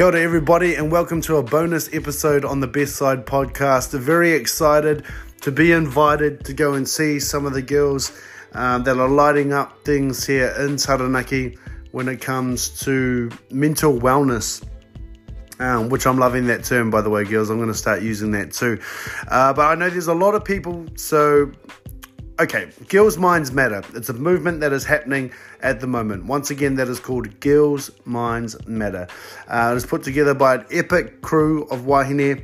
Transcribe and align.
Kia 0.00 0.06
ora, 0.06 0.18
everybody, 0.18 0.76
and 0.76 0.90
welcome 0.90 1.20
to 1.20 1.36
a 1.36 1.42
bonus 1.42 1.92
episode 1.92 2.42
on 2.42 2.60
the 2.60 2.66
Best 2.66 2.96
Side 2.96 3.26
podcast. 3.26 3.92
Very 3.92 4.32
excited 4.32 5.04
to 5.42 5.52
be 5.52 5.72
invited 5.72 6.42
to 6.46 6.54
go 6.54 6.72
and 6.72 6.88
see 6.88 7.20
some 7.20 7.44
of 7.44 7.52
the 7.52 7.60
girls 7.60 8.10
um, 8.52 8.82
that 8.84 8.96
are 8.96 9.10
lighting 9.10 9.52
up 9.52 9.84
things 9.84 10.26
here 10.26 10.54
in 10.58 10.78
Taranaki 10.78 11.58
when 11.92 12.08
it 12.08 12.22
comes 12.22 12.80
to 12.80 13.30
mental 13.50 13.92
wellness. 13.92 14.66
Um, 15.58 15.90
which 15.90 16.06
I'm 16.06 16.16
loving 16.16 16.46
that 16.46 16.64
term, 16.64 16.90
by 16.90 17.02
the 17.02 17.10
way, 17.10 17.24
girls. 17.24 17.50
I'm 17.50 17.58
going 17.58 17.68
to 17.68 17.74
start 17.74 18.00
using 18.00 18.30
that 18.30 18.52
too. 18.52 18.80
Uh, 19.28 19.52
but 19.52 19.66
I 19.66 19.74
know 19.74 19.90
there's 19.90 20.06
a 20.06 20.14
lot 20.14 20.34
of 20.34 20.46
people, 20.46 20.86
so 20.96 21.52
Okay, 22.40 22.70
Girls 22.88 23.18
Minds 23.18 23.52
Matter. 23.52 23.82
It's 23.92 24.08
a 24.08 24.14
movement 24.14 24.60
that 24.60 24.72
is 24.72 24.82
happening 24.86 25.30
at 25.60 25.80
the 25.80 25.86
moment. 25.86 26.24
Once 26.24 26.50
again, 26.50 26.76
that 26.76 26.88
is 26.88 26.98
called 26.98 27.38
Girls 27.40 27.90
Minds 28.06 28.56
Matter. 28.66 29.08
Uh, 29.46 29.72
it 29.74 29.76
is 29.76 29.84
put 29.84 30.02
together 30.02 30.32
by 30.32 30.54
an 30.54 30.64
epic 30.70 31.20
crew 31.20 31.64
of 31.64 31.84
wahine 31.84 32.40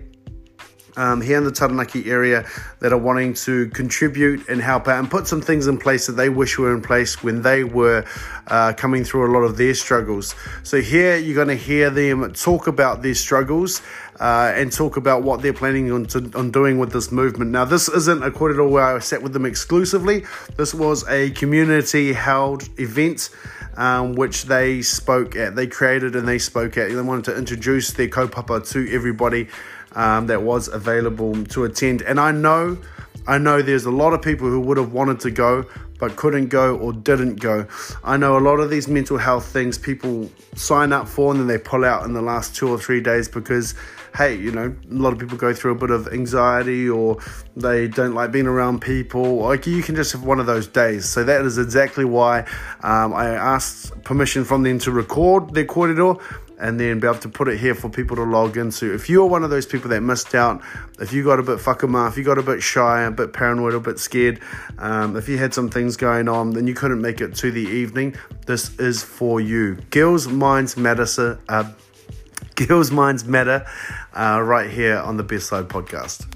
um, 0.96 1.20
here 1.20 1.38
in 1.38 1.44
the 1.44 1.52
Taranaki 1.52 2.10
area 2.10 2.46
that 2.80 2.92
are 2.92 2.98
wanting 2.98 3.34
to 3.34 3.68
contribute 3.68 4.48
and 4.48 4.60
help 4.60 4.88
out 4.88 4.98
and 4.98 5.10
put 5.10 5.26
some 5.26 5.40
things 5.40 5.66
in 5.66 5.78
place 5.78 6.06
that 6.06 6.14
they 6.14 6.28
wish 6.28 6.58
were 6.58 6.74
in 6.74 6.82
place 6.82 7.22
when 7.22 7.42
they 7.42 7.64
were 7.64 8.04
uh, 8.48 8.72
coming 8.76 9.04
through 9.04 9.30
a 9.30 9.32
lot 9.32 9.42
of 9.44 9.56
their 9.56 9.74
struggles. 9.74 10.34
So, 10.62 10.80
here 10.80 11.16
you're 11.16 11.34
going 11.34 11.48
to 11.48 11.62
hear 11.62 11.90
them 11.90 12.32
talk 12.32 12.66
about 12.66 13.02
their 13.02 13.14
struggles 13.14 13.82
uh, 14.20 14.52
and 14.54 14.72
talk 14.72 14.96
about 14.96 15.22
what 15.22 15.42
they're 15.42 15.52
planning 15.52 15.92
on, 15.92 16.06
to, 16.06 16.30
on 16.34 16.50
doing 16.50 16.78
with 16.78 16.92
this 16.92 17.12
movement. 17.12 17.50
Now, 17.50 17.64
this 17.64 17.88
isn't 17.88 18.22
a 18.22 18.30
korero 18.30 18.68
where 18.68 18.96
I 18.96 18.98
sat 19.00 19.22
with 19.22 19.32
them 19.32 19.44
exclusively, 19.44 20.24
this 20.56 20.72
was 20.72 21.06
a 21.08 21.30
community 21.30 22.12
held 22.12 22.68
event. 22.78 23.30
Um, 23.78 24.14
which 24.14 24.44
they 24.44 24.80
spoke 24.80 25.36
at, 25.36 25.54
they 25.54 25.66
created 25.66 26.16
and 26.16 26.26
they 26.26 26.38
spoke 26.38 26.78
at. 26.78 26.88
They 26.88 27.02
wanted 27.02 27.26
to 27.26 27.36
introduce 27.36 27.92
their 27.92 28.08
kaupapa 28.08 28.66
to 28.70 28.90
everybody 28.90 29.48
um, 29.96 30.28
that 30.28 30.42
was 30.42 30.68
available 30.68 31.44
to 31.46 31.64
attend. 31.64 32.02
And 32.02 32.20
I 32.20 32.30
know, 32.30 32.78
I 33.26 33.38
know 33.38 33.62
there's 33.62 33.86
a 33.86 33.90
lot 33.90 34.12
of 34.12 34.22
people 34.22 34.48
who 34.48 34.60
would 34.60 34.76
have 34.76 34.92
wanted 34.92 35.18
to 35.20 35.30
go 35.32 35.66
but 35.98 36.16
couldn't 36.16 36.48
go 36.48 36.76
or 36.76 36.92
didn't 36.92 37.40
go. 37.40 37.66
I 38.04 38.16
know 38.16 38.36
a 38.36 38.40
lot 38.40 38.60
of 38.60 38.70
these 38.70 38.86
mental 38.86 39.16
health 39.16 39.46
things 39.46 39.78
people 39.78 40.30
sign 40.54 40.92
up 40.92 41.08
for 41.08 41.30
and 41.30 41.40
then 41.40 41.46
they 41.46 41.58
pull 41.58 41.84
out 41.84 42.04
in 42.04 42.12
the 42.12 42.22
last 42.22 42.54
two 42.54 42.68
or 42.68 42.78
three 42.78 43.00
days 43.00 43.28
because 43.28 43.74
hey, 44.16 44.34
you 44.34 44.50
know, 44.50 44.74
a 44.90 44.94
lot 44.94 45.12
of 45.12 45.18
people 45.18 45.36
go 45.36 45.52
through 45.52 45.72
a 45.72 45.74
bit 45.74 45.90
of 45.90 46.08
anxiety 46.08 46.88
or 46.88 47.18
they 47.54 47.86
don't 47.86 48.14
like 48.14 48.32
being 48.32 48.46
around 48.46 48.80
people. 48.80 49.36
Like 49.36 49.66
you 49.66 49.82
can 49.82 49.94
just 49.94 50.12
have 50.12 50.24
one 50.24 50.40
of 50.40 50.46
those 50.46 50.66
days. 50.66 51.04
So 51.04 51.22
that 51.24 51.44
is 51.44 51.58
exactly 51.58 52.06
why 52.06 52.40
um, 52.82 53.12
I 53.12 53.28
asked 53.28 54.02
permission 54.04 54.44
from 54.44 54.62
them 54.62 54.78
to 54.80 54.90
record 54.90 55.52
their 55.52 55.66
korero 55.66 56.20
and 56.58 56.80
then 56.80 57.00
be 57.00 57.06
able 57.06 57.18
to 57.18 57.28
put 57.28 57.48
it 57.48 57.58
here 57.58 57.74
for 57.74 57.88
people 57.88 58.16
to 58.16 58.22
log 58.22 58.56
into. 58.56 58.94
If 58.94 59.08
you're 59.08 59.26
one 59.26 59.44
of 59.44 59.50
those 59.50 59.66
people 59.66 59.90
that 59.90 60.00
missed 60.00 60.34
out, 60.34 60.62
if 61.00 61.12
you 61.12 61.24
got 61.24 61.38
a 61.38 61.42
bit 61.42 61.58
whakama, 61.64 62.08
if 62.08 62.16
you 62.16 62.24
got 62.24 62.38
a 62.38 62.42
bit 62.42 62.62
shy, 62.62 63.02
a 63.02 63.10
bit 63.10 63.32
paranoid, 63.32 63.74
a 63.74 63.80
bit 63.80 63.98
scared, 63.98 64.40
um, 64.78 65.16
if 65.16 65.28
you 65.28 65.38
had 65.38 65.52
some 65.52 65.68
things 65.68 65.96
going 65.96 66.28
on, 66.28 66.50
then 66.50 66.66
you 66.66 66.74
couldn't 66.74 67.00
make 67.00 67.20
it 67.20 67.34
to 67.36 67.50
the 67.50 67.60
evening, 67.60 68.16
this 68.46 68.78
is 68.78 69.02
for 69.02 69.40
you. 69.40 69.76
Girls 69.90 70.28
Minds 70.28 70.76
Matter, 70.76 71.38
uh, 71.48 71.70
Girls 72.54 72.90
Minds 72.90 73.24
Matter, 73.24 73.66
uh, 74.14 74.40
right 74.42 74.70
here 74.70 74.98
on 74.98 75.16
the 75.16 75.22
Best 75.22 75.48
Side 75.48 75.68
podcast. 75.68 76.26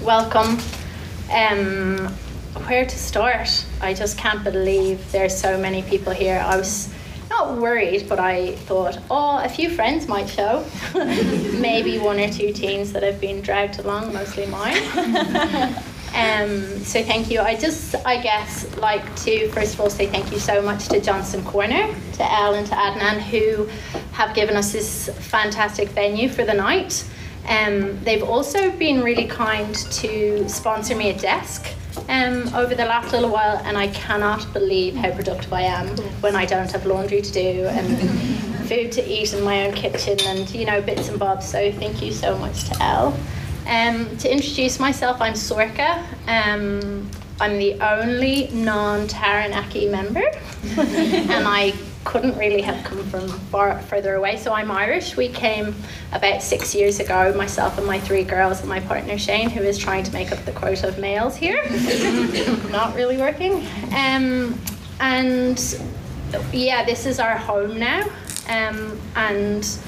Welcome. 0.00 0.58
Um, 1.32 2.14
where 2.62 2.84
to 2.84 2.98
start. 2.98 3.66
I 3.80 3.94
just 3.94 4.16
can't 4.16 4.42
believe 4.44 5.10
there's 5.12 5.36
so 5.36 5.58
many 5.58 5.82
people 5.82 6.12
here. 6.12 6.42
I 6.44 6.56
was 6.56 6.92
not 7.30 7.58
worried, 7.58 8.08
but 8.08 8.18
I 8.20 8.52
thought, 8.68 8.98
oh, 9.10 9.38
a 9.42 9.48
few 9.48 9.68
friends 9.70 10.06
might 10.06 10.28
show. 10.28 10.64
Maybe 10.94 11.98
one 11.98 12.20
or 12.20 12.30
two 12.30 12.52
teens 12.52 12.92
that 12.92 13.02
have 13.02 13.20
been 13.20 13.40
dragged 13.40 13.80
along, 13.80 14.12
mostly 14.12 14.46
mine. 14.46 14.76
um, 16.14 16.78
so 16.84 17.02
thank 17.02 17.30
you. 17.30 17.40
I 17.40 17.56
just, 17.56 17.94
I 18.06 18.22
guess, 18.22 18.76
like 18.76 19.04
to 19.24 19.48
first 19.48 19.74
of 19.74 19.80
all 19.80 19.90
say 19.90 20.06
thank 20.06 20.30
you 20.30 20.38
so 20.38 20.62
much 20.62 20.88
to 20.88 21.00
Johnson 21.00 21.44
Corner, 21.44 21.92
to 22.14 22.32
Elle 22.32 22.54
and 22.54 22.66
to 22.68 22.74
Adnan, 22.74 23.20
who 23.20 23.66
have 24.12 24.34
given 24.34 24.56
us 24.56 24.72
this 24.72 25.08
fantastic 25.30 25.88
venue 25.88 26.28
for 26.28 26.44
the 26.44 26.54
night. 26.54 27.04
Um, 27.48 28.02
they've 28.04 28.22
also 28.22 28.70
been 28.70 29.02
really 29.02 29.26
kind 29.26 29.74
to 29.74 30.48
sponsor 30.48 30.94
me 30.96 31.10
a 31.10 31.18
desk 31.18 31.66
um, 32.08 32.52
over 32.54 32.74
the 32.74 32.84
last 32.84 33.12
little 33.12 33.30
while, 33.30 33.58
and 33.64 33.76
I 33.76 33.88
cannot 33.88 34.52
believe 34.52 34.94
how 34.94 35.10
productive 35.12 35.52
I 35.52 35.62
am 35.62 35.88
when 36.20 36.36
I 36.36 36.44
don't 36.44 36.70
have 36.70 36.86
laundry 36.86 37.22
to 37.22 37.32
do 37.32 37.66
and 37.66 38.68
food 38.68 38.92
to 38.92 39.04
eat 39.06 39.32
in 39.34 39.42
my 39.44 39.66
own 39.66 39.74
kitchen 39.74 40.18
and 40.26 40.48
you 40.54 40.64
know 40.64 40.80
bits 40.80 41.08
and 41.08 41.18
bobs. 41.18 41.46
So 41.48 41.70
thank 41.72 42.02
you 42.02 42.12
so 42.12 42.36
much 42.38 42.64
to 42.70 42.82
Elle. 42.82 43.18
Um, 43.66 44.16
to 44.18 44.30
introduce 44.30 44.78
myself, 44.78 45.20
I'm 45.20 45.34
Sorcha. 45.34 46.02
Um, 46.28 47.08
I'm 47.40 47.58
the 47.58 47.74
only 47.80 48.48
non-Taranaki 48.52 49.88
member, 49.88 50.22
and 50.78 51.48
I 51.48 51.72
couldn't 52.04 52.36
really 52.36 52.60
have 52.60 52.84
come 52.84 53.02
from 53.06 53.28
far 53.28 53.80
further 53.82 54.14
away. 54.14 54.36
So 54.36 54.52
I'm 54.52 54.70
Irish. 54.70 55.16
We 55.16 55.28
came 55.28 55.74
about 56.12 56.42
six 56.42 56.74
years 56.74 57.00
ago, 57.00 57.34
myself 57.36 57.78
and 57.78 57.86
my 57.86 57.98
three 57.98 58.24
girls 58.24 58.60
and 58.60 58.68
my 58.68 58.80
partner 58.80 59.18
Shane, 59.18 59.50
who 59.50 59.62
is 59.62 59.78
trying 59.78 60.04
to 60.04 60.12
make 60.12 60.30
up 60.30 60.44
the 60.44 60.52
quota 60.52 60.88
of 60.88 60.98
males 60.98 61.36
here. 61.36 61.64
Not 62.70 62.94
really 62.94 63.16
working. 63.16 63.66
Um, 63.96 64.58
and 65.00 65.58
yeah, 66.52 66.84
this 66.84 67.06
is 67.06 67.18
our 67.18 67.36
home 67.36 67.78
now. 67.78 68.02
Um, 68.48 69.00
and 69.16 69.78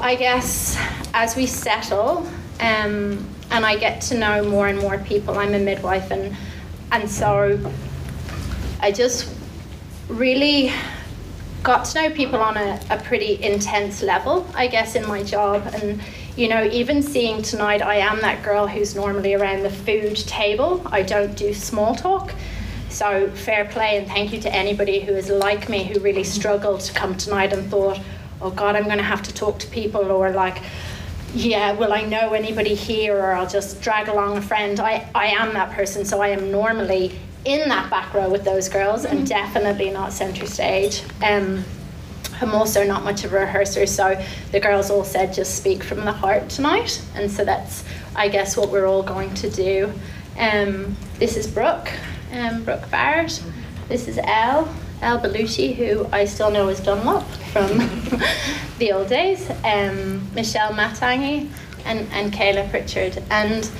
I 0.00 0.14
guess 0.18 0.78
as 1.14 1.34
we 1.34 1.46
settle 1.46 2.26
um, 2.60 3.26
and 3.50 3.64
I 3.64 3.76
get 3.76 4.02
to 4.02 4.18
know 4.18 4.44
more 4.44 4.68
and 4.68 4.78
more 4.78 4.98
people, 4.98 5.38
I'm 5.38 5.54
a 5.54 5.58
midwife 5.58 6.10
and 6.10 6.36
and 6.92 7.10
so 7.10 7.58
I 8.80 8.92
just 8.92 9.35
really 10.08 10.72
got 11.62 11.84
to 11.84 12.02
know 12.02 12.14
people 12.14 12.40
on 12.40 12.56
a, 12.56 12.80
a 12.90 12.98
pretty 12.98 13.42
intense 13.42 14.02
level, 14.02 14.46
I 14.54 14.68
guess, 14.68 14.94
in 14.94 15.06
my 15.08 15.22
job. 15.22 15.66
And, 15.74 16.00
you 16.36 16.48
know, 16.48 16.64
even 16.64 17.02
seeing 17.02 17.42
tonight, 17.42 17.82
I 17.82 17.96
am 17.96 18.20
that 18.20 18.44
girl 18.44 18.66
who's 18.66 18.94
normally 18.94 19.34
around 19.34 19.62
the 19.62 19.70
food 19.70 20.16
table. 20.16 20.82
I 20.86 21.02
don't 21.02 21.36
do 21.36 21.52
small 21.52 21.94
talk. 21.94 22.34
So, 22.88 23.28
fair 23.30 23.64
play 23.64 23.98
and 23.98 24.06
thank 24.06 24.32
you 24.32 24.40
to 24.40 24.54
anybody 24.54 25.00
who 25.00 25.12
is 25.12 25.28
like 25.28 25.68
me 25.68 25.84
who 25.84 26.00
really 26.00 26.24
struggled 26.24 26.80
to 26.80 26.94
come 26.94 27.16
tonight 27.16 27.52
and 27.52 27.68
thought, 27.68 28.00
oh 28.40 28.50
God, 28.50 28.76
I'm 28.76 28.84
going 28.84 28.98
to 28.98 29.02
have 29.02 29.22
to 29.24 29.34
talk 29.34 29.58
to 29.58 29.66
people, 29.66 30.10
or 30.10 30.30
like, 30.30 30.62
yeah, 31.34 31.72
will 31.72 31.92
I 31.92 32.02
know 32.02 32.32
anybody 32.32 32.74
here, 32.74 33.18
or 33.18 33.32
I'll 33.32 33.48
just 33.48 33.82
drag 33.82 34.08
along 34.08 34.38
a 34.38 34.42
friend. 34.42 34.78
I, 34.78 35.08
I 35.14 35.26
am 35.26 35.52
that 35.54 35.72
person, 35.72 36.04
so 36.04 36.22
I 36.22 36.28
am 36.28 36.50
normally 36.50 37.18
in 37.46 37.68
that 37.68 37.88
back 37.88 38.12
row 38.12 38.28
with 38.28 38.44
those 38.44 38.68
girls 38.68 39.04
and 39.04 39.20
mm-hmm. 39.20 39.28
definitely 39.28 39.90
not 39.90 40.12
centre 40.12 40.46
stage. 40.46 41.02
Um, 41.24 41.64
I'm 42.40 42.54
also 42.54 42.84
not 42.84 43.04
much 43.04 43.24
of 43.24 43.32
a 43.32 43.38
rehearser, 43.38 43.86
so 43.86 44.22
the 44.52 44.60
girls 44.60 44.90
all 44.90 45.04
said 45.04 45.32
just 45.32 45.56
speak 45.56 45.82
from 45.82 46.04
the 46.04 46.12
heart 46.12 46.50
tonight, 46.50 47.02
and 47.14 47.30
so 47.30 47.44
that's 47.44 47.84
I 48.14 48.28
guess 48.28 48.56
what 48.56 48.70
we're 48.70 48.86
all 48.86 49.02
going 49.02 49.32
to 49.34 49.48
do. 49.48 49.92
Um, 50.38 50.96
this 51.18 51.36
is 51.36 51.46
Brooke, 51.46 51.90
um, 52.32 52.62
Brooke 52.64 52.90
Barrett. 52.90 53.42
This 53.88 54.06
is 54.06 54.18
Elle, 54.18 54.68
Elle 55.00 55.18
Belushi, 55.20 55.74
who 55.74 56.06
I 56.12 56.26
still 56.26 56.50
know 56.50 56.68
as 56.68 56.80
Dunlop 56.80 57.24
from 57.52 57.78
the 58.78 58.92
old 58.92 59.08
days. 59.08 59.48
Um, 59.64 60.28
Michelle 60.34 60.72
Matangi 60.72 61.48
and 61.86 62.06
and 62.12 62.32
Kayla 62.32 62.68
Pritchard, 62.68 63.22
and 63.30 63.70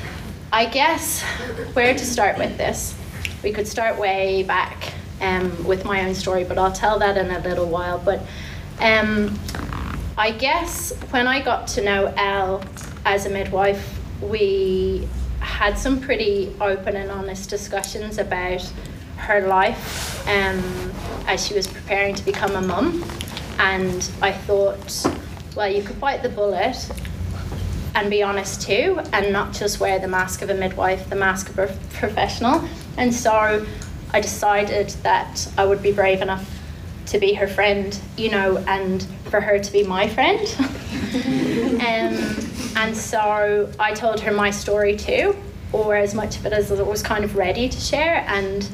I 0.50 0.64
guess 0.64 1.20
where 1.74 1.92
to 1.92 2.04
start 2.04 2.38
with 2.38 2.56
this 2.56 2.95
we 3.46 3.52
could 3.52 3.68
start 3.68 3.96
way 3.96 4.42
back 4.42 4.92
um, 5.20 5.64
with 5.64 5.84
my 5.84 6.04
own 6.04 6.16
story, 6.16 6.42
but 6.42 6.58
I'll 6.58 6.72
tell 6.72 6.98
that 6.98 7.16
in 7.16 7.30
a 7.30 7.38
little 7.38 7.66
while. 7.66 7.96
But 7.96 8.20
um, 8.80 9.38
I 10.18 10.32
guess 10.32 10.92
when 11.10 11.28
I 11.28 11.40
got 11.40 11.68
to 11.68 11.84
know 11.84 12.12
Elle 12.16 12.64
as 13.04 13.24
a 13.24 13.30
midwife, 13.30 14.00
we 14.20 15.06
had 15.38 15.78
some 15.78 16.00
pretty 16.00 16.52
open 16.60 16.96
and 16.96 17.08
honest 17.08 17.48
discussions 17.48 18.18
about 18.18 18.68
her 19.16 19.46
life 19.46 20.26
um, 20.26 20.92
as 21.28 21.46
she 21.46 21.54
was 21.54 21.68
preparing 21.68 22.16
to 22.16 22.24
become 22.24 22.56
a 22.56 22.62
mum. 22.62 23.04
And 23.60 24.10
I 24.20 24.32
thought, 24.32 25.06
well, 25.54 25.70
you 25.70 25.84
could 25.84 26.00
bite 26.00 26.24
the 26.24 26.30
bullet 26.30 26.90
and 27.96 28.10
be 28.10 28.22
honest 28.22 28.60
too, 28.60 29.00
and 29.14 29.32
not 29.32 29.54
just 29.54 29.80
wear 29.80 29.98
the 29.98 30.06
mask 30.06 30.42
of 30.42 30.50
a 30.50 30.54
midwife, 30.54 31.08
the 31.08 31.16
mask 31.16 31.48
of 31.48 31.58
a 31.58 31.66
professional. 31.94 32.62
And 32.98 33.12
so 33.12 33.66
I 34.12 34.20
decided 34.20 34.90
that 35.02 35.50
I 35.56 35.64
would 35.64 35.82
be 35.82 35.92
brave 35.92 36.20
enough 36.20 36.48
to 37.06 37.18
be 37.18 37.32
her 37.32 37.48
friend, 37.48 37.98
you 38.18 38.30
know, 38.30 38.58
and 38.68 39.02
for 39.30 39.40
her 39.40 39.58
to 39.58 39.72
be 39.72 39.82
my 39.82 40.08
friend. 40.08 40.40
um, 41.80 42.46
and 42.76 42.94
so 42.94 43.72
I 43.80 43.94
told 43.94 44.20
her 44.20 44.32
my 44.32 44.50
story 44.50 44.94
too, 44.94 45.34
or 45.72 45.96
as 45.96 46.14
much 46.14 46.36
of 46.36 46.44
it 46.44 46.52
as 46.52 46.70
I 46.70 46.82
was 46.82 47.02
kind 47.02 47.24
of 47.24 47.34
ready 47.34 47.66
to 47.66 47.80
share. 47.80 48.26
And 48.28 48.68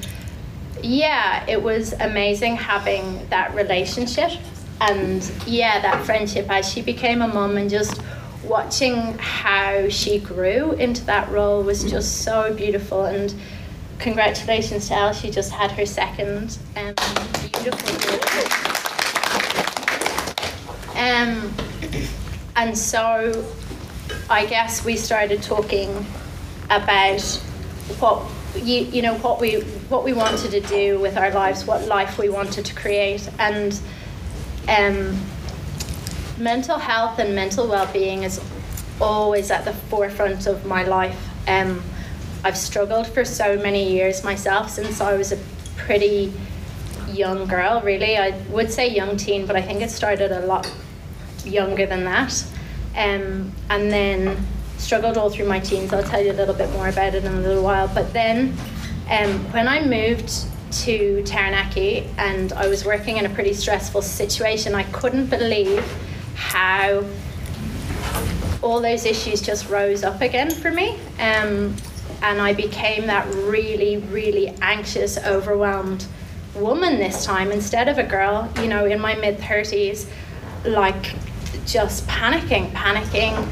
yeah, 0.83 1.45
it 1.49 1.63
was 1.63 1.93
amazing 1.93 2.57
having 2.57 3.25
that 3.29 3.55
relationship 3.55 4.33
and 4.81 5.31
yeah, 5.47 5.81
that 5.81 6.05
friendship 6.05 6.51
as 6.51 6.69
she 6.69 6.83
became 6.83 7.23
a 7.23 7.29
mum 7.29 7.57
and 7.57 7.71
just 7.71 8.01
watching 8.44 9.17
how 9.19 9.89
she 9.89 10.19
grew 10.19 10.73
into 10.73 11.05
that 11.06 11.31
role 11.31 11.62
was 11.62 11.89
just 11.89 12.23
so 12.23 12.53
beautiful 12.53 13.05
and 13.05 13.35
congratulations 13.99 14.89
to 14.89 14.94
Elle. 14.94 15.12
She 15.12 15.31
just 15.31 15.53
had 15.53 15.71
her 15.73 15.87
second 15.87 16.59
um, 16.77 16.94
beautiful 17.62 17.93
Um, 20.94 21.53
and 22.55 22.77
so 22.77 23.44
I 24.29 24.47
guess 24.47 24.85
we 24.85 24.97
started 24.97 25.43
talking 25.43 26.06
about 26.71 27.23
what 27.99 28.25
you, 28.56 28.83
you 28.83 29.03
know 29.03 29.15
what 29.19 29.41
we 29.41 29.61
what 29.88 30.05
we 30.05 30.12
wanted 30.12 30.50
to 30.50 30.61
do 30.61 30.99
with 31.00 31.17
our 31.17 31.31
lives, 31.31 31.65
what 31.65 31.87
life 31.87 32.19
we 32.19 32.29
wanted 32.29 32.65
to 32.67 32.75
create, 32.75 33.29
and 33.38 33.81
um, 34.69 35.19
mental 36.43 36.77
health 36.77 37.21
and 37.21 37.35
mental 37.35 37.69
well-being 37.69 38.25
is 38.25 38.41
always 39.00 39.50
at 39.50 39.65
the 39.65 39.73
forefront 39.73 40.47
of 40.47 40.67
my 40.67 40.83
life. 40.83 41.29
Um, 41.47 41.83
I've 42.44 42.56
struggled 42.56 43.06
for 43.06 43.25
so 43.25 43.56
many 43.56 43.93
years 43.93 44.25
myself 44.25 44.69
since 44.69 45.00
I 45.00 45.17
was 45.17 45.31
a 45.31 45.39
pretty 45.77 46.33
young 47.09 47.47
girl. 47.47 47.81
Really, 47.83 48.19
I 48.19 48.37
would 48.50 48.71
say 48.73 48.89
young 48.89 49.17
teen, 49.17 49.47
but 49.47 49.55
I 49.55 49.62
think 49.62 49.83
it 49.83 49.91
started 49.91 50.33
a 50.33 50.44
lot 50.47 50.69
younger 51.44 51.87
than 51.87 52.05
that. 52.05 52.45
Um, 52.97 53.53
and 53.71 53.91
then 53.91 54.45
struggled 54.79 55.17
all 55.17 55.31
through 55.31 55.47
my 55.47 55.61
teens. 55.61 55.93
I'll 55.93 56.03
tell 56.03 56.21
you 56.21 56.33
a 56.33 56.35
little 56.35 56.55
bit 56.55 56.71
more 56.73 56.88
about 56.88 57.15
it 57.15 57.25
in 57.25 57.33
a 57.33 57.41
little 57.41 57.62
while. 57.62 57.88
But 57.88 58.12
then, 58.12 58.56
um, 59.09 59.38
when 59.53 59.69
I 59.69 59.85
moved 59.87 60.47
to 60.73 61.23
Taranaki 61.25 62.09
and 62.19 62.53
I 62.55 62.67
was 62.67 62.85
working 62.85 63.19
in 63.19 63.27
a 63.27 63.31
pretty 63.31 63.55
stressful 63.55 64.03
situation, 64.03 64.75
I 64.75 64.83
couldn't 64.85 65.27
believe 65.27 65.85
how 66.34 67.05
all 68.62 68.81
those 68.81 69.05
issues 69.05 69.40
just 69.43 69.69
rose 69.69 70.05
up 70.05 70.20
again 70.20 70.50
for 70.50 70.70
me. 70.70 70.99
Um, 71.19 71.75
and 72.23 72.40
I 72.40 72.52
became 72.52 73.06
that 73.06 73.26
really, 73.34 73.96
really 73.96 74.55
anxious, 74.62 75.19
overwhelmed 75.19 76.06
woman 76.55 76.99
this 76.99 77.25
time 77.25 77.50
instead 77.50 77.88
of 77.88 77.99
a 77.99 78.05
girl, 78.05 78.49
you 78.61 78.69
know, 78.69 78.84
in 78.87 79.00
my 79.00 79.14
mid 79.17 79.38
30s, 79.38 80.06
like 80.64 81.14
just 81.67 82.06
panicking, 82.06 82.70
panicking 82.73 83.49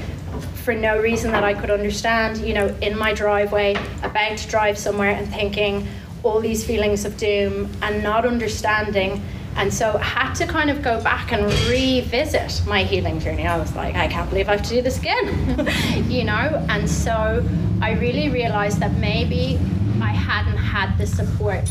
for 0.60 0.74
no 0.74 1.00
reason 1.00 1.32
that 1.32 1.42
I 1.42 1.54
could 1.54 1.70
understand, 1.70 2.38
you 2.38 2.54
know, 2.54 2.68
in 2.80 2.96
my 2.96 3.12
driveway, 3.12 3.74
about 4.02 4.38
to 4.38 4.48
drive 4.48 4.78
somewhere 4.78 5.10
and 5.10 5.28
thinking 5.28 5.88
all 6.22 6.40
these 6.40 6.64
feelings 6.64 7.04
of 7.04 7.16
doom 7.16 7.70
and 7.82 8.02
not 8.02 8.26
understanding. 8.26 9.22
And 9.56 9.72
so 9.72 9.98
I 9.98 10.02
had 10.02 10.34
to 10.34 10.46
kind 10.46 10.70
of 10.70 10.82
go 10.82 11.02
back 11.02 11.32
and 11.32 11.44
revisit 11.68 12.62
my 12.66 12.84
healing 12.84 13.20
journey. 13.20 13.46
I 13.46 13.58
was 13.58 13.74
like, 13.74 13.94
I 13.94 14.08
can't 14.08 14.28
believe 14.30 14.48
I 14.48 14.52
have 14.52 14.62
to 14.62 14.70
do 14.70 14.82
this 14.82 14.98
again, 14.98 15.66
you 16.10 16.24
know? 16.24 16.64
And 16.68 16.88
so 16.88 17.44
I 17.82 17.92
really 17.92 18.28
realized 18.28 18.80
that 18.80 18.92
maybe 18.94 19.58
I 20.00 20.12
hadn't 20.12 20.56
had 20.56 20.96
the 20.96 21.06
support 21.06 21.68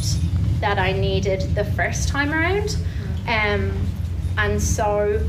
that 0.59 0.77
I 0.77 0.91
needed 0.91 1.55
the 1.55 1.63
first 1.63 2.09
time 2.09 2.31
around. 2.33 2.77
Um, 3.27 3.71
and 4.37 4.61
so 4.61 5.25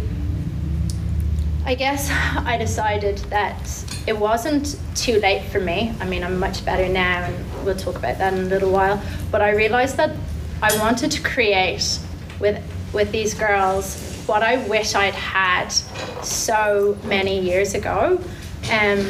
I 1.65 1.75
guess 1.75 2.11
I 2.11 2.57
decided 2.57 3.19
that 3.31 3.85
it 4.07 4.19
wasn't 4.19 4.77
too 4.95 5.21
late 5.21 5.45
for 5.45 5.61
me. 5.61 5.93
I 6.01 6.05
mean, 6.05 6.25
I'm 6.25 6.39
much 6.39 6.65
better 6.65 6.89
now, 6.89 7.25
and 7.25 7.65
we'll 7.65 7.77
talk 7.77 7.97
about 7.97 8.19
that 8.19 8.33
in 8.33 8.41
a 8.41 8.45
little 8.45 8.73
while. 8.73 9.01
But 9.31 9.43
I 9.43 9.51
realized 9.51 9.97
that 9.97 10.17
I 10.63 10.77
wanted 10.79 11.11
to 11.13 11.23
create 11.23 11.99
with 12.41 12.63
with 12.93 13.13
these 13.13 13.35
girls 13.35 14.11
what 14.27 14.43
I 14.43 14.59
wish 14.69 14.95
I'd 14.95 15.15
had 15.15 15.71
so 16.23 16.97
many 17.05 17.41
years 17.41 17.75
ago, 17.75 18.21
um, 18.71 19.05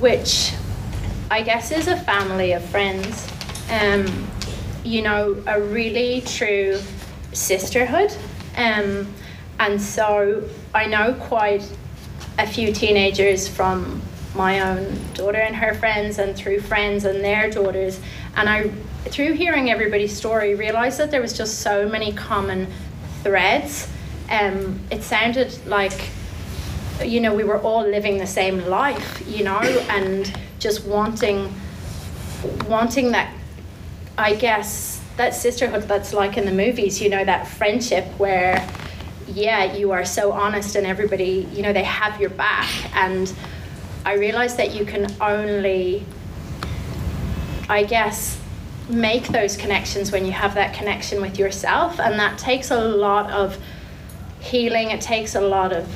which 0.00 0.54
I 1.30 1.42
guess 1.42 1.70
is 1.70 1.88
a 1.88 1.96
family 1.96 2.52
of 2.52 2.64
friends. 2.64 3.30
Um, 3.70 4.06
you 4.84 5.02
know, 5.02 5.42
a 5.46 5.60
really 5.60 6.22
true 6.22 6.80
sisterhood. 7.32 8.14
Um, 8.56 9.12
and 9.60 9.80
so 9.80 10.48
I 10.74 10.86
know 10.86 11.14
quite 11.14 11.70
a 12.38 12.46
few 12.46 12.72
teenagers 12.72 13.48
from 13.48 14.02
my 14.34 14.60
own 14.60 14.98
daughter 15.14 15.38
and 15.38 15.54
her 15.56 15.74
friends 15.74 16.18
and 16.18 16.34
through 16.34 16.60
friends 16.60 17.04
and 17.04 17.22
their 17.22 17.48
daughters 17.48 18.00
and 18.36 18.48
I 18.48 18.70
through 19.06 19.32
hearing 19.32 19.70
everybody's 19.70 20.16
story 20.16 20.54
realized 20.54 20.98
that 20.98 21.10
there 21.10 21.20
was 21.20 21.32
just 21.36 21.60
so 21.60 21.88
many 21.88 22.12
common 22.12 22.66
threads 23.22 23.88
um, 24.30 24.80
it 24.90 25.02
sounded 25.02 25.54
like 25.66 26.10
you 27.04 27.20
know 27.20 27.34
we 27.34 27.44
were 27.44 27.60
all 27.60 27.82
living 27.82 28.18
the 28.18 28.26
same 28.26 28.58
life 28.66 29.22
you 29.28 29.44
know 29.44 29.60
and 29.90 30.38
just 30.58 30.84
wanting 30.86 31.52
wanting 32.68 33.12
that 33.12 33.32
I 34.16 34.34
guess 34.34 35.02
that 35.16 35.34
sisterhood 35.34 35.82
that's 35.82 36.12
like 36.12 36.36
in 36.36 36.44
the 36.44 36.52
movies 36.52 37.00
you 37.00 37.08
know 37.08 37.24
that 37.24 37.46
friendship 37.46 38.04
where 38.18 38.66
yeah, 39.28 39.74
you 39.74 39.92
are 39.92 40.04
so 40.04 40.32
honest 40.32 40.76
and 40.76 40.86
everybody, 40.86 41.48
you 41.52 41.62
know, 41.62 41.72
they 41.72 41.84
have 41.84 42.20
your 42.20 42.30
back. 42.30 42.68
And 42.94 43.32
I 44.04 44.14
realized 44.14 44.56
that 44.58 44.74
you 44.74 44.84
can 44.84 45.06
only, 45.20 46.04
I 47.68 47.84
guess, 47.84 48.38
make 48.88 49.28
those 49.28 49.56
connections 49.56 50.12
when 50.12 50.24
you 50.24 50.32
have 50.32 50.54
that 50.54 50.74
connection 50.74 51.20
with 51.20 51.38
yourself. 51.38 51.98
And 51.98 52.18
that 52.18 52.38
takes 52.38 52.70
a 52.70 52.80
lot 52.80 53.30
of 53.30 53.58
healing, 54.40 54.90
it 54.90 55.00
takes 55.00 55.34
a 55.34 55.40
lot 55.40 55.72
of 55.72 55.88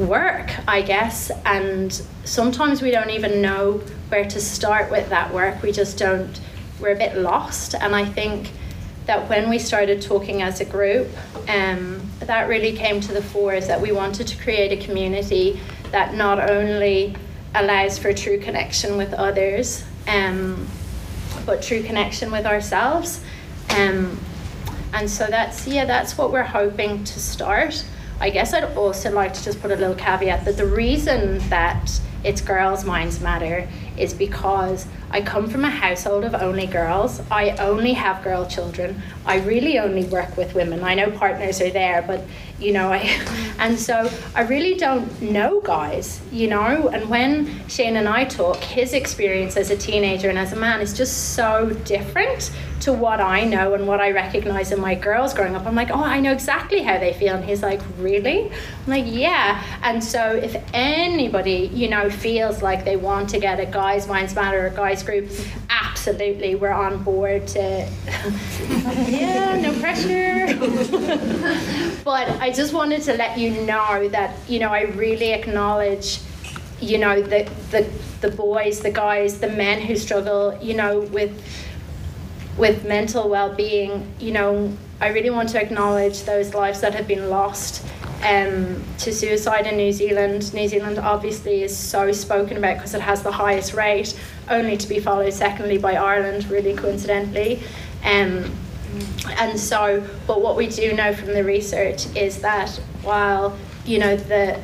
work, 0.00 0.50
I 0.68 0.82
guess. 0.82 1.30
And 1.44 1.92
sometimes 2.24 2.82
we 2.82 2.90
don't 2.90 3.10
even 3.10 3.42
know 3.42 3.82
where 4.08 4.24
to 4.24 4.40
start 4.40 4.90
with 4.90 5.08
that 5.10 5.32
work. 5.32 5.62
We 5.62 5.72
just 5.72 5.98
don't, 5.98 6.40
we're 6.80 6.92
a 6.92 6.98
bit 6.98 7.16
lost. 7.16 7.74
And 7.74 7.94
I 7.94 8.04
think 8.04 8.50
that 9.06 9.28
when 9.28 9.48
we 9.48 9.58
started 9.58 10.02
talking 10.02 10.42
as 10.42 10.60
a 10.60 10.64
group, 10.64 11.08
um, 11.48 12.00
that 12.20 12.48
really 12.48 12.76
came 12.76 13.00
to 13.00 13.12
the 13.12 13.22
fore 13.22 13.54
is 13.54 13.66
that 13.66 13.80
we 13.80 13.90
wanted 13.90 14.26
to 14.28 14.36
create 14.36 14.70
a 14.70 14.84
community 14.84 15.58
that 15.90 16.14
not 16.14 16.50
only 16.50 17.16
allows 17.54 17.98
for 17.98 18.12
true 18.12 18.38
connection 18.38 18.98
with 18.98 19.14
others, 19.14 19.82
um, 20.06 20.68
but 21.48 21.62
true 21.62 21.82
connection 21.82 22.30
with 22.30 22.44
ourselves. 22.44 23.24
Um, 23.70 24.20
and 24.92 25.10
so 25.10 25.26
that's 25.26 25.66
yeah, 25.66 25.86
that's 25.86 26.18
what 26.18 26.30
we're 26.30 26.42
hoping 26.42 27.02
to 27.04 27.18
start. 27.18 27.84
I 28.20 28.28
guess 28.28 28.52
I'd 28.52 28.76
also 28.76 29.10
like 29.10 29.32
to 29.32 29.42
just 29.42 29.60
put 29.62 29.70
a 29.70 29.76
little 29.76 29.94
caveat 29.94 30.44
that 30.44 30.58
the 30.58 30.66
reason 30.66 31.38
that 31.48 32.00
it's 32.22 32.42
Girls 32.42 32.84
Minds 32.84 33.20
Matter 33.20 33.66
is 33.96 34.12
because 34.12 34.86
I 35.10 35.22
come 35.22 35.48
from 35.48 35.64
a 35.64 35.70
household 35.70 36.24
of 36.24 36.34
only 36.34 36.66
girls. 36.66 37.22
I 37.30 37.50
only 37.56 37.94
have 37.94 38.22
girl 38.22 38.44
children. 38.44 39.00
I 39.24 39.38
really 39.38 39.78
only 39.78 40.04
work 40.04 40.36
with 40.36 40.54
women. 40.54 40.84
I 40.84 40.94
know 40.94 41.10
partners 41.10 41.62
are 41.62 41.70
there, 41.70 42.02
but 42.02 42.24
you 42.58 42.72
know, 42.72 42.92
I 42.92 42.98
and 43.58 43.78
so 43.78 44.10
I 44.34 44.42
really 44.42 44.74
don't 44.74 45.20
know 45.22 45.60
guys, 45.60 46.20
you 46.32 46.48
know. 46.48 46.88
And 46.88 47.08
when 47.08 47.66
Shane 47.68 47.96
and 47.96 48.08
I 48.08 48.24
talk, 48.24 48.56
his 48.56 48.92
experience 48.92 49.56
as 49.56 49.70
a 49.70 49.76
teenager 49.76 50.28
and 50.28 50.38
as 50.38 50.52
a 50.52 50.56
man 50.56 50.80
is 50.80 50.96
just 50.96 51.34
so 51.34 51.70
different 51.84 52.50
to 52.80 52.92
what 52.92 53.20
I 53.20 53.44
know 53.44 53.74
and 53.74 53.86
what 53.86 54.00
I 54.00 54.12
recognize 54.12 54.70
in 54.72 54.80
my 54.80 54.94
girls 54.94 55.34
growing 55.34 55.56
up. 55.56 55.66
I'm 55.66 55.74
like, 55.74 55.90
oh, 55.90 56.02
I 56.02 56.20
know 56.20 56.32
exactly 56.32 56.82
how 56.82 56.98
they 56.98 57.12
feel. 57.12 57.34
And 57.34 57.44
he's 57.44 57.62
like, 57.62 57.80
really? 57.98 58.50
I'm 58.50 58.86
like, 58.86 59.04
yeah. 59.06 59.64
And 59.82 60.02
so 60.02 60.36
if 60.36 60.56
anybody, 60.72 61.70
you 61.72 61.88
know, 61.88 62.08
feels 62.08 62.62
like 62.62 62.84
they 62.84 62.96
want 62.96 63.30
to 63.30 63.40
get 63.40 63.58
a 63.58 63.66
guys 63.66 64.06
minds 64.06 64.34
matter 64.34 64.66
or 64.66 64.70
guys 64.70 65.02
group, 65.02 65.28
absolutely, 65.70 66.54
we're 66.54 66.70
on 66.70 67.02
board 67.02 67.46
to. 67.48 67.58
yeah, 69.08 69.58
no 69.60 69.78
pressure. 69.80 70.46
but 72.04 72.28
I 72.40 72.52
just 72.52 72.72
wanted 72.72 73.02
to 73.02 73.14
let 73.14 73.38
you 73.38 73.50
know 73.66 74.08
that 74.08 74.36
you 74.48 74.60
know 74.60 74.70
I 74.70 74.82
really 74.82 75.32
acknowledge, 75.32 76.20
you 76.80 76.98
know, 76.98 77.20
the 77.20 77.50
the 77.70 77.88
the 78.20 78.30
boys, 78.30 78.80
the 78.80 78.90
guys, 78.90 79.40
the 79.40 79.48
men 79.48 79.80
who 79.80 79.96
struggle, 79.96 80.58
you 80.62 80.74
know, 80.74 81.00
with 81.00 81.42
with 82.58 82.84
mental 82.86 83.28
well-being. 83.28 84.12
You 84.18 84.32
know, 84.32 84.76
I 85.00 85.08
really 85.08 85.30
want 85.30 85.48
to 85.50 85.62
acknowledge 85.62 86.24
those 86.24 86.54
lives 86.54 86.80
that 86.80 86.94
have 86.94 87.06
been 87.06 87.30
lost 87.30 87.86
um, 88.24 88.82
to 88.98 89.12
suicide 89.12 89.66
in 89.66 89.76
New 89.76 89.92
Zealand. 89.92 90.52
New 90.52 90.68
Zealand 90.68 90.98
obviously 90.98 91.62
is 91.62 91.76
so 91.76 92.10
spoken 92.10 92.56
about 92.56 92.76
because 92.76 92.94
it 92.94 93.00
has 93.00 93.22
the 93.22 93.32
highest 93.32 93.74
rate, 93.74 94.18
only 94.50 94.76
to 94.76 94.88
be 94.88 94.98
followed 94.98 95.32
secondly 95.32 95.78
by 95.78 95.94
Ireland, 95.94 96.50
really 96.50 96.74
coincidentally. 96.74 97.62
Um, 98.04 98.50
and 99.38 99.58
so, 99.58 100.04
but 100.26 100.40
what 100.40 100.56
we 100.56 100.66
do 100.66 100.92
know 100.94 101.14
from 101.14 101.28
the 101.28 101.44
research 101.44 102.06
is 102.16 102.40
that 102.40 102.70
while 103.02 103.56
you 103.84 103.98
know 103.98 104.16
the 104.16 104.58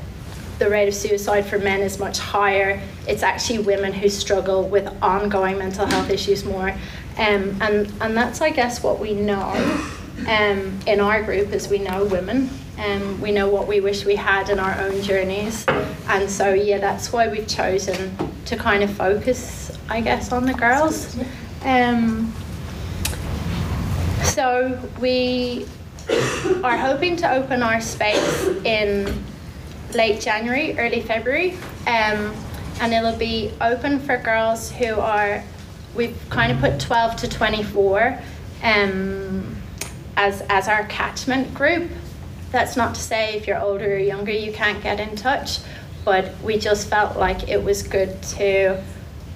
the 0.59 0.71
rate 0.71 0.87
of 0.87 0.95
suicide 0.95 1.43
for 1.43 1.59
men 1.59 1.81
is 1.81 1.99
much 1.99 2.19
higher, 2.19 2.81
it's 3.09 3.23
actually 3.23 3.59
women 3.59 3.93
who 3.93 4.09
struggle 4.09 4.69
with 4.69 4.87
ongoing 5.03 5.59
mental 5.59 5.85
health 5.87 6.11
issues 6.11 6.45
more. 6.45 6.75
Um, 7.17 7.57
and, 7.61 7.93
and 8.01 8.17
that's, 8.17 8.41
I 8.41 8.51
guess, 8.51 8.83
what 8.83 8.99
we 8.99 9.15
know 9.15 9.53
um, 10.27 10.79
in 10.87 11.01
our 11.01 11.23
group 11.23 11.53
is 11.53 11.69
we 11.69 11.79
know 11.79 12.05
women. 12.05 12.51
Um, 12.79 13.21
we 13.21 13.31
know 13.31 13.49
what 13.49 13.69
we 13.69 13.81
wish 13.81 14.05
we 14.05 14.17
had 14.17 14.49
in 14.51 14.59
our 14.59 14.77
own 14.81 15.01
journeys. 15.03 15.65
And 16.09 16.29
so, 16.29 16.53
yeah, 16.53 16.79
that's 16.79 17.13
why 17.13 17.29
we've 17.29 17.47
chosen 17.47 18.17
to 18.47 18.57
kind 18.57 18.83
of 18.83 18.91
focus, 18.91 19.77
I 19.89 20.01
guess, 20.01 20.33
on 20.33 20.45
the 20.45 20.55
girls. 20.55 21.17
Um, 21.63 22.35
so, 24.25 24.79
we 25.01 25.67
are 26.65 26.77
hoping 26.77 27.17
to 27.17 27.33
open 27.33 27.63
our 27.63 27.81
space 27.81 28.47
in 28.65 29.25
late 29.95 30.21
January, 30.21 30.77
early 30.77 31.01
February. 31.01 31.53
Um, 31.87 32.35
and 32.81 32.93
it'll 32.93 33.17
be 33.17 33.53
open 33.61 34.01
for 34.01 34.17
girls 34.17 34.73
who 34.73 34.95
are 34.99 35.45
we've 35.95 36.19
kind 36.31 36.53
of 36.53 36.59
put 36.59 36.81
12 36.81 37.17
to 37.17 37.29
24 37.29 38.19
um, 38.63 39.57
as, 40.17 40.43
as 40.43 40.69
our 40.69 40.85
catchment 40.87 41.55
group. 41.55 41.91
That's 42.51 42.77
not 42.77 42.95
to 42.95 43.01
say 43.01 43.35
if 43.35 43.47
you're 43.47 43.61
older 43.61 43.95
or 43.95 43.99
younger 43.99 44.33
you 44.33 44.53
can't 44.53 44.83
get 44.83 45.01
in 45.01 45.17
touch, 45.17 45.59
but 46.05 46.33
we 46.43 46.59
just 46.59 46.89
felt 46.89 47.17
like 47.17 47.49
it 47.49 47.63
was 47.63 47.83
good 47.83 48.23
to 48.23 48.83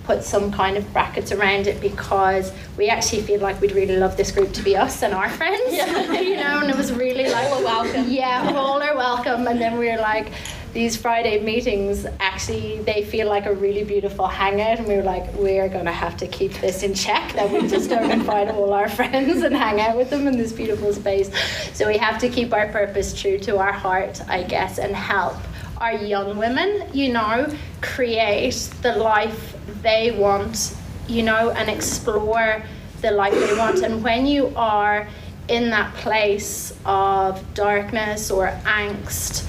put 0.09 0.25
some 0.25 0.50
kind 0.50 0.79
of 0.79 0.91
brackets 0.95 1.33
around 1.33 1.67
it 1.67 1.79
because 1.83 2.50
we 2.79 2.88
actually 2.88 3.21
feel 3.21 3.41
like 3.41 3.61
we'd 3.61 3.73
really 3.73 3.99
love 3.99 4.17
this 4.17 4.31
group 4.31 4.50
to 4.55 4.62
be 4.62 4.75
us 4.75 5.03
and 5.03 5.12
our 5.12 5.29
friends, 5.29 5.71
yeah. 5.71 6.12
you 6.21 6.37
know, 6.37 6.61
and 6.61 6.71
it 6.71 6.77
was 6.77 6.91
really 6.93 7.25
like, 7.25 7.50
well, 7.50 7.62
welcome. 7.62 8.11
Yeah, 8.11 8.53
all 8.57 8.83
are 8.83 8.97
welcome. 8.97 9.47
And 9.47 9.61
then 9.61 9.77
we 9.77 9.91
were 9.91 9.99
like, 9.99 10.33
these 10.78 10.97
Friday 10.97 11.40
meetings 11.40 12.06
actually 12.20 12.78
they 12.82 13.02
feel 13.02 13.28
like 13.28 13.47
a 13.47 13.52
really 13.52 13.82
beautiful 13.82 14.28
hangout 14.28 14.78
and 14.78 14.87
we 14.87 14.94
were 14.94 15.02
like 15.02 15.26
we're 15.35 15.68
going 15.68 15.87
to 15.87 15.90
have 15.90 16.16
to 16.16 16.28
keep 16.28 16.52
this 16.61 16.85
in 16.85 16.94
check 16.94 17.32
that 17.32 17.50
we 17.50 17.66
just 17.66 17.90
don't 17.90 18.12
invite 18.12 18.47
all 18.47 18.73
our 18.73 18.88
friends 18.99 19.42
and 19.42 19.56
hang 19.56 19.80
out 19.80 19.97
with 19.97 20.08
them 20.08 20.28
in 20.28 20.38
this 20.38 20.52
beautiful 20.52 20.92
space. 20.92 21.32
So 21.73 21.88
we 21.88 21.99
have 21.99 22.16
to 22.20 22.28
keep 22.28 22.52
our 22.52 22.68
purpose 22.68 23.12
true 23.12 23.40
to 23.40 23.58
our 23.58 23.73
heart 23.73 24.20
I 24.28 24.44
guess 24.44 24.78
and 24.78 24.94
help 24.94 25.35
our 25.78 25.94
young 25.94 26.37
women 26.37 26.88
you 26.92 27.12
know 27.12 27.52
create 27.80 28.70
the 28.80 28.94
life 28.94 29.56
they 29.82 30.12
want 30.12 30.76
you 31.08 31.25
know 31.25 31.50
and 31.50 31.68
explore 31.68 32.62
the 33.00 33.11
life 33.11 33.35
they 33.35 33.58
want. 33.58 33.82
And 33.82 34.04
when 34.04 34.26
you 34.26 34.52
are 34.54 35.08
in 35.49 35.70
that 35.70 35.92
place 35.94 36.73
of 36.85 37.42
darkness 37.54 38.30
or 38.30 38.50
angst 38.62 39.48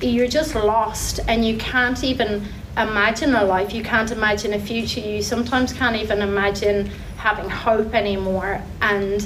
you're 0.00 0.28
just 0.28 0.54
lost 0.54 1.20
and 1.28 1.44
you 1.44 1.56
can't 1.56 2.02
even 2.04 2.44
imagine 2.76 3.34
a 3.34 3.44
life. 3.44 3.72
You 3.72 3.82
can't 3.82 4.10
imagine 4.10 4.52
a 4.54 4.58
future. 4.58 5.00
You 5.00 5.22
sometimes 5.22 5.72
can't 5.72 5.96
even 5.96 6.22
imagine 6.22 6.90
having 7.16 7.50
hope 7.50 7.94
anymore. 7.94 8.62
And 8.80 9.20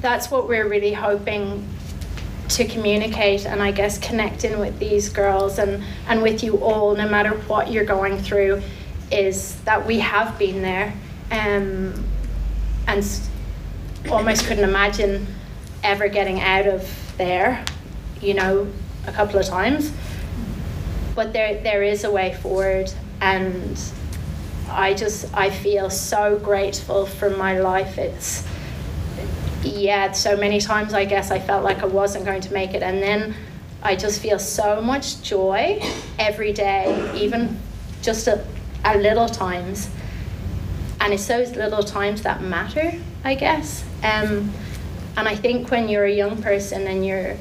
that's 0.00 0.30
what 0.30 0.48
we're 0.48 0.68
really 0.68 0.92
hoping 0.92 1.66
to 2.48 2.64
communicate 2.64 3.46
and 3.46 3.62
I 3.62 3.70
guess 3.70 3.98
connecting 3.98 4.58
with 4.58 4.78
these 4.78 5.08
girls 5.08 5.58
and, 5.58 5.84
and 6.08 6.22
with 6.22 6.42
you 6.42 6.56
all, 6.62 6.94
no 6.96 7.08
matter 7.08 7.30
what 7.30 7.70
you're 7.70 7.84
going 7.84 8.18
through, 8.18 8.62
is 9.12 9.60
that 9.62 9.86
we 9.86 9.98
have 10.00 10.38
been 10.38 10.62
there 10.62 10.92
um, 11.30 12.04
and 12.88 13.06
almost 14.10 14.46
couldn't 14.46 14.64
imagine 14.64 15.26
ever 15.82 16.08
getting 16.08 16.40
out 16.40 16.66
of 16.66 16.88
there 17.18 17.64
you 18.20 18.34
know, 18.34 18.68
a 19.06 19.12
couple 19.12 19.38
of 19.38 19.46
times. 19.46 19.92
But 21.14 21.32
there 21.32 21.60
there 21.62 21.82
is 21.82 22.04
a 22.04 22.10
way 22.10 22.34
forward 22.34 22.92
and 23.20 23.78
I 24.70 24.94
just 24.94 25.32
I 25.34 25.50
feel 25.50 25.90
so 25.90 26.38
grateful 26.38 27.06
for 27.06 27.30
my 27.30 27.58
life. 27.58 27.98
It's 27.98 28.46
yeah, 29.62 30.12
so 30.12 30.36
many 30.36 30.60
times 30.60 30.94
I 30.94 31.04
guess 31.04 31.30
I 31.30 31.38
felt 31.38 31.64
like 31.64 31.82
I 31.82 31.86
wasn't 31.86 32.24
going 32.24 32.40
to 32.42 32.52
make 32.52 32.74
it 32.74 32.82
and 32.82 33.02
then 33.02 33.34
I 33.82 33.96
just 33.96 34.20
feel 34.20 34.38
so 34.38 34.80
much 34.80 35.22
joy 35.22 35.82
every 36.18 36.52
day, 36.52 37.10
even 37.14 37.58
just 38.02 38.28
at, 38.28 38.44
a 38.84 38.98
little 38.98 39.28
times. 39.28 39.90
And 41.00 41.14
it's 41.14 41.26
those 41.26 41.56
little 41.56 41.82
times 41.82 42.22
that 42.22 42.42
matter, 42.42 42.92
I 43.24 43.34
guess. 43.34 43.82
Um, 44.02 44.52
and 45.16 45.26
I 45.28 45.34
think 45.34 45.70
when 45.70 45.88
you're 45.88 46.04
a 46.04 46.12
young 46.12 46.42
person 46.42 46.86
and 46.86 47.04
you're 47.06 47.36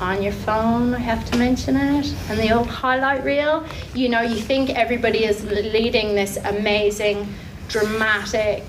on 0.00 0.22
your 0.22 0.32
phone, 0.32 0.94
I 0.94 0.98
have 0.98 1.24
to 1.30 1.38
mention 1.38 1.76
it, 1.76 2.12
and 2.28 2.38
the 2.38 2.52
old 2.52 2.66
highlight 2.66 3.24
reel. 3.24 3.66
You 3.94 4.08
know, 4.08 4.22
you 4.22 4.36
think 4.36 4.70
everybody 4.70 5.24
is 5.24 5.44
leading 5.44 6.14
this 6.14 6.36
amazing, 6.36 7.28
dramatic, 7.68 8.62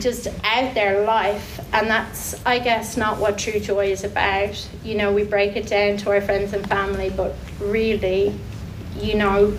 just 0.00 0.26
out 0.42 0.74
there 0.74 1.04
life, 1.04 1.60
and 1.72 1.88
that's, 1.88 2.44
I 2.44 2.58
guess, 2.58 2.96
not 2.96 3.18
what 3.18 3.38
true 3.38 3.60
joy 3.60 3.86
is 3.86 4.04
about. 4.04 4.68
You 4.82 4.96
know, 4.96 5.12
we 5.12 5.24
break 5.24 5.56
it 5.56 5.66
down 5.66 5.96
to 5.98 6.10
our 6.10 6.20
friends 6.20 6.52
and 6.52 6.68
family, 6.68 7.10
but 7.10 7.36
really, 7.60 8.34
you 8.96 9.14
know, 9.14 9.56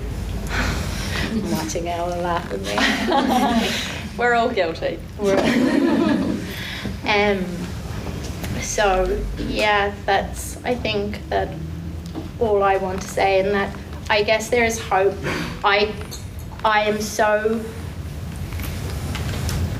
I'm 0.49 1.51
watching 1.51 1.87
Ella 1.87 2.21
laugh 2.21 2.51
at 2.51 2.61
me. 2.61 4.17
We're 4.17 4.33
all 4.33 4.49
guilty. 4.49 4.99
We're, 5.19 5.37
um, 7.05 7.45
so 8.75 9.23
yeah, 9.37 9.95
that's 10.05 10.61
I 10.65 10.75
think 10.75 11.29
that 11.29 11.47
all 12.41 12.61
I 12.61 12.75
want 12.75 13.01
to 13.03 13.07
say, 13.07 13.39
and 13.39 13.51
that 13.51 13.73
I 14.09 14.21
guess 14.21 14.49
there 14.49 14.65
is 14.65 14.77
hope. 14.77 15.15
I 15.63 15.93
I 16.65 16.81
am 16.81 16.99
so 16.99 17.63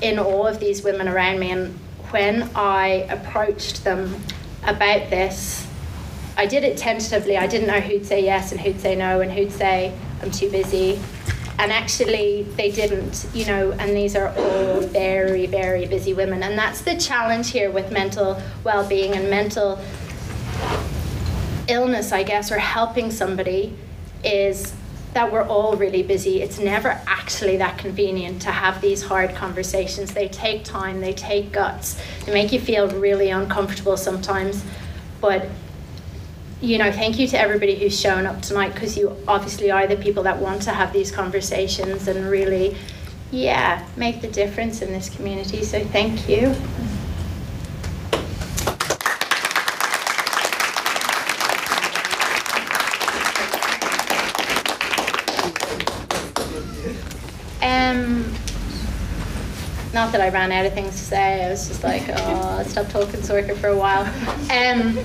in 0.01 0.17
awe 0.17 0.47
of 0.47 0.61
these 0.61 0.81
women 0.81 1.09
around 1.09 1.39
me, 1.39 1.51
and 1.51 1.77
when 2.11 2.49
I 2.55 3.05
approached 3.09 3.83
them 3.83 4.15
about 4.63 5.09
this, 5.09 5.67
I 6.37 6.45
did 6.45 6.63
it 6.63 6.77
tentatively. 6.77 7.35
I 7.35 7.47
didn't 7.47 7.67
know 7.67 7.81
who'd 7.81 8.05
say 8.05 8.23
yes 8.23 8.53
and 8.53 8.61
who'd 8.61 8.79
say 8.79 8.95
no, 8.95 9.19
and 9.19 9.29
who'd 9.29 9.51
say 9.51 9.93
I'm 10.21 10.31
too 10.31 10.49
busy 10.49 11.01
and 11.57 11.71
actually 11.71 12.43
they 12.57 12.71
didn't 12.71 13.27
you 13.33 13.45
know 13.45 13.71
and 13.74 13.95
these 13.95 14.15
are 14.15 14.29
all 14.38 14.81
very 14.81 15.45
very 15.45 15.85
busy 15.85 16.13
women. 16.13 16.43
And 16.43 16.57
that's 16.57 16.81
the 16.81 16.95
challenge 16.95 17.51
here 17.51 17.71
with 17.71 17.91
mental 17.91 18.41
well-being 18.63 19.13
and 19.13 19.29
mental 19.29 19.79
illness 21.67 22.12
i 22.12 22.21
guess 22.21 22.51
or 22.51 22.59
helping 22.59 23.09
somebody 23.09 23.75
is 24.24 24.75
that 25.15 25.31
we're 25.31 25.47
all 25.47 25.77
really 25.77 26.03
busy. 26.03 26.41
It's 26.41 26.59
never 26.59 27.01
actually 27.07 27.55
that 27.57 27.77
convenient 27.77 28.41
to 28.41 28.51
have 28.51 28.81
these 28.81 29.01
hard 29.01 29.33
conversations. 29.33 30.13
They 30.13 30.27
take 30.27 30.65
time 30.65 31.00
they 31.00 31.13
take 31.13 31.53
guts. 31.53 31.97
They 32.25 32.33
make 32.33 32.51
you 32.51 32.59
feel 32.59 32.89
really 32.89 33.29
uncomfortable 33.29 33.95
sometimes. 33.95 34.65
But 35.21 35.47
you 36.65 36.79
know, 36.79 36.91
thank 36.91 37.19
you 37.19 37.27
to 37.27 37.39
everybody 37.39 37.75
who's 37.75 37.98
shown 37.98 38.25
up 38.25 38.41
tonight 38.41 38.74
because 38.74 38.98
you 38.98 39.15
obviously 39.27 39.69
are 39.69 39.86
the 39.86 39.95
people 39.95 40.24
that 40.24 40.39
want 40.39 40.63
to 40.63 40.72
have 40.72 40.91
these 40.91 41.12
conversations 41.12 42.07
and 42.07 42.27
really, 42.27 42.75
yeah, 43.29 43.88
make 43.95 44.19
the 44.19 44.27
difference 44.27 44.81
in 44.81 44.91
this 44.91 45.15
community. 45.15 45.63
So 45.63 45.86
thank 45.86 46.27
you. 46.27 46.55
Um, 57.62 58.24
not 59.93 60.12
that 60.12 60.19
I 60.19 60.29
ran 60.29 60.51
out 60.51 60.65
of 60.65 60.74
things 60.74 60.93
to 60.93 60.98
say. 60.98 61.45
I 61.45 61.50
was 61.51 61.67
just 61.67 61.84
like, 61.84 62.05
oh, 62.10 62.63
stop 62.67 62.88
talking 62.88 63.19
Sorcha 63.19 63.55
for 63.55 63.67
a 63.67 63.77
while. 63.77 64.05
Um, 64.50 64.98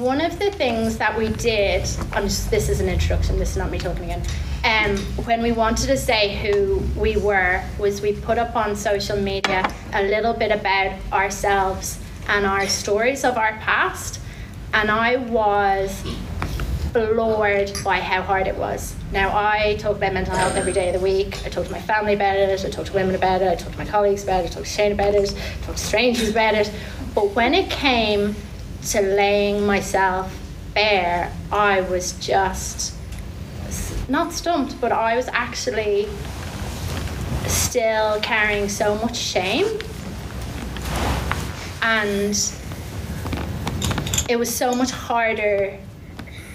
one 0.00 0.22
of 0.22 0.38
the 0.38 0.50
things 0.52 0.96
that 0.96 1.16
we 1.16 1.28
did, 1.28 1.86
I'm 2.12 2.24
just, 2.24 2.50
this 2.50 2.70
is 2.70 2.80
an 2.80 2.88
introduction, 2.88 3.38
this 3.38 3.50
is 3.50 3.56
not 3.58 3.70
me 3.70 3.78
talking 3.78 4.04
again. 4.04 4.22
Um, 4.64 4.96
when 5.26 5.42
we 5.42 5.52
wanted 5.52 5.88
to 5.88 5.96
say 5.96 6.36
who 6.36 6.78
we 6.98 7.18
were, 7.18 7.62
was 7.78 8.00
we 8.00 8.14
put 8.14 8.38
up 8.38 8.56
on 8.56 8.74
social 8.74 9.16
media 9.18 9.70
a 9.92 10.02
little 10.02 10.32
bit 10.32 10.52
about 10.52 10.96
ourselves 11.12 12.02
and 12.28 12.46
our 12.46 12.66
stories 12.66 13.24
of 13.24 13.36
our 13.36 13.52
past. 13.58 14.20
And 14.72 14.90
I 14.90 15.16
was 15.16 16.02
floored 16.92 17.72
by 17.84 18.00
how 18.00 18.22
hard 18.22 18.46
it 18.46 18.56
was. 18.56 18.94
Now, 19.12 19.36
I 19.36 19.76
talk 19.76 19.96
about 19.96 20.14
mental 20.14 20.34
health 20.34 20.56
every 20.56 20.72
day 20.72 20.88
of 20.88 20.94
the 20.94 21.00
week. 21.00 21.44
I 21.44 21.50
talk 21.50 21.66
to 21.66 21.72
my 21.72 21.80
family 21.80 22.14
about 22.14 22.36
it, 22.36 22.64
I 22.64 22.70
talk 22.70 22.86
to 22.86 22.92
women 22.94 23.14
about 23.14 23.42
it, 23.42 23.48
I 23.48 23.54
talk 23.54 23.72
to 23.72 23.78
my 23.78 23.86
colleagues 23.86 24.22
about 24.22 24.44
it, 24.44 24.50
I 24.50 24.54
talk 24.54 24.62
to 24.62 24.68
Shane 24.68 24.92
about 24.92 25.14
it, 25.14 25.30
I 25.30 25.66
talk 25.66 25.76
to 25.76 25.84
strangers 25.84 26.30
about 26.30 26.54
it. 26.54 26.72
But 27.14 27.34
when 27.34 27.52
it 27.52 27.70
came 27.70 28.34
to 28.86 29.00
laying 29.00 29.66
myself 29.66 30.36
bare, 30.74 31.32
I 31.52 31.82
was 31.82 32.12
just 32.12 32.94
not 34.08 34.32
stumped, 34.32 34.80
but 34.80 34.92
I 34.92 35.16
was 35.16 35.28
actually 35.28 36.08
still 37.46 38.20
carrying 38.20 38.68
so 38.68 38.96
much 38.96 39.16
shame. 39.16 39.66
And 41.82 42.36
it 44.28 44.38
was 44.38 44.54
so 44.54 44.74
much 44.74 44.90
harder 44.90 45.78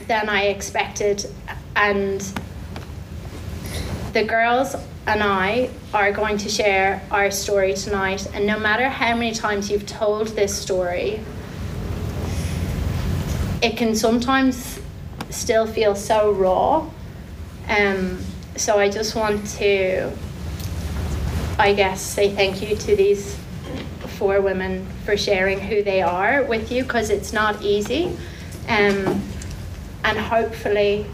than 0.08 0.30
I 0.30 0.46
expected. 0.46 1.26
And 1.76 2.22
the 4.14 4.24
girls 4.24 4.76
and 5.08 5.22
I 5.22 5.70
are 5.94 6.12
going 6.12 6.38
to 6.38 6.50
share 6.50 7.02
our 7.12 7.30
story 7.30 7.74
tonight, 7.74 8.28
and 8.34 8.48
no 8.48 8.58
matter 8.58 8.90
how 8.90 9.16
many 9.16 9.32
times 9.34 9.70
you've 9.70 9.86
told 9.86 10.30
this 10.30 10.56
story, 10.56 11.20
it 13.66 13.76
can 13.76 13.96
sometimes 13.96 14.80
still 15.32 15.66
feel 15.66 15.96
so 15.96 16.32
raw. 16.32 16.88
Um, 17.68 18.20
so 18.56 18.78
I 18.78 18.90
just 18.90 19.16
want 19.16 19.44
to, 19.58 20.12
I 21.58 21.74
guess, 21.74 22.00
say 22.00 22.32
thank 22.32 22.62
you 22.62 22.76
to 22.76 22.96
these 22.96 23.36
four 24.20 24.40
women 24.40 24.86
for 25.04 25.18
sharing 25.18 25.60
who 25.60 25.82
they 25.82 26.04
are 26.04 26.44
with 26.44 26.72
you 26.72 26.84
because 26.84 27.10
it's 27.10 27.34
not 27.34 27.60
easy. 27.64 28.16
Um, 28.68 29.20
and 30.04 30.20
hopefully, 30.20 31.08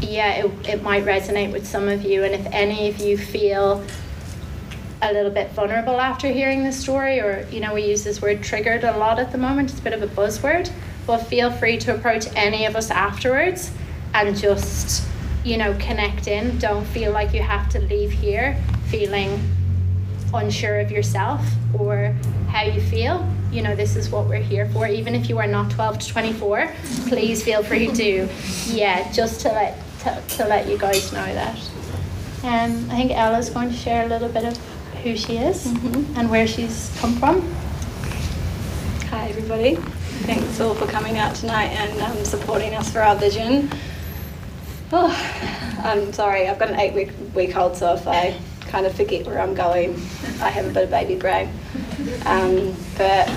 yeah, 0.00 0.44
it, 0.44 0.68
it 0.68 0.82
might 0.82 1.04
resonate 1.04 1.52
with 1.52 1.68
some 1.68 1.88
of 1.88 2.02
you. 2.02 2.24
And 2.24 2.34
if 2.34 2.52
any 2.52 2.88
of 2.88 2.98
you 2.98 3.16
feel 3.16 3.84
a 5.02 5.12
little 5.12 5.30
bit 5.30 5.52
vulnerable 5.52 6.00
after 6.00 6.26
hearing 6.26 6.64
this 6.64 6.76
story, 6.76 7.20
or, 7.20 7.46
you 7.52 7.60
know, 7.60 7.74
we 7.74 7.84
use 7.84 8.02
this 8.02 8.20
word 8.20 8.42
triggered 8.42 8.82
a 8.82 8.96
lot 8.98 9.20
at 9.20 9.30
the 9.30 9.38
moment, 9.38 9.70
it's 9.70 9.78
a 9.78 9.82
bit 9.82 9.92
of 9.92 10.02
a 10.02 10.08
buzzword, 10.08 10.68
well, 11.06 11.18
feel 11.18 11.50
free 11.50 11.78
to 11.78 11.94
approach 11.94 12.26
any 12.36 12.64
of 12.66 12.76
us 12.76 12.90
afterwards 12.90 13.70
and 14.14 14.36
just, 14.36 15.06
you 15.44 15.56
know, 15.56 15.74
connect 15.78 16.26
in. 16.28 16.58
Don't 16.58 16.84
feel 16.86 17.12
like 17.12 17.32
you 17.34 17.42
have 17.42 17.68
to 17.70 17.80
leave 17.80 18.10
here 18.10 18.56
feeling 18.86 19.40
unsure 20.34 20.80
of 20.80 20.90
yourself 20.90 21.44
or 21.78 22.14
how 22.48 22.62
you 22.64 22.80
feel, 22.80 23.26
you 23.50 23.62
know, 23.62 23.74
this 23.74 23.96
is 23.96 24.10
what 24.10 24.26
we're 24.28 24.36
here 24.42 24.66
for. 24.70 24.86
Even 24.86 25.14
if 25.14 25.28
you 25.28 25.38
are 25.38 25.46
not 25.46 25.70
12 25.70 25.98
to 26.00 26.08
24, 26.08 26.70
please 27.08 27.42
feel 27.42 27.62
free 27.62 27.88
to, 27.88 28.28
yeah, 28.66 29.10
just 29.12 29.40
to 29.42 29.48
let 29.48 29.78
to, 30.00 30.22
to 30.36 30.44
let 30.46 30.68
you 30.68 30.76
guys 30.76 31.12
know 31.12 31.24
that. 31.34 31.56
Um, 32.44 32.90
I 32.90 32.96
think 32.96 33.12
Ella's 33.12 33.50
going 33.50 33.70
to 33.70 33.76
share 33.76 34.04
a 34.04 34.08
little 34.08 34.28
bit 34.28 34.44
of 34.44 34.56
who 35.04 35.16
she 35.16 35.36
is 35.36 35.64
Mhm. 35.66 36.16
and 36.18 36.28
where 36.30 36.46
she's 36.46 36.92
come 37.00 37.14
from. 37.16 37.40
Hi, 39.10 39.28
everybody. 39.28 39.78
Thanks 40.20 40.60
all 40.60 40.74
for 40.74 40.86
coming 40.86 41.18
out 41.18 41.34
tonight 41.34 41.68
and 41.68 42.00
um, 42.00 42.24
supporting 42.24 42.74
us 42.74 42.90
for 42.90 43.00
our 43.00 43.16
vision. 43.16 43.68
Oh, 44.92 45.10
I'm 45.82 46.12
sorry, 46.12 46.48
I've 46.48 46.58
got 46.58 46.70
an 46.70 46.78
eight 46.78 46.94
week 46.94 47.10
week 47.34 47.56
old, 47.56 47.76
so 47.76 47.94
if 47.94 48.06
I 48.06 48.38
kind 48.60 48.86
of 48.86 48.94
forget 48.94 49.26
where 49.26 49.40
I'm 49.40 49.54
going, 49.54 49.94
I 50.40 50.48
have 50.50 50.66
a 50.66 50.70
bit 50.70 50.84
of 50.84 50.90
baby 50.90 51.16
brain. 51.16 51.48
Um, 52.26 52.76
but 52.96 53.28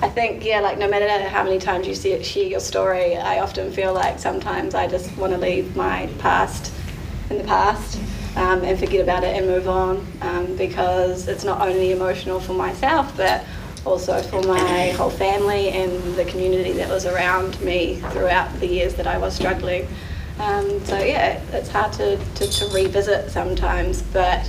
I 0.00 0.08
think, 0.08 0.44
yeah, 0.44 0.60
like 0.60 0.78
no 0.78 0.88
matter 0.88 1.28
how 1.28 1.42
many 1.42 1.58
times 1.58 1.88
you 1.88 1.94
see 1.94 2.12
it, 2.12 2.24
share 2.24 2.46
your 2.46 2.60
story, 2.60 3.16
I 3.16 3.40
often 3.40 3.72
feel 3.72 3.92
like 3.92 4.18
sometimes 4.18 4.74
I 4.74 4.86
just 4.86 5.16
want 5.16 5.32
to 5.32 5.38
leave 5.38 5.74
my 5.74 6.08
past 6.18 6.72
in 7.30 7.38
the 7.38 7.44
past 7.44 7.98
um, 8.36 8.62
and 8.62 8.78
forget 8.78 9.00
about 9.00 9.24
it 9.24 9.36
and 9.36 9.46
move 9.46 9.68
on 9.68 10.06
um, 10.20 10.56
because 10.56 11.28
it's 11.28 11.44
not 11.44 11.60
only 11.60 11.92
emotional 11.92 12.40
for 12.40 12.54
myself 12.54 13.16
but 13.16 13.44
also 13.84 14.22
for 14.22 14.42
my 14.42 14.90
whole 14.90 15.10
family 15.10 15.70
and 15.70 16.14
the 16.14 16.24
community 16.24 16.72
that 16.72 16.88
was 16.88 17.06
around 17.06 17.60
me 17.60 17.96
throughout 18.10 18.52
the 18.60 18.66
years 18.66 18.94
that 18.94 19.06
I 19.06 19.18
was 19.18 19.34
struggling. 19.34 19.88
Um, 20.38 20.84
so 20.84 20.98
yeah, 20.98 21.40
it's 21.52 21.68
hard 21.68 21.92
to, 21.94 22.16
to, 22.16 22.46
to 22.46 22.66
revisit 22.74 23.30
sometimes, 23.30 24.02
but 24.02 24.48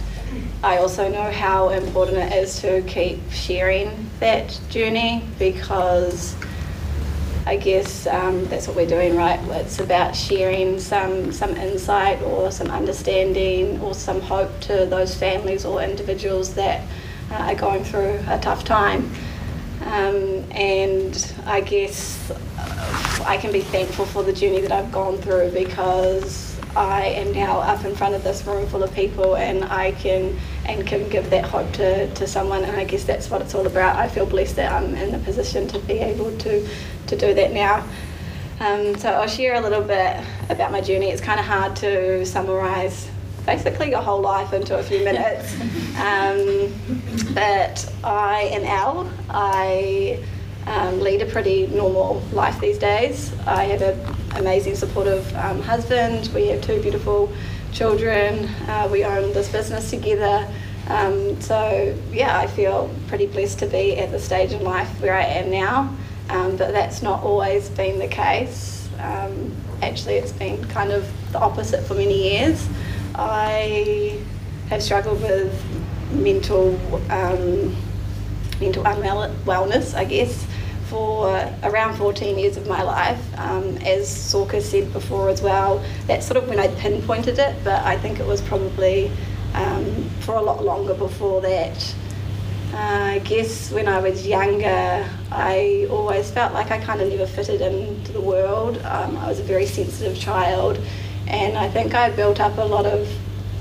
I 0.64 0.78
also 0.78 1.10
know 1.10 1.30
how 1.32 1.70
important 1.70 2.18
it 2.18 2.34
is 2.34 2.60
to 2.62 2.82
keep 2.84 3.20
sharing 3.32 4.10
that 4.20 4.60
journey 4.70 5.24
because 5.38 6.36
I 7.46 7.58
guess 7.58 8.08
um, 8.08 8.46
that's 8.46 8.68
what 8.68 8.78
we're 8.78 8.88
doing, 8.88 9.18
right? 9.18 9.40
It's 9.60 9.80
about 9.80 10.16
sharing 10.16 10.80
some 10.80 11.34
some 11.34 11.58
insight 11.58 12.22
or 12.22 12.52
some 12.52 12.70
understanding 12.72 13.82
or 13.82 13.94
some 13.94 14.22
hope 14.22 14.62
to 14.62 14.86
those 14.86 15.14
families 15.14 15.66
or 15.66 15.82
individuals 15.82 16.54
that 16.54 16.82
are 17.34 17.56
going 17.56 17.84
through 17.84 18.20
a 18.28 18.40
tough 18.40 18.64
time. 18.64 19.12
Um, 19.82 20.44
and 20.52 21.34
I 21.46 21.62
guess 21.62 22.32
uh, 22.32 23.24
I 23.26 23.38
can 23.38 23.52
be 23.52 23.62
thankful 23.62 24.06
for 24.06 24.24
the 24.24 24.34
journey 24.34 24.62
that 24.62 24.72
I've 24.72 24.92
gone 24.92 25.18
through 25.18 25.52
because 25.52 26.60
I 26.76 27.06
am 27.06 27.34
now 27.34 27.60
up 27.60 27.86
in 27.86 27.96
front 27.96 28.16
of 28.16 28.24
this 28.24 28.46
room 28.48 28.66
full 28.68 28.82
of 28.82 28.94
people 28.94 29.36
and 29.36 29.64
I 29.66 29.92
can 29.92 30.40
and 30.66 30.88
can 30.88 31.08
give 31.10 31.30
that 31.30 31.46
hope 31.46 31.72
to, 31.74 32.12
to 32.14 32.26
someone 32.26 32.64
and 32.64 32.76
I 32.76 32.84
guess 32.86 33.04
that's 33.04 33.30
what 33.30 33.42
it's 33.42 33.54
all 33.54 33.68
about. 33.68 33.98
I 33.98 34.08
feel 34.08 34.26
blessed 34.26 34.56
that 34.56 34.72
I'm 34.72 34.96
in 34.96 35.12
the 35.12 35.20
position 35.20 35.68
to 35.68 35.80
be 35.80 36.00
able 36.00 36.36
to, 36.38 36.68
to 37.08 37.18
do 37.18 37.34
that 37.34 37.52
now. 37.52 37.86
Um, 38.60 38.96
so 38.98 39.10
I'll 39.10 39.28
share 39.28 39.56
a 39.56 39.62
little 39.62 39.84
bit 39.84 40.18
about 40.50 40.72
my 40.72 40.82
journey. 40.82 41.10
It's 41.10 41.22
kind 41.22 41.40
of 41.40 41.46
hard 41.46 41.76
to 41.78 42.26
summarise 42.26 43.10
basically 43.46 43.90
your 43.92 44.02
whole 44.02 44.22
life 44.22 44.54
into 44.54 44.78
a 44.78 44.84
few 44.84 45.04
minutes. 45.04 45.54
Um, 45.98 46.74
but 47.34 47.94
I 48.04 48.50
am 48.52 48.64
Al. 48.64 49.12
I 49.30 50.24
um, 50.68 51.00
lead 51.00 51.22
a 51.22 51.26
pretty 51.26 51.68
normal 51.68 52.22
life 52.32 52.60
these 52.60 52.78
days. 52.78 53.34
I 53.46 53.66
have 53.66 53.82
an 53.82 54.16
amazing, 54.36 54.76
supportive 54.76 55.34
um, 55.36 55.62
husband. 55.62 56.30
We 56.34 56.48
have 56.48 56.62
two 56.62 56.82
beautiful 56.82 57.32
children. 57.72 58.46
Uh, 58.68 58.88
we 58.92 59.04
own 59.04 59.34
this 59.34 59.52
business 59.52 59.90
together. 59.90 60.48
Um, 60.88 61.40
so, 61.42 61.98
yeah, 62.12 62.38
I 62.38 62.48
feel 62.48 62.94
pretty 63.08 63.28
blessed 63.28 63.60
to 63.60 63.68
be 63.68 63.98
at 63.98 64.12
the 64.12 64.20
stage 64.20 64.52
in 64.52 64.64
life 64.64 64.90
where 65.02 65.16
I 65.16 65.24
am 65.24 65.50
now. 65.50 65.96
Um, 66.30 66.56
but 66.56 66.72
that's 66.72 67.02
not 67.02 67.24
always 67.24 67.70
been 67.70 68.00
the 68.00 68.08
case. 68.08 68.90
Um, 69.00 69.52
actually, 69.82 70.16
it's 70.16 70.32
been 70.32 70.64
kind 70.66 70.92
of 70.92 71.10
the 71.32 71.40
opposite 71.40 71.84
for 71.84 71.94
many 71.94 72.32
years. 72.32 72.68
I 73.16 74.20
have 74.70 74.82
struggled 74.82 75.22
with 75.22 75.54
mental 76.12 76.76
um, 77.12 77.76
mental 78.60 78.84
unwellness, 78.84 79.96
I 79.96 80.06
guess, 80.06 80.46
for 80.90 81.28
around 81.64 81.96
14 81.96 82.38
years 82.38 82.58
of 82.58 82.68
my 82.68 82.82
life. 82.84 83.20
Um, 83.38 83.78
as 83.78 84.08
Sorcha 84.08 84.62
said 84.62 84.94
before 84.94 85.30
as 85.30 85.42
well, 85.42 85.84
that's 86.08 86.26
sort 86.26 86.38
of 86.38 86.48
when 86.48 86.60
I 86.60 86.68
pinpointed 86.76 87.40
it, 87.40 87.56
but 87.64 87.84
I 87.84 87.98
think 87.98 88.20
it 88.20 88.26
was 88.26 88.42
probably 88.42 89.12
um, 89.54 90.10
for 90.22 90.36
a 90.36 90.42
lot 90.42 90.64
longer 90.64 90.94
before 90.94 91.42
that. 91.42 91.96
Uh, 92.74 92.78
I 92.78 93.20
guess 93.20 93.72
when 93.72 93.88
I 93.88 94.00
was 94.00 94.26
younger, 94.26 95.08
I 95.32 95.86
always 95.92 96.32
felt 96.32 96.54
like 96.54 96.72
I 96.72 96.80
kind 96.80 97.02
of 97.02 97.10
never 97.10 97.28
fitted 97.28 97.62
into 97.62 98.12
the 98.12 98.22
world. 98.22 98.78
Um, 98.80 99.16
I 99.18 99.28
was 99.28 99.40
a 99.40 99.44
very 99.44 99.68
sensitive 99.68 100.18
child, 100.20 100.80
and 101.28 101.58
I 101.58 101.70
think 101.70 101.94
I 101.94 102.10
built 102.10 102.40
up 102.40 102.58
a 102.58 102.66
lot 102.66 102.86
of 102.86 103.08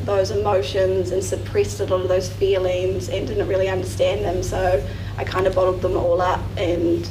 those 0.04 0.30
emotions 0.30 1.10
and 1.12 1.22
suppressed 1.22 1.80
a 1.80 1.84
lot 1.84 2.00
of 2.00 2.08
those 2.08 2.28
feelings 2.28 3.08
and 3.08 3.26
didn't 3.26 3.46
really 3.46 3.68
understand 3.68 4.24
them. 4.24 4.42
So 4.42 4.84
I 5.16 5.24
kind 5.24 5.46
of 5.46 5.54
bottled 5.54 5.80
them 5.80 5.96
all 5.96 6.20
up 6.20 6.40
and 6.56 7.08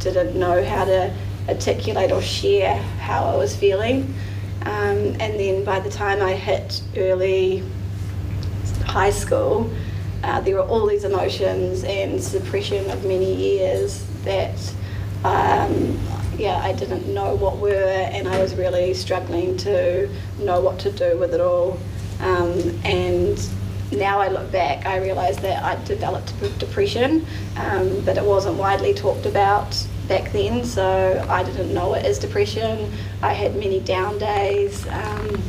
didn't 0.00 0.36
know 0.36 0.64
how 0.64 0.84
to 0.84 1.14
articulate 1.48 2.10
or 2.10 2.22
share 2.22 2.76
how 3.00 3.24
I 3.24 3.36
was 3.36 3.54
feeling. 3.54 4.14
Um, 4.62 5.16
and 5.20 5.38
then 5.38 5.64
by 5.64 5.80
the 5.80 5.90
time 5.90 6.22
I 6.22 6.32
hit 6.34 6.82
early 6.96 7.62
high 8.84 9.10
school, 9.10 9.70
uh, 10.22 10.40
there 10.40 10.54
were 10.54 10.62
all 10.62 10.86
these 10.86 11.04
emotions 11.04 11.84
and 11.84 12.22
suppression 12.22 12.90
of 12.90 13.04
many 13.04 13.34
years 13.34 14.06
that, 14.24 14.56
um, 15.22 15.98
yeah, 16.38 16.58
I 16.62 16.72
didn't 16.72 17.12
know 17.12 17.34
what 17.34 17.58
were, 17.58 17.70
and 17.72 18.28
I 18.28 18.40
was 18.40 18.54
really 18.54 18.94
struggling 18.94 19.56
to 19.58 20.08
know 20.38 20.60
what 20.60 20.78
to 20.80 20.90
do 20.90 21.16
with 21.18 21.34
it 21.34 21.40
all. 21.40 21.78
Um, 22.20 22.80
and 22.84 23.38
now 23.92 24.20
I 24.20 24.28
look 24.28 24.50
back, 24.50 24.86
I 24.86 24.98
realise 24.98 25.36
that 25.38 25.62
I 25.62 25.82
developed 25.84 26.32
depression, 26.58 27.26
um, 27.56 28.00
but 28.04 28.16
it 28.16 28.24
wasn't 28.24 28.56
widely 28.56 28.94
talked 28.94 29.26
about 29.26 29.76
back 30.08 30.32
then, 30.32 30.64
so 30.64 31.24
I 31.28 31.42
didn't 31.42 31.72
know 31.72 31.94
it 31.94 32.04
as 32.04 32.18
depression. 32.18 32.92
I 33.22 33.32
had 33.32 33.56
many 33.56 33.80
down 33.80 34.18
days. 34.18 34.86
Um, 34.88 35.42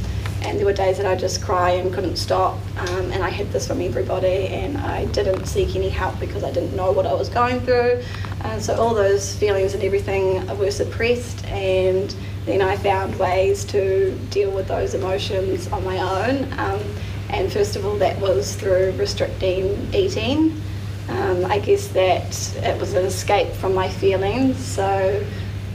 and 0.45 0.60
there 0.60 0.65
were 0.65 0.73
days 0.73 0.97
that 0.97 1.08
I 1.08 1.15
just 1.15 1.41
cry 1.41 1.71
and 1.71 1.91
couldn't 1.91 2.17
stop. 2.17 2.60
Um, 2.77 3.12
and 3.12 3.23
I 3.23 3.31
hid 3.31 3.51
this 3.51 3.67
from 3.67 3.81
everybody, 3.81 4.47
and 4.47 4.77
I 4.77 5.05
didn't 5.05 5.45
seek 5.45 5.75
any 5.75 5.89
help 5.89 6.19
because 6.19 6.43
I 6.43 6.51
didn't 6.51 6.75
know 6.75 6.91
what 6.91 7.08
I 7.08 7.13
was 7.13 7.29
going 7.29 7.60
through. 7.62 8.03
And 8.41 8.62
so 8.62 8.75
all 8.75 8.93
those 8.93 9.36
feelings 9.36 9.73
and 9.73 9.84
everything 9.84 10.45
were 10.58 10.69
suppressed, 10.69 11.43
and 11.47 12.15
then 12.45 12.62
I 12.62 12.77
found 12.77 13.17
ways 13.17 13.65
to 13.65 14.15
deal 14.29 14.51
with 14.51 14.67
those 14.67 14.93
emotions 14.93 15.67
on 15.69 15.84
my 15.84 15.97
own. 15.97 16.53
Um, 16.60 16.81
and 17.29 17.51
first 17.51 17.75
of 17.75 17.86
all, 17.86 17.95
that 17.97 18.19
was 18.19 18.55
through 18.55 18.93
restricting 18.97 19.93
eating. 19.93 20.62
Um, 21.10 21.45
I 21.45 21.60
guess 21.60 21.88
that 21.89 22.55
it 22.58 22.79
was 22.79 22.93
an 22.93 23.05
escape 23.05 23.51
from 23.53 23.73
my 23.73 23.89
feelings. 23.89 24.58
So 24.63 25.25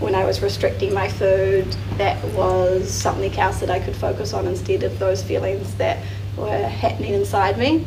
when 0.00 0.14
I 0.14 0.24
was 0.24 0.42
restricting 0.42 0.92
my 0.94 1.08
food, 1.08 1.66
that 1.98 2.22
was 2.34 2.90
something 2.90 3.32
else 3.38 3.60
that 3.60 3.70
I 3.70 3.78
could 3.78 3.94
focus 3.94 4.32
on 4.32 4.46
instead 4.46 4.82
of 4.82 4.98
those 4.98 5.22
feelings 5.22 5.74
that 5.76 6.02
were 6.36 6.66
happening 6.66 7.12
inside 7.12 7.58
me. 7.58 7.84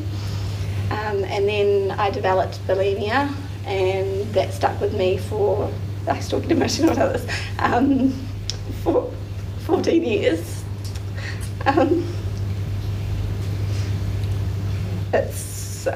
Um, 0.91 1.23
and 1.23 1.47
then 1.47 1.91
I 1.91 2.11
developed 2.11 2.59
bulimia, 2.67 3.33
and 3.65 4.31
that 4.33 4.53
stuck 4.53 4.79
with 4.79 4.93
me 4.93 5.17
for, 5.17 5.71
I 6.07 6.19
still 6.19 6.39
get 6.39 6.51
emotional 6.51 6.91
about 6.91 7.13
this, 7.13 7.27
um, 7.57 8.11
for 8.83 9.11
14 9.65 10.03
years. 10.03 10.63
Um, 11.65 12.07
it's 15.13 15.87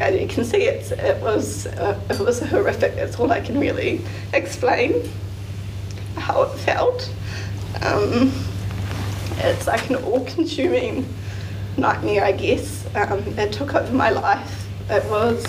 and 0.00 0.18
you 0.18 0.28
can 0.28 0.44
see 0.44 0.62
it's 0.64 0.92
it 0.92 1.20
was 1.22 1.66
uh, 1.66 2.00
it 2.10 2.20
was 2.20 2.40
horrific. 2.40 2.94
That's 2.94 3.18
all 3.18 3.30
I 3.32 3.40
can 3.40 3.58
really 3.58 4.00
explain 4.32 5.08
how 6.16 6.42
it 6.42 6.58
felt. 6.58 7.12
Um, 7.82 8.32
it's 9.38 9.66
like 9.66 9.88
an 9.90 9.96
all-consuming 9.96 11.06
nightmare, 11.76 12.24
I 12.24 12.32
guess. 12.32 12.86
Um, 12.94 13.20
it 13.38 13.52
took 13.52 13.74
over 13.74 13.92
my 13.92 14.10
life. 14.10 14.68
It 14.90 15.04
was 15.10 15.44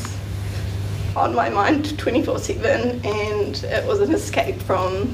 on 1.16 1.34
my 1.34 1.50
mind 1.50 1.86
24/7, 1.98 3.06
and 3.06 3.64
it 3.64 3.86
was 3.86 4.00
an 4.00 4.14
escape 4.14 4.62
from 4.62 5.08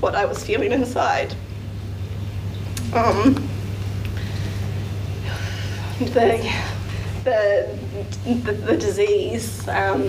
what 0.00 0.14
I 0.14 0.24
was 0.24 0.44
feeling 0.44 0.72
inside. 0.72 1.34
Um, 2.92 3.48
the, 5.98 6.73
the, 7.24 7.78
the, 8.24 8.52
the 8.52 8.76
disease, 8.76 9.66
um, 9.68 10.02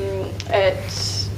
it, 0.47 1.30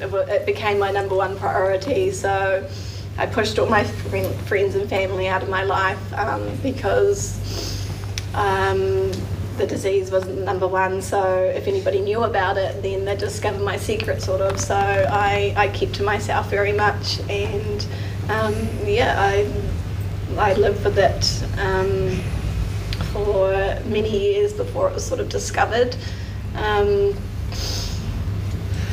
it 0.00 0.46
became 0.46 0.78
my 0.78 0.90
number 0.90 1.14
one 1.16 1.36
priority. 1.36 2.10
So 2.10 2.68
I 3.16 3.26
pushed 3.26 3.58
all 3.58 3.66
my 3.68 3.84
friend, 3.84 4.34
friends 4.42 4.74
and 4.74 4.88
family 4.88 5.28
out 5.28 5.42
of 5.42 5.48
my 5.48 5.64
life 5.64 6.12
um, 6.14 6.56
because 6.62 7.38
um, 8.34 9.10
the 9.56 9.66
disease 9.66 10.10
wasn't 10.10 10.40
number 10.40 10.66
one. 10.66 11.00
So 11.00 11.44
if 11.44 11.66
anybody 11.66 12.00
knew 12.00 12.24
about 12.24 12.56
it, 12.56 12.82
then 12.82 13.04
they'd 13.04 13.18
discover 13.18 13.62
my 13.62 13.76
secret, 13.76 14.20
sort 14.22 14.40
of. 14.40 14.60
So 14.60 14.76
I, 14.76 15.54
I 15.56 15.68
kept 15.68 15.94
to 15.94 16.02
myself 16.02 16.50
very 16.50 16.72
much, 16.72 17.20
and 17.30 17.86
um, 18.28 18.54
yeah, 18.84 19.14
I 19.18 19.50
I 20.36 20.54
lived 20.54 20.84
with 20.84 20.98
it 20.98 21.44
um, 21.60 22.20
for 23.14 23.52
many 23.86 24.10
years 24.10 24.52
before 24.52 24.88
it 24.88 24.94
was 24.94 25.04
sort 25.04 25.20
of 25.20 25.28
discovered. 25.28 25.94
Um, 26.56 27.14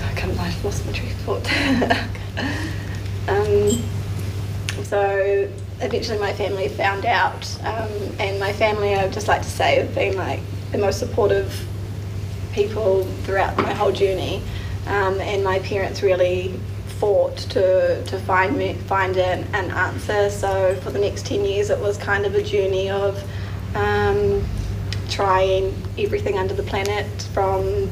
I 0.05 0.13
can't 0.15 0.39
I've 0.39 0.63
lost 0.63 0.85
my 0.85 0.91
train 0.91 1.11
of 1.11 1.17
thought. 1.21 1.51
um, 3.27 4.83
so 4.83 5.49
eventually 5.81 6.19
my 6.19 6.33
family 6.33 6.69
found 6.69 7.07
out, 7.07 7.59
um, 7.63 7.91
and 8.19 8.39
my 8.39 8.53
family, 8.53 8.93
I 8.93 9.05
would 9.05 9.13
just 9.13 9.27
like 9.27 9.41
to 9.41 9.49
say, 9.49 9.77
have 9.77 9.95
been 9.95 10.15
like 10.15 10.41
the 10.71 10.77
most 10.77 10.99
supportive 10.99 11.65
people 12.53 13.05
throughout 13.23 13.57
my 13.57 13.73
whole 13.73 13.91
journey. 13.91 14.43
Um, 14.85 15.19
and 15.19 15.43
my 15.43 15.57
parents 15.59 16.03
really 16.03 16.59
fought 16.99 17.37
to, 17.37 18.03
to 18.03 18.19
find 18.19 18.55
me 18.55 18.75
find 18.85 19.17
an, 19.17 19.47
an 19.55 19.71
answer. 19.71 20.29
So 20.29 20.75
for 20.83 20.91
the 20.91 20.99
next 20.99 21.25
ten 21.25 21.43
years, 21.43 21.71
it 21.71 21.79
was 21.79 21.97
kind 21.97 22.27
of 22.27 22.35
a 22.35 22.43
journey 22.43 22.91
of 22.91 23.23
um, 23.75 24.43
trying 25.09 25.73
everything 25.97 26.37
under 26.37 26.53
the 26.53 26.63
planet 26.63 27.05
from 27.33 27.89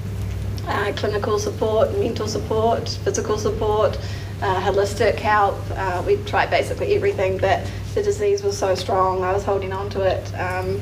uh, 0.68 0.92
clinical 0.96 1.40
support, 1.40 1.92
mental 1.98 2.28
support, 2.28 2.88
physical 3.04 3.38
support, 3.38 4.00
uh, 4.42 4.62
holistic 4.62 5.16
help. 5.16 5.58
Uh, 5.72 6.04
we 6.06 6.18
tried 6.24 6.50
basically 6.50 6.96
everything, 6.96 7.38
but 7.38 7.70
the 7.94 8.04
disease 8.04 8.44
was 8.44 8.58
so 8.58 8.76
strong. 8.76 9.24
I 9.24 9.34
was 9.34 9.44
holding 9.44 9.74
on 9.74 9.90
to 9.92 10.02
it, 10.04 10.34
um, 10.36 10.80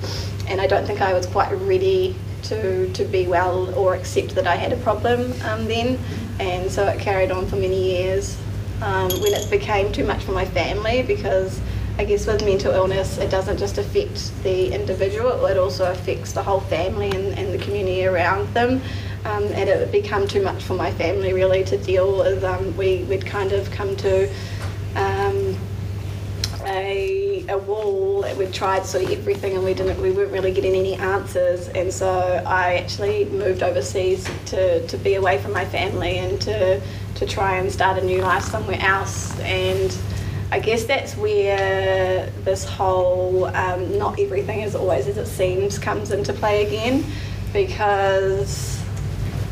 and 0.48 0.62
I 0.62 0.68
don't 0.68 0.86
think 0.86 1.02
I 1.02 1.14
was 1.14 1.26
quite 1.26 1.52
ready 1.54 2.16
to 2.44 2.92
to 2.94 3.04
be 3.06 3.28
well 3.28 3.74
or 3.76 3.96
accept 3.96 4.36
that 4.36 4.46
I 4.46 4.56
had 4.56 4.72
a 4.74 4.78
problem 4.78 5.34
um, 5.44 5.66
then. 5.68 6.00
And 6.40 6.72
so 6.72 6.86
it 6.88 7.00
carried 7.00 7.32
on 7.32 7.48
for 7.48 7.56
many 7.56 7.98
years. 7.98 8.38
Um, 8.82 9.10
when 9.22 9.34
it 9.34 9.50
became 9.50 9.92
too 9.92 10.04
much 10.04 10.24
for 10.24 10.34
my 10.34 10.46
family, 10.46 11.02
because 11.02 11.60
I 11.98 12.06
guess 12.06 12.28
with 12.28 12.44
mental 12.44 12.72
illness, 12.74 13.18
it 13.18 13.32
doesn't 13.32 13.58
just 13.58 13.78
affect 13.78 14.32
the 14.44 14.74
individual; 14.74 15.46
it 15.46 15.58
also 15.58 15.92
affects 15.92 16.34
the 16.34 16.44
whole 16.44 16.62
family 16.62 17.10
and, 17.10 17.38
and 17.38 17.54
the 17.54 17.64
community 17.64 18.06
around 18.06 18.54
them 18.54 18.82
um, 19.28 19.44
and 19.44 19.70
it 19.70 19.80
had 19.80 19.92
become 19.92 20.28
too 20.28 20.42
much 20.42 20.64
for 20.64 20.74
my 20.74 20.92
family 20.92 21.34
really 21.34 21.64
to 21.66 21.78
deal 21.78 22.18
with. 22.20 22.44
Um, 22.44 22.76
we, 22.78 23.04
would 23.04 23.26
kind 23.26 23.52
of 23.52 23.70
come 23.72 23.96
to 23.98 24.30
um, 24.96 25.58
a, 26.66 27.46
a 27.50 27.58
wall. 27.58 28.26
We'd 28.38 28.54
tried 28.54 28.86
sort 28.86 29.04
of 29.04 29.12
everything 29.12 29.56
and 29.56 29.66
we 29.66 29.74
didn't. 29.74 30.02
We 30.02 30.12
weren't 30.12 30.32
really 30.32 30.54
getting 30.54 30.76
any 30.76 30.96
answers, 30.96 31.68
and 31.70 31.92
so 31.92 32.44
I 32.46 32.76
actually 32.76 33.26
moved 33.26 33.64
overseas 33.64 34.30
to, 34.48 34.86
to 34.88 34.98
be 34.98 35.16
away 35.16 35.40
from 35.40 35.54
my 35.54 35.66
family 35.66 36.18
and 36.20 36.40
to 36.42 36.82
to 37.16 37.26
try 37.26 37.58
and 37.58 37.72
start 37.72 37.98
a 37.98 38.06
new 38.06 38.22
life 38.22 38.44
somewhere 38.44 38.80
else. 38.80 39.38
And 39.42 39.96
I 40.50 40.60
guess 40.60 40.86
that's 40.86 41.18
where 41.18 42.30
this 42.46 42.64
whole 42.64 43.46
um, 43.46 43.98
not 43.98 44.18
everything 44.18 44.62
is 44.62 44.76
always 44.76 45.08
as 45.08 45.18
it 45.18 45.26
seems 45.26 45.78
comes 45.78 46.12
into 46.12 46.32
play 46.32 46.66
again, 46.66 47.04
because 47.52 48.82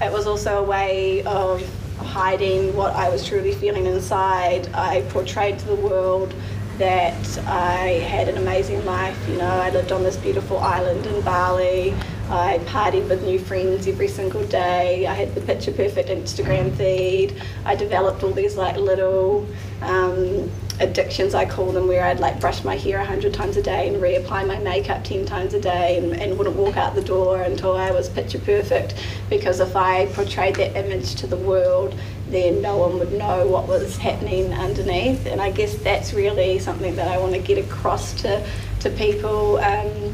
it 0.01 0.11
was 0.11 0.25
also 0.25 0.59
a 0.59 0.63
way 0.63 1.21
of 1.23 1.61
hiding 1.97 2.75
what 2.75 2.93
I 2.93 3.09
was 3.09 3.25
truly 3.25 3.53
feeling 3.53 3.87
inside. 3.87 4.69
I 4.73 5.01
portrayed 5.09 5.59
to 5.59 5.65
the 5.67 5.75
world 5.75 6.33
that 6.77 7.39
I 7.47 8.03
had 8.07 8.27
an 8.27 8.37
amazing 8.37 8.85
life. 8.85 9.17
You 9.29 9.37
know, 9.37 9.47
I 9.47 9.69
lived 9.71 9.91
on 9.91 10.03
this 10.03 10.17
beautiful 10.17 10.59
island 10.59 11.05
in 11.05 11.21
Bali. 11.21 11.93
I 12.29 12.59
partied 12.65 13.07
with 13.07 13.23
new 13.23 13.39
friends 13.39 13.87
every 13.87 14.07
single 14.07 14.45
day. 14.47 15.05
I 15.07 15.13
had 15.13 15.35
the 15.35 15.41
picture 15.41 15.71
perfect 15.71 16.09
Instagram 16.09 16.75
feed. 16.75 17.41
I 17.65 17.75
developed 17.75 18.23
all 18.23 18.31
these 18.31 18.57
like 18.57 18.77
little 18.77 19.47
um, 19.81 20.51
addictions 20.79 21.33
I 21.33 21.45
call 21.45 21.71
them 21.71 21.87
where 21.87 22.03
I'd 22.03 22.19
like 22.19 22.39
brush 22.39 22.63
my 22.63 22.75
hair 22.75 22.99
a 22.99 23.05
hundred 23.05 23.33
times 23.33 23.57
a 23.57 23.61
day 23.61 23.87
and 23.87 24.01
reapply 24.01 24.47
my 24.47 24.59
makeup 24.59 25.03
ten 25.03 25.25
times 25.25 25.53
a 25.53 25.59
day 25.59 25.97
and, 25.97 26.13
and 26.13 26.37
wouldn't 26.37 26.55
walk 26.55 26.77
out 26.77 26.95
the 26.95 27.01
door 27.01 27.41
until 27.41 27.75
I 27.75 27.91
was 27.91 28.09
picture 28.09 28.39
perfect. 28.39 28.95
Because 29.29 29.59
if 29.59 29.75
I 29.75 30.07
portrayed 30.07 30.55
that 30.55 30.75
image 30.75 31.15
to 31.15 31.27
the 31.27 31.37
world 31.37 31.95
then 32.27 32.61
no 32.61 32.77
one 32.77 32.97
would 32.99 33.13
know 33.13 33.47
what 33.47 33.67
was 33.67 33.97
happening 33.97 34.51
underneath. 34.53 35.25
And 35.27 35.39
I 35.39 35.51
guess 35.51 35.75
that's 35.75 36.13
really 36.13 36.59
something 36.59 36.95
that 36.95 37.07
I 37.07 37.17
want 37.19 37.33
to 37.33 37.39
get 37.39 37.63
across 37.63 38.13
to, 38.21 38.45
to 38.79 38.89
people 38.89 39.57
um, 39.57 40.13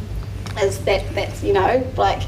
is 0.59 0.83
that 0.85 1.13
that's 1.15 1.43
you 1.43 1.53
know 1.53 1.87
like 1.95 2.21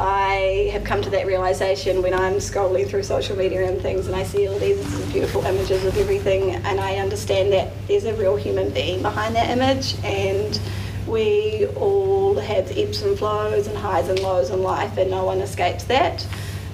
I 0.00 0.70
have 0.72 0.84
come 0.84 1.02
to 1.02 1.10
that 1.10 1.26
realization 1.26 2.02
when 2.02 2.14
I'm 2.14 2.34
scrolling 2.34 2.88
through 2.88 3.02
social 3.02 3.36
media 3.36 3.68
and 3.68 3.82
things 3.82 4.06
and 4.06 4.14
I 4.14 4.22
see 4.22 4.46
all 4.46 4.56
these 4.56 4.78
beautiful 5.10 5.44
images 5.44 5.84
of 5.84 5.96
everything 5.96 6.54
and 6.54 6.78
I 6.78 6.98
understand 6.98 7.52
that 7.52 7.72
there's 7.88 8.04
a 8.04 8.14
real 8.14 8.36
human 8.36 8.70
being 8.70 9.02
behind 9.02 9.34
that 9.34 9.50
image 9.50 9.96
and 10.04 10.60
we 11.08 11.66
all 11.74 12.38
have 12.38 12.70
ebbs 12.78 13.02
and 13.02 13.18
flows 13.18 13.66
and 13.66 13.76
highs 13.76 14.08
and 14.08 14.20
lows 14.20 14.50
in 14.50 14.62
life 14.62 14.98
and 14.98 15.10
no 15.10 15.24
one 15.24 15.40
escapes 15.40 15.82
that. 15.84 16.24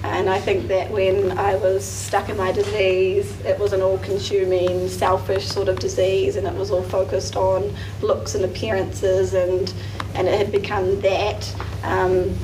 And 0.03 0.29
I 0.29 0.39
think 0.39 0.67
that 0.67 0.91
when 0.91 1.35
I 1.35 1.55
was 1.55 1.83
stuck 1.83 2.29
in 2.29 2.37
my 2.37 2.51
disease, 2.51 3.39
it 3.41 3.57
was 3.57 3.73
an 3.73 3.81
all 3.81 3.97
consuming, 3.97 4.87
selfish 4.87 5.47
sort 5.47 5.67
of 5.67 5.79
disease, 5.79 6.35
and 6.35 6.45
it 6.45 6.53
was 6.53 6.69
all 6.69 6.83
focused 6.83 7.35
on 7.35 7.73
looks 8.03 8.35
and 8.35 8.45
appearances, 8.45 9.33
and, 9.33 9.73
and 10.13 10.27
it 10.27 10.37
had 10.37 10.51
become 10.51 11.01
that. 11.01 11.55
Um, 11.81 12.37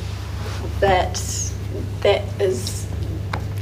that 0.81 1.15
that 2.01 2.21
is 2.41 2.87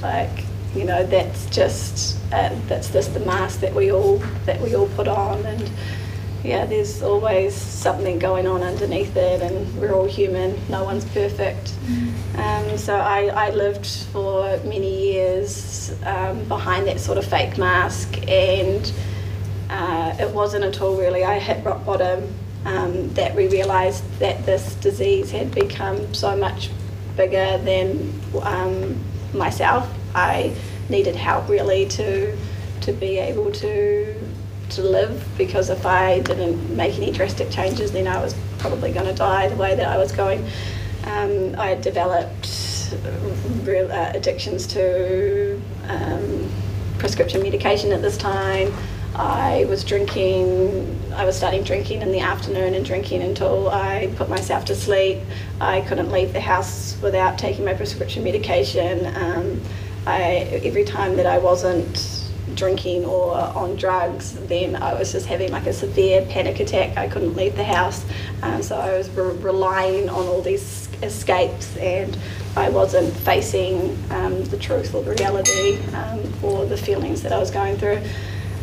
like 0.02 0.46
you 0.74 0.86
know 0.86 1.06
that's 1.06 1.46
just 1.50 2.18
uh, 2.32 2.56
that's 2.68 2.92
just 2.92 3.14
the 3.14 3.20
mask 3.22 3.60
that 3.60 3.74
we 3.74 3.92
all 3.92 4.18
that 4.46 4.60
we 4.62 4.76
all 4.76 4.88
put 4.90 5.08
on. 5.08 5.46
And 5.46 5.72
yeah 6.44 6.66
there's 6.66 7.04
always 7.04 7.54
something 7.54 8.18
going 8.18 8.48
on 8.48 8.64
underneath 8.64 9.16
it 9.16 9.42
and 9.42 9.80
we're 9.80 9.94
all 9.94 10.06
human. 10.06 10.58
No 10.70 10.84
one's 10.84 11.06
perfect. 11.06 11.74
Mm. 11.86 12.72
um, 12.72 12.78
so 12.78 12.96
I, 12.96 13.26
I 13.26 13.50
lived 13.50 13.86
for 14.14 14.58
many 14.64 15.14
years 15.14 15.94
um, 16.06 16.44
behind 16.46 16.88
that 16.88 17.00
sort 17.00 17.18
of 17.18 17.26
fake 17.26 17.58
mask 17.58 18.18
and 18.28 18.92
uh, 19.70 20.16
it 20.20 20.30
wasn't 20.34 20.64
at 20.64 20.82
all 20.82 20.96
really 20.96 21.24
I 21.24 21.40
hit 21.40 21.64
rock 21.66 21.86
bottom 21.86 22.34
um, 22.66 23.14
that 23.14 23.36
we 23.36 23.48
realised 23.48 24.04
that 24.20 24.46
this 24.46 24.76
disease 24.76 25.32
had 25.32 25.54
become 25.54 26.14
so 26.14 26.36
much 26.36 26.70
bigger 27.16 27.58
than 27.60 28.14
um, 28.42 29.00
myself. 29.34 29.90
I 30.16 30.56
needed 30.90 31.16
help 31.16 31.48
really 31.50 31.88
to 31.90 32.36
to 32.82 32.94
be 32.94 33.18
able 33.18 33.52
to 33.52 34.16
to 34.70 34.82
live 34.84 35.28
because 35.38 35.70
if 35.70 35.86
I 35.86 36.20
didn't 36.20 36.76
make 36.76 36.96
any 36.98 37.12
drastic 37.12 37.50
changes, 37.50 37.92
then 37.92 38.08
I 38.08 38.22
was 38.22 38.36
probably 38.60 38.92
going 38.92 39.08
to 39.08 39.14
die 39.14 39.48
the 39.48 39.56
way 39.56 39.76
that 39.76 39.88
I 39.88 39.98
was 39.98 40.12
going. 40.12 40.46
Um, 41.06 41.56
I 41.58 41.70
had 41.70 41.82
developed 41.82 42.94
real 43.64 43.92
uh, 43.92 44.12
addictions 44.14 44.68
to 44.68 45.62
um, 45.88 46.50
prescription 46.98 47.42
medication 47.42 47.92
at 47.92 48.02
this 48.02 48.18
time. 48.18 48.74
I 49.20 49.66
was 49.66 49.84
drinking, 49.84 50.98
I 51.14 51.26
was 51.26 51.36
starting 51.36 51.64
drinking 51.64 52.02
in 52.02 52.14
the 52.14 52.22
afternoon 52.22 52.74
and 52.74 52.86
drinking 52.86 53.22
until 53.22 53.70
I 53.70 54.14
put 54.16 54.30
myself 54.30 54.64
to 54.66 54.76
sleep. 54.76 55.20
I 55.60 55.82
couldn't 55.82 56.10
leave 56.10 56.32
the 56.32 56.40
house 56.40 56.98
without 57.02 57.38
taking 57.38 57.66
my 57.66 57.74
prescription 57.74 58.24
medication. 58.24 59.14
Um, 59.18 59.62
I, 60.08 60.62
every 60.64 60.86
time 60.86 61.18
that 61.18 61.26
I 61.26 61.38
wasn't 61.38 62.30
drinking 62.56 63.04
or 63.04 63.36
on 63.36 63.76
drugs, 63.76 64.36
then 64.48 64.78
I 64.78 64.94
was 64.98 65.12
just 65.12 65.26
having 65.26 65.52
like 65.52 65.66
a 65.66 65.74
severe 65.74 66.26
panic 66.28 66.62
attack. 66.62 66.98
I 66.98 67.10
couldn't 67.10 67.36
leave 67.36 67.58
the 67.58 67.66
house, 67.66 68.06
um, 68.42 68.64
so 68.64 68.78
I 68.78 68.98
was 68.98 69.10
re- 69.10 69.36
relying 69.36 70.08
on 70.08 70.28
all 70.28 70.42
these 70.42 70.88
escapes, 71.04 71.76
and 71.76 72.18
I 72.56 72.70
wasn't 72.70 73.14
facing 73.14 73.98
um, 74.12 74.46
the 74.46 74.58
truth 74.58 74.96
or 74.96 75.04
the 75.04 75.12
reality 75.12 75.78
um, 75.94 76.34
or 76.42 76.66
the 76.66 76.78
feelings 76.78 77.22
that 77.24 77.34
I 77.34 77.38
was 77.38 77.52
going 77.52 77.78
through. 77.78 78.02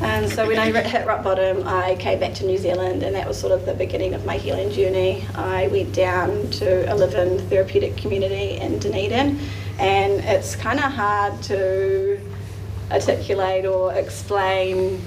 And 0.00 0.30
so 0.30 0.46
when 0.46 0.58
I 0.58 0.70
hit 0.82 1.06
rock 1.06 1.24
bottom, 1.24 1.66
I 1.66 1.96
came 1.96 2.20
back 2.20 2.34
to 2.34 2.46
New 2.46 2.58
Zealand, 2.58 3.02
and 3.02 3.14
that 3.14 3.26
was 3.26 3.38
sort 3.40 3.52
of 3.52 3.64
the 3.64 3.74
beginning 3.74 4.14
of 4.14 4.26
my 4.26 4.36
healing 4.36 4.70
journey. 4.70 5.24
I 5.34 5.68
went 5.68 5.94
down 5.94 6.50
to 6.52 6.92
a 6.92 6.94
live-in 6.94 7.38
therapeutic 7.48 7.96
community 7.96 8.56
in 8.56 8.78
Dunedin, 8.78 9.38
and 9.78 10.12
it's 10.24 10.54
kind 10.54 10.78
of 10.78 10.92
hard 10.92 11.42
to 11.44 12.20
articulate 12.90 13.64
or 13.64 13.92
explain 13.94 15.02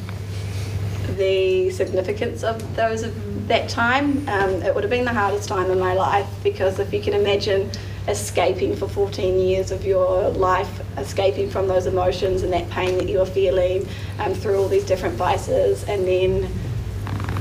the 1.17 1.69
significance 1.71 2.43
of 2.43 2.75
those 2.75 3.04
of 3.04 3.47
that 3.47 3.69
time. 3.69 4.28
Um, 4.30 4.62
it 4.63 4.73
would 4.73 4.84
have 4.84 4.91
been 4.91 5.06
the 5.06 5.13
hardest 5.13 5.49
time 5.49 5.71
in 5.71 5.80
my 5.80 5.93
life 5.93 6.28
because 6.43 6.80
if 6.80 6.93
you 6.93 7.02
can 7.02 7.13
imagine 7.13 7.69
escaping 8.10 8.76
for 8.76 8.88
14 8.88 9.39
years 9.39 9.72
of 9.72 9.86
your 9.86 10.30
life, 10.30 10.82
escaping 10.98 11.50
from 11.50 11.67
those 11.67 11.86
emotions 11.86 12.43
and 12.43 12.52
that 12.52 12.69
pain 12.69 12.98
that 12.98 13.08
you 13.08 13.19
were 13.19 13.26
feeling 13.26 13.88
um, 14.19 14.34
through 14.34 14.58
all 14.60 14.67
these 14.67 14.86
different 14.86 15.15
vices, 15.15 15.84
and 15.86 16.08
then 16.08 16.52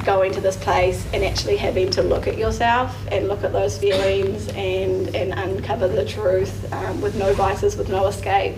going 0.05 0.33
to 0.33 0.41
this 0.41 0.57
place 0.57 1.07
and 1.13 1.23
actually 1.25 1.57
having 1.57 1.91
to 1.91 2.03
look 2.03 2.27
at 2.27 2.39
yourself 2.39 2.97
and 3.11 3.29
look 3.29 3.45
at 3.45 3.53
those 3.53 3.77
feelings 3.77 4.49
and, 4.49 5.15
and 5.15 5.33
uncover 5.35 5.87
the 5.87 6.05
truth 6.05 6.73
um, 6.73 7.01
with 7.01 7.15
no 7.17 7.35
vices, 7.35 7.77
with 7.77 7.89
no 7.91 8.07
escape. 8.07 8.57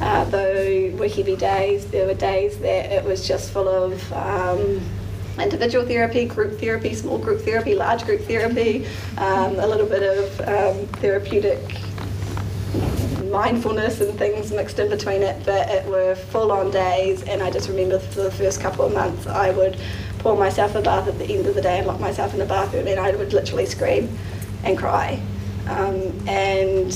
Uh, 0.00 0.24
though 0.24 0.90
were 0.96 1.08
heavy 1.08 1.36
days, 1.36 1.86
there 1.90 2.06
were 2.06 2.14
days 2.14 2.58
that 2.60 2.90
it 2.90 3.04
was 3.04 3.28
just 3.28 3.50
full 3.52 3.68
of 3.68 4.12
um, 4.14 4.80
individual 5.38 5.86
therapy, 5.86 6.24
group 6.24 6.58
therapy, 6.58 6.94
small 6.94 7.18
group 7.18 7.42
therapy, 7.42 7.74
large 7.74 8.04
group 8.04 8.22
therapy, 8.22 8.86
um, 9.18 9.58
a 9.58 9.66
little 9.66 9.86
bit 9.86 10.02
of 10.02 10.40
um, 10.40 10.86
therapeutic 11.00 11.60
mindfulness 13.30 14.00
and 14.00 14.18
things 14.18 14.50
mixed 14.50 14.78
in 14.78 14.88
between 14.88 15.22
it, 15.22 15.44
but 15.46 15.68
it 15.68 15.86
were 15.86 16.14
full 16.14 16.50
on 16.50 16.70
days. 16.70 17.22
And 17.22 17.42
I 17.42 17.50
just 17.50 17.68
remember 17.68 17.98
for 17.98 18.22
the 18.22 18.30
first 18.30 18.60
couple 18.60 18.84
of 18.84 18.92
months, 18.92 19.26
I 19.26 19.50
would 19.50 19.78
pour 20.18 20.36
myself 20.36 20.74
a 20.74 20.82
bath 20.82 21.08
at 21.08 21.18
the 21.18 21.24
end 21.24 21.46
of 21.46 21.54
the 21.54 21.62
day 21.62 21.78
and 21.78 21.86
lock 21.86 22.00
myself 22.00 22.32
in 22.32 22.40
the 22.40 22.46
bathroom, 22.46 22.86
and 22.86 22.98
I 22.98 23.12
would 23.12 23.32
literally 23.32 23.66
scream 23.66 24.16
and 24.64 24.76
cry. 24.76 25.20
Um, 25.68 26.12
and 26.26 26.92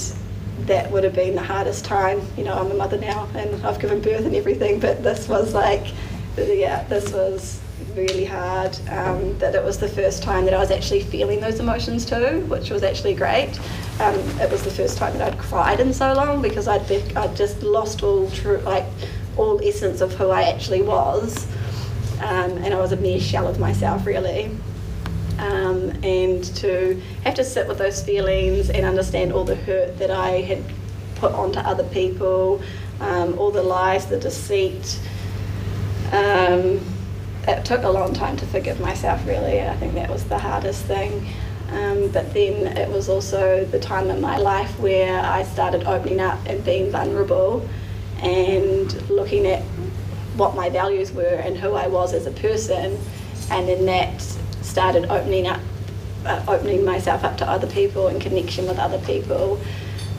that 0.61 0.91
would 0.91 1.05
have 1.05 1.15
been 1.15 1.35
the 1.35 1.43
hardest 1.43 1.85
time. 1.85 2.21
You 2.37 2.45
know, 2.45 2.55
I'm 2.55 2.71
a 2.71 2.75
mother 2.75 2.99
now 2.99 3.29
and 3.35 3.65
I've 3.67 3.81
given 3.81 4.01
birth 4.01 4.25
and 4.25 4.35
everything, 4.35 4.81
but 4.81 5.03
this 5.03 5.29
was 5.29 5.55
like, 5.55 5.93
yeah, 6.37 6.85
this 6.85 7.13
was 7.13 7.61
really 7.97 8.25
hard. 8.25 8.77
Um, 8.89 9.37
that 9.39 9.55
it 9.55 9.63
was 9.65 9.79
the 9.79 9.89
first 9.89 10.23
time 10.23 10.45
that 10.45 10.55
I 10.55 10.59
was 10.59 10.71
actually 10.71 11.03
feeling 11.03 11.41
those 11.41 11.61
emotions 11.61 12.05
too, 12.05 12.45
which 12.49 12.71
was 12.71 12.83
actually 12.83 13.15
great. 13.15 13.59
Um, 14.01 14.15
it 14.41 14.51
was 14.51 14.63
the 14.63 14.71
first 14.71 14.99
time 14.99 15.17
that 15.19 15.33
I'd 15.33 15.39
cried 15.39 15.81
in 15.81 15.93
so 15.93 16.13
long 16.15 16.43
because 16.43 16.69
I'd 16.69 16.87
be, 16.89 17.03
I'd 17.17 17.37
just 17.37 17.63
lost 17.63 18.03
all 18.03 18.31
true 18.31 18.59
like 18.59 18.85
all 19.37 19.61
essence 19.63 20.01
of 20.01 20.15
who 20.15 20.31
I 20.31 20.43
actually 20.43 20.83
was, 20.83 21.47
um, 22.21 22.53
and 22.59 22.75
I 22.75 22.81
was 22.81 22.93
a 22.93 22.97
mere 22.97 23.21
shell 23.21 23.47
of 23.47 23.59
myself 23.59 24.07
really. 24.07 24.57
Um, 25.39 25.91
and 26.05 26.45
to 26.57 27.01
have 27.25 27.35
to 27.35 27.45
sit 27.45 27.67
with 27.67 27.79
those 27.79 28.03
feelings 28.03 28.71
and 28.71 28.87
understand 28.87 29.33
all 29.33 29.45
the 29.45 29.57
hurt 29.57 29.99
that 29.99 30.11
I 30.11 30.41
had 30.41 30.63
put 31.17 31.33
onto 31.33 31.59
other 31.59 31.85
people, 31.85 32.63
um, 33.01 33.37
all 33.39 33.51
the 33.51 33.63
lies, 33.63 34.07
the 34.07 34.19
deceit. 34.19 35.01
Um, 36.13 36.81
it 37.47 37.65
took 37.65 37.83
a 37.83 37.91
long 37.91 38.13
time 38.13 38.37
to 38.39 38.47
forgive 38.47 38.81
myself, 38.81 39.27
really. 39.27 39.61
I 39.61 39.77
think 39.77 39.95
that 39.95 40.11
was 40.11 40.25
the 40.25 40.39
hardest 40.39 40.85
thing. 40.85 41.27
Um, 41.71 42.09
but 42.09 42.33
then 42.35 42.77
it 42.77 42.89
was 42.89 43.09
also 43.09 43.65
the 43.65 43.81
time 43.81 44.09
in 44.11 44.21
my 44.21 44.37
life 44.37 44.79
where 44.79 45.21
I 45.21 45.43
started 45.43 45.85
opening 45.85 46.21
up 46.21 46.39
and 46.47 46.65
being 46.65 46.91
vulnerable 46.91 47.69
and 48.19 49.11
looking 49.11 49.47
at 49.47 49.63
what 50.37 50.55
my 50.55 50.69
values 50.69 51.13
were 51.13 51.23
and 51.23 51.57
who 51.57 51.73
I 51.75 51.87
was 51.87 52.13
as 52.13 52.27
a 52.27 52.31
person. 52.31 52.99
And 53.51 53.69
then 53.69 53.87
that 53.87 54.21
started 54.63 55.07
opening 55.07 55.47
up, 55.47 55.61
uh, 56.25 56.45
opening 56.49 56.85
myself 56.85 57.25
up 57.25 57.37
to 57.39 57.49
other 57.49 57.67
people 57.67 58.09
and 58.09 58.21
connection 58.21 58.67
with 58.67 58.79
other 58.79 58.99
people. 59.01 59.61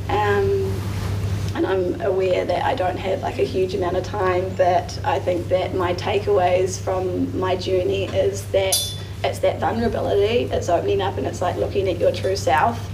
Um, 0.09 0.73
and 1.55 1.65
I'm 1.65 2.01
aware 2.01 2.43
that 2.43 2.65
I 2.65 2.75
don't 2.75 2.97
have 2.97 3.21
like 3.21 3.39
a 3.39 3.45
huge 3.45 3.73
amount 3.73 3.95
of 3.95 4.03
time, 4.03 4.53
but 4.55 4.99
I 5.05 5.19
think 5.19 5.47
that 5.47 5.73
my 5.73 5.93
takeaways 5.93 6.79
from 6.79 7.37
my 7.39 7.55
journey 7.55 8.05
is 8.05 8.45
that 8.51 8.75
it's 9.23 9.39
that 9.39 9.59
vulnerability, 9.59 10.51
it's 10.51 10.67
opening 10.67 11.01
up 11.01 11.17
and 11.17 11.25
it's 11.25 11.41
like 11.41 11.55
looking 11.55 11.87
at 11.87 11.97
your 11.97 12.11
true 12.11 12.35
self 12.35 12.89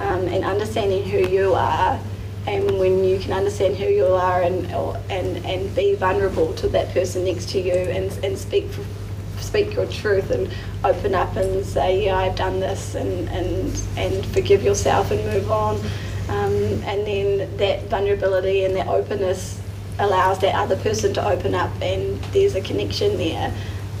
um, 0.00 0.26
and 0.28 0.44
understanding 0.44 1.04
who 1.04 1.18
you 1.18 1.54
are. 1.54 2.00
And 2.46 2.78
when 2.78 3.04
you 3.04 3.18
can 3.18 3.32
understand 3.32 3.76
who 3.76 3.86
you 3.86 4.06
are 4.06 4.40
and, 4.40 4.66
and, 5.10 5.44
and 5.44 5.74
be 5.76 5.94
vulnerable 5.94 6.54
to 6.54 6.68
that 6.68 6.92
person 6.94 7.24
next 7.24 7.50
to 7.50 7.60
you 7.60 7.72
and, 7.72 8.10
and 8.24 8.38
speak 8.38 8.66
speak 9.38 9.74
your 9.74 9.86
truth 9.86 10.30
and 10.30 10.50
open 10.82 11.14
up 11.14 11.36
and 11.36 11.64
say, 11.64 12.06
yeah, 12.06 12.16
I've 12.16 12.36
done 12.36 12.58
this 12.58 12.94
and, 12.94 13.28
and, 13.28 13.82
and 13.96 14.26
forgive 14.26 14.62
yourself 14.62 15.10
and 15.10 15.24
move 15.26 15.50
on. 15.50 15.78
Um, 16.28 16.54
and 16.84 17.06
then 17.06 17.56
that 17.56 17.84
vulnerability 17.84 18.64
and 18.64 18.74
that 18.76 18.88
openness 18.88 19.60
allows 19.98 20.38
that 20.40 20.54
other 20.54 20.76
person 20.76 21.14
to 21.14 21.26
open 21.26 21.54
up 21.54 21.70
and 21.80 22.22
there's 22.32 22.54
a 22.54 22.60
connection 22.60 23.16
there. 23.16 23.52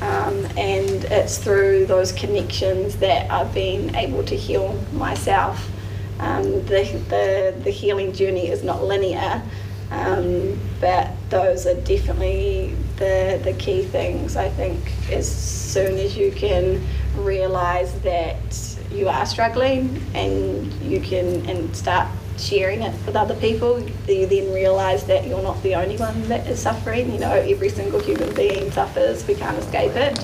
Um, 0.02 0.44
and 0.58 1.04
it's 1.06 1.38
through 1.38 1.86
those 1.86 2.12
connections 2.12 2.96
that 2.96 3.30
I've 3.30 3.54
been 3.54 3.94
able 3.94 4.22
to 4.24 4.36
heal 4.36 4.74
myself. 4.92 5.70
Um, 6.18 6.44
the, 6.66 7.02
the, 7.08 7.54
the 7.62 7.70
healing 7.70 8.12
journey 8.12 8.48
is 8.48 8.62
not 8.62 8.84
linear, 8.84 9.42
um, 9.90 10.58
but 10.80 11.12
those 11.30 11.66
are 11.66 11.74
definitely 11.74 12.74
the, 12.96 13.40
the 13.42 13.54
key 13.54 13.84
things. 13.84 14.36
I 14.36 14.48
think 14.50 14.78
as 15.10 15.30
soon 15.30 15.98
as 15.98 16.16
you 16.16 16.30
can 16.32 16.84
realize 17.16 17.98
that 18.00 18.75
you 18.90 19.08
are 19.08 19.26
struggling 19.26 20.02
and 20.14 20.72
you 20.74 21.00
can 21.00 21.48
and 21.48 21.74
start 21.76 22.08
sharing 22.38 22.82
it 22.82 22.94
with 23.06 23.16
other 23.16 23.34
people, 23.36 23.80
you 24.08 24.26
then 24.26 24.52
realize 24.52 25.04
that 25.04 25.26
you're 25.26 25.42
not 25.42 25.62
the 25.62 25.74
only 25.74 25.96
one 25.96 26.22
that 26.28 26.46
is 26.46 26.60
suffering. 26.60 27.12
You 27.12 27.18
know, 27.18 27.32
every 27.32 27.68
single 27.68 28.00
human 28.00 28.34
being 28.34 28.70
suffers, 28.70 29.26
we 29.26 29.34
can't 29.34 29.56
escape 29.58 29.96
it. 29.96 30.22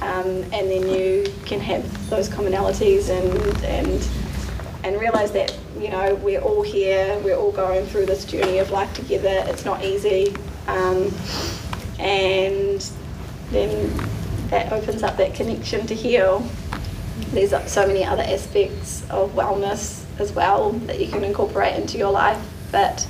Um, 0.00 0.26
and 0.52 0.70
then 0.70 0.88
you 0.88 1.32
can 1.44 1.58
have 1.60 2.10
those 2.10 2.28
commonalities 2.28 3.10
and, 3.10 3.64
and 3.64 4.08
and 4.84 5.00
realize 5.00 5.32
that 5.32 5.58
you 5.76 5.90
know 5.90 6.14
we're 6.16 6.40
all 6.40 6.62
here 6.62 7.18
we're 7.24 7.36
all 7.36 7.50
going 7.50 7.84
through 7.86 8.06
this 8.06 8.24
journey 8.24 8.58
of 8.58 8.70
life 8.70 8.94
together 8.94 9.42
it's 9.48 9.64
not 9.64 9.84
easy 9.84 10.32
um, 10.68 11.12
and 11.98 12.88
then 13.50 13.90
that 14.50 14.72
opens 14.72 15.02
up 15.02 15.16
that 15.16 15.34
connection 15.34 15.86
to 15.86 15.94
heal. 15.94 16.48
There's 17.30 17.70
so 17.70 17.86
many 17.86 18.04
other 18.04 18.22
aspects 18.22 19.08
of 19.10 19.32
wellness 19.32 20.04
as 20.18 20.32
well 20.32 20.72
that 20.72 21.00
you 21.00 21.08
can 21.08 21.24
incorporate 21.24 21.76
into 21.76 21.98
your 21.98 22.10
life, 22.10 22.38
but 22.72 23.06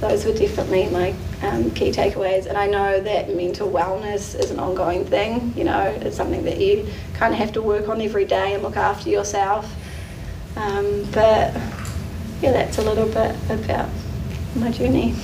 those 0.00 0.24
were 0.24 0.32
definitely 0.32 0.88
my 0.88 1.14
um, 1.42 1.70
key 1.70 1.92
takeaways. 1.92 2.46
And 2.46 2.58
I 2.58 2.66
know 2.66 3.00
that 3.00 3.34
mental 3.34 3.70
wellness 3.70 4.38
is 4.38 4.50
an 4.50 4.58
ongoing 4.58 5.04
thing, 5.04 5.52
you 5.56 5.64
know, 5.64 5.82
it's 6.00 6.16
something 6.16 6.44
that 6.44 6.58
you 6.60 6.88
kind 7.14 7.32
of 7.32 7.38
have 7.38 7.52
to 7.52 7.62
work 7.62 7.88
on 7.88 8.00
every 8.00 8.24
day 8.24 8.54
and 8.54 8.62
look 8.62 8.76
after 8.76 9.08
yourself. 9.08 9.72
Um, 10.56 11.04
but 11.12 11.54
yeah, 12.40 12.52
that's 12.52 12.78
a 12.78 12.82
little 12.82 13.06
bit 13.06 13.36
about 13.50 13.88
my 14.56 14.70
journey. 14.70 15.14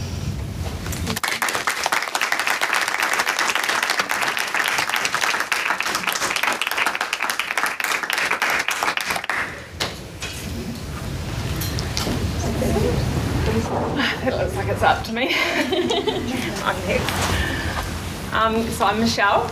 to 15.08 15.14
me. 15.14 16.54
I'm 16.68 16.86
next. 16.86 18.34
Um, 18.34 18.62
so 18.68 18.84
I'm 18.84 19.00
Michelle. 19.00 19.50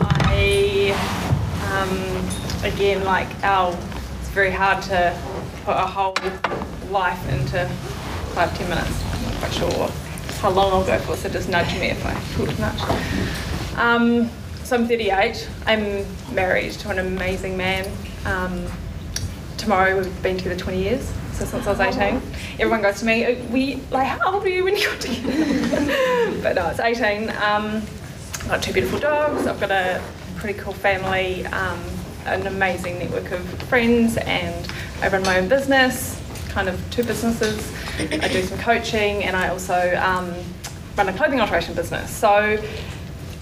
I, 0.00 0.96
um, 1.70 2.64
again, 2.64 3.04
like 3.04 3.28
our, 3.44 3.76
it's 4.18 4.30
very 4.30 4.50
hard 4.50 4.82
to 4.84 5.14
put 5.66 5.76
a 5.76 5.86
whole 5.86 6.14
life 6.90 7.28
into 7.28 7.68
five, 8.32 8.56
ten 8.56 8.70
minutes. 8.70 9.04
I'm 9.12 9.22
not 9.24 9.34
quite 9.34 9.52
sure 9.52 9.88
how 10.40 10.48
long 10.48 10.72
I'll 10.72 10.86
go 10.86 10.98
for, 11.00 11.16
so 11.16 11.28
just 11.28 11.50
nudge 11.50 11.70
me 11.74 11.90
if 11.90 12.06
I 12.06 12.14
talk 12.34 12.48
too 12.48 12.62
much. 12.62 13.76
Um, 13.76 14.30
so 14.62 14.76
I'm 14.76 14.88
38. 14.88 15.46
I'm 15.66 16.06
married 16.34 16.72
to 16.72 16.88
an 16.88 16.98
amazing 16.98 17.58
man. 17.58 17.90
Um, 18.24 18.66
tomorrow 19.58 19.98
we've 19.98 20.22
been 20.22 20.38
together 20.38 20.56
20 20.56 20.82
years, 20.82 21.12
So 21.34 21.44
since 21.44 21.66
I 21.66 21.70
was 21.70 21.80
18, 21.80 22.22
everyone 22.60 22.80
goes 22.80 23.00
to 23.00 23.06
me, 23.06 23.34
we 23.50 23.76
like, 23.90 24.06
how 24.06 24.34
old 24.34 24.44
were 24.44 24.48
you 24.48 24.62
when 24.62 24.76
you 24.76 24.86
got 24.86 25.00
together? 25.00 26.38
but 26.42 26.54
no, 26.54 26.68
it's 26.68 26.78
18. 26.78 27.30
Um, 27.30 27.82
I've 28.44 28.48
got 28.48 28.62
two 28.62 28.72
beautiful 28.72 29.00
dogs. 29.00 29.48
I've 29.48 29.58
got 29.58 29.72
a 29.72 30.00
pretty 30.36 30.56
cool 30.60 30.72
family, 30.72 31.44
um, 31.46 31.80
an 32.26 32.46
amazing 32.46 33.00
network 33.00 33.32
of 33.32 33.44
friends, 33.64 34.16
and 34.16 34.72
I 35.02 35.08
run 35.08 35.22
my 35.22 35.38
own 35.38 35.48
business, 35.48 36.22
kind 36.50 36.68
of 36.68 36.80
two 36.92 37.02
businesses. 37.02 37.68
I 37.98 38.28
do 38.28 38.42
some 38.42 38.58
coaching, 38.58 39.24
and 39.24 39.34
I 39.34 39.48
also 39.48 39.96
um, 39.96 40.32
run 40.96 41.08
a 41.08 41.12
clothing 41.12 41.40
alteration 41.40 41.74
business. 41.74 42.10
So 42.10 42.62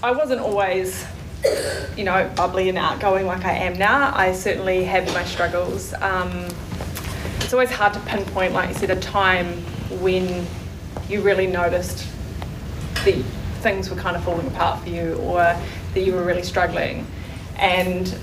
I 0.01 0.11
wasn't 0.11 0.41
always 0.41 1.05
you 1.95 2.03
know, 2.03 2.31
bubbly 2.35 2.69
and 2.69 2.77
outgoing 2.77 3.25
like 3.27 3.45
I 3.45 3.51
am 3.51 3.73
now. 3.77 4.15
I 4.15 4.31
certainly 4.31 4.83
had 4.83 5.05
my 5.13 5.23
struggles. 5.25 5.93
Um, 5.95 6.47
it's 7.53 7.55
always 7.55 7.69
hard 7.69 7.93
to 7.93 7.99
pinpoint, 8.09 8.51
like 8.51 8.67
you 8.69 8.73
said, 8.73 8.89
a 8.89 8.99
time 8.99 9.45
when 10.01 10.43
you 11.07 11.21
really 11.21 11.45
noticed 11.45 12.07
that 13.05 13.23
things 13.61 13.91
were 13.91 13.95
kind 13.95 14.15
of 14.15 14.23
falling 14.23 14.47
apart 14.47 14.81
for 14.81 14.89
you 14.89 15.13
or 15.17 15.35
that 15.93 16.01
you 16.03 16.13
were 16.13 16.23
really 16.23 16.41
struggling. 16.41 17.05
And 17.57 18.17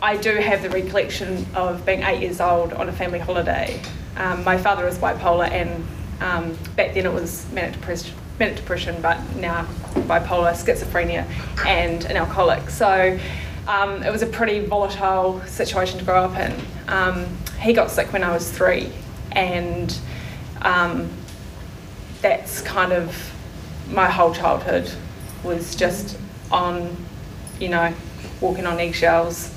I 0.00 0.16
do 0.18 0.36
have 0.36 0.62
the 0.62 0.70
recollection 0.70 1.44
of 1.56 1.84
being 1.84 2.04
eight 2.04 2.20
years 2.20 2.40
old 2.40 2.72
on 2.74 2.88
a 2.88 2.92
family 2.92 3.18
holiday. 3.18 3.82
Um, 4.16 4.44
my 4.44 4.56
father 4.56 4.86
is 4.86 4.98
bipolar, 4.98 5.50
and 5.50 5.84
um, 6.20 6.56
back 6.76 6.94
then 6.94 7.06
it 7.06 7.12
was 7.12 7.50
manic 7.50 7.72
depression, 7.72 8.14
manic 8.38 8.54
depression, 8.54 9.02
but 9.02 9.18
now 9.34 9.64
bipolar, 10.06 10.52
schizophrenia, 10.52 11.26
and 11.66 12.04
an 12.04 12.16
alcoholic. 12.16 12.70
So 12.70 13.18
um, 13.66 14.04
it 14.04 14.12
was 14.12 14.22
a 14.22 14.28
pretty 14.28 14.60
volatile 14.60 15.40
situation 15.46 15.98
to 15.98 16.04
grow 16.04 16.22
up 16.22 16.38
in. 16.38 16.54
He 17.60 17.72
got 17.72 17.90
sick 17.90 18.12
when 18.12 18.24
I 18.24 18.32
was 18.32 18.50
three, 18.50 18.90
and 19.32 19.96
um, 20.62 21.10
that's 22.22 22.62
kind 22.62 22.92
of 22.92 23.32
my 23.90 24.08
whole 24.08 24.32
childhood 24.34 24.90
was 25.42 25.74
just 25.74 26.16
on, 26.50 26.96
you 27.58 27.68
know, 27.68 27.92
walking 28.40 28.66
on 28.66 28.78
eggshells, 28.78 29.54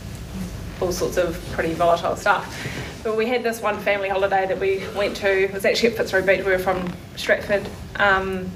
all 0.82 0.92
sorts 0.92 1.18
of 1.18 1.42
pretty 1.52 1.74
volatile 1.74 2.16
stuff. 2.16 3.02
But 3.04 3.18
we 3.18 3.28
had 3.28 3.44
this 3.44 3.62
one 3.62 3.80
family 3.80 4.10
holiday 4.10 4.48
that 4.48 4.60
we 4.60 4.84
went 4.96 5.16
to. 5.18 5.44
It 5.44 5.54
was 5.54 5.66
actually 5.66 5.90
at 5.90 5.98
Fitzroy 5.98 6.26
Beach. 6.26 6.46
We 6.46 6.52
were 6.52 6.60
from 6.60 6.94
Stratford, 7.16 7.70
um, 7.98 8.50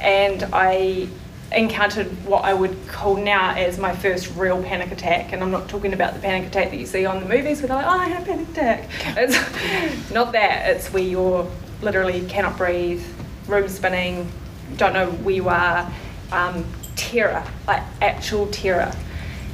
and 0.00 0.44
I 0.52 1.08
encountered 1.54 2.06
what 2.26 2.44
I 2.44 2.54
would 2.54 2.76
call 2.88 3.16
now 3.16 3.54
as 3.54 3.78
my 3.78 3.94
first 3.94 4.34
real 4.36 4.62
panic 4.62 4.92
attack. 4.92 5.32
And 5.32 5.42
I'm 5.42 5.50
not 5.50 5.68
talking 5.68 5.92
about 5.92 6.14
the 6.14 6.20
panic 6.20 6.48
attack 6.48 6.70
that 6.70 6.78
you 6.78 6.86
see 6.86 7.04
on 7.04 7.20
the 7.20 7.26
movies 7.26 7.60
where 7.60 7.68
they're 7.68 7.76
like, 7.76 7.86
oh, 7.86 8.00
I 8.00 8.08
had 8.08 8.22
a 8.22 8.26
panic 8.26 8.48
attack. 8.50 8.88
It's 9.16 10.10
not 10.10 10.32
that. 10.32 10.76
It's 10.76 10.92
where 10.92 11.02
you're 11.02 11.50
literally 11.82 12.24
cannot 12.26 12.56
breathe, 12.56 13.04
room 13.46 13.68
spinning, 13.68 14.30
don't 14.76 14.92
know 14.92 15.10
where 15.10 15.34
you 15.34 15.48
are, 15.48 15.92
um, 16.30 16.64
terror, 16.96 17.44
like 17.66 17.82
actual 18.00 18.46
terror. 18.48 18.92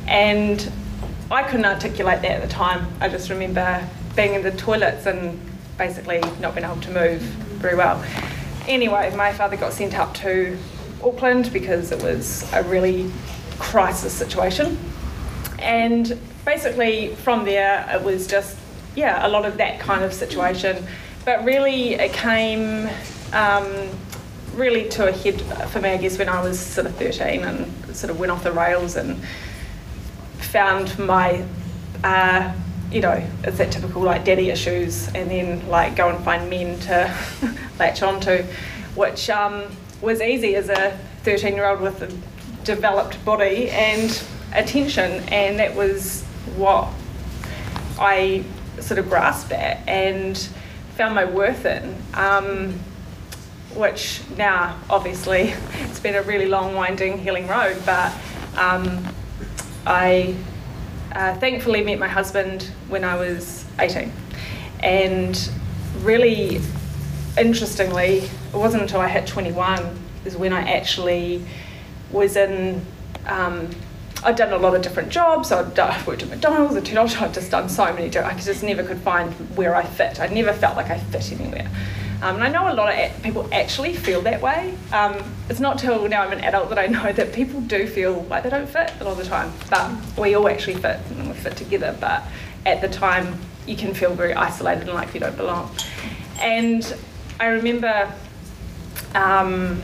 And 0.06 0.70
I 1.30 1.42
couldn't 1.42 1.66
articulate 1.66 2.22
that 2.22 2.30
at 2.30 2.42
the 2.42 2.48
time. 2.48 2.86
I 3.00 3.08
just 3.08 3.30
remember 3.30 3.86
being 4.16 4.34
in 4.34 4.42
the 4.42 4.52
toilets 4.52 5.06
and 5.06 5.40
basically 5.76 6.20
not 6.40 6.54
being 6.54 6.66
able 6.66 6.80
to 6.80 6.90
move 6.90 7.20
very 7.20 7.76
well. 7.76 8.04
Anyway, 8.66 9.14
my 9.16 9.32
father 9.32 9.56
got 9.56 9.72
sent 9.72 9.98
up 9.98 10.14
to 10.14 10.58
Auckland 11.02 11.52
because 11.52 11.92
it 11.92 12.02
was 12.02 12.50
a 12.52 12.62
really 12.64 13.10
crisis 13.58 14.12
situation. 14.12 14.78
And 15.58 16.18
basically, 16.44 17.14
from 17.16 17.44
there, 17.44 17.88
it 17.92 18.02
was 18.02 18.26
just, 18.26 18.56
yeah, 18.94 19.26
a 19.26 19.28
lot 19.28 19.44
of 19.44 19.56
that 19.58 19.80
kind 19.80 20.04
of 20.04 20.12
situation. 20.12 20.84
But 21.24 21.44
really, 21.44 21.94
it 21.94 22.12
came 22.12 22.88
um, 23.32 23.66
really 24.54 24.88
to 24.90 25.08
a 25.08 25.12
head 25.12 25.40
for 25.70 25.80
me, 25.80 25.90
I 25.90 25.96
guess, 25.96 26.18
when 26.18 26.28
I 26.28 26.42
was 26.42 26.58
sort 26.58 26.86
of 26.86 26.94
13 26.96 27.44
and 27.44 27.96
sort 27.96 28.10
of 28.10 28.18
went 28.18 28.32
off 28.32 28.44
the 28.44 28.52
rails 28.52 28.96
and 28.96 29.22
found 30.38 30.98
my, 30.98 31.44
uh, 32.04 32.52
you 32.90 33.00
know, 33.00 33.22
it's 33.44 33.58
that 33.58 33.70
typical 33.70 34.02
like 34.02 34.24
daddy 34.24 34.50
issues, 34.50 35.08
and 35.08 35.30
then 35.30 35.68
like 35.68 35.96
go 35.96 36.08
and 36.08 36.24
find 36.24 36.48
men 36.48 36.78
to 36.80 37.14
latch 37.78 38.02
onto, 38.02 38.44
which 38.94 39.28
um, 39.28 39.64
was 40.00 40.20
easy 40.20 40.54
as 40.54 40.68
a 40.68 40.98
13 41.22 41.54
year 41.54 41.66
old 41.66 41.80
with 41.80 42.02
a 42.02 42.64
developed 42.64 43.22
body 43.24 43.70
and 43.70 44.22
attention, 44.54 45.22
and 45.28 45.58
that 45.58 45.74
was 45.74 46.22
what 46.56 46.88
I 47.98 48.44
sort 48.80 48.98
of 48.98 49.08
grasped 49.08 49.52
at 49.52 49.86
and 49.88 50.36
found 50.96 51.14
my 51.14 51.24
worth 51.24 51.64
in. 51.64 51.96
Um, 52.14 52.78
which 53.74 54.20
now, 54.36 54.78
obviously, 54.88 55.54
it's 55.80 56.00
been 56.00 56.14
a 56.14 56.22
really 56.22 56.46
long, 56.46 56.74
winding, 56.74 57.18
healing 57.18 57.46
road, 57.46 57.80
but 57.84 58.12
um, 58.56 59.06
I 59.86 60.34
uh, 61.12 61.34
thankfully 61.36 61.82
met 61.82 61.98
my 61.98 62.08
husband 62.08 62.70
when 62.88 63.04
I 63.04 63.16
was 63.16 63.64
18. 63.78 64.12
And 64.80 65.50
really 66.00 66.60
interestingly, 67.40 68.18
it 68.18 68.54
wasn't 68.54 68.82
until 68.82 69.00
I 69.00 69.08
hit 69.08 69.26
21 69.26 69.98
is 70.24 70.36
when 70.36 70.52
I 70.52 70.70
actually 70.70 71.44
was 72.10 72.36
in. 72.36 72.84
Um, 73.26 73.70
I'd 74.24 74.34
done 74.34 74.52
a 74.52 74.58
lot 74.58 74.74
of 74.74 74.82
different 74.82 75.10
jobs. 75.10 75.52
I'd 75.52 75.74
done, 75.74 76.04
worked 76.04 76.22
at 76.22 76.28
McDonald's, 76.28 76.74
at 76.74 76.82
Toyota. 76.84 77.22
I'd 77.22 77.34
just 77.34 77.52
done 77.52 77.68
so 77.68 77.92
many 77.92 78.10
jobs. 78.10 78.26
I 78.26 78.38
just 78.38 78.64
never 78.64 78.82
could 78.82 78.98
find 78.98 79.32
where 79.56 79.76
I 79.76 79.84
fit. 79.84 80.18
I 80.18 80.26
never 80.26 80.52
felt 80.52 80.76
like 80.76 80.90
I 80.90 80.98
fit 80.98 81.30
anywhere. 81.32 81.70
Um, 82.20 82.34
and 82.34 82.42
I 82.42 82.48
know 82.48 82.72
a 82.72 82.74
lot 82.74 82.92
of 82.92 83.22
people 83.22 83.48
actually 83.52 83.94
feel 83.94 84.20
that 84.22 84.42
way. 84.42 84.74
Um, 84.92 85.16
it's 85.48 85.60
not 85.60 85.78
till 85.78 86.08
now 86.08 86.22
I'm 86.22 86.32
an 86.32 86.40
adult 86.40 86.68
that 86.70 86.78
I 86.78 86.86
know 86.86 87.12
that 87.12 87.32
people 87.32 87.60
do 87.60 87.86
feel 87.86 88.22
like 88.24 88.42
they 88.42 88.50
don't 88.50 88.68
fit 88.68 88.92
a 88.98 89.04
lot 89.04 89.12
of 89.12 89.18
the 89.18 89.24
time. 89.24 89.52
But 89.70 89.92
we 90.18 90.34
all 90.34 90.48
actually 90.48 90.74
fit 90.74 90.98
and 91.10 91.28
we 91.28 91.34
fit 91.34 91.56
together. 91.56 91.96
But 92.00 92.24
at 92.66 92.80
the 92.80 92.88
time, 92.88 93.38
you 93.68 93.76
can 93.76 93.94
feel 93.94 94.14
very 94.14 94.34
isolated 94.34 94.88
and 94.88 94.94
like 94.94 95.14
you 95.14 95.20
don't 95.20 95.36
belong. 95.36 95.70
And 96.40 96.92
I 97.40 97.46
remember, 97.46 98.12
um, 99.14 99.80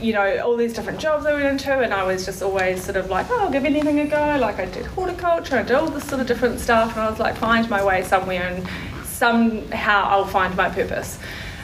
you 0.00 0.12
know, 0.12 0.42
all 0.44 0.56
these 0.56 0.74
different 0.74 1.00
jobs 1.00 1.26
I 1.26 1.32
went 1.32 1.46
into, 1.46 1.72
and 1.78 1.92
I 1.94 2.04
was 2.04 2.24
just 2.24 2.42
always 2.42 2.84
sort 2.84 2.96
of 2.96 3.08
like, 3.08 3.30
oh, 3.30 3.40
I'll 3.40 3.50
give 3.50 3.64
anything 3.64 4.00
a 4.00 4.06
go. 4.06 4.38
Like 4.38 4.58
I 4.58 4.66
did 4.66 4.86
horticulture, 4.86 5.56
I 5.56 5.62
did 5.62 5.72
all 5.72 5.88
this 5.88 6.04
sort 6.04 6.20
of 6.20 6.26
different 6.26 6.60
stuff, 6.60 6.92
and 6.92 7.00
I 7.00 7.10
was 7.10 7.18
like, 7.18 7.36
find 7.36 7.68
my 7.70 7.84
way 7.84 8.02
somewhere, 8.04 8.42
and 8.42 8.66
somehow 9.06 10.04
I'll 10.08 10.26
find 10.26 10.54
my 10.56 10.68
purpose. 10.68 11.18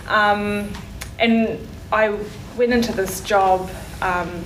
Um, 0.09 0.73
and 1.19 1.59
I 1.93 2.19
went 2.57 2.73
into 2.73 2.93
this 2.93 3.21
job 3.21 3.71
um, 4.01 4.43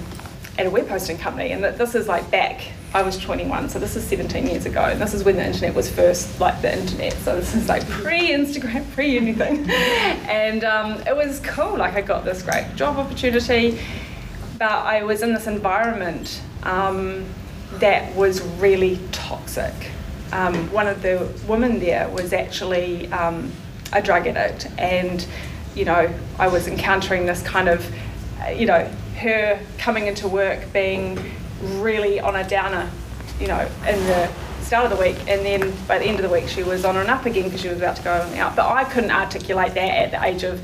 at 0.59 0.67
a 0.67 0.71
web 0.71 0.89
hosting 0.89 1.19
company, 1.19 1.53
and 1.53 1.63
this 1.63 1.95
is 1.95 2.09
like 2.09 2.31
back 2.31 2.73
I 2.95 3.03
was 3.03 3.19
21, 3.19 3.69
so 3.69 3.79
this 3.79 3.97
is 3.97 4.05
17 4.05 4.47
years 4.47 4.65
ago, 4.65 4.81
and 4.81 4.99
this 4.99 5.13
is 5.13 5.23
when 5.23 5.37
the 5.37 5.47
internet 5.47 5.75
was 5.75 5.91
first 5.91 6.41
like 6.41 6.63
the 6.63 6.73
internet. 6.75 7.13
So 7.13 7.37
this 7.37 7.55
is 7.55 7.69
like 7.69 7.87
pre-Instagram, 7.87 8.91
pre-anything, 8.93 9.69
and 9.71 10.65
um, 10.65 10.93
it 11.07 11.15
was 11.15 11.41
cool. 11.41 11.77
Like 11.77 11.95
I 11.95 12.01
got 12.01 12.25
this 12.25 12.43
great 12.43 12.77
job 12.77 12.97
opportunity, 12.97 13.79
but 14.59 14.71
I 14.71 15.03
was 15.03 15.21
in 15.23 15.35
this 15.35 15.47
environment 15.47 16.41
um, 16.63 17.27
that 17.75 18.15
was 18.17 18.41
really 18.59 18.99
toxic. 19.13 19.75
Um, 20.33 20.55
one 20.73 20.87
of 20.87 21.03
the 21.03 21.31
women 21.47 21.81
there 21.81 22.09
was 22.09 22.33
actually 22.33 23.13
um, 23.13 23.53
a 23.93 24.01
drug 24.01 24.27
addict, 24.27 24.67
and 24.79 25.27
you 25.75 25.85
know 25.85 26.11
I 26.39 26.49
was 26.49 26.67
encountering 26.67 27.27
this 27.27 27.43
kind 27.43 27.69
of, 27.69 27.87
you 28.57 28.65
know, 28.65 28.91
her 29.19 29.61
coming 29.77 30.07
into 30.07 30.27
work 30.27 30.73
being 30.73 31.19
really 31.63 32.21
on 32.21 32.37
a 32.37 32.49
downer, 32.49 32.91
you 33.41 33.47
know, 33.47 33.69
in 33.87 34.07
the 34.07 34.31
start 34.63 34.91
of 34.91 34.99
the 34.99 35.03
week, 35.03 35.19
and 35.29 35.45
then 35.45 35.73
by 35.87 35.99
the 35.99 36.05
end 36.05 36.19
of 36.19 36.23
the 36.23 36.33
week 36.33 36.49
she 36.49 36.63
was 36.63 36.85
on 36.85 36.97
an 36.97 37.09
up 37.09 37.25
again 37.25 37.45
because 37.45 37.61
she 37.61 37.69
was 37.69 37.79
about 37.79 37.97
to 37.97 38.03
go 38.03 38.13
out. 38.13 38.55
But 38.55 38.71
I 38.71 38.85
couldn't 38.85 39.11
articulate 39.11 39.75
that 39.75 39.91
at 39.91 40.11
the 40.11 40.23
age 40.23 40.43
of, 40.43 40.61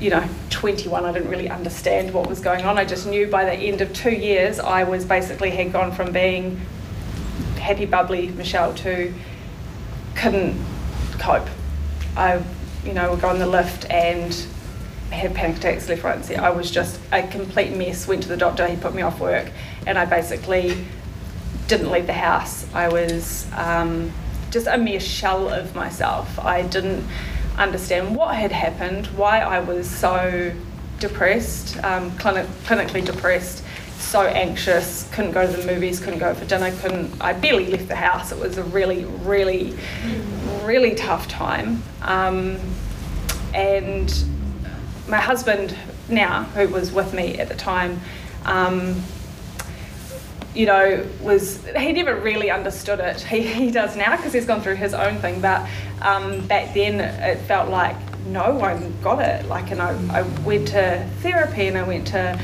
you 0.00 0.10
know, 0.10 0.24
21. 0.50 1.04
I 1.04 1.12
didn't 1.12 1.28
really 1.28 1.50
understand 1.50 2.14
what 2.14 2.28
was 2.28 2.40
going 2.40 2.64
on. 2.64 2.78
I 2.78 2.84
just 2.84 3.06
knew 3.06 3.26
by 3.26 3.44
the 3.44 3.52
end 3.52 3.80
of 3.80 3.92
two 3.92 4.12
years 4.12 4.58
I 4.58 4.84
was 4.84 5.04
basically 5.04 5.50
had 5.50 5.72
gone 5.72 5.92
from 5.92 6.12
being 6.12 6.60
happy, 7.58 7.86
bubbly 7.86 8.28
Michelle 8.28 8.74
to 8.74 9.12
couldn't 10.14 10.60
cope. 11.18 11.48
I, 12.16 12.42
you 12.84 12.92
know, 12.92 13.10
would 13.10 13.20
go 13.20 13.28
on 13.28 13.38
the 13.38 13.46
lift 13.46 13.90
and 13.90 14.32
had 15.12 15.34
panic 15.34 15.58
attacks 15.58 15.88
left, 15.88 16.02
right, 16.02 16.16
and 16.16 16.24
centre. 16.24 16.42
I 16.42 16.50
was 16.50 16.70
just 16.70 17.00
a 17.12 17.26
complete 17.26 17.76
mess. 17.76 18.08
Went 18.08 18.22
to 18.24 18.28
the 18.28 18.36
doctor, 18.36 18.66
he 18.66 18.76
put 18.76 18.94
me 18.94 19.02
off 19.02 19.20
work, 19.20 19.50
and 19.86 19.98
I 19.98 20.04
basically 20.04 20.84
didn't 21.68 21.90
leave 21.90 22.06
the 22.06 22.12
house. 22.12 22.66
I 22.74 22.88
was 22.88 23.46
um, 23.56 24.12
just 24.50 24.66
a 24.66 24.76
mere 24.76 25.00
shell 25.00 25.48
of 25.48 25.74
myself. 25.74 26.38
I 26.38 26.62
didn't 26.62 27.06
understand 27.56 28.16
what 28.16 28.34
had 28.34 28.52
happened, 28.52 29.06
why 29.08 29.40
I 29.40 29.60
was 29.60 29.88
so 29.88 30.52
depressed, 30.98 31.82
um, 31.84 32.10
clinic- 32.12 32.46
clinically 32.64 33.04
depressed, 33.04 33.64
so 33.98 34.22
anxious, 34.22 35.08
couldn't 35.12 35.32
go 35.32 35.46
to 35.46 35.56
the 35.56 35.66
movies, 35.66 36.00
couldn't 36.00 36.18
go 36.18 36.34
for 36.34 36.44
dinner, 36.44 36.72
couldn't. 36.80 37.12
I 37.20 37.32
barely 37.32 37.66
left 37.66 37.88
the 37.88 37.96
house. 37.96 38.32
It 38.32 38.38
was 38.38 38.58
a 38.58 38.64
really, 38.64 39.04
really, 39.04 39.74
really 40.62 40.94
tough 40.94 41.28
time. 41.28 41.82
Um, 42.02 42.58
and 43.54 44.12
my 45.12 45.20
husband 45.20 45.76
now, 46.08 46.44
who 46.54 46.66
was 46.68 46.90
with 46.90 47.12
me 47.12 47.38
at 47.38 47.48
the 47.48 47.54
time, 47.54 48.00
um, 48.46 49.00
you 50.54 50.66
know, 50.66 51.06
was 51.20 51.64
he 51.78 51.92
never 51.92 52.16
really 52.16 52.50
understood 52.50 52.98
it. 52.98 53.20
He, 53.20 53.42
he 53.42 53.70
does 53.70 53.94
now 53.94 54.16
because 54.16 54.32
he's 54.32 54.46
gone 54.46 54.62
through 54.62 54.76
his 54.76 54.94
own 54.94 55.18
thing. 55.18 55.40
But 55.40 55.68
um, 56.00 56.46
back 56.46 56.74
then, 56.74 57.00
it 57.00 57.38
felt 57.42 57.70
like 57.70 57.96
no 58.26 58.54
one 58.54 58.94
got 59.02 59.20
it. 59.20 59.46
Like, 59.46 59.70
and 59.70 59.80
I, 59.80 59.90
I 60.18 60.22
went 60.44 60.68
to 60.68 61.06
therapy 61.20 61.66
and 61.68 61.76
I 61.76 61.82
went 61.82 62.06
to 62.08 62.40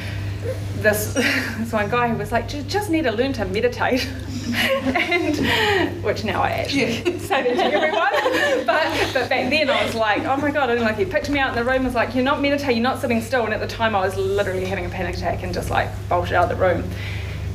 this, 0.76 1.14
this 1.58 1.72
one 1.72 1.90
guy 1.90 2.08
who 2.08 2.16
was 2.16 2.32
like, 2.32 2.52
you 2.52 2.62
just 2.62 2.90
need 2.90 3.02
to 3.04 3.12
learn 3.12 3.32
to 3.34 3.44
meditate. 3.44 4.08
and 4.54 6.02
which 6.02 6.24
now 6.24 6.40
I 6.40 6.50
actually 6.50 7.18
say 7.18 7.42
that 7.42 7.54
to 7.54 7.64
everyone. 7.64 8.66
but 8.66 9.12
but 9.12 9.28
back 9.28 9.50
then 9.50 9.68
I 9.68 9.84
was 9.84 9.94
like, 9.94 10.22
oh 10.22 10.38
my 10.38 10.50
god, 10.50 10.70
and 10.70 10.80
like 10.80 10.96
he 10.96 11.04
picked 11.04 11.28
me 11.28 11.38
out 11.38 11.50
in 11.50 11.56
the 11.56 11.64
room, 11.64 11.76
and 11.76 11.84
was 11.84 11.94
like, 11.94 12.14
you're 12.14 12.24
not 12.24 12.40
meditating, 12.40 12.76
you're 12.76 12.82
not 12.82 12.98
sitting 12.98 13.20
still. 13.20 13.44
And 13.44 13.52
at 13.52 13.60
the 13.60 13.66
time 13.66 13.94
I 13.94 14.00
was 14.00 14.16
literally 14.16 14.64
having 14.64 14.86
a 14.86 14.88
panic 14.88 15.16
attack 15.16 15.42
and 15.42 15.52
just 15.52 15.68
like 15.68 15.90
bolted 16.08 16.32
out 16.32 16.50
of 16.50 16.58
the 16.58 16.64
room. 16.64 16.88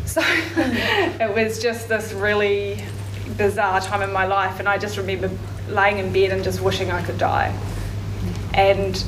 So 0.06 0.22
it 0.24 1.34
was 1.34 1.60
just 1.60 1.90
this 1.90 2.14
really 2.14 2.84
bizarre 3.38 3.82
time 3.82 4.04
in 4.04 4.14
my 4.14 4.28
life, 4.28 4.60
and 4.60 4.70
I 4.70 4.78
just 4.78 4.98
remember 4.98 5.32
laying 5.70 5.98
in 5.98 6.14
bed 6.14 6.32
and 6.32 6.44
just 6.44 6.62
wishing 6.62 6.92
I 6.92 7.02
could 7.02 7.18
die. 7.18 7.58
And 8.54 9.04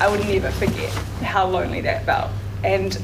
I 0.00 0.08
would 0.08 0.20
never 0.20 0.50
forget 0.52 0.92
how 1.22 1.46
lonely 1.46 1.82
that 1.82 2.06
felt. 2.06 2.30
And 2.64 3.00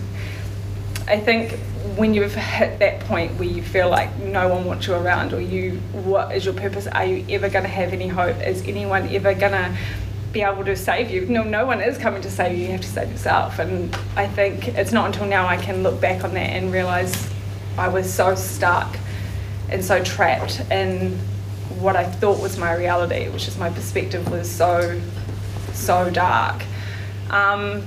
I 1.07 1.19
think 1.19 1.59
when 1.97 2.15
you've 2.15 2.35
hit 2.35 2.79
that 2.79 3.01
point 3.01 3.33
where 3.39 3.49
you 3.49 3.63
feel 3.63 3.89
like 3.89 4.17
no 4.19 4.49
one 4.49 4.65
wants 4.65 4.87
you 4.87 4.95
around, 4.95 5.33
or 5.33 5.41
you, 5.41 5.79
what 5.93 6.35
is 6.35 6.45
your 6.45 6.55
purpose? 6.55 6.87
Are 6.87 7.05
you 7.05 7.25
ever 7.29 7.49
going 7.49 7.65
to 7.65 7.71
have 7.71 7.93
any 7.93 8.09
hope? 8.09 8.37
Is 8.47 8.63
anyone 8.63 9.09
ever 9.09 9.35
going 9.35 9.53
to 9.53 9.77
be 10.33 10.43
able 10.43 10.65
to 10.65 10.77
save 10.77 11.11
you? 11.11 11.27
No, 11.27 11.43
no 11.43 11.67
one 11.67 11.81
is 11.81 11.99
coming 11.99 12.23
to 12.23 12.31
save 12.31 12.57
you. 12.57 12.67
You 12.67 12.73
have 12.73 12.81
to 12.81 12.89
save 12.89 13.11
yourself. 13.11 13.59
And 13.59 13.95
I 14.17 14.27
think 14.27 14.69
it's 14.69 14.93
not 14.93 15.07
until 15.07 15.27
now 15.27 15.47
I 15.47 15.57
can 15.57 15.83
look 15.83 16.01
back 16.01 16.25
on 16.25 16.35
that 16.35 16.51
and 16.51 16.73
realize 16.73 17.29
I 17.77 17.89
was 17.89 18.13
so 18.13 18.35
stuck 18.35 18.97
and 19.69 19.85
so 19.85 20.03
trapped 20.03 20.61
in 20.71 21.19
what 21.79 21.97
I 21.97 22.05
thought 22.05 22.41
was 22.41 22.59
my 22.59 22.75
reality, 22.75 23.29
which 23.29 23.49
is 23.49 23.59
my 23.59 23.71
perspective 23.71 24.31
was 24.31 24.51
so, 24.51 25.01
so 25.73 26.11
dark. 26.11 26.63
Um, 27.31 27.83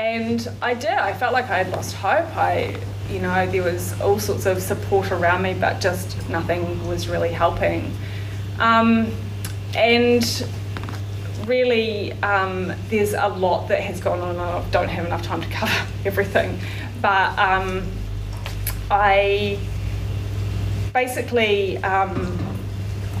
and 0.00 0.48
I 0.62 0.72
did. 0.72 0.90
I 0.90 1.12
felt 1.12 1.34
like 1.34 1.50
I 1.50 1.58
had 1.58 1.70
lost 1.72 1.94
hope. 1.94 2.34
I, 2.34 2.74
you 3.10 3.20
know, 3.20 3.46
there 3.46 3.62
was 3.62 4.00
all 4.00 4.18
sorts 4.18 4.46
of 4.46 4.62
support 4.62 5.12
around 5.12 5.42
me, 5.42 5.52
but 5.52 5.78
just 5.78 6.26
nothing 6.30 6.88
was 6.88 7.06
really 7.06 7.30
helping. 7.30 7.94
Um, 8.58 9.12
and 9.74 10.46
really, 11.44 12.14
um, 12.22 12.72
there's 12.88 13.12
a 13.12 13.28
lot 13.28 13.68
that 13.68 13.80
has 13.80 14.00
gone 14.00 14.20
on. 14.20 14.38
I 14.38 14.66
don't 14.70 14.88
have 14.88 15.04
enough 15.04 15.22
time 15.22 15.42
to 15.42 15.48
cover 15.50 15.86
everything, 16.06 16.58
but 17.02 17.38
um, 17.38 17.86
I 18.90 19.58
basically 20.94 21.76
um, 21.84 22.38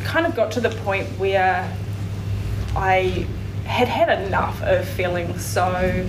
kind 0.02 0.24
of 0.24 0.34
got 0.34 0.50
to 0.52 0.62
the 0.62 0.70
point 0.70 1.06
where 1.18 1.76
I 2.74 3.26
had 3.66 3.86
had 3.86 4.26
enough 4.26 4.62
of 4.62 4.88
feeling 4.88 5.38
so 5.38 6.08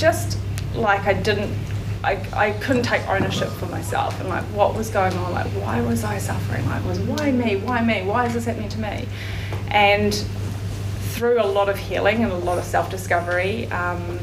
just 0.00 0.38
like 0.74 1.06
I 1.06 1.12
didn't, 1.12 1.54
I, 2.02 2.26
I 2.32 2.50
couldn't 2.52 2.84
take 2.84 3.06
ownership 3.06 3.50
for 3.50 3.66
myself 3.66 4.18
and 4.20 4.28
like 4.28 4.44
what 4.44 4.74
was 4.74 4.88
going 4.88 5.12
on, 5.14 5.32
like 5.32 5.46
why 5.48 5.80
was 5.82 6.02
I 6.02 6.18
suffering? 6.18 6.64
Like 6.66 6.84
was 6.84 6.98
why 7.00 7.30
me? 7.30 7.56
Why 7.56 7.84
me? 7.84 8.02
Why 8.02 8.26
is 8.26 8.34
this 8.34 8.46
happening 8.46 8.70
to 8.70 8.80
me? 8.80 9.06
And 9.68 10.14
through 11.12 11.42
a 11.42 11.44
lot 11.44 11.68
of 11.68 11.76
healing 11.76 12.24
and 12.24 12.32
a 12.32 12.36
lot 12.36 12.56
of 12.56 12.64
self-discovery, 12.64 13.70
um, 13.70 14.18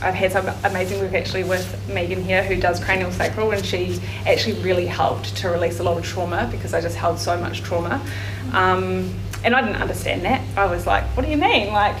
I've 0.00 0.14
had 0.14 0.30
some 0.30 0.46
amazing 0.62 1.00
work 1.00 1.14
actually 1.14 1.42
with 1.42 1.88
Megan 1.88 2.22
here 2.22 2.44
who 2.44 2.54
does 2.54 2.82
cranial 2.82 3.10
sacral 3.10 3.50
and 3.50 3.64
she 3.66 4.00
actually 4.24 4.62
really 4.62 4.86
helped 4.86 5.36
to 5.38 5.48
release 5.48 5.80
a 5.80 5.82
lot 5.82 5.98
of 5.98 6.04
trauma 6.04 6.48
because 6.52 6.72
I 6.72 6.80
just 6.80 6.96
held 6.96 7.18
so 7.18 7.36
much 7.36 7.62
trauma. 7.62 8.00
Um, 8.52 9.12
and 9.42 9.56
I 9.56 9.62
didn't 9.62 9.80
understand 9.82 10.22
that. 10.24 10.40
I 10.56 10.66
was 10.66 10.86
like, 10.86 11.04
what 11.16 11.24
do 11.24 11.30
you 11.30 11.36
mean? 11.36 11.72
Like, 11.72 11.96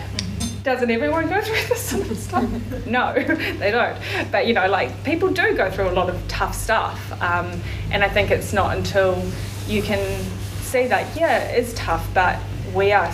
doesn't 0.62 0.90
everyone 0.90 1.28
go 1.28 1.40
through 1.40 1.68
this 1.68 1.82
sort 1.82 2.10
of 2.10 2.16
stuff? 2.18 2.50
no, 2.86 3.14
they 3.58 3.70
don't. 3.70 3.98
But 4.30 4.46
you 4.46 4.54
know, 4.54 4.68
like 4.68 5.04
people 5.04 5.28
do 5.28 5.56
go 5.56 5.70
through 5.70 5.88
a 5.88 5.92
lot 5.92 6.10
of 6.10 6.28
tough 6.28 6.54
stuff, 6.54 7.12
um, 7.22 7.60
and 7.90 8.02
I 8.04 8.08
think 8.08 8.30
it's 8.30 8.52
not 8.52 8.76
until 8.76 9.22
you 9.66 9.82
can 9.82 10.22
see 10.60 10.86
that 10.88 11.16
yeah, 11.16 11.38
it's 11.44 11.72
tough, 11.74 12.06
but 12.14 12.38
we 12.74 12.92
are 12.92 13.12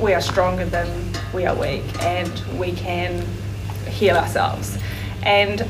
we 0.00 0.14
are 0.14 0.20
stronger 0.20 0.64
than 0.64 0.88
we 1.32 1.46
are 1.46 1.54
weak, 1.54 1.84
and 2.02 2.58
we 2.58 2.72
can 2.72 3.24
heal 3.86 4.16
ourselves. 4.16 4.78
And 5.22 5.66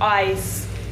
I, 0.00 0.38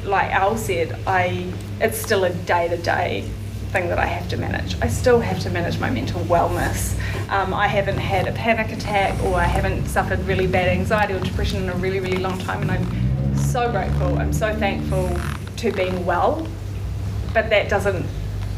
like 0.03 0.31
Al 0.31 0.57
said, 0.57 0.99
I 1.05 1.51
it's 1.79 1.97
still 1.97 2.23
a 2.23 2.29
day 2.31 2.67
to 2.67 2.77
day 2.77 3.29
thing 3.73 3.89
that 3.89 3.97
I 3.97 4.05
have 4.05 4.29
to 4.29 4.37
manage. 4.37 4.79
I 4.81 4.87
still 4.87 5.19
have 5.19 5.39
to 5.39 5.49
manage 5.49 5.79
my 5.79 5.89
mental 5.89 6.21
wellness. 6.21 6.95
Um, 7.29 7.55
I 7.55 7.67
haven't 7.67 7.97
had 7.97 8.27
a 8.27 8.31
panic 8.31 8.71
attack 8.71 9.21
or 9.23 9.35
I 9.35 9.45
haven't 9.45 9.87
suffered 9.87 10.19
really 10.19 10.45
bad 10.45 10.69
anxiety 10.69 11.15
or 11.15 11.19
depression 11.19 11.63
in 11.63 11.69
a 11.69 11.73
really, 11.75 11.99
really 11.99 12.17
long 12.17 12.37
time, 12.37 12.61
and 12.61 12.71
I'm 12.71 13.35
so 13.35 13.71
grateful. 13.71 14.19
I'm 14.19 14.31
so 14.31 14.55
thankful 14.55 15.09
to 15.57 15.71
being 15.71 16.05
well, 16.05 16.47
but 17.33 17.49
that 17.49 17.67
doesn't 17.67 18.05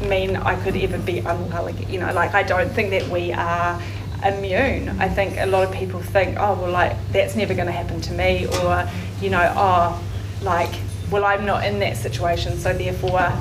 mean 0.02 0.36
I 0.36 0.54
could 0.62 0.76
ever 0.76 0.98
be 0.98 1.20
unwell. 1.20 1.70
You 1.70 1.98
know, 1.98 2.12
like 2.12 2.34
I 2.34 2.42
don't 2.42 2.70
think 2.70 2.90
that 2.90 3.08
we 3.08 3.32
are 3.32 3.80
immune. 4.22 4.90
I 5.00 5.08
think 5.08 5.38
a 5.38 5.46
lot 5.46 5.66
of 5.66 5.72
people 5.72 6.02
think, 6.02 6.36
oh, 6.38 6.60
well, 6.60 6.70
like 6.70 6.94
that's 7.12 7.34
never 7.36 7.54
going 7.54 7.68
to 7.68 7.72
happen 7.72 8.02
to 8.02 8.12
me, 8.12 8.46
or 8.58 8.86
you 9.22 9.30
know, 9.30 9.50
oh, 9.56 10.04
like, 10.42 10.74
well, 11.10 11.24
I'm 11.24 11.46
not 11.46 11.64
in 11.64 11.78
that 11.78 11.96
situation, 11.96 12.58
so 12.58 12.74
therefore 12.74 13.32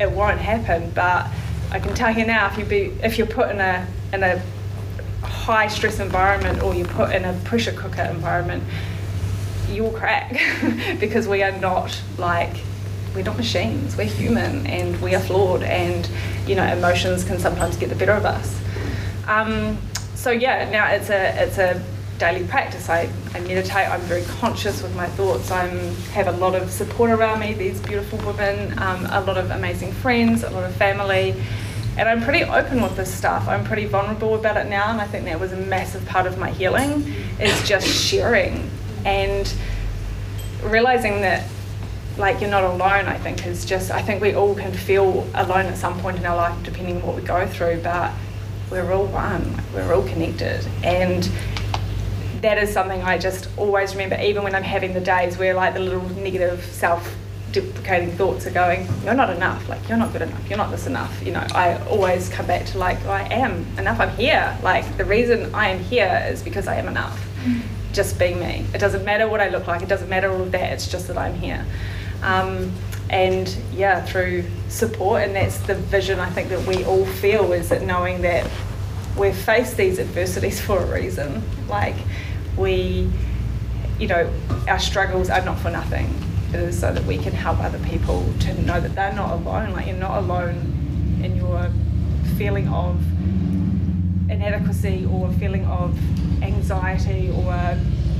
it 0.00 0.10
won't 0.10 0.40
happen. 0.40 0.90
But 0.90 1.28
I 1.70 1.78
can 1.78 1.94
tell 1.94 2.16
you 2.16 2.24
now, 2.24 2.50
if 2.50 2.58
you 2.58 2.64
be 2.64 2.92
if 3.02 3.18
you're 3.18 3.26
put 3.26 3.50
in 3.50 3.60
a 3.60 3.86
in 4.12 4.22
a 4.22 4.42
high 5.22 5.68
stress 5.68 6.00
environment 6.00 6.62
or 6.62 6.74
you're 6.74 6.88
put 6.88 7.14
in 7.14 7.24
a 7.24 7.32
pressure 7.44 7.72
cooker 7.72 8.02
environment, 8.02 8.64
you'll 9.68 9.92
crack 9.92 10.32
because 11.00 11.28
we 11.28 11.42
are 11.42 11.56
not 11.60 12.00
like 12.18 12.56
we're 13.14 13.22
not 13.22 13.36
machines. 13.36 13.96
We're 13.96 14.04
human 14.04 14.66
and 14.66 15.00
we 15.00 15.14
are 15.14 15.20
flawed, 15.20 15.62
and 15.62 16.08
you 16.46 16.54
know 16.54 16.64
emotions 16.64 17.24
can 17.24 17.38
sometimes 17.38 17.76
get 17.76 17.88
the 17.88 17.96
better 17.96 18.12
of 18.12 18.24
us. 18.24 18.60
Um, 19.26 19.78
so 20.14 20.30
yeah, 20.30 20.68
now 20.70 20.88
it's 20.90 21.10
a 21.10 21.42
it's 21.42 21.58
a 21.58 21.82
daily 22.20 22.46
practice. 22.46 22.88
I, 22.88 23.10
I 23.34 23.40
meditate, 23.40 23.88
I'm 23.88 24.00
very 24.02 24.22
conscious 24.24 24.82
with 24.82 24.94
my 24.94 25.06
thoughts. 25.06 25.50
I 25.50 25.66
have 26.12 26.28
a 26.28 26.32
lot 26.32 26.54
of 26.54 26.70
support 26.70 27.10
around 27.10 27.40
me, 27.40 27.54
these 27.54 27.80
beautiful 27.80 28.18
women, 28.18 28.78
um, 28.78 29.06
a 29.06 29.22
lot 29.22 29.38
of 29.38 29.50
amazing 29.50 29.92
friends, 29.92 30.44
a 30.44 30.50
lot 30.50 30.64
of 30.64 30.76
family. 30.76 31.34
And 31.96 32.08
I'm 32.08 32.22
pretty 32.22 32.44
open 32.44 32.82
with 32.82 32.94
this 32.94 33.12
stuff. 33.12 33.48
I'm 33.48 33.64
pretty 33.64 33.86
vulnerable 33.86 34.34
about 34.34 34.56
it 34.58 34.68
now, 34.68 34.90
and 34.90 35.00
I 35.00 35.06
think 35.06 35.24
that 35.24 35.40
was 35.40 35.52
a 35.52 35.56
massive 35.56 36.06
part 36.06 36.26
of 36.26 36.38
my 36.38 36.50
healing 36.50 37.12
is 37.40 37.66
just 37.66 37.88
sharing 37.88 38.70
and 39.04 39.52
realizing 40.62 41.22
that 41.22 41.48
like 42.18 42.40
you're 42.40 42.50
not 42.50 42.64
alone 42.64 43.06
i 43.06 43.16
think 43.16 43.46
is 43.46 43.64
just 43.64 43.90
i 43.90 44.02
think 44.02 44.20
we 44.20 44.34
all 44.34 44.54
can 44.54 44.72
feel 44.72 45.26
alone 45.34 45.64
at 45.64 45.76
some 45.76 45.98
point 46.00 46.18
in 46.18 46.26
our 46.26 46.36
life 46.36 46.62
depending 46.64 46.96
on 46.96 47.02
what 47.06 47.16
we 47.16 47.22
go 47.22 47.46
through 47.46 47.80
but 47.82 48.12
we're 48.70 48.92
all 48.92 49.06
one 49.06 49.62
we're 49.72 49.94
all 49.94 50.02
connected 50.02 50.66
and 50.82 51.30
that 52.42 52.58
is 52.58 52.72
something 52.72 53.02
I 53.02 53.18
just 53.18 53.48
always 53.56 53.92
remember, 53.92 54.18
even 54.22 54.42
when 54.42 54.54
I'm 54.54 54.62
having 54.62 54.94
the 54.94 55.00
days 55.00 55.36
where 55.36 55.54
like 55.54 55.74
the 55.74 55.80
little 55.80 56.08
negative 56.10 56.64
self 56.64 57.16
deprecating 57.52 58.12
thoughts 58.12 58.46
are 58.46 58.50
going, 58.50 58.88
you're 59.04 59.14
not 59.14 59.30
enough, 59.30 59.68
like 59.68 59.86
you're 59.88 59.98
not 59.98 60.12
good 60.12 60.22
enough, 60.22 60.48
you're 60.48 60.58
not 60.58 60.70
this 60.70 60.86
enough. 60.86 61.22
You 61.24 61.32
know, 61.32 61.46
I 61.54 61.78
always 61.86 62.28
come 62.28 62.46
back 62.46 62.66
to 62.66 62.78
like, 62.78 63.04
I 63.06 63.22
am 63.32 63.66
enough, 63.76 64.00
I'm 64.00 64.10
here. 64.16 64.56
Like 64.62 64.96
the 64.96 65.04
reason 65.04 65.54
I 65.54 65.68
am 65.68 65.80
here 65.80 66.26
is 66.30 66.42
because 66.42 66.68
I 66.68 66.76
am 66.76 66.88
enough. 66.88 67.20
Mm. 67.44 67.62
Just 67.92 68.18
being 68.18 68.38
me. 68.38 68.64
It 68.72 68.78
doesn't 68.78 69.04
matter 69.04 69.28
what 69.28 69.40
I 69.40 69.48
look 69.48 69.66
like, 69.66 69.82
it 69.82 69.88
doesn't 69.88 70.08
matter 70.08 70.30
all 70.30 70.42
of 70.42 70.52
that, 70.52 70.72
it's 70.72 70.90
just 70.90 71.08
that 71.08 71.18
I'm 71.18 71.34
here. 71.34 71.66
Um, 72.22 72.72
and 73.10 73.54
yeah, 73.72 74.04
through 74.04 74.44
support, 74.68 75.22
and 75.22 75.34
that's 75.34 75.58
the 75.58 75.74
vision 75.74 76.20
I 76.20 76.30
think 76.30 76.48
that 76.50 76.64
we 76.66 76.84
all 76.84 77.04
feel 77.04 77.52
is 77.52 77.68
that 77.70 77.82
knowing 77.82 78.22
that 78.22 78.48
we've 79.18 79.36
faced 79.36 79.76
these 79.76 79.98
adversities 79.98 80.60
for 80.60 80.78
a 80.78 80.86
reason. 80.86 81.42
Like, 81.68 81.96
we, 82.56 83.10
you 83.98 84.08
know, 84.08 84.32
our 84.68 84.78
struggles 84.78 85.30
are 85.30 85.44
not 85.44 85.58
for 85.58 85.70
nothing. 85.70 86.12
It 86.50 86.56
is 86.56 86.78
so 86.78 86.92
that 86.92 87.04
we 87.04 87.16
can 87.18 87.32
help 87.32 87.60
other 87.60 87.78
people 87.80 88.32
to 88.40 88.62
know 88.62 88.80
that 88.80 88.94
they're 88.94 89.14
not 89.14 89.32
alone. 89.32 89.72
Like 89.72 89.86
you're 89.86 89.96
not 89.96 90.18
alone 90.18 91.20
in 91.22 91.36
your 91.36 91.70
feeling 92.36 92.68
of 92.68 93.00
inadequacy 94.30 95.06
or 95.06 95.28
a 95.28 95.32
feeling 95.34 95.64
of 95.66 95.96
anxiety 96.42 97.30
or 97.30 97.76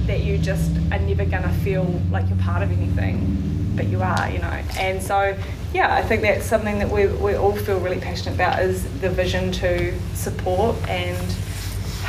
that 0.07 0.21
you 0.21 0.39
just 0.39 0.71
are 0.93 0.99
never 0.99 1.25
going 1.25 1.43
to 1.43 1.53
feel 1.65 1.85
like 2.11 2.29
you're 2.29 2.39
part 2.39 2.63
of 2.63 2.71
anything, 2.71 3.73
but 3.77 3.87
you 3.87 4.03
are, 4.03 4.31
you 4.31 4.39
know. 4.39 4.63
And 4.79 5.03
so 5.03 5.37
yeah, 5.73 5.95
I 5.95 6.03
think 6.03 6.23
that's 6.23 6.45
something 6.45 6.79
that 6.81 6.91
we, 6.91 7.07
we 7.07 7.35
all 7.35 7.55
feel 7.55 7.79
really 7.79 8.01
passionate 8.01 8.35
about 8.35 8.61
is 8.61 8.83
the 9.01 9.09
vision 9.09 9.53
to 9.53 9.99
support 10.15 10.77
and 10.89 11.17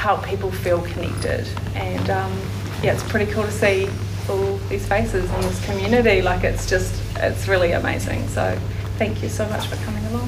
help 0.01 0.25
people 0.25 0.49
feel 0.49 0.81
connected. 0.81 1.47
And 1.75 2.09
um, 2.09 2.35
yeah, 2.81 2.93
it's 2.93 3.03
pretty 3.03 3.31
cool 3.31 3.43
to 3.43 3.51
see 3.51 3.87
all 4.27 4.57
these 4.67 4.87
faces 4.87 5.31
in 5.31 5.41
this 5.41 5.63
community. 5.63 6.23
Like 6.23 6.43
it's 6.43 6.67
just, 6.67 6.91
it's 7.17 7.47
really 7.47 7.73
amazing. 7.73 8.27
So 8.29 8.57
thank 8.97 9.21
you 9.21 9.29
so 9.29 9.47
much 9.47 9.67
for 9.67 9.75
coming 9.85 10.03
along. 10.05 10.27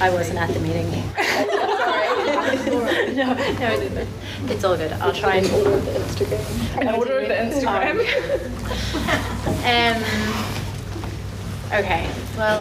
I 0.00 0.10
wasn't 0.10 0.38
at 0.38 0.52
the 0.52 0.58
meeting. 0.58 0.88
no, 3.24 3.34
no, 3.34 4.06
it's 4.46 4.62
all 4.62 4.76
good. 4.76 4.92
I'll 4.92 5.12
try 5.12 5.38
and 5.38 5.50
order 5.50 5.80
the 5.80 5.90
Instagram. 5.90 6.80
In 6.80 6.88
order 6.88 7.20
the 7.26 7.34
Instagram. 7.34 7.98
Um, 9.66 10.02
okay, 11.72 12.08
well, 12.36 12.60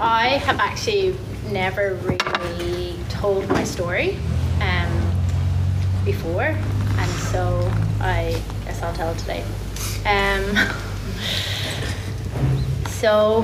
I 0.00 0.38
have 0.44 0.60
actually 0.60 1.18
never 1.50 1.94
really 1.96 2.94
told 3.08 3.48
my 3.48 3.64
story 3.64 4.16
um, 4.60 5.12
before, 6.04 6.42
and 6.44 7.10
so 7.32 7.68
I 8.00 8.40
guess 8.64 8.80
I'll 8.80 8.94
tell 8.94 9.10
it 9.10 9.18
today. 9.18 9.42
Um, 10.06 10.54
so 12.86 13.42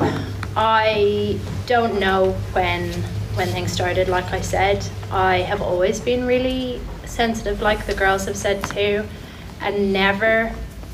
I 0.54 1.40
don't 1.66 1.98
know 1.98 2.34
when 2.52 2.92
when 3.38 3.48
things 3.48 3.72
started. 3.72 4.08
Like 4.08 4.32
I 4.32 4.40
said, 4.40 4.84
I 5.12 5.38
have 5.38 5.62
always 5.62 6.00
been 6.00 6.26
really 6.26 6.80
sensitive, 7.06 7.62
like 7.62 7.86
the 7.86 7.94
girls 7.94 8.24
have 8.26 8.36
said 8.36 8.64
too, 8.64 9.04
and 9.60 9.92
never 9.92 10.52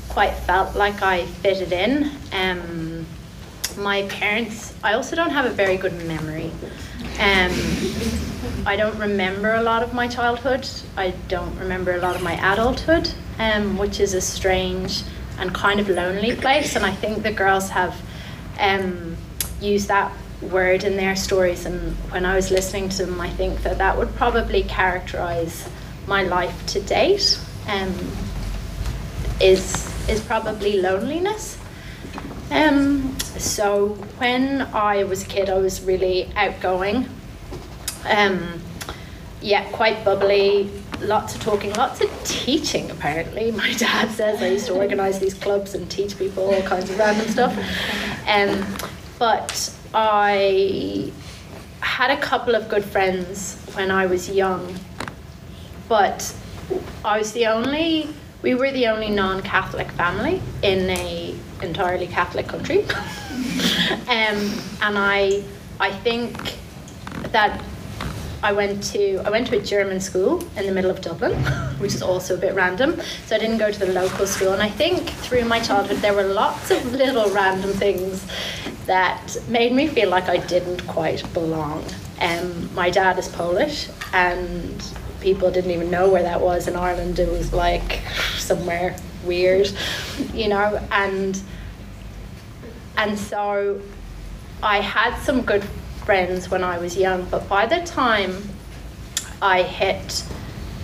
quite 0.09 0.33
felt 0.33 0.75
like 0.75 1.01
I 1.01 1.25
fitted 1.25 1.73
in. 1.73 2.11
Um, 2.31 3.07
my 3.77 4.03
parents, 4.03 4.75
I 4.83 4.93
also 4.93 5.15
don't 5.15 5.31
have 5.31 5.45
a 5.45 5.49
very 5.49 5.75
good 5.75 5.93
memory. 6.05 6.51
Um, 7.19 7.51
I 8.67 8.75
don't 8.77 8.97
remember 8.99 9.55
a 9.55 9.63
lot 9.63 9.81
of 9.81 9.95
my 9.95 10.07
childhood. 10.07 10.69
I 10.95 11.15
don't 11.27 11.57
remember 11.57 11.95
a 11.95 11.99
lot 11.99 12.15
of 12.15 12.21
my 12.21 12.35
adulthood, 12.53 13.09
um, 13.39 13.75
which 13.77 13.99
is 13.99 14.13
a 14.13 14.21
strange 14.21 15.01
and 15.39 15.53
kind 15.53 15.79
of 15.79 15.89
lonely 15.89 16.35
place. 16.35 16.75
And 16.75 16.85
I 16.85 16.91
think 16.91 17.23
the 17.23 17.31
girls 17.31 17.69
have 17.71 17.99
um, 18.59 19.17
used 19.59 19.87
that 19.87 20.11
word 20.41 20.83
in 20.83 20.97
their 20.97 21.15
stories. 21.15 21.65
And 21.65 21.95
when 22.11 22.25
I 22.25 22.35
was 22.35 22.51
listening 22.51 22.89
to 22.89 23.05
them, 23.05 23.19
I 23.19 23.29
think 23.29 23.63
that 23.63 23.77
that 23.77 23.97
would 23.97 24.13
probably 24.15 24.63
characterize 24.63 25.67
my 26.07 26.23
life 26.23 26.65
to 26.67 26.81
date. 26.81 27.39
Um, 27.67 27.93
is 29.41 29.91
is 30.07 30.21
probably 30.21 30.79
loneliness. 30.79 31.57
Um, 32.51 33.17
so 33.19 33.89
when 34.17 34.61
I 34.73 35.03
was 35.03 35.23
a 35.23 35.27
kid, 35.27 35.49
I 35.49 35.57
was 35.57 35.81
really 35.81 36.31
outgoing. 36.35 37.09
Um, 38.05 38.61
yeah, 39.41 39.69
quite 39.71 40.03
bubbly, 40.05 40.69
lots 41.01 41.35
of 41.35 41.41
talking, 41.41 41.73
lots 41.73 42.01
of 42.01 42.23
teaching. 42.23 42.91
Apparently, 42.91 43.51
my 43.63 43.73
dad 43.73 44.11
says 44.11 44.41
I 44.41 44.49
used 44.49 44.67
to 44.67 44.73
organise 44.73 45.19
these 45.19 45.33
clubs 45.33 45.73
and 45.73 45.89
teach 45.89 46.17
people 46.17 46.43
all 46.53 46.61
kinds 46.63 46.89
of 46.89 46.97
random 46.97 47.27
stuff. 47.27 47.57
Um, 48.27 48.65
but 49.17 49.73
I 49.93 51.11
had 51.81 52.11
a 52.11 52.17
couple 52.17 52.55
of 52.55 52.67
good 52.67 52.83
friends 52.83 53.61
when 53.73 53.91
I 53.91 54.05
was 54.05 54.29
young, 54.29 54.77
but 55.87 56.33
I 57.03 57.17
was 57.17 57.33
the 57.33 57.47
only 57.47 58.09
we 58.41 58.53
were 58.53 58.71
the 58.71 58.87
only 58.87 59.09
non-Catholic 59.09 59.89
family 59.91 60.41
in 60.61 60.89
a 60.89 61.35
entirely 61.61 62.07
Catholic 62.07 62.47
country, 62.47 62.83
um, 64.07 64.37
and 64.81 64.97
I 64.97 65.43
I 65.79 65.91
think 65.91 66.57
that 67.31 67.63
I 68.43 68.51
went 68.51 68.83
to 68.91 69.17
I 69.25 69.29
went 69.29 69.47
to 69.47 69.57
a 69.57 69.61
German 69.61 69.99
school 69.99 70.43
in 70.57 70.65
the 70.65 70.71
middle 70.71 70.91
of 70.91 71.01
Dublin, 71.01 71.33
which 71.79 71.93
is 71.93 72.01
also 72.01 72.35
a 72.35 72.37
bit 72.37 72.53
random. 72.53 72.99
So 73.25 73.35
I 73.35 73.39
didn't 73.39 73.57
go 73.57 73.71
to 73.71 73.79
the 73.79 73.91
local 73.91 74.27
school, 74.27 74.53
and 74.53 74.61
I 74.61 74.69
think 74.69 75.09
through 75.09 75.45
my 75.45 75.59
childhood 75.59 75.97
there 75.97 76.13
were 76.13 76.23
lots 76.23 76.71
of 76.71 76.93
little 77.03 77.29
random 77.31 77.71
things 77.71 78.25
that 78.85 79.37
made 79.47 79.73
me 79.73 79.87
feel 79.87 80.09
like 80.09 80.29
I 80.29 80.37
didn't 80.37 80.85
quite 80.87 81.21
belong. 81.33 81.83
Um, 82.21 82.73
my 82.75 82.89
dad 82.89 83.17
is 83.17 83.27
Polish, 83.27 83.89
and 84.13 84.83
people 85.21 85.49
didn't 85.51 85.71
even 85.71 85.89
know 85.89 86.09
where 86.09 86.23
that 86.23 86.39
was 86.39 86.67
in 86.67 86.75
Ireland. 86.75 87.19
It 87.19 87.29
was 87.29 87.51
like 87.53 88.01
somewhere 88.37 88.95
weird, 89.23 89.71
you 90.33 90.47
know, 90.47 90.79
and 90.91 91.41
and 92.97 93.19
so 93.19 93.81
I 94.63 94.79
had 94.79 95.19
some 95.21 95.41
good 95.41 95.65
friends 96.05 96.49
when 96.51 96.63
I 96.63 96.77
was 96.77 96.95
young, 96.95 97.25
but 97.25 97.49
by 97.49 97.65
the 97.65 97.81
time 97.81 98.47
I 99.41 99.63
hit 99.63 100.23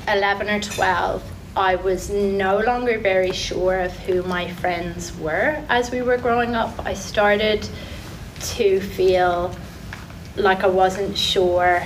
11 0.08 0.50
or 0.50 0.60
12, 0.60 1.24
I 1.56 1.76
was 1.76 2.10
no 2.10 2.58
longer 2.60 2.98
very 2.98 3.32
sure 3.32 3.82
of 3.82 3.92
who 4.00 4.24
my 4.24 4.52
friends 4.54 5.16
were 5.18 5.64
as 5.70 5.92
we 5.92 6.02
were 6.02 6.18
growing 6.18 6.56
up. 6.56 6.74
I 6.86 6.96
started 6.96 7.70
to 8.56 8.80
feel 8.80 9.56
like 10.36 10.64
I 10.64 10.68
wasn't 10.68 11.16
sure 11.16 11.84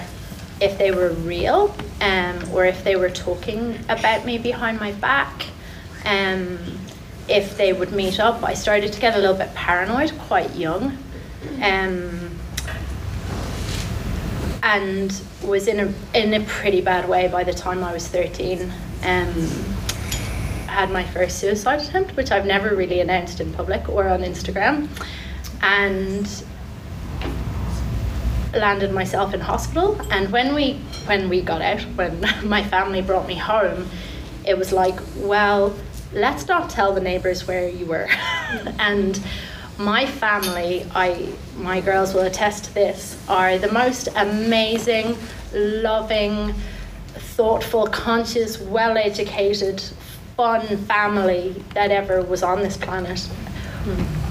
if 0.61 0.77
they 0.77 0.91
were 0.91 1.09
real 1.09 1.75
um, 1.99 2.39
or 2.53 2.63
if 2.63 2.85
they 2.85 2.95
were 2.95 3.09
talking 3.09 3.77
about 3.89 4.23
me 4.23 4.37
behind 4.37 4.79
my 4.79 4.93
back. 4.93 5.47
Um, 6.05 6.57
if 7.27 7.57
they 7.57 7.73
would 7.73 7.91
meet 7.91 8.19
up, 8.19 8.43
I 8.43 8.53
started 8.53 8.93
to 8.93 9.01
get 9.01 9.15
a 9.15 9.19
little 9.19 9.35
bit 9.35 9.53
paranoid 9.55 10.17
quite 10.19 10.55
young. 10.55 10.97
Um, 11.61 12.34
and 14.65 15.21
was 15.43 15.67
in 15.67 15.79
a 15.79 16.17
in 16.17 16.33
a 16.33 16.43
pretty 16.45 16.81
bad 16.81 17.07
way 17.07 17.27
by 17.27 17.43
the 17.43 17.53
time 17.53 17.83
I 17.83 17.93
was 17.93 18.07
13. 18.07 18.63
Um, 19.03 19.49
had 20.67 20.91
my 20.91 21.05
first 21.05 21.37
suicide 21.37 21.79
attempt, 21.81 22.17
which 22.17 22.31
I've 22.31 22.45
never 22.45 22.75
really 22.75 22.99
announced 22.99 23.39
in 23.39 23.53
public 23.53 23.87
or 23.87 24.09
on 24.09 24.21
Instagram, 24.21 24.89
and 25.61 26.43
landed 28.53 28.91
myself 28.91 29.33
in 29.33 29.39
hospital. 29.39 30.01
And 30.11 30.31
when 30.31 30.55
we 30.55 30.73
when 31.05 31.29
we 31.29 31.41
got 31.41 31.61
out, 31.61 31.81
when 31.95 32.19
my 32.43 32.63
family 32.63 33.03
brought 33.03 33.27
me 33.27 33.35
home, 33.35 33.87
it 34.43 34.57
was 34.57 34.73
like, 34.73 34.99
well, 35.17 35.75
let's 36.11 36.47
not 36.47 36.71
tell 36.71 36.91
the 36.91 37.01
neighbors 37.01 37.47
where 37.47 37.69
you 37.69 37.85
were. 37.85 38.07
and 38.79 39.21
my 39.77 40.05
family, 40.05 40.85
I 40.93 41.33
my 41.57 41.81
girls 41.81 42.13
will 42.13 42.23
attest 42.23 42.65
to 42.65 42.73
this, 42.73 43.23
are 43.27 43.57
the 43.57 43.71
most 43.71 44.07
amazing, 44.15 45.17
loving, 45.53 46.53
thoughtful, 47.13 47.87
conscious, 47.87 48.59
well-educated, 48.59 49.81
fun 50.35 50.77
family 50.85 51.63
that 51.73 51.91
ever 51.91 52.21
was 52.21 52.43
on 52.43 52.61
this 52.61 52.77
planet. 52.77 53.27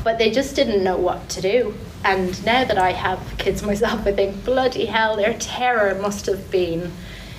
But 0.03 0.19
they 0.19 0.31
just 0.31 0.55
didn't 0.55 0.85
know 0.85 0.97
what 0.97 1.29
to 1.31 1.41
do. 1.41 1.75
And 2.05 2.45
now 2.45 2.65
that 2.65 2.77
I 2.77 2.93
have 2.93 3.21
kids 3.39 3.63
myself, 3.63 4.07
I 4.07 4.13
think 4.13 4.45
bloody 4.45 4.87
hell, 4.87 5.17
their 5.17 5.35
terror 5.35 5.95
must 5.95 6.27
have 6.27 6.51
been 6.51 6.93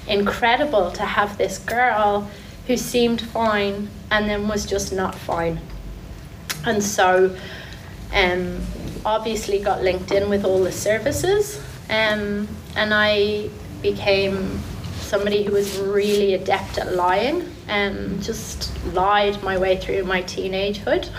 incredible 0.07 0.91
to 0.91 1.03
have 1.03 1.37
this 1.37 1.59
girl 1.59 2.29
who 2.65 2.77
seemed 2.77 3.21
fine 3.21 3.89
and 4.09 4.27
then 4.27 4.47
was 4.47 4.65
just 4.65 4.91
not 4.91 5.13
fine. 5.13 5.59
And 6.65 6.83
so 6.83 7.35
um, 8.15 8.59
obviously 9.05 9.59
got 9.59 9.83
linked 9.83 10.11
in 10.11 10.29
with 10.29 10.43
all 10.45 10.63
the 10.63 10.71
services 10.71 11.61
um, 11.89 12.47
and 12.75 12.93
I 12.93 13.49
became 13.81 14.59
somebody 15.01 15.43
who 15.43 15.51
was 15.51 15.77
really 15.77 16.33
adept 16.33 16.79
at 16.79 16.95
lying 16.95 17.47
and 17.67 18.13
um, 18.13 18.21
just 18.21 18.71
lied 18.93 19.41
my 19.43 19.57
way 19.57 19.77
through 19.77 20.03
my 20.03 20.23
teenagehood. 20.23 21.09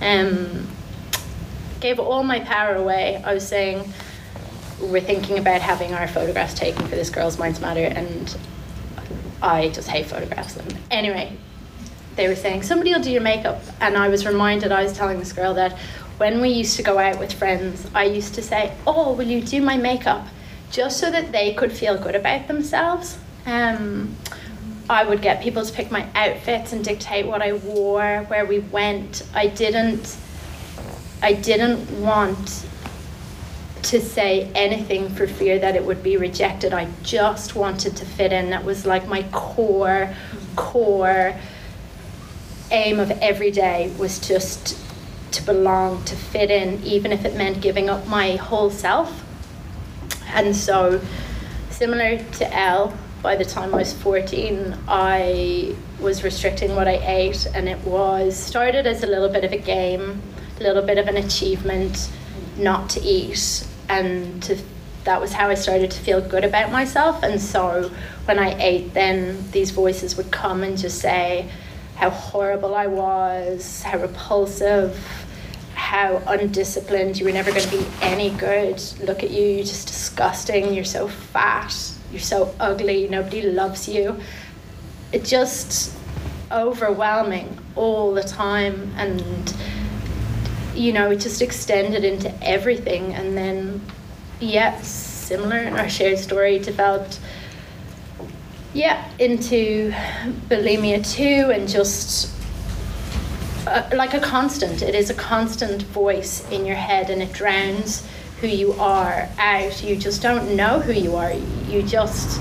Um, 0.00 0.68
gave 1.80 1.98
all 1.98 2.22
my 2.22 2.40
power 2.40 2.76
away. 2.76 3.20
I 3.24 3.34
was 3.34 3.46
saying 3.46 3.92
we're 4.80 5.00
thinking 5.00 5.38
about 5.38 5.60
having 5.60 5.94
our 5.94 6.08
photographs 6.08 6.54
taken 6.54 6.82
for 6.86 6.94
this 6.94 7.10
Girls 7.10 7.38
Minds 7.38 7.60
Matter 7.60 7.84
and 7.84 8.36
I 9.42 9.68
just 9.68 9.88
hate 9.88 10.06
photographs. 10.06 10.56
And 10.56 10.78
anyway, 10.90 11.36
they 12.16 12.28
were 12.28 12.36
saying 12.36 12.62
somebody 12.62 12.92
will 12.92 13.00
do 13.00 13.10
your 13.10 13.22
makeup 13.22 13.62
and 13.80 13.96
I 13.96 14.08
was 14.08 14.26
reminded 14.26 14.70
I 14.70 14.82
was 14.82 14.92
telling 14.92 15.18
this 15.18 15.32
girl 15.32 15.54
that 15.54 15.76
when 16.22 16.40
we 16.40 16.50
used 16.50 16.76
to 16.76 16.84
go 16.84 17.00
out 17.00 17.18
with 17.18 17.32
friends, 17.32 17.84
I 17.96 18.04
used 18.04 18.32
to 18.36 18.42
say, 18.42 18.72
"Oh, 18.86 19.12
will 19.12 19.26
you 19.26 19.40
do 19.40 19.60
my 19.60 19.76
makeup?" 19.76 20.24
just 20.70 21.00
so 21.00 21.10
that 21.10 21.32
they 21.32 21.52
could 21.52 21.72
feel 21.72 21.96
good 21.98 22.14
about 22.14 22.46
themselves. 22.46 23.18
Um, 23.44 24.16
I 24.88 25.02
would 25.02 25.20
get 25.20 25.42
people 25.42 25.64
to 25.66 25.72
pick 25.72 25.90
my 25.90 26.06
outfits 26.14 26.72
and 26.72 26.84
dictate 26.84 27.26
what 27.26 27.42
I 27.42 27.54
wore, 27.54 28.24
where 28.28 28.46
we 28.46 28.60
went. 28.60 29.24
I 29.34 29.48
didn't 29.48 30.16
I 31.30 31.32
didn't 31.32 31.80
want 32.00 32.66
to 33.90 34.00
say 34.00 34.48
anything 34.54 35.08
for 35.16 35.26
fear 35.26 35.58
that 35.58 35.74
it 35.74 35.84
would 35.84 36.04
be 36.04 36.16
rejected. 36.28 36.72
I 36.72 36.86
just 37.02 37.56
wanted 37.56 37.96
to 37.96 38.04
fit 38.04 38.32
in. 38.32 38.50
That 38.50 38.64
was 38.64 38.86
like 38.86 39.08
my 39.08 39.24
core, 39.32 40.14
core 40.54 41.34
aim 42.70 43.00
of 43.00 43.10
every 43.10 43.50
day 43.50 43.92
was 43.98 44.20
just 44.20 44.78
to 45.32 45.42
belong, 45.42 46.04
to 46.04 46.16
fit 46.16 46.50
in, 46.50 46.82
even 46.84 47.12
if 47.12 47.24
it 47.24 47.36
meant 47.36 47.60
giving 47.60 47.88
up 47.88 48.06
my 48.06 48.36
whole 48.36 48.70
self. 48.70 49.24
And 50.28 50.54
so, 50.54 51.00
similar 51.70 52.18
to 52.18 52.56
Elle, 52.56 52.96
by 53.22 53.36
the 53.36 53.44
time 53.44 53.74
I 53.74 53.78
was 53.78 53.92
14, 53.92 54.76
I 54.88 55.74
was 56.00 56.24
restricting 56.24 56.74
what 56.74 56.88
I 56.88 56.98
ate, 57.04 57.46
and 57.54 57.68
it 57.68 57.78
was 57.80 58.36
started 58.36 58.86
as 58.86 59.02
a 59.02 59.06
little 59.06 59.28
bit 59.28 59.44
of 59.44 59.52
a 59.52 59.58
game, 59.58 60.20
a 60.58 60.62
little 60.62 60.82
bit 60.82 60.98
of 60.98 61.06
an 61.06 61.16
achievement 61.16 62.10
not 62.56 62.90
to 62.90 63.00
eat, 63.00 63.66
and 63.88 64.42
to, 64.42 64.58
that 65.04 65.20
was 65.20 65.32
how 65.32 65.48
I 65.48 65.54
started 65.54 65.90
to 65.90 66.00
feel 66.00 66.20
good 66.20 66.44
about 66.44 66.72
myself. 66.72 67.22
And 67.22 67.40
so, 67.40 67.90
when 68.24 68.38
I 68.38 68.60
ate, 68.60 68.94
then 68.94 69.50
these 69.52 69.70
voices 69.70 70.16
would 70.16 70.30
come 70.30 70.62
and 70.62 70.76
just 70.76 70.98
say 70.98 71.48
how 71.96 72.10
horrible 72.10 72.74
I 72.74 72.88
was, 72.88 73.82
how 73.82 73.98
repulsive, 73.98 75.21
how 75.92 76.22
undisciplined, 76.26 77.18
you 77.18 77.26
were 77.26 77.32
never 77.32 77.50
going 77.50 77.62
to 77.62 77.70
be 77.70 77.86
any 78.00 78.30
good. 78.30 78.82
Look 79.02 79.22
at 79.22 79.30
you, 79.30 79.44
you're 79.44 79.62
just 79.62 79.86
disgusting, 79.88 80.72
you're 80.72 80.86
so 80.86 81.06
fat, 81.06 81.76
you're 82.10 82.18
so 82.18 82.54
ugly, 82.58 83.08
nobody 83.08 83.42
loves 83.42 83.86
you. 83.86 84.18
It 85.12 85.26
just 85.26 85.94
overwhelming 86.50 87.58
all 87.76 88.14
the 88.14 88.22
time 88.22 88.90
and 88.96 89.54
you 90.74 90.94
know, 90.94 91.10
it 91.10 91.20
just 91.20 91.42
extended 91.42 92.04
into 92.04 92.32
everything 92.42 93.12
and 93.12 93.36
then 93.36 93.82
yeah, 94.40 94.80
similar 94.80 95.58
in 95.58 95.74
our 95.74 95.90
shared 95.90 96.18
story 96.18 96.58
developed 96.58 97.20
yeah, 98.72 99.06
into 99.18 99.92
bulimia 100.48 101.06
too 101.06 101.50
and 101.52 101.68
just 101.68 102.30
uh, 103.66 103.88
like 103.94 104.14
a 104.14 104.20
constant. 104.20 104.82
It 104.82 104.94
is 104.94 105.10
a 105.10 105.14
constant 105.14 105.82
voice 105.82 106.48
in 106.50 106.66
your 106.66 106.76
head 106.76 107.10
and 107.10 107.22
it 107.22 107.32
drowns 107.32 108.06
who 108.40 108.48
you 108.48 108.72
are 108.74 109.28
out. 109.38 109.82
You 109.82 109.96
just 109.96 110.20
don't 110.22 110.56
know 110.56 110.80
who 110.80 110.92
you 110.92 111.14
are. 111.16 111.32
You 111.32 111.82
just, 111.82 112.40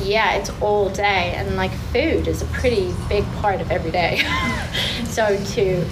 yeah, 0.00 0.34
it's 0.34 0.50
all 0.60 0.88
day. 0.90 1.34
And 1.34 1.56
like 1.56 1.72
food 1.92 2.28
is 2.28 2.42
a 2.42 2.46
pretty 2.46 2.94
big 3.08 3.24
part 3.34 3.60
of 3.60 3.70
every 3.70 3.90
day. 3.90 4.18
so 5.04 5.36
to 5.54 5.84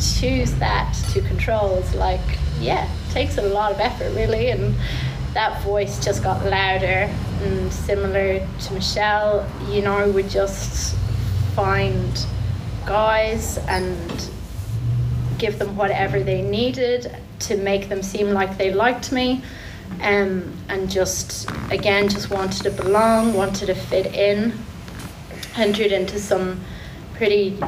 choose 0.00 0.52
that 0.54 0.92
to 1.12 1.20
control 1.22 1.76
is 1.76 1.94
like, 1.94 2.38
yeah, 2.60 2.88
takes 3.10 3.38
a 3.38 3.42
lot 3.42 3.72
of 3.72 3.78
effort 3.78 4.12
really. 4.14 4.50
And 4.50 4.74
that 5.32 5.62
voice 5.62 6.02
just 6.04 6.24
got 6.24 6.44
louder 6.46 7.08
and 7.42 7.72
similar 7.72 8.44
to 8.62 8.72
Michelle, 8.72 9.48
you 9.70 9.82
know, 9.82 10.10
would 10.10 10.28
just 10.28 10.96
find 11.54 12.26
guys 12.86 13.58
and 13.68 14.30
give 15.38 15.58
them 15.58 15.76
whatever 15.76 16.22
they 16.22 16.40
needed 16.42 17.14
to 17.38 17.56
make 17.56 17.88
them 17.88 18.02
seem 18.02 18.30
like 18.30 18.56
they 18.56 18.72
liked 18.72 19.12
me 19.12 19.42
um, 20.02 20.52
and 20.68 20.90
just 20.90 21.50
again 21.70 22.08
just 22.08 22.30
wanted 22.30 22.62
to 22.62 22.70
belong 22.70 23.34
wanted 23.34 23.66
to 23.66 23.74
fit 23.74 24.06
in 24.14 24.52
entered 25.56 25.92
into 25.92 26.18
some 26.18 26.60
pretty 27.14 27.58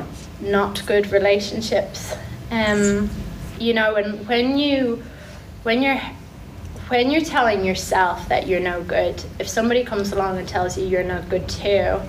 not 0.41 0.85
good 0.87 1.11
relationships. 1.11 2.15
Um, 2.51 3.11
you 3.59 3.75
know 3.75 3.97
and 3.97 4.27
when 4.29 4.59
you 4.59 5.03
when 5.65 5.83
you're 5.83 6.01
when 6.89 7.11
you're 7.11 7.25
telling 7.25 7.65
yourself 7.65 8.29
that 8.29 8.47
you're 8.47 8.61
no 8.61 8.83
good 8.83 9.23
if 9.39 9.49
somebody 9.49 9.85
comes 9.85 10.13
along 10.13 10.39
and 10.39 10.49
tells 10.49 10.79
you 10.79 10.87
you're 10.87 11.03
no 11.03 11.23
good 11.29 11.49
too 11.49 12.01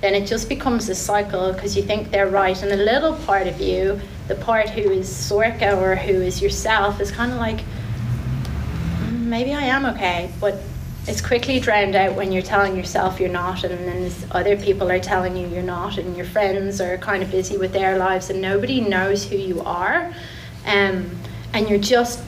then 0.00 0.14
it 0.14 0.26
just 0.26 0.48
becomes 0.48 0.88
a 0.88 0.94
cycle 0.94 1.52
because 1.52 1.76
you 1.76 1.82
think 1.82 2.10
they're 2.10 2.28
right. 2.28 2.60
And 2.62 2.72
a 2.72 2.76
little 2.76 3.14
part 3.24 3.46
of 3.46 3.60
you, 3.60 4.00
the 4.28 4.34
part 4.34 4.68
who 4.68 4.90
is 4.90 5.08
Sorcha 5.08 5.76
or 5.76 5.96
who 5.96 6.20
is 6.20 6.42
yourself, 6.42 7.00
is 7.00 7.10
kind 7.10 7.32
of 7.32 7.38
like, 7.38 7.58
mm, 7.58 9.20
maybe 9.20 9.54
I 9.54 9.62
am 9.62 9.86
okay. 9.86 10.30
But 10.40 10.60
it's 11.06 11.20
quickly 11.20 11.60
drowned 11.60 11.94
out 11.94 12.16
when 12.16 12.32
you're 12.32 12.42
telling 12.42 12.76
yourself 12.76 13.20
you're 13.20 13.28
not, 13.28 13.62
and 13.64 13.72
then 13.86 14.12
other 14.32 14.56
people 14.56 14.90
are 14.90 14.98
telling 14.98 15.36
you 15.36 15.46
you're 15.46 15.62
not, 15.62 15.98
and 15.98 16.16
your 16.16 16.26
friends 16.26 16.80
are 16.80 16.98
kind 16.98 17.22
of 17.22 17.30
busy 17.30 17.56
with 17.56 17.72
their 17.72 17.96
lives, 17.96 18.28
and 18.28 18.42
nobody 18.42 18.80
knows 18.80 19.24
who 19.24 19.36
you 19.36 19.60
are. 19.62 20.12
Um, 20.66 21.10
and 21.52 21.68
you're 21.68 21.78
just 21.78 22.22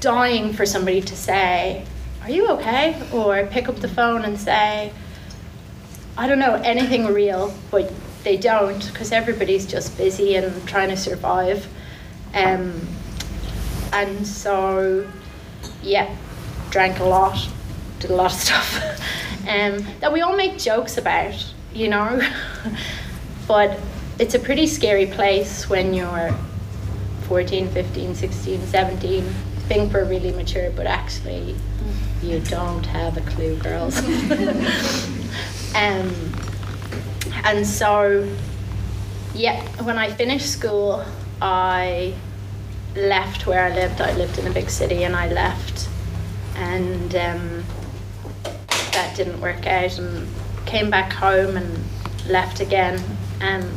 dying 0.00 0.52
for 0.52 0.64
somebody 0.64 1.02
to 1.02 1.16
say, 1.16 1.84
Are 2.22 2.30
you 2.30 2.48
okay? 2.50 3.02
Or 3.12 3.46
pick 3.46 3.68
up 3.68 3.76
the 3.76 3.88
phone 3.88 4.24
and 4.24 4.38
say, 4.38 4.92
I 6.16 6.26
don't 6.26 6.38
know 6.38 6.54
anything 6.54 7.06
real, 7.06 7.54
but 7.70 7.92
they 8.24 8.36
don't 8.36 8.86
because 8.92 9.12
everybody's 9.12 9.66
just 9.66 9.96
busy 9.96 10.34
and 10.36 10.66
trying 10.68 10.90
to 10.90 10.96
survive. 10.96 11.66
Um, 12.34 12.80
and 13.92 14.26
so, 14.26 15.08
yeah, 15.82 16.14
drank 16.70 17.00
a 17.00 17.04
lot, 17.04 17.48
did 17.98 18.10
a 18.10 18.14
lot 18.14 18.32
of 18.32 18.38
stuff 18.38 19.00
um, 19.48 19.84
that 20.00 20.12
we 20.12 20.20
all 20.20 20.36
make 20.36 20.58
jokes 20.58 20.98
about, 20.98 21.34
you 21.72 21.88
know. 21.88 22.20
but 23.48 23.78
it's 24.18 24.34
a 24.34 24.38
pretty 24.38 24.66
scary 24.66 25.06
place 25.06 25.68
when 25.68 25.94
you're 25.94 26.34
14, 27.22 27.68
15, 27.68 28.14
16, 28.14 28.66
17. 28.66 29.24
Think 29.68 29.92
we're 29.92 30.04
really 30.04 30.32
mature, 30.32 30.70
but 30.70 30.86
actually, 30.86 31.56
you 32.22 32.40
don't 32.40 32.84
have 32.86 33.16
a 33.16 33.22
clue, 33.22 33.56
girls. 33.58 34.00
Um, 35.74 36.12
and 37.44 37.66
so, 37.66 38.28
yeah, 39.34 39.62
when 39.82 39.98
I 39.98 40.10
finished 40.10 40.50
school, 40.50 41.04
I 41.40 42.14
left 42.96 43.46
where 43.46 43.64
I 43.64 43.74
lived. 43.74 44.00
I 44.00 44.12
lived 44.16 44.38
in 44.38 44.46
a 44.46 44.50
big 44.50 44.68
city 44.68 45.04
and 45.04 45.14
I 45.14 45.32
left. 45.32 45.88
And 46.56 47.14
um, 47.14 47.64
that 48.92 49.14
didn't 49.16 49.40
work 49.40 49.66
out 49.66 49.96
and 49.98 50.28
came 50.66 50.90
back 50.90 51.12
home 51.12 51.56
and 51.56 51.84
left 52.28 52.60
again. 52.60 53.00
Um, 53.40 53.70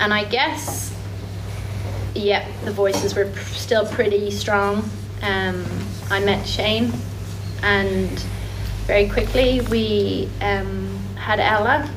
and 0.00 0.12
I 0.12 0.24
guess, 0.24 0.92
yeah, 2.14 2.46
the 2.64 2.72
voices 2.72 3.14
were 3.14 3.26
pr- 3.26 3.38
still 3.38 3.86
pretty 3.86 4.30
strong. 4.32 4.90
Um, 5.22 5.64
I 6.10 6.20
met 6.20 6.46
Shane 6.46 6.92
and 7.62 8.10
very 8.86 9.08
quickly 9.08 9.60
we 9.62 10.28
um, 10.40 10.98
had 11.16 11.40
Ella, 11.40 11.90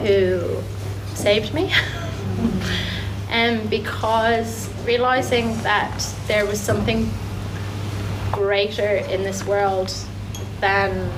who 0.00 0.62
saved 1.14 1.52
me. 1.52 1.72
and 3.28 3.68
because 3.70 4.68
realizing 4.84 5.56
that 5.62 6.04
there 6.26 6.46
was 6.46 6.60
something 6.60 7.10
greater 8.30 8.96
in 8.96 9.22
this 9.22 9.44
world 9.44 9.94
than 10.60 11.10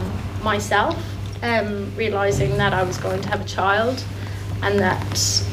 myself, 0.43 0.97
um, 1.43 1.95
realizing 1.97 2.57
that 2.57 2.73
I 2.73 2.83
was 2.83 2.99
going 2.99 3.21
to 3.23 3.29
have 3.29 3.41
a 3.41 3.45
child 3.45 4.05
and 4.63 4.79
that 4.79 5.45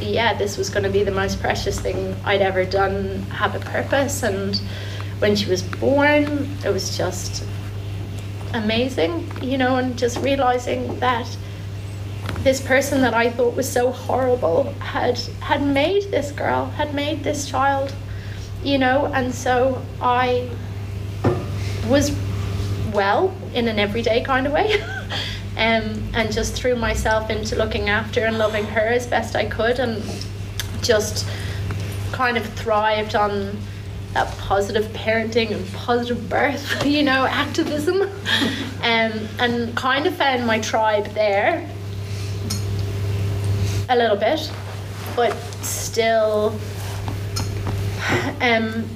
yeah, 0.00 0.34
this 0.34 0.56
was 0.56 0.70
going 0.70 0.84
to 0.84 0.90
be 0.90 1.02
the 1.02 1.10
most 1.10 1.40
precious 1.40 1.80
thing 1.80 2.14
I'd 2.24 2.42
ever 2.42 2.64
done, 2.64 3.22
have 3.24 3.54
a 3.54 3.60
purpose. 3.60 4.22
And 4.22 4.60
when 5.18 5.36
she 5.36 5.48
was 5.48 5.62
born, 5.62 6.48
it 6.64 6.72
was 6.72 6.96
just 6.96 7.44
amazing, 8.52 9.30
you 9.42 9.58
know, 9.58 9.76
and 9.76 9.96
just 9.98 10.18
realizing 10.18 10.98
that 11.00 11.36
this 12.40 12.60
person 12.60 13.00
that 13.00 13.14
I 13.14 13.30
thought 13.30 13.54
was 13.54 13.70
so 13.70 13.90
horrible 13.90 14.72
had 14.74 15.18
had 15.40 15.62
made 15.62 16.10
this 16.10 16.32
girl, 16.32 16.66
had 16.66 16.94
made 16.94 17.24
this 17.24 17.48
child, 17.48 17.94
you 18.62 18.78
know, 18.78 19.06
and 19.06 19.34
so 19.34 19.82
I 20.00 20.50
was 21.88 22.16
well 22.92 23.34
in 23.54 23.68
an 23.68 23.78
everyday 23.78 24.22
kind 24.22 24.46
of 24.46 24.52
way. 24.52 24.80
um, 25.56 26.02
and 26.12 26.30
just 26.30 26.54
threw 26.54 26.76
myself 26.76 27.30
into 27.30 27.56
looking 27.56 27.88
after 27.88 28.20
and 28.26 28.36
loving 28.36 28.66
her 28.66 28.88
as 28.88 29.06
best 29.06 29.34
I 29.34 29.46
could 29.46 29.78
and 29.78 30.02
just 30.82 31.26
kind 32.12 32.36
of 32.36 32.44
thrived 32.50 33.14
on 33.14 33.56
that 34.16 34.38
positive 34.38 34.86
parenting 34.94 35.50
and 35.50 35.66
positive 35.74 36.26
birth, 36.30 36.86
you 36.86 37.02
know, 37.02 37.26
activism, 37.26 38.00
um, 38.00 39.12
and 39.38 39.76
kind 39.76 40.06
of 40.06 40.16
found 40.16 40.46
my 40.46 40.58
tribe 40.58 41.04
there 41.08 41.68
a 43.90 43.96
little 43.96 44.16
bit, 44.16 44.50
but 45.14 45.34
still, 45.60 46.58
um, 48.40 48.88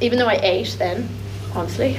even 0.00 0.20
though 0.20 0.28
I 0.28 0.38
ate 0.40 0.76
then, 0.78 1.08
honestly, 1.52 1.98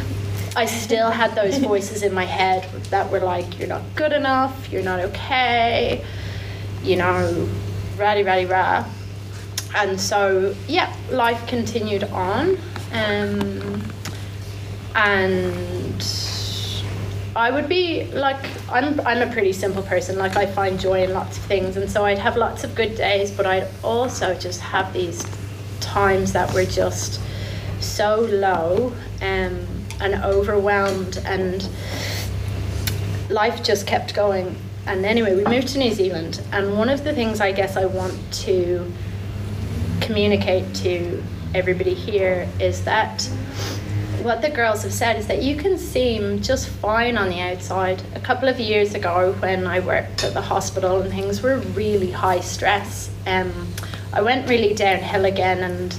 I 0.55 0.65
still 0.65 1.11
had 1.11 1.35
those 1.35 1.57
voices 1.71 2.03
in 2.03 2.13
my 2.13 2.25
head 2.25 2.63
that 2.89 3.11
were 3.11 3.19
like, 3.19 3.59
"You're 3.59 3.67
not 3.67 3.83
good 3.95 4.13
enough. 4.13 4.71
You're 4.71 4.81
not 4.81 5.01
okay." 5.11 6.05
You 6.83 6.95
know, 6.95 7.49
ratty 7.97 8.23
ratty 8.23 8.45
rah. 8.45 8.85
And 9.75 9.99
so 9.99 10.55
yeah, 10.67 10.95
life 11.09 11.45
continued 11.47 12.03
on, 12.05 12.57
um, 12.91 13.83
and 14.95 16.05
I 17.35 17.49
would 17.49 17.69
be 17.69 18.05
like 18.11 18.45
I'm 18.69 18.99
I'm 19.01 19.27
a 19.27 19.31
pretty 19.31 19.53
simple 19.53 19.83
person. 19.83 20.17
Like 20.17 20.35
I 20.35 20.45
find 20.45 20.79
joy 20.79 21.03
in 21.03 21.13
lots 21.13 21.37
of 21.37 21.43
things, 21.45 21.77
and 21.77 21.89
so 21.89 22.05
I'd 22.05 22.19
have 22.19 22.35
lots 22.35 22.63
of 22.63 22.75
good 22.75 22.95
days, 22.95 23.31
but 23.31 23.45
I'd 23.45 23.67
also 23.83 24.33
just 24.35 24.59
have 24.61 24.91
these 24.93 25.25
times 25.79 26.33
that 26.33 26.53
were 26.53 26.65
just 26.65 27.21
so 27.79 28.21
low 28.21 28.93
um, 29.21 29.65
and 30.01 30.15
overwhelmed, 30.23 31.21
and 31.25 31.67
life 33.29 33.63
just 33.63 33.87
kept 33.87 34.13
going. 34.13 34.55
And 34.87 35.05
anyway, 35.05 35.35
we 35.35 35.45
moved 35.45 35.69
to 35.69 35.77
New 35.77 35.93
Zealand, 35.93 36.41
and 36.51 36.77
one 36.77 36.89
of 36.89 37.03
the 37.03 37.13
things 37.13 37.39
I 37.39 37.51
guess 37.51 37.77
I 37.77 37.85
want 37.85 38.19
to 38.45 38.91
communicate 40.01 40.73
to 40.75 41.23
everybody 41.53 41.93
here 41.93 42.47
is 42.59 42.83
that 42.85 43.23
what 44.21 44.41
the 44.41 44.49
girls 44.49 44.83
have 44.83 44.93
said 44.93 45.17
is 45.17 45.27
that 45.27 45.41
you 45.41 45.55
can 45.55 45.77
seem 45.77 46.41
just 46.41 46.67
fine 46.67 47.17
on 47.17 47.29
the 47.29 47.39
outside. 47.39 48.01
A 48.15 48.19
couple 48.19 48.47
of 48.47 48.59
years 48.59 48.93
ago, 48.93 49.33
when 49.39 49.65
I 49.65 49.79
worked 49.79 50.23
at 50.23 50.33
the 50.33 50.41
hospital 50.41 51.01
and 51.01 51.11
things 51.11 51.41
were 51.41 51.57
really 51.59 52.11
high 52.11 52.39
stress, 52.39 53.09
um, 53.25 53.67
I 54.13 54.21
went 54.21 54.47
really 54.47 54.73
downhill 54.73 55.25
again 55.25 55.63
and 55.63 55.97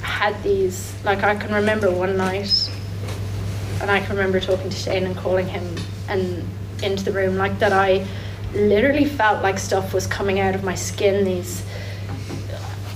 had 0.00 0.42
these. 0.42 0.94
Like 1.04 1.22
I 1.22 1.36
can 1.36 1.52
remember 1.52 1.90
one 1.90 2.16
night, 2.16 2.70
and 3.80 3.90
I 3.90 4.00
can 4.00 4.16
remember 4.16 4.40
talking 4.40 4.70
to 4.70 4.76
Shane 4.76 5.04
and 5.04 5.16
calling 5.16 5.46
him 5.46 5.76
and 6.08 6.48
into 6.82 7.04
the 7.04 7.12
room 7.12 7.36
like 7.36 7.58
that. 7.58 7.72
I 7.72 8.06
literally 8.54 9.04
felt 9.04 9.42
like 9.42 9.58
stuff 9.58 9.92
was 9.92 10.06
coming 10.06 10.40
out 10.40 10.54
of 10.54 10.64
my 10.64 10.74
skin. 10.74 11.24
These, 11.24 11.62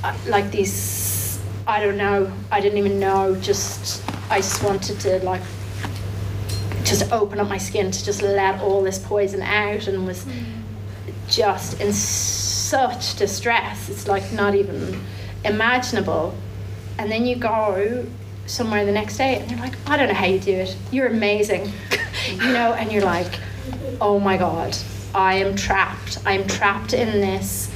Uh, 0.04 0.14
like 0.26 0.50
these. 0.50 1.40
I 1.66 1.80
don't 1.80 1.96
know. 1.96 2.30
I 2.52 2.60
didn't 2.60 2.76
even 2.76 3.00
know. 3.00 3.34
Just 3.36 4.04
I 4.30 4.36
just 4.36 4.62
wanted 4.62 5.00
to 5.00 5.24
like 5.24 5.40
just 6.84 7.10
open 7.10 7.40
up 7.40 7.48
my 7.48 7.56
skin 7.56 7.90
to 7.90 8.04
just 8.04 8.20
let 8.20 8.60
all 8.60 8.82
this 8.82 8.98
poison 8.98 9.40
out 9.40 9.88
and 9.88 10.06
was 10.06 10.26
just 11.26 11.80
in 11.80 11.90
such 11.94 13.16
distress. 13.16 13.88
It's 13.88 14.06
like 14.06 14.30
not 14.30 14.54
even 14.54 15.00
imaginable. 15.42 16.34
And 16.98 17.10
then 17.10 17.24
you 17.24 17.36
go 17.36 18.04
somewhere 18.44 18.84
the 18.84 18.92
next 18.92 19.16
day 19.16 19.36
and 19.36 19.48
they're 19.48 19.58
like, 19.58 19.74
I 19.86 19.96
don't 19.96 20.08
know 20.08 20.14
how 20.14 20.26
you 20.26 20.38
do 20.38 20.52
it. 20.52 20.76
You're 20.92 21.06
amazing. 21.06 21.72
you 22.30 22.52
know, 22.52 22.74
and 22.74 22.92
you're 22.92 23.02
like, 23.02 23.40
oh 24.02 24.20
my 24.20 24.36
God, 24.36 24.76
I 25.14 25.36
am 25.36 25.56
trapped. 25.56 26.18
I'm 26.26 26.46
trapped 26.46 26.92
in 26.92 27.22
this 27.22 27.70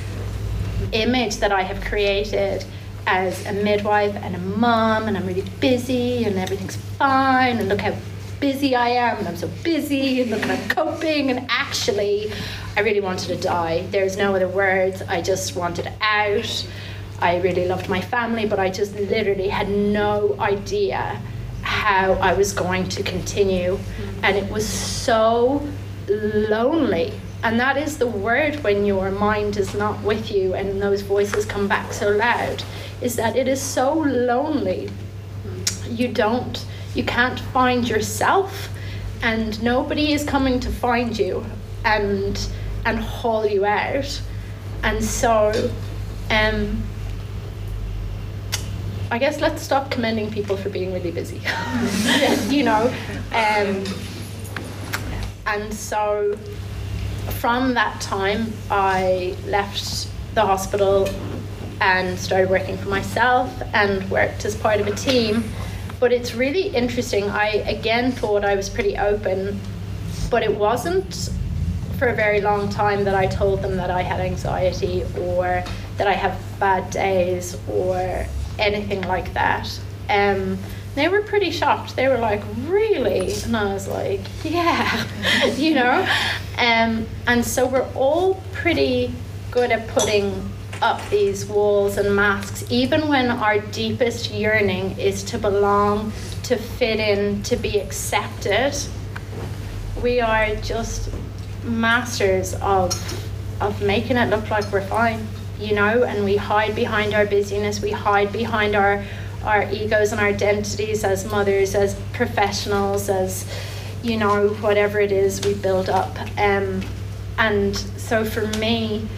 image 0.93 1.37
that 1.37 1.53
I 1.53 1.63
have 1.63 1.81
created 1.83 2.65
as 3.07 3.45
a 3.47 3.53
midwife 3.53 4.15
and 4.17 4.35
a 4.35 4.39
mom, 4.39 5.09
and 5.09 5.17
I'm 5.17 5.27
really 5.27 5.49
busy, 5.61 6.25
and 6.25 6.37
everything's 6.37 6.77
fine, 6.77 7.59
and 7.59 7.69
look 7.69 7.81
how 7.81 7.95
busy 8.39 8.77
I 8.77 8.91
am, 8.91 9.19
and 9.19 9.27
I'm 9.27 9.37
so 9.37 9.49
busy, 9.65 10.23
and 10.23 10.31
look 10.31 10.47
I'm 10.47 10.69
coping, 10.69 11.31
and 11.31 11.47
actually, 11.49 12.31
I 12.77 12.81
really 12.81 13.01
wanted 13.01 13.29
to 13.29 13.37
die. 13.37 13.87
There's 13.91 14.17
no 14.17 14.37
other 14.37 14.49
words. 14.49 15.03
I 15.03 15.23
just 15.23 15.57
wanted 15.57 15.91
out. 16.01 16.67
I 17.21 17.39
really 17.39 17.67
loved 17.67 17.89
my 17.89 18.01
family, 18.01 18.47
but 18.47 18.59
I 18.59 18.71
just 18.71 18.95
literally 18.95 19.49
had 19.49 19.69
no 19.69 20.37
idea 20.39 21.21
how 21.63 22.13
I 22.13 22.35
was 22.35 22.53
going 22.53 22.89
to 22.91 23.03
continue, 23.03 23.79
and 24.23 24.37
it 24.37 24.51
was 24.53 24.69
so 24.69 25.67
lonely. 26.09 27.13
And 27.43 27.59
that 27.61 27.77
is 27.77 27.99
the 27.99 28.07
word 28.07 28.57
when 28.65 28.85
your 28.85 29.11
mind 29.11 29.57
is 29.57 29.75
not 29.75 30.03
with 30.03 30.31
you 30.31 30.55
and 30.55 30.83
those 30.83 31.03
voices 31.03 31.45
come 31.47 31.69
back 31.69 31.93
so 31.93 32.11
loud 32.11 32.65
is 33.01 33.15
that 33.17 33.37
it 33.37 33.47
is 33.47 33.61
so 33.61 33.95
lonely. 33.95 34.91
You 35.89 36.09
don't, 36.09 36.65
you 36.95 37.05
can't 37.05 37.39
find 37.39 37.89
yourself, 37.89 38.69
and 39.23 39.61
nobody 39.63 40.13
is 40.13 40.25
coming 40.25 40.61
to 40.61 40.71
find 40.71 41.17
you 41.19 41.45
and 41.85 42.49
and 42.85 42.99
haul 42.99 43.47
you 43.47 43.65
out. 43.65 44.21
And 44.83 45.05
so, 45.05 45.71
um, 46.31 46.83
I 49.11 49.19
guess 49.19 49.41
let's 49.41 49.63
stop 49.63 49.91
commending 49.91 50.31
people 50.31 50.57
for 50.57 50.71
being 50.71 50.93
really 50.93 51.11
busy. 51.11 51.41
you 52.55 52.65
know, 52.65 52.93
um, 53.33 53.85
and 55.47 55.73
so 55.73 56.37
from 57.35 57.75
that 57.75 58.01
time, 58.01 58.53
I 58.71 59.37
left 59.47 60.09
the 60.35 60.45
hospital 60.45 61.09
and 61.81 62.19
started 62.19 62.51
working 62.51 62.77
for 62.77 62.89
myself 62.89 63.63
and 63.73 64.09
worked 64.11 64.45
as 64.45 64.57
part 64.57 64.81
of 64.81 64.87
a 64.87 64.95
team. 64.95 65.45
But 66.01 66.13
it's 66.13 66.35
really 66.35 66.69
interesting. 66.69 67.25
I 67.31 67.49
again 67.67 68.13
thought 68.13 68.45
I 68.45 68.55
was 68.55 68.69
pretty 68.69 68.97
open, 68.97 69.61
but 70.31 70.43
it 70.43 70.55
wasn't 70.55 71.31
for 71.99 72.09
a 72.09 72.15
very 72.15 72.41
long 72.41 72.69
time 72.69 73.05
that 73.05 73.15
I 73.15 73.27
told 73.27 73.63
them 73.63 73.77
that 73.77 73.91
I 73.91 74.03
had 74.03 74.21
anxiety 74.21 75.05
or 75.19 75.65
that 75.97 76.07
I 76.07 76.13
have 76.13 76.41
bad 76.61 76.91
days 76.91 77.57
or 77.69 78.25
anything 78.59 79.03
like 79.03 79.35
that. 79.35 79.69
Um, 80.09 80.59
they 80.95 81.09
were 81.09 81.23
pretty 81.23 81.51
shocked. 81.51 81.97
They 81.97 82.09
were 82.09 82.19
like, 82.19 82.43
"Really?" 82.67 83.33
And 83.45 83.57
I 83.57 83.73
was 83.73 83.87
like, 83.89 84.21
"Yeah," 84.45 85.07
you 85.57 85.75
know. 85.75 86.07
Um, 86.59 87.07
and 87.27 87.45
so 87.45 87.67
we're 87.67 87.89
all 87.95 88.43
pretty 88.53 89.13
good 89.51 89.71
at 89.71 89.87
putting 89.89 90.51
up 90.83 91.01
these 91.11 91.47
walls 91.47 91.97
and 91.97 92.15
masks, 92.15 92.65
even 92.71 93.09
when 93.09 93.31
our 93.31 93.59
deepest 93.59 94.31
yearning 94.31 94.99
is 94.99 95.23
to 95.25 95.39
belong, 95.39 96.13
to 96.45 96.57
fit 96.57 97.01
in, 97.01 97.43
to 97.45 97.57
be 97.57 97.81
accepted. 97.81 98.77
We 100.03 100.21
are 100.21 100.55
just 100.57 101.11
masters 101.65 102.55
of 102.55 102.93
of 103.61 103.83
making 103.83 104.17
it 104.17 104.31
look 104.31 104.49
like 104.51 104.71
we're 104.71 104.87
fine, 104.87 105.27
you 105.59 105.75
know, 105.75 106.05
and 106.05 106.25
we 106.25 106.37
hide 106.37 106.77
behind 106.77 107.13
our 107.13 107.27
busyness, 107.27 107.81
we 107.83 107.91
hide 107.91 108.33
behind 108.33 108.77
our 108.77 109.05
our 109.49 109.69
egos 109.73 110.13
and 110.13 110.21
our 110.21 110.27
identities 110.27 111.05
as 111.05 111.25
mothers, 111.25 111.75
as 111.75 111.99
professionals, 112.13 113.09
as 113.09 113.51
you 114.03 114.17
know, 114.17 114.51
whatever 114.61 115.01
it 115.01 115.11
is 115.11 115.45
we 115.45 115.55
build 115.55 115.89
up. 115.89 116.17
Um, 116.39 116.83
and 117.39 117.77
so 117.77 118.25
for 118.25 118.47
me, 118.59 119.09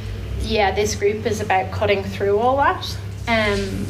yeah, 0.42 0.70
this 0.70 0.94
group 0.94 1.26
is 1.26 1.40
about 1.40 1.72
cutting 1.72 2.02
through 2.02 2.38
all 2.38 2.56
that. 2.58 2.96
Um, 3.28 3.86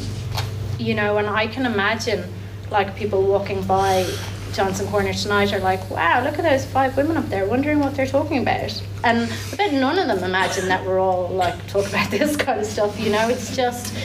you 0.79 0.95
know, 0.95 1.17
and 1.17 1.27
I 1.27 1.47
can 1.47 1.65
imagine 1.65 2.23
like 2.71 2.95
people 2.95 3.23
walking 3.23 3.61
by 3.63 4.11
Johnson 4.53 4.87
Corner 4.87 5.13
tonight 5.13 5.53
are 5.53 5.59
like, 5.59 5.89
wow, 5.89 6.23
look 6.23 6.39
at 6.39 6.43
those 6.43 6.65
five 6.65 6.97
women 6.97 7.17
up 7.17 7.29
there 7.29 7.45
wondering 7.45 7.79
what 7.79 7.95
they're 7.95 8.07
talking 8.07 8.41
about. 8.41 8.81
And 9.03 9.31
I 9.53 9.55
bet 9.55 9.73
none 9.73 9.97
of 9.97 10.07
them 10.07 10.23
imagine 10.23 10.67
that 10.67 10.85
we're 10.85 10.99
all 10.99 11.29
like 11.29 11.67
talking 11.67 11.89
about 11.89 12.09
this 12.11 12.35
kind 12.35 12.59
of 12.59 12.65
stuff, 12.65 12.99
you 12.99 13.11
know, 13.11 13.29
it's 13.29 13.55
just 13.55 13.95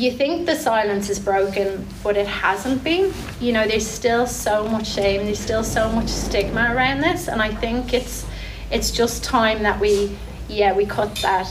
you 0.00 0.10
think 0.10 0.46
the 0.46 0.56
silence 0.56 1.10
is 1.10 1.18
broken, 1.18 1.86
but 2.02 2.16
it 2.16 2.26
hasn't 2.26 2.82
been. 2.82 3.12
You 3.38 3.52
know, 3.52 3.66
there's 3.66 3.86
still 3.86 4.26
so 4.26 4.66
much 4.66 4.86
shame, 4.88 5.26
there's 5.26 5.38
still 5.38 5.62
so 5.62 5.92
much 5.92 6.08
stigma 6.08 6.74
around 6.74 7.00
this, 7.00 7.28
and 7.28 7.42
I 7.42 7.54
think 7.54 7.92
it's 7.92 8.26
it's 8.70 8.90
just 8.90 9.22
time 9.22 9.62
that 9.62 9.78
we 9.78 10.16
yeah, 10.48 10.72
we 10.74 10.86
cut 10.86 11.14
that 11.16 11.48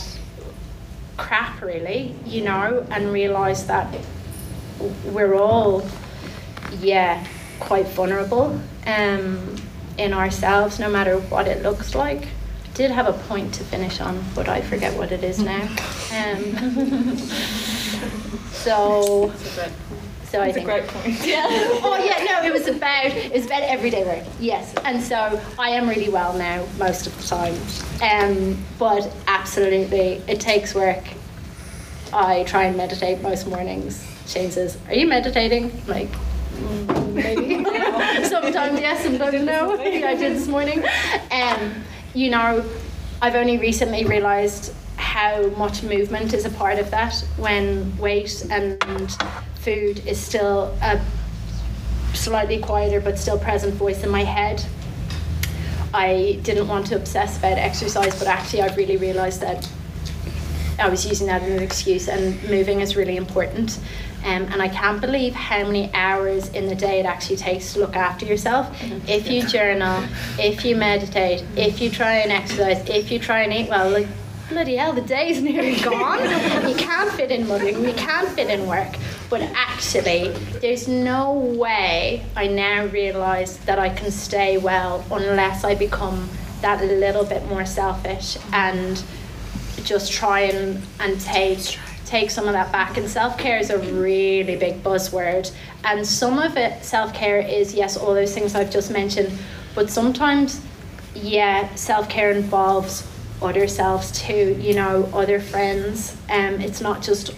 crap 1.17 1.61
really, 1.61 2.15
you 2.25 2.41
know, 2.41 2.85
and 2.91 3.13
realize 3.13 3.67
that 3.67 3.93
we're 5.05 5.35
all, 5.35 5.85
yeah, 6.79 7.25
quite 7.59 7.87
vulnerable 7.89 8.59
um, 8.85 9.55
in 9.97 10.13
ourselves, 10.13 10.79
no 10.79 10.89
matter 10.89 11.19
what 11.19 11.47
it 11.47 11.61
looks 11.61 11.93
like. 11.93 12.27
I 12.79 12.81
did 12.83 12.91
have 12.91 13.07
a 13.09 13.13
point 13.27 13.53
to 13.55 13.63
finish 13.65 13.99
on, 13.99 14.23
but 14.33 14.47
I 14.47 14.61
forget 14.61 14.95
what 14.97 15.11
it 15.11 15.21
is 15.21 15.39
now. 15.43 15.63
Um, 16.13 17.17
so 18.53 19.33
so 19.35 19.67
That's 20.31 20.35
I 20.35 20.51
think. 20.53 20.65
a 20.65 20.71
great 20.71 20.87
point. 20.87 21.19
Yeah. 21.27 21.45
oh 21.49 22.01
yeah, 22.01 22.23
no, 22.23 22.47
it 22.47 22.53
was 22.53 22.67
about 22.67 23.07
it 23.07 23.33
was 23.33 23.47
about 23.47 23.63
everyday 23.63 24.05
work. 24.05 24.23
Yes, 24.39 24.73
and 24.85 25.03
so 25.03 25.41
I 25.59 25.71
am 25.71 25.89
really 25.89 26.07
well 26.07 26.31
now 26.37 26.65
most 26.77 27.05
of 27.05 27.17
the 27.17 27.23
time. 27.27 27.55
Um, 28.01 28.57
but 28.79 29.11
absolutely, 29.27 30.21
it 30.29 30.39
takes 30.39 30.73
work. 30.73 31.03
I 32.13 32.43
try 32.45 32.63
and 32.63 32.77
meditate 32.77 33.21
most 33.21 33.45
mornings. 33.45 34.07
Shane 34.25 34.51
says, 34.51 34.77
"Are 34.87 34.93
you 34.95 35.05
meditating?" 35.05 35.65
I'm 35.81 35.87
like. 35.87 36.09
"Mm, 36.55 37.13
Maybe. 37.13 37.63
Sometimes 38.29 38.79
yes, 38.79 39.03
sometimes 39.03 39.41
no. 39.43 39.77
I 39.81 40.15
did 40.15 40.37
this 40.37 40.47
morning. 40.47 40.81
Um, 41.31 41.83
you 42.19 42.29
know, 42.29 42.65
I've 43.21 43.35
only 43.35 43.57
recently 43.57 44.03
realised 44.03 44.73
how 44.97 45.47
much 45.51 45.83
movement 45.83 46.33
is 46.33 46.43
a 46.43 46.49
part 46.49 46.77
of 46.77 46.91
that 46.91 47.13
when 47.37 47.97
weight 47.97 48.45
and 48.51 48.77
food 49.55 50.05
is 50.05 50.19
still 50.19 50.77
a 50.81 50.99
slightly 52.13 52.59
quieter 52.59 52.99
but 52.99 53.17
still 53.17 53.39
present 53.39 53.73
voice 53.75 54.03
in 54.03 54.09
my 54.09 54.25
head. 54.25 54.63
I 55.93 56.39
didn't 56.43 56.67
want 56.67 56.87
to 56.87 56.97
obsess 56.97 57.37
about 57.37 57.57
exercise, 57.57 58.19
but 58.19 58.27
actually, 58.27 58.63
I've 58.63 58.75
really 58.75 58.97
realised 58.97 59.39
that 59.41 59.67
I 60.77 60.89
was 60.89 61.07
using 61.07 61.27
that 61.27 61.41
as 61.41 61.51
an 61.51 61.63
excuse, 61.63 62.09
and 62.09 62.41
moving 62.49 62.81
is 62.81 62.97
really 62.97 63.15
important. 63.15 63.79
Um, 64.23 64.43
and 64.51 64.61
I 64.61 64.67
can't 64.67 64.99
believe 64.99 65.33
how 65.33 65.63
many 65.65 65.93
hours 65.93 66.49
in 66.49 66.67
the 66.67 66.75
day 66.75 66.99
it 66.99 67.05
actually 67.05 67.37
takes 67.37 67.73
to 67.73 67.79
look 67.79 67.95
after 67.95 68.25
yourself. 68.25 68.69
If 69.07 69.29
you 69.29 69.47
journal, 69.47 70.03
if 70.37 70.65
you 70.65 70.75
meditate, 70.75 71.43
if 71.55 71.79
you 71.79 71.89
try 71.89 72.15
and 72.15 72.31
exercise, 72.31 72.87
if 72.89 73.11
you 73.11 73.19
try 73.19 73.41
and 73.41 73.53
eat 73.53 73.69
well, 73.69 73.89
like 73.89 74.07
bloody 74.49 74.75
hell, 74.75 74.93
the 74.93 75.01
day's 75.01 75.41
nearly 75.41 75.79
gone. 75.81 76.19
you 76.67 76.75
can't 76.75 77.11
fit 77.13 77.31
in 77.31 77.47
mothering, 77.47 77.83
you 77.83 77.93
can't 77.93 78.27
fit 78.29 78.49
in 78.49 78.67
work. 78.67 78.95
But 79.29 79.41
actually, 79.41 80.29
there's 80.59 80.87
no 80.87 81.33
way 81.33 82.25
I 82.35 82.47
now 82.47 82.85
realise 82.87 83.57
that 83.57 83.79
I 83.79 83.89
can 83.89 84.11
stay 84.11 84.57
well 84.57 85.05
unless 85.11 85.63
I 85.63 85.75
become 85.75 86.29
that 86.61 86.83
little 86.83 87.23
bit 87.23 87.45
more 87.45 87.65
selfish 87.65 88.37
and 88.51 89.01
just 89.83 90.11
try 90.11 90.41
and, 90.41 90.81
and 90.99 91.21
take 91.21 91.79
take 92.09 92.31
some 92.31 92.47
of 92.47 92.53
that 92.53 92.71
back. 92.71 92.97
And 92.97 93.07
self 93.07 93.37
care 93.37 93.59
is 93.59 93.69
a 93.69 93.77
really 93.77 94.55
big 94.55 94.83
buzzword. 94.83 95.53
And 95.83 96.05
some 96.05 96.39
of 96.39 96.57
it, 96.57 96.83
self 96.83 97.13
care 97.13 97.39
is, 97.39 97.73
yes, 97.73 97.95
all 97.95 98.13
those 98.13 98.33
things 98.33 98.55
I've 98.55 98.71
just 98.71 98.91
mentioned. 98.91 99.37
But 99.75 99.89
sometimes, 99.89 100.61
yeah, 101.13 101.73
self 101.75 102.09
care 102.09 102.31
involves 102.31 103.07
other 103.41 103.67
selves 103.67 104.11
too, 104.11 104.57
you 104.59 104.73
know, 104.73 105.09
other 105.13 105.39
friends. 105.39 106.17
Um, 106.29 106.59
it's 106.59 106.81
not 106.81 107.01
just 107.01 107.33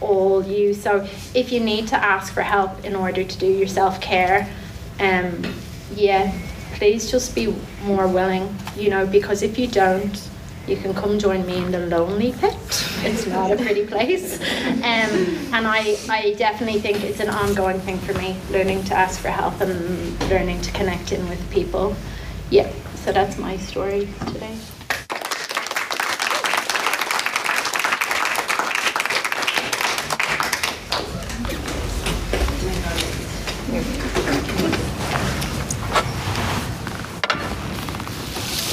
all 0.00 0.44
you. 0.44 0.74
So 0.74 1.08
if 1.34 1.50
you 1.50 1.60
need 1.60 1.88
to 1.88 1.96
ask 1.96 2.32
for 2.32 2.42
help 2.42 2.84
in 2.84 2.94
order 2.94 3.24
to 3.24 3.38
do 3.38 3.46
your 3.46 3.66
self 3.66 4.00
care, 4.00 4.48
um, 5.00 5.42
yeah, 5.94 6.32
please 6.74 7.10
just 7.10 7.34
be 7.34 7.54
more 7.84 8.06
willing, 8.06 8.54
you 8.76 8.90
know, 8.90 9.06
because 9.06 9.42
if 9.42 9.58
you 9.58 9.66
don't, 9.66 10.29
you 10.66 10.76
can 10.76 10.94
come 10.94 11.18
join 11.18 11.44
me 11.46 11.56
in 11.56 11.70
the 11.70 11.86
lonely 11.86 12.32
pit. 12.32 12.54
It's 13.02 13.26
not 13.26 13.50
a 13.50 13.56
pretty 13.56 13.86
place. 13.86 14.40
Um, 14.40 15.26
and 15.52 15.66
I, 15.66 15.96
I 16.08 16.34
definitely 16.38 16.80
think 16.80 17.02
it's 17.02 17.20
an 17.20 17.28
ongoing 17.30 17.80
thing 17.80 17.98
for 17.98 18.14
me, 18.14 18.36
learning 18.50 18.84
to 18.84 18.94
ask 18.94 19.20
for 19.20 19.28
help 19.28 19.60
and 19.60 20.20
learning 20.30 20.60
to 20.62 20.72
connect 20.72 21.12
in 21.12 21.28
with 21.28 21.50
people. 21.50 21.96
Yeah, 22.50 22.70
so 22.96 23.12
that's 23.12 23.38
my 23.38 23.56
story 23.56 24.08
today. 24.26 24.56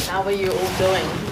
How 0.09 0.23
are 0.23 0.31
you 0.31 0.51
all 0.51 0.77
doing? 0.77 1.26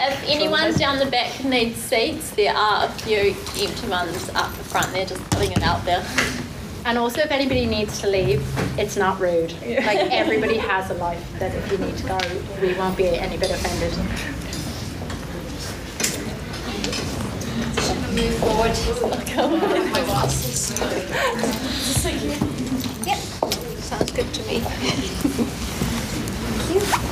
If 0.00 0.24
anyone's 0.28 0.78
down 0.78 0.98
the 0.98 1.06
back 1.06 1.44
needs 1.44 1.76
seats, 1.76 2.30
there 2.30 2.54
are 2.54 2.86
a 2.86 2.88
few 2.90 3.34
empty 3.62 3.88
ones 3.88 4.28
up 4.30 4.50
the 4.56 4.64
front. 4.64 4.92
They're 4.92 5.06
just 5.06 5.22
putting 5.30 5.52
it 5.52 5.62
out 5.62 5.84
there. 5.84 6.04
And 6.86 6.98
also, 6.98 7.20
if 7.20 7.30
anybody 7.30 7.64
needs 7.66 8.00
to 8.02 8.08
leave, 8.08 8.42
it's 8.78 8.96
not 8.96 9.18
rude. 9.18 9.52
Like 9.62 9.98
everybody 10.12 10.58
has 10.58 10.90
a 10.90 10.94
life 10.94 11.38
that 11.38 11.54
if 11.54 11.72
you 11.72 11.78
need 11.78 11.96
to 11.96 12.06
go, 12.06 12.18
we 12.60 12.74
won't 12.74 12.96
be 12.96 13.06
any 13.06 13.38
bit 13.38 13.50
offended. 13.50 13.96
Move 18.14 18.34
forward. 18.38 18.74
Yep, 23.06 23.18
sounds 23.80 24.12
good 24.12 24.32
to 24.34 24.42
me. 24.46 24.62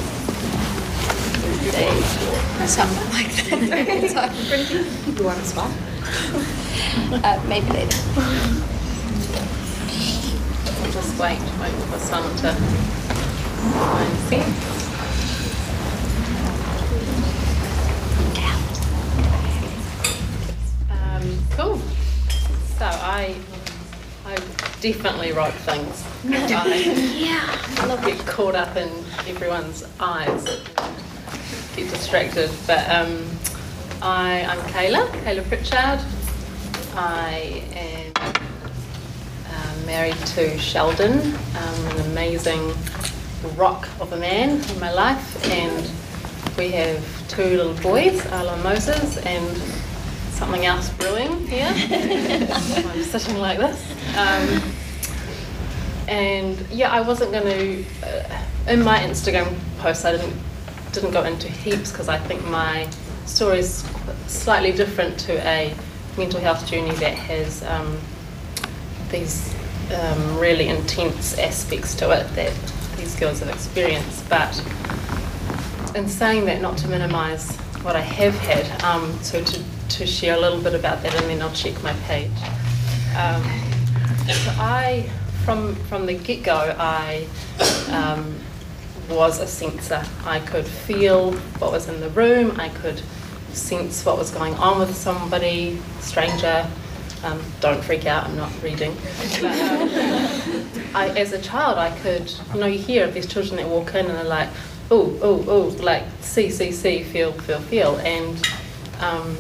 Something 2.67 3.11
like 3.13 3.33
that. 3.51 4.33
You 5.19 5.25
want 5.25 5.39
a 5.39 5.45
spot? 5.45 5.71
Uh, 7.25 7.43
maybe 7.47 7.67
later. 7.69 7.99
I'll 10.81 10.93
just 10.93 11.19
wait, 11.19 11.39
wait 11.61 11.73
for 11.91 11.99
some 11.99 12.37
to 12.37 12.53
find 13.73 14.19
seats. 14.29 14.83
Um, 20.91 21.39
cool. 21.51 21.79
So 22.79 22.87
I, 22.87 23.37
I 24.27 24.37
definitely 24.81 25.33
write 25.33 25.55
things. 25.55 26.05
I 26.25 26.29
yeah. 27.19 27.63
I 27.77 28.05
get 28.05 28.19
caught 28.27 28.55
up 28.55 28.77
in 28.77 28.89
everyone's 29.29 29.85
eyes, 30.01 30.45
get 31.77 31.91
distracted. 31.91 32.51
But 32.67 32.89
um, 32.91 33.25
I, 34.03 34.45
I'm 34.45 34.59
Kayla, 34.71 35.07
Kayla 35.25 35.47
Pritchard. 35.49 36.01
I 36.95 37.65
am 37.75 38.13
um, 39.55 39.87
married 39.87 40.17
to 40.35 40.59
Sheldon, 40.59 41.19
um, 41.19 41.87
an 41.87 42.01
amazing 42.11 42.75
rock 43.57 43.89
of 44.01 44.13
a 44.13 44.17
man 44.17 44.61
in 44.71 44.81
my 44.81 44.93
life, 44.93 45.45
and 45.47 45.91
we 46.59 46.71
have 46.73 47.29
two 47.29 47.45
little 47.45 47.75
boys, 47.83 48.25
Arlo 48.27 48.55
and 48.55 48.63
Moses, 48.63 49.17
and 49.19 49.57
something 50.33 50.67
else 50.67 50.91
brewing 50.91 51.47
here. 51.47 51.73
I'm 51.73 53.03
sitting 53.03 53.39
like 53.39 53.59
this. 53.59 53.91
Um, 54.17 54.63
and 56.09 56.59
yeah, 56.71 56.91
I 56.91 57.01
wasn't 57.01 57.33
going 57.33 57.45
to. 57.45 57.85
Uh, 58.07 58.43
in 58.69 58.85
my 58.85 58.99
Instagram 59.01 59.53
post, 59.79 60.05
I 60.05 60.13
didn't 60.13 60.37
didn't 60.93 61.13
go 61.13 61.25
into 61.25 61.49
heaps 61.49 61.91
because 61.91 62.09
I 62.09 62.19
think 62.19 62.45
my 62.47 62.89
story 63.27 63.61
is 63.61 63.85
slightly 64.27 64.73
different 64.73 65.19
to 65.21 65.47
a 65.47 65.75
mental 66.17 66.41
health 66.41 66.67
journey 66.67 66.95
that 66.97 67.15
has 67.15 67.63
um, 67.65 67.99
these 69.11 69.55
um, 69.95 70.39
really 70.39 70.69
intense 70.69 71.39
aspects 71.39 71.95
to 71.97 72.11
it 72.11 72.27
that 72.35 72.53
these 72.97 73.19
girls 73.19 73.41
have 73.41 73.49
experienced. 73.49 74.29
But 74.29 74.57
in 75.95 76.09
saying 76.09 76.45
that, 76.47 76.61
not 76.61 76.77
to 76.79 76.89
minimise 76.89 77.57
what 77.83 77.97
I 77.97 78.01
have 78.01 78.35
had, 78.39 78.83
um, 78.85 79.13
so 79.23 79.43
to, 79.43 79.63
to 79.89 80.07
share 80.07 80.37
a 80.37 80.41
little 80.41 80.61
bit 80.61 80.75
about 80.75 81.03
that 81.03 81.15
and 81.15 81.25
then 81.27 81.43
I'll 81.43 81.53
check 81.53 81.83
my 81.83 81.93
page. 82.05 82.31
Um, 83.17 83.43
so 84.27 84.53
I, 84.59 85.11
from, 85.45 85.75
from 85.87 86.07
the 86.07 86.15
get 86.15 86.43
go, 86.43 86.75
I 86.79 87.27
um, 87.91 88.37
was 89.15 89.41
a 89.41 89.47
sensor. 89.47 90.03
I 90.25 90.41
could 90.41 90.67
feel 90.67 91.33
what 91.33 91.73
was 91.73 91.89
in 91.89 92.01
the 92.01 92.11
room, 92.11 92.59
I 92.61 92.69
could 92.69 93.01
sense 93.53 94.05
what 94.05 94.19
was 94.19 94.31
going 94.31 94.55
on 94.55 94.79
with 94.79 94.95
somebody, 94.95 95.79
stranger. 96.01 96.69
Um, 97.25 97.41
don't 97.61 97.83
freak 97.85 98.07
out, 98.07 98.25
I'm 98.25 98.37
not 98.37 98.51
reading. 98.63 98.97
But, 99.41 99.43
um, 99.45 99.89
I, 100.95 101.13
as 101.17 101.33
a 101.33 101.41
child, 101.41 101.79
I 101.79 101.97
could, 102.01 102.33
you 102.53 102.61
know, 102.61 102.67
you 102.67 102.79
hear 102.79 103.07
of 103.07 103.15
these 103.15 103.27
children 103.27 103.57
that 103.57 103.69
walk 103.69 103.95
in 103.95 104.07
and 104.07 104.15
they're 104.17 104.25
like, 104.25 104.49
oh, 104.91 105.17
oh, 105.23 105.45
oh, 105.47 105.83
like 105.83 106.03
see, 106.21 106.51
see, 106.51 106.73
see, 106.73 107.03
feel, 107.05 107.33
feel, 107.33 107.61
feel. 107.61 107.97
And 107.99 108.45
um, 109.01 109.37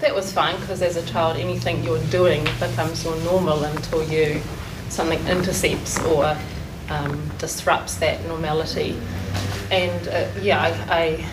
that 0.00 0.14
was 0.14 0.32
fine 0.32 0.58
because 0.60 0.82
as 0.82 0.96
a 0.96 1.04
child, 1.06 1.36
anything 1.36 1.82
you're 1.82 2.02
doing 2.04 2.44
becomes 2.60 3.04
your 3.04 3.16
normal 3.24 3.64
until 3.64 4.08
you 4.08 4.40
something 4.88 5.18
intercepts 5.26 5.98
or 6.04 6.36
um, 6.88 7.30
disrupts 7.38 7.96
that 7.96 8.24
normality. 8.26 8.98
And 9.70 10.08
uh, 10.08 10.28
yeah, 10.40 10.60
I, 10.60 11.24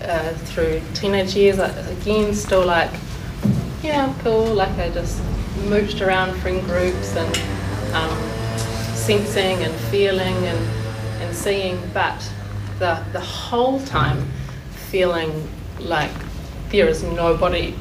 I 0.00 0.04
uh, 0.04 0.32
through 0.46 0.80
teenage 0.94 1.34
years, 1.34 1.58
I, 1.58 1.68
again, 1.68 2.34
still 2.34 2.64
like, 2.64 2.90
yeah, 3.82 4.06
I'm 4.06 4.14
cool. 4.20 4.46
Like 4.46 4.76
I 4.78 4.90
just 4.90 5.20
mooched 5.68 6.04
around 6.06 6.38
friend 6.40 6.62
groups 6.64 7.16
and 7.16 7.36
um, 7.94 8.18
sensing 8.94 9.62
and 9.62 9.74
feeling 9.90 10.36
and, 10.36 10.58
and 11.22 11.36
seeing, 11.36 11.80
but 11.92 12.18
the, 12.78 13.02
the 13.12 13.20
whole 13.20 13.80
time 13.82 14.30
feeling 14.88 15.48
like 15.78 16.10
there 16.70 16.88
is 16.88 17.02
nobody 17.02 17.74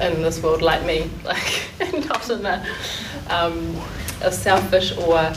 in 0.00 0.22
this 0.22 0.42
world 0.42 0.62
like 0.62 0.84
me, 0.84 1.08
like 1.24 1.62
not 2.06 2.28
in 2.30 2.44
a, 2.44 2.66
um, 3.30 3.76
a 4.22 4.32
selfish 4.32 4.96
or 4.98 5.32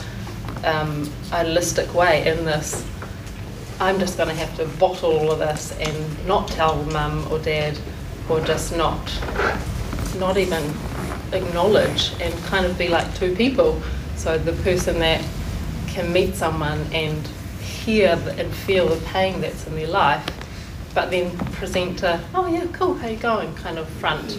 um, 0.64 1.10
idealistic 1.32 1.92
way 1.94 2.26
in 2.26 2.44
this. 2.44 2.86
I'm 3.78 3.98
just 3.98 4.16
going 4.16 4.30
to 4.30 4.34
have 4.34 4.56
to 4.56 4.66
bottle 4.78 5.12
all 5.12 5.32
of 5.32 5.38
this 5.38 5.72
and 5.78 6.26
not 6.26 6.48
tell 6.48 6.82
mum 6.84 7.30
or 7.30 7.38
dad, 7.38 7.78
or 8.28 8.40
just 8.40 8.74
not, 8.76 9.00
not 10.18 10.38
even 10.38 10.62
acknowledge 11.32 12.12
and 12.20 12.34
kind 12.44 12.64
of 12.64 12.78
be 12.78 12.88
like 12.88 13.14
two 13.14 13.34
people. 13.36 13.82
So 14.16 14.38
the 14.38 14.52
person 14.62 14.98
that 15.00 15.22
can 15.88 16.12
meet 16.12 16.34
someone 16.34 16.80
and 16.92 17.26
hear 17.60 18.18
and 18.38 18.52
feel 18.52 18.88
the 18.88 19.00
pain 19.06 19.40
that's 19.40 19.66
in 19.66 19.74
their 19.74 19.88
life, 19.88 20.24
but 20.94 21.10
then 21.10 21.36
present 21.52 22.02
a, 22.02 22.20
oh 22.34 22.46
yeah, 22.46 22.66
cool, 22.72 22.94
how 22.94 23.08
you 23.08 23.16
going, 23.16 23.54
kind 23.56 23.78
of 23.78 23.88
front. 23.88 24.38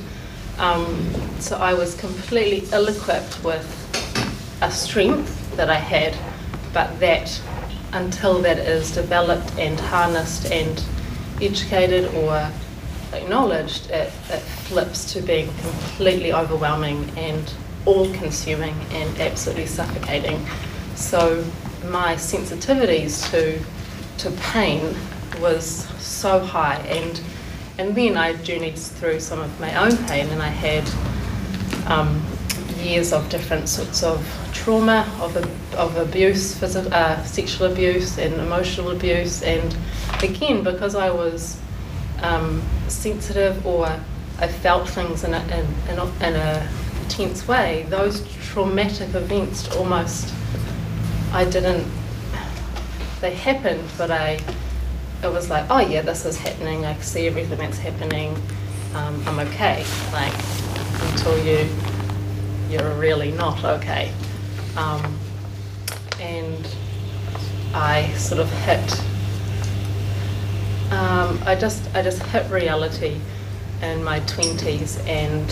Um, 0.57 1.11
so 1.39 1.57
I 1.57 1.75
was 1.75 1.93
completely 1.95 2.67
ill-equipped 2.73 3.43
with 3.43 3.67
a 4.61 4.71
strength 4.71 5.46
that 5.57 5.69
I 5.69 5.75
had, 5.75 6.15
but 6.73 6.99
that 6.99 7.41
until 7.93 8.41
that 8.41 8.57
is 8.59 8.91
developed 8.93 9.57
and 9.57 9.79
harnessed 9.79 10.51
and 10.51 10.83
educated 11.41 12.13
or 12.15 12.51
acknowledged, 13.13 13.89
it, 13.89 14.11
it 14.29 14.41
flips 14.41 15.11
to 15.13 15.21
being 15.21 15.47
completely 15.57 16.33
overwhelming 16.33 17.09
and 17.17 17.53
all 17.85 18.11
consuming 18.13 18.75
and 18.91 19.19
absolutely 19.19 19.65
suffocating. 19.65 20.45
So 20.95 21.43
my 21.85 22.15
sensitivities 22.15 23.29
to 23.31 23.63
to 24.17 24.31
pain 24.51 24.95
was 25.39 25.87
so 25.99 26.39
high 26.39 26.77
and 26.87 27.21
and 27.77 27.95
then 27.95 28.17
I 28.17 28.33
journeyed 28.33 28.77
through 28.77 29.19
some 29.19 29.39
of 29.39 29.59
my 29.59 29.75
own 29.75 29.95
pain 30.07 30.27
and 30.29 30.41
I 30.41 30.47
had 30.47 30.89
um, 31.87 32.25
years 32.81 33.13
of 33.13 33.29
different 33.29 33.69
sorts 33.69 34.01
of 34.01 34.19
trauma, 34.67 35.09
of, 35.21 35.33
of 35.75 35.95
abuse, 35.95 36.53
physical, 36.57 36.93
uh, 36.93 37.23
sexual 37.23 37.71
abuse 37.71 38.17
and 38.17 38.33
emotional 38.33 38.89
abuse 38.91 39.41
and 39.41 39.77
again 40.21 40.61
because 40.61 40.93
I 40.93 41.09
was 41.09 41.57
um, 42.21 42.61
sensitive 42.89 43.65
or 43.65 43.85
I 44.39 44.47
felt 44.49 44.89
things 44.89 45.23
in 45.23 45.33
a, 45.33 45.39
in, 45.43 45.65
in, 45.89 45.97
a, 45.97 46.05
in 46.27 46.35
a 46.35 46.69
tense 47.07 47.47
way, 47.47 47.85
those 47.87 48.27
traumatic 48.49 49.15
events 49.15 49.73
almost, 49.73 50.33
I 51.31 51.45
didn't, 51.45 51.89
they 53.21 53.33
happened, 53.35 53.89
but 53.97 54.11
I, 54.11 54.41
it 55.23 55.31
was 55.31 55.49
like, 55.49 55.65
oh 55.69 55.79
yeah, 55.79 56.01
this 56.01 56.25
is 56.25 56.37
happening, 56.37 56.83
I 56.83 56.99
see 56.99 57.25
everything 57.25 57.57
that's 57.57 57.77
happening, 57.77 58.35
um, 58.95 59.23
I'm 59.27 59.39
okay. 59.47 59.85
Like, 60.11 60.33
until 61.09 61.41
you, 61.45 61.69
you're 62.69 62.93
really 62.95 63.31
not 63.31 63.63
okay. 63.63 64.11
Um, 64.77 65.19
and 66.19 66.67
I 67.73 68.13
sort 68.13 68.39
of 68.39 68.49
hit 68.49 69.01
um, 70.91 71.39
I 71.45 71.55
just 71.55 71.93
I 71.93 72.01
just 72.01 72.23
hit 72.23 72.49
reality 72.49 73.19
in 73.81 74.03
my 74.03 74.19
twenties, 74.21 74.97
and 75.05 75.51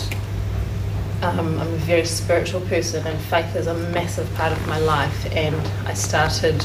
um, 1.22 1.60
I'm 1.60 1.74
a 1.74 1.76
very 1.84 2.06
spiritual 2.06 2.62
person, 2.62 3.06
and 3.06 3.20
faith 3.24 3.54
is 3.54 3.66
a 3.66 3.74
massive 3.74 4.32
part 4.34 4.52
of 4.52 4.66
my 4.66 4.78
life. 4.78 5.26
And 5.36 5.54
I 5.86 5.92
started 5.92 6.62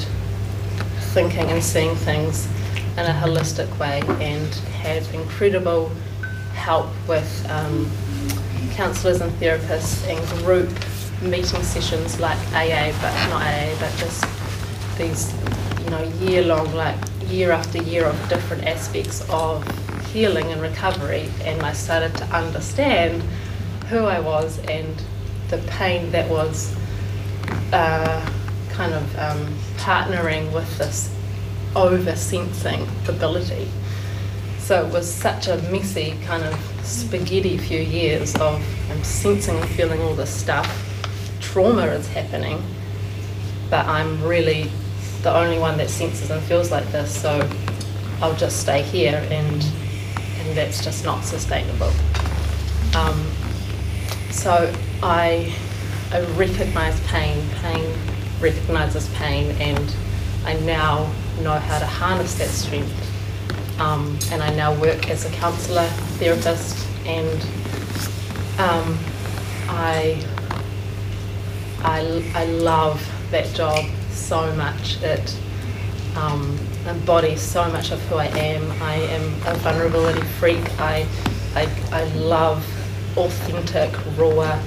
thinking 1.13 1.51
and 1.51 1.61
seeing 1.61 1.95
things 1.95 2.47
in 2.93 2.99
a 2.99 3.13
holistic 3.13 3.77
way, 3.77 4.01
and 4.23 4.47
had 4.81 5.05
incredible 5.13 5.91
help 6.53 6.87
with 7.09 7.45
um, 7.49 7.91
counsellors 8.75 9.19
and 9.19 9.33
therapists 9.33 10.07
and 10.07 10.45
group 10.45 10.69
meeting 11.21 11.61
sessions 11.63 12.19
like 12.19 12.37
AA, 12.53 12.91
but 13.01 13.13
not 13.29 13.41
AA, 13.43 13.75
but 13.79 13.93
just 13.97 14.25
these 14.97 15.33
you 15.83 15.89
know 15.89 16.03
year 16.19 16.43
long 16.43 16.73
like 16.73 16.97
year 17.27 17.51
after 17.51 17.81
year 17.81 18.05
of 18.05 18.29
different 18.29 18.65
aspects 18.65 19.27
of 19.29 19.63
healing 20.07 20.51
and 20.51 20.61
recovery, 20.61 21.29
and 21.43 21.61
I 21.63 21.73
started 21.73 22.15
to 22.17 22.25
understand 22.25 23.23
who 23.87 23.99
I 24.05 24.19
was 24.19 24.59
and 24.59 25.01
the 25.49 25.57
pain 25.67 26.11
that 26.11 26.29
was 26.29 26.75
uh, 27.71 28.31
kind 28.69 28.93
of 28.93 29.19
um, 29.19 29.55
partnering 29.77 30.51
with 30.53 30.77
this 30.77 31.13
over 31.75 32.15
sensing 32.15 32.87
ability. 33.07 33.69
So 34.59 34.85
it 34.85 34.93
was 34.93 35.11
such 35.11 35.47
a 35.47 35.57
messy 35.71 36.17
kind 36.25 36.43
of 36.43 36.57
spaghetti 36.83 37.57
few 37.57 37.79
years 37.79 38.35
of 38.35 38.63
I'm 38.89 39.03
sensing 39.03 39.57
and 39.57 39.69
feeling 39.69 40.01
all 40.01 40.13
this 40.13 40.29
stuff. 40.29 40.90
Trauma 41.51 41.85
is 41.87 42.07
happening, 42.07 42.63
but 43.69 43.85
I'm 43.85 44.23
really 44.23 44.71
the 45.21 45.35
only 45.35 45.59
one 45.59 45.77
that 45.77 45.89
senses 45.89 46.31
and 46.31 46.41
feels 46.43 46.71
like 46.71 46.89
this, 46.91 47.21
so 47.21 47.47
I'll 48.21 48.35
just 48.35 48.61
stay 48.61 48.81
here, 48.81 49.25
and 49.29 49.65
and 50.39 50.57
that's 50.57 50.83
just 50.83 51.03
not 51.05 51.25
sustainable. 51.25 51.91
Um, 52.95 53.29
so 54.31 54.73
I 55.03 55.53
I 56.11 56.21
recognise 56.35 56.99
pain. 57.07 57.47
Pain 57.61 57.93
recognises 58.39 59.07
pain, 59.15 59.51
and 59.61 59.93
I 60.45 60.53
now 60.61 61.11
know 61.41 61.57
how 61.59 61.79
to 61.79 61.85
harness 61.85 62.35
that 62.37 62.49
strength. 62.49 62.91
Um, 63.79 64.17
and 64.31 64.41
I 64.41 64.53
now 64.55 64.73
work 64.79 65.09
as 65.09 65.25
a 65.25 65.29
counsellor, 65.31 65.87
therapist, 66.17 66.87
and 67.05 67.41
um, 68.59 68.97
I, 69.67 70.23
I 71.83 72.31
I 72.35 72.45
love 72.45 73.05
that 73.31 73.53
job 73.55 73.85
so 74.11 74.53
much. 74.55 75.01
It 75.01 75.37
um, 76.15 76.57
embodies 76.87 77.41
so 77.41 77.69
much 77.71 77.91
of 77.91 78.01
who 78.07 78.15
I 78.15 78.27
am. 78.27 78.71
I 78.81 78.95
am 78.95 79.33
a 79.45 79.55
vulnerability 79.57 80.21
freak. 80.39 80.63
I, 80.79 81.07
I, 81.55 81.69
I 81.91 82.03
love 82.15 82.65
authentic, 83.17 83.93
raw, 84.17 84.59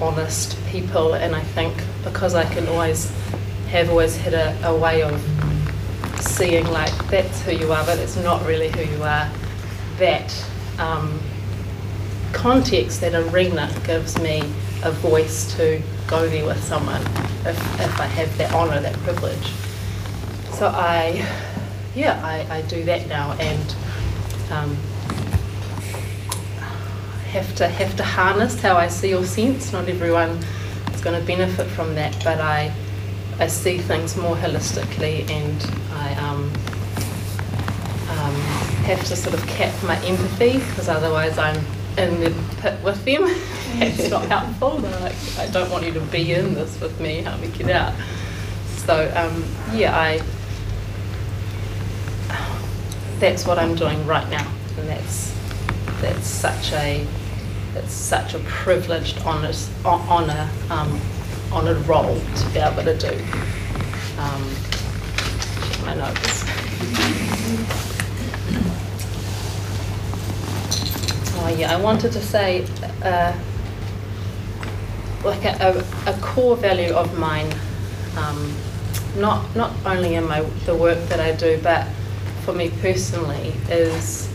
honest 0.00 0.58
people, 0.66 1.14
and 1.14 1.34
I 1.34 1.42
think 1.42 1.74
because 2.04 2.34
I 2.34 2.44
can 2.52 2.66
always 2.68 3.10
have 3.68 3.90
always 3.90 4.16
had 4.16 4.34
a, 4.34 4.68
a 4.68 4.76
way 4.76 5.02
of 5.02 5.20
seeing 6.20 6.66
like 6.68 6.92
that's 7.08 7.42
who 7.42 7.52
you 7.52 7.72
are, 7.72 7.84
but 7.84 7.98
it's 7.98 8.16
not 8.16 8.44
really 8.46 8.68
who 8.70 8.82
you 8.82 9.02
are. 9.02 9.30
That 9.98 10.46
um, 10.78 11.20
context, 12.32 13.00
that 13.00 13.14
arena 13.14 13.74
gives 13.84 14.20
me 14.20 14.42
a 14.82 14.92
voice 14.92 15.54
to 15.56 15.82
go 16.06 16.28
there 16.28 16.46
with 16.46 16.62
someone 16.62 17.02
if, 17.44 17.80
if 17.80 18.00
I 18.00 18.06
have 18.06 18.36
that 18.38 18.52
honour, 18.52 18.80
that 18.80 18.94
privilege. 18.98 19.52
So 20.52 20.68
I, 20.68 21.26
yeah, 21.94 22.20
I, 22.24 22.58
I 22.58 22.62
do 22.62 22.84
that 22.84 23.08
now 23.08 23.32
and 23.32 23.76
um, 24.50 24.76
have 27.30 27.54
to 27.56 27.68
have 27.68 27.96
to 27.96 28.04
harness 28.04 28.60
how 28.60 28.76
I 28.76 28.88
see 28.88 29.14
or 29.14 29.24
sense. 29.24 29.72
Not 29.72 29.88
everyone 29.88 30.38
is 30.94 31.00
going 31.00 31.20
to 31.20 31.26
benefit 31.26 31.66
from 31.68 31.94
that, 31.96 32.16
but 32.24 32.40
I 32.40 32.72
I 33.38 33.48
see 33.48 33.78
things 33.78 34.16
more 34.16 34.34
holistically 34.34 35.28
and 35.28 35.62
I 35.92 36.14
um, 36.14 36.44
um, 38.08 38.34
have 38.86 39.04
to 39.04 39.16
sort 39.16 39.34
of 39.34 39.46
cap 39.46 39.74
my 39.84 39.96
empathy 40.06 40.58
because 40.58 40.88
otherwise 40.88 41.36
I'm 41.36 41.62
in 41.98 42.20
the 42.20 42.30
pit 42.60 42.82
with 42.82 43.04
them. 43.04 43.22
it's 43.80 44.10
not 44.10 44.26
helpful. 44.26 44.78
They're 44.78 45.00
like, 45.00 45.14
I 45.38 45.48
don't 45.48 45.70
want 45.70 45.84
you 45.84 45.92
to 45.92 46.00
be 46.00 46.32
in 46.32 46.54
this 46.54 46.80
with 46.80 46.98
me. 47.00 47.22
Help 47.22 47.40
me 47.40 47.48
get 47.48 47.70
out. 47.70 47.94
So 48.66 49.12
um, 49.16 49.44
yeah, 49.76 49.96
I. 49.96 50.22
That's 53.18 53.46
what 53.46 53.58
I'm 53.58 53.74
doing 53.74 54.06
right 54.06 54.28
now, 54.28 54.46
and 54.78 54.88
that's 54.88 55.34
that's 56.00 56.26
such 56.26 56.72
a 56.72 57.06
it's 57.76 57.92
such 57.92 58.34
a 58.34 58.38
privileged, 58.40 59.18
honest, 59.24 59.70
honor, 59.84 60.48
um, 60.70 61.00
honored 61.52 61.86
role 61.86 62.18
to 62.18 62.50
be 62.52 62.58
able 62.58 62.82
to 62.82 62.96
do. 62.96 63.12
Um, 64.18 64.54
my 65.84 65.94
notes. 65.94 67.82
Oh 71.38 71.48
yeah, 71.48 71.72
I 71.72 71.80
wanted 71.80 72.12
to 72.12 72.22
say, 72.22 72.66
uh, 73.02 73.32
like 75.22 75.44
a, 75.44 75.84
a, 76.06 76.10
a, 76.10 76.18
core 76.20 76.56
value 76.56 76.94
of 76.94 77.18
mine, 77.18 77.52
um, 78.16 78.54
not 79.16 79.54
not 79.54 79.72
only 79.84 80.14
in 80.14 80.26
my 80.26 80.40
the 80.64 80.74
work 80.74 80.98
that 81.08 81.20
I 81.20 81.32
do, 81.32 81.60
but 81.62 81.86
for 82.44 82.54
me 82.54 82.70
personally, 82.80 83.52
is 83.68 84.32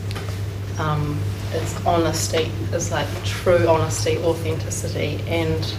um, 0.78 1.20
is 1.54 1.86
honesty, 1.86 2.52
is 2.72 2.91
like 2.91 3.08
true 3.26 3.68
honesty, 3.68 4.18
authenticity, 4.20 5.24
and 5.28 5.76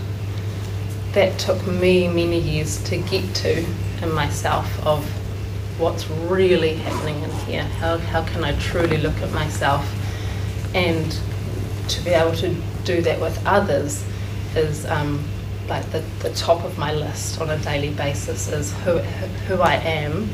that 1.13 1.39
took 1.39 1.65
me 1.67 2.09
many 2.09 2.41
years 2.41 2.83
to 2.85 2.97
get 2.99 3.33
to 3.37 3.65
in 4.03 4.13
myself 4.13 4.67
of 4.85 5.05
what's 5.79 6.11
really 6.11 6.75
happening 6.75 7.23
in 7.23 7.31
here. 7.47 7.65
How 7.65 7.99
how 7.99 8.25
can 8.25 8.43
I 8.43 8.59
truly 8.59 8.99
look 8.99 9.17
at 9.23 9.31
myself 9.33 9.87
and 10.75 11.19
to 11.89 12.05
be 12.05 12.11
able 12.11 12.35
to 12.37 12.55
do 12.85 13.03
that 13.03 13.21
with 13.21 13.45
others 13.47 14.05
is 14.55 14.87
um, 14.87 15.25
like 15.69 15.89
the, 15.91 16.01
the 16.21 16.31
top 16.35 16.65
of 16.65 16.77
my 16.79 16.93
list 16.93 17.41
on 17.41 17.51
a 17.51 17.59
daily 17.59 17.91
basis 17.91 18.49
is 18.49 18.73
who, 18.85 18.99
who 18.99 19.61
I 19.61 19.75
am 19.75 20.29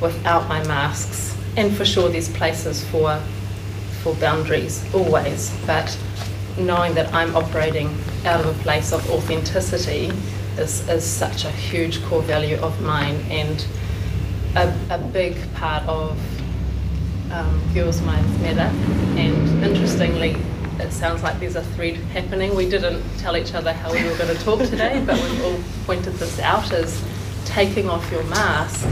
without 0.00 0.48
my 0.48 0.62
masks. 0.66 1.36
And 1.56 1.76
for 1.76 1.84
sure, 1.84 2.08
there's 2.08 2.28
places 2.28 2.84
for, 2.88 3.20
for 4.02 4.14
boundaries 4.14 4.84
always, 4.94 5.54
but 5.66 5.98
knowing 6.58 6.94
that 6.94 7.12
I'm 7.12 7.34
operating 7.36 7.96
out 8.24 8.40
of 8.40 8.58
a 8.58 8.62
place 8.62 8.92
of 8.92 9.08
authenticity 9.10 10.10
is, 10.58 10.88
is 10.88 11.04
such 11.04 11.44
a 11.44 11.50
huge 11.50 12.02
core 12.04 12.22
value 12.22 12.56
of 12.56 12.80
mine 12.82 13.16
and 13.30 13.66
a, 14.56 14.94
a 14.94 14.98
big 14.98 15.36
part 15.54 15.86
of 15.88 16.18
um, 17.30 17.60
Girls 17.74 18.00
Minds 18.02 18.38
Matter. 18.40 18.74
And 19.18 19.64
interestingly, 19.64 20.36
it 20.78 20.92
sounds 20.92 21.22
like 21.22 21.38
there's 21.38 21.56
a 21.56 21.62
thread 21.62 21.96
happening. 21.96 22.54
We 22.54 22.68
didn't 22.68 23.02
tell 23.18 23.36
each 23.36 23.54
other 23.54 23.72
how 23.72 23.92
we 23.92 24.02
were 24.04 24.16
going 24.16 24.34
to 24.34 24.42
talk 24.42 24.60
today, 24.60 25.02
but 25.06 25.16
we've 25.22 25.44
all 25.44 25.58
pointed 25.86 26.14
this 26.14 26.38
out 26.40 26.72
as 26.72 27.02
taking 27.44 27.88
off 27.88 28.10
your 28.10 28.24
mask 28.24 28.86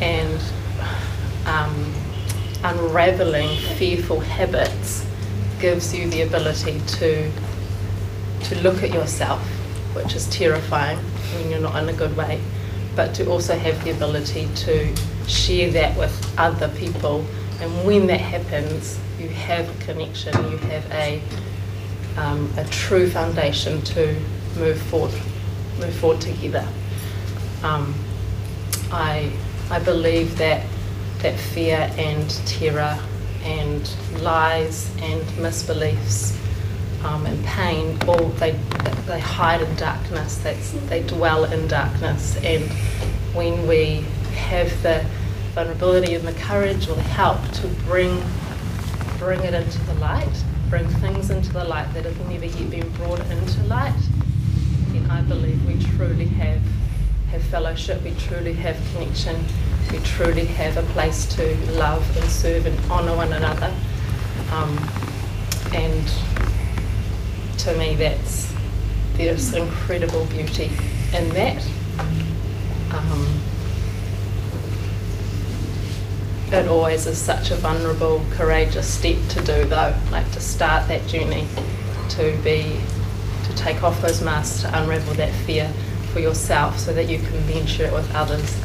and 0.00 0.40
um, 1.46 1.94
unraveling 2.64 3.56
fearful 3.76 4.20
habits 4.20 5.06
gives 5.60 5.94
you 5.94 6.08
the 6.10 6.22
ability 6.22 6.80
to 6.86 7.30
to 8.44 8.54
look 8.62 8.84
at 8.84 8.92
yourself, 8.92 9.42
which 9.94 10.14
is 10.14 10.28
terrifying 10.30 10.96
when 11.34 11.50
you're 11.50 11.60
not 11.60 11.82
in 11.82 11.88
a 11.88 11.92
good 11.92 12.16
way, 12.16 12.40
but 12.94 13.12
to 13.14 13.28
also 13.28 13.58
have 13.58 13.82
the 13.84 13.90
ability 13.90 14.48
to 14.54 14.94
share 15.26 15.70
that 15.72 15.96
with 15.98 16.34
other 16.38 16.68
people. 16.76 17.24
And 17.60 17.84
when 17.84 18.06
that 18.06 18.20
happens, 18.20 18.98
you 19.18 19.28
have 19.28 19.68
a 19.68 19.84
connection, 19.84 20.32
you 20.50 20.58
have 20.58 20.90
a 20.92 21.20
um, 22.16 22.52
a 22.56 22.64
true 22.64 23.08
foundation 23.08 23.80
to 23.82 24.20
move 24.56 24.80
forward, 24.82 25.12
move 25.78 25.94
forward 25.94 26.20
together. 26.20 26.66
Um, 27.62 27.94
I 28.90 29.30
I 29.70 29.78
believe 29.80 30.38
that 30.38 30.64
that 31.20 31.38
fear 31.38 31.92
and 31.96 32.30
terror 32.46 32.98
and 33.42 33.90
lies 34.20 34.90
and 35.00 35.22
misbeliefs 35.36 36.36
um, 37.04 37.26
and 37.26 37.44
pain 37.44 37.98
all 38.06 38.28
they 38.40 38.52
they 39.06 39.20
hide 39.20 39.62
in 39.62 39.74
darkness. 39.76 40.38
That's, 40.38 40.72
they 40.88 41.02
dwell 41.02 41.44
in 41.44 41.66
darkness, 41.68 42.36
and 42.44 42.70
when 43.34 43.66
we 43.66 44.04
have 44.34 44.70
the 44.82 45.04
vulnerability 45.58 46.14
and 46.14 46.24
the 46.24 46.32
courage 46.34 46.88
or 46.88 46.94
the 46.94 47.02
help 47.02 47.42
to 47.50 47.66
bring 47.84 48.22
bring 49.18 49.40
it 49.40 49.52
into 49.52 49.78
the 49.86 49.94
light, 49.94 50.44
bring 50.70 50.86
things 51.00 51.30
into 51.30 51.52
the 51.52 51.64
light 51.64 51.92
that 51.94 52.04
have 52.04 52.30
never 52.30 52.44
yet 52.44 52.70
been 52.70 52.88
brought 52.90 53.18
into 53.26 53.60
light, 53.64 53.92
then 54.92 55.10
I 55.10 55.20
believe 55.22 55.66
we 55.66 55.76
truly 55.96 56.26
have 56.26 56.62
have 57.32 57.42
fellowship, 57.42 58.00
we 58.04 58.12
truly 58.14 58.52
have 58.52 58.76
connection, 58.92 59.44
we 59.90 59.98
truly 59.98 60.44
have 60.44 60.76
a 60.76 60.82
place 60.92 61.26
to 61.34 61.56
love 61.72 62.04
and 62.16 62.30
serve 62.30 62.64
and 62.64 62.90
honour 62.90 63.16
one 63.16 63.32
another. 63.32 63.74
Um, 64.52 64.78
and 65.74 66.08
to 67.58 67.76
me, 67.76 67.96
that's 67.96 68.54
there's 69.14 69.52
incredible 69.54 70.24
beauty 70.26 70.70
in 71.12 71.28
that. 71.30 71.66
Um, 72.92 73.40
it 76.52 76.68
always 76.68 77.06
is 77.06 77.18
such 77.18 77.50
a 77.50 77.56
vulnerable, 77.56 78.24
courageous 78.30 78.92
step 78.92 79.16
to 79.30 79.40
do, 79.44 79.64
though, 79.64 79.94
like 80.10 80.30
to 80.32 80.40
start 80.40 80.88
that 80.88 81.06
journey, 81.06 81.46
to 82.10 82.36
be, 82.42 82.80
to 83.44 83.54
take 83.54 83.82
off 83.82 84.00
those 84.00 84.22
masks, 84.22 84.62
to 84.62 84.80
unravel 84.80 85.14
that 85.14 85.32
fear 85.44 85.70
for 86.12 86.20
yourself, 86.20 86.78
so 86.78 86.92
that 86.94 87.08
you 87.08 87.18
can 87.18 87.66
share 87.66 87.88
it 87.88 87.92
with 87.92 88.12
others, 88.14 88.58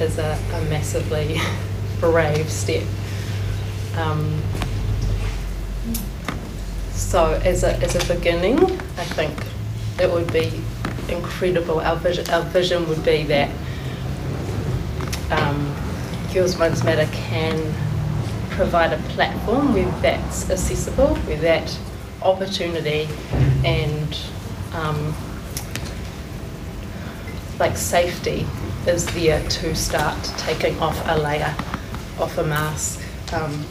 is 0.00 0.18
a, 0.18 0.38
a 0.52 0.64
massively 0.66 1.40
brave 2.00 2.50
step. 2.50 2.84
Um, 3.96 4.42
so, 6.90 7.40
as 7.44 7.64
a 7.64 7.76
as 7.78 7.94
a 7.96 8.14
beginning, 8.14 8.58
I 8.62 9.04
think 9.04 9.32
it 10.00 10.10
would 10.10 10.32
be 10.32 10.62
incredible. 11.08 11.80
Our 11.80 11.96
vision, 11.96 12.28
our 12.30 12.42
vision 12.42 12.88
would 12.88 13.04
be 13.04 13.22
that. 13.24 13.50
Um, 15.30 15.83
Girls 16.34 16.58
Minds 16.58 16.82
Matter 16.82 17.08
can 17.12 17.72
provide 18.50 18.92
a 18.92 18.96
platform 19.10 19.72
where 19.72 19.88
that's 20.02 20.50
accessible, 20.50 21.14
where 21.14 21.36
that 21.36 21.78
opportunity 22.22 23.08
and 23.64 24.18
um, 24.72 25.14
like 27.60 27.76
safety 27.76 28.44
is 28.84 29.06
there 29.14 29.48
to 29.48 29.76
start 29.76 30.20
taking 30.36 30.76
off 30.80 31.00
a 31.06 31.16
layer, 31.16 31.54
off 32.18 32.36
a 32.36 32.42
mask. 32.42 33.00
Um, 33.32 33.64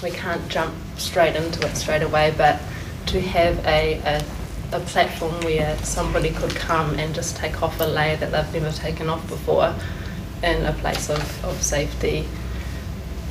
we 0.00 0.12
can't 0.12 0.48
jump 0.48 0.72
straight 0.96 1.34
into 1.34 1.66
it 1.66 1.74
straight 1.76 2.02
away, 2.02 2.32
but 2.38 2.60
to 3.06 3.20
have 3.20 3.58
a, 3.66 3.94
a, 4.04 4.76
a 4.76 4.80
platform 4.80 5.34
where 5.40 5.76
somebody 5.78 6.30
could 6.30 6.54
come 6.54 6.94
and 7.00 7.12
just 7.12 7.36
take 7.36 7.64
off 7.64 7.80
a 7.80 7.84
layer 7.84 8.16
that 8.18 8.30
they've 8.30 8.62
never 8.62 8.72
taken 8.76 9.08
off 9.08 9.28
before 9.28 9.74
in 10.42 10.64
a 10.66 10.72
place 10.74 11.08
of, 11.08 11.44
of 11.44 11.62
safety 11.62 12.26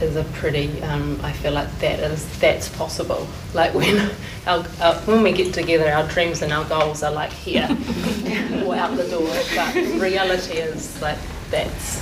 is 0.01 0.15
a 0.15 0.23
pretty 0.23 0.81
um, 0.83 1.19
I 1.23 1.31
feel 1.31 1.53
like 1.53 1.69
that 1.79 1.99
is 1.99 2.39
that's 2.39 2.69
possible. 2.69 3.27
Like 3.53 3.73
when 3.73 4.11
our, 4.47 4.65
our, 4.81 4.95
when 5.01 5.21
we 5.23 5.31
get 5.31 5.53
together 5.53 5.91
our 5.91 6.07
dreams 6.07 6.41
and 6.41 6.51
our 6.51 6.65
goals 6.65 7.03
are 7.03 7.11
like 7.11 7.31
here 7.31 7.67
or 8.65 8.75
out 8.75 8.97
the 8.97 9.07
door. 9.09 9.29
But 9.55 9.75
reality 10.01 10.57
is 10.57 11.01
like 11.01 11.19
that's 11.49 12.01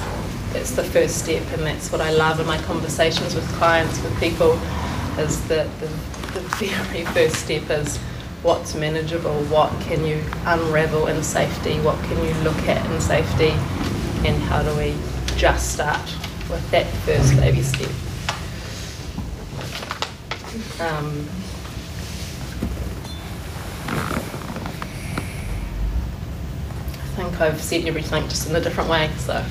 that's 0.53 0.71
the 0.71 0.83
first 0.83 1.23
step 1.23 1.43
and 1.53 1.63
that's 1.63 1.91
what 1.91 2.01
I 2.01 2.11
love 2.11 2.39
in 2.39 2.47
my 2.47 2.57
conversations 2.63 3.35
with 3.35 3.47
clients 3.53 4.01
with 4.01 4.17
people 4.19 4.53
is 5.17 5.45
that 5.47 5.67
the, 5.79 5.87
the 6.33 6.41
very 6.57 7.05
first 7.05 7.35
step 7.35 7.69
is 7.69 7.97
what's 8.41 8.73
manageable 8.73 9.43
what 9.45 9.69
can 9.81 10.05
you 10.05 10.23
unravel 10.45 11.07
in 11.07 11.21
safety 11.21 11.77
what 11.81 12.01
can 12.05 12.17
you 12.25 12.33
look 12.43 12.57
at 12.67 12.83
in 12.89 13.01
safety 13.01 13.49
and 14.25 14.41
how 14.43 14.61
do 14.61 14.75
we 14.77 14.95
just 15.37 15.73
start 15.73 16.01
with 16.49 16.71
that 16.71 16.85
first 17.05 17.35
baby 17.37 17.61
step. 17.61 17.89
Um, 20.81 21.27
I 26.97 27.05
think 27.15 27.41
I've 27.41 27.61
said 27.61 27.85
everything 27.85 28.27
just 28.27 28.49
in 28.49 28.55
a 28.55 28.61
different 28.61 28.89
way, 28.89 29.09
so. 29.19 29.43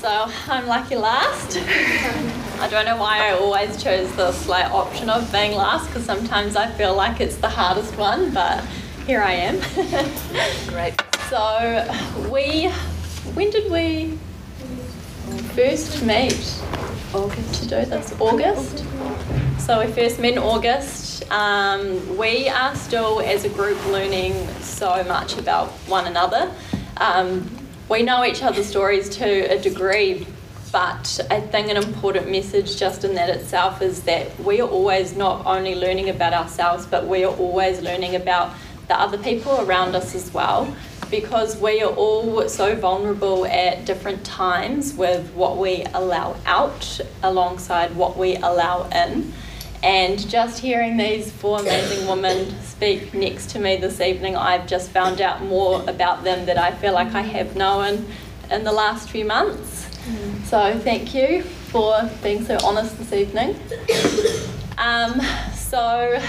so 0.00 0.30
I'm 0.52 0.66
lucky 0.66 0.96
last. 0.96 2.42
I 2.58 2.68
don't 2.68 2.86
know 2.86 2.96
why 2.96 3.28
I 3.28 3.32
always 3.32 3.82
chose 3.82 4.14
this 4.16 4.48
like 4.48 4.72
option 4.72 5.10
of 5.10 5.30
being 5.30 5.52
last 5.52 5.86
because 5.88 6.04
sometimes 6.04 6.56
I 6.56 6.70
feel 6.72 6.94
like 6.94 7.20
it's 7.20 7.36
the 7.36 7.48
hardest 7.48 7.96
one, 7.96 8.32
but 8.32 8.64
here 9.06 9.20
I 9.20 9.32
am. 9.32 9.56
Great. 10.68 10.94
So 11.28 12.28
we, 12.32 12.68
when 13.34 13.50
did 13.50 13.70
we 13.70 14.18
first 15.54 16.02
meet? 16.02 16.62
August 17.12 17.62
to 17.62 17.68
do 17.68 17.90
this. 17.90 18.18
August. 18.20 18.84
So 19.58 19.84
we 19.84 19.92
first 19.92 20.18
met 20.18 20.32
in 20.32 20.38
August. 20.38 21.30
Um, 21.30 22.16
we 22.16 22.48
are 22.48 22.74
still, 22.74 23.20
as 23.20 23.44
a 23.44 23.48
group, 23.48 23.84
learning 23.86 24.34
so 24.60 25.04
much 25.04 25.36
about 25.38 25.68
one 25.88 26.06
another. 26.06 26.50
Um, 26.96 27.50
we 27.88 28.02
know 28.02 28.24
each 28.24 28.42
other's 28.42 28.66
stories 28.66 29.08
to 29.10 29.52
a 29.52 29.58
degree, 29.60 30.26
but 30.76 31.20
I 31.30 31.40
think 31.40 31.70
an 31.70 31.78
important 31.78 32.30
message 32.30 32.76
just 32.76 33.02
in 33.02 33.14
that 33.14 33.30
itself 33.30 33.80
is 33.80 34.02
that 34.02 34.38
we 34.38 34.60
are 34.60 34.68
always 34.68 35.16
not 35.16 35.46
only 35.46 35.74
learning 35.74 36.10
about 36.10 36.34
ourselves, 36.34 36.84
but 36.84 37.06
we 37.06 37.24
are 37.24 37.34
always 37.34 37.80
learning 37.80 38.14
about 38.14 38.52
the 38.86 39.00
other 39.00 39.16
people 39.16 39.58
around 39.62 39.96
us 39.96 40.14
as 40.14 40.34
well. 40.34 40.76
Because 41.10 41.56
we 41.56 41.80
are 41.80 41.94
all 41.94 42.46
so 42.50 42.76
vulnerable 42.76 43.46
at 43.46 43.86
different 43.86 44.22
times 44.22 44.92
with 44.92 45.30
what 45.30 45.56
we 45.56 45.86
allow 45.94 46.36
out 46.44 47.00
alongside 47.22 47.96
what 47.96 48.18
we 48.18 48.36
allow 48.36 48.86
in. 48.90 49.32
And 49.82 50.28
just 50.28 50.58
hearing 50.58 50.98
these 50.98 51.32
four 51.32 51.60
amazing 51.60 52.06
women 52.06 52.54
speak 52.60 53.14
next 53.14 53.48
to 53.52 53.58
me 53.58 53.76
this 53.76 54.02
evening, 54.02 54.36
I've 54.36 54.66
just 54.66 54.90
found 54.90 55.22
out 55.22 55.42
more 55.42 55.82
about 55.88 56.22
them 56.22 56.44
that 56.44 56.58
I 56.58 56.72
feel 56.72 56.92
like 56.92 57.14
I 57.14 57.22
have 57.22 57.56
known 57.56 58.04
in 58.50 58.64
the 58.64 58.72
last 58.72 59.08
few 59.08 59.24
months. 59.24 59.75
So 60.44 60.78
thank 60.78 61.14
you 61.14 61.42
for 61.42 62.08
being 62.22 62.44
so 62.44 62.56
honest 62.62 62.96
this 62.98 63.12
evening. 63.12 63.56
Um, 64.78 65.20
so 65.52 66.20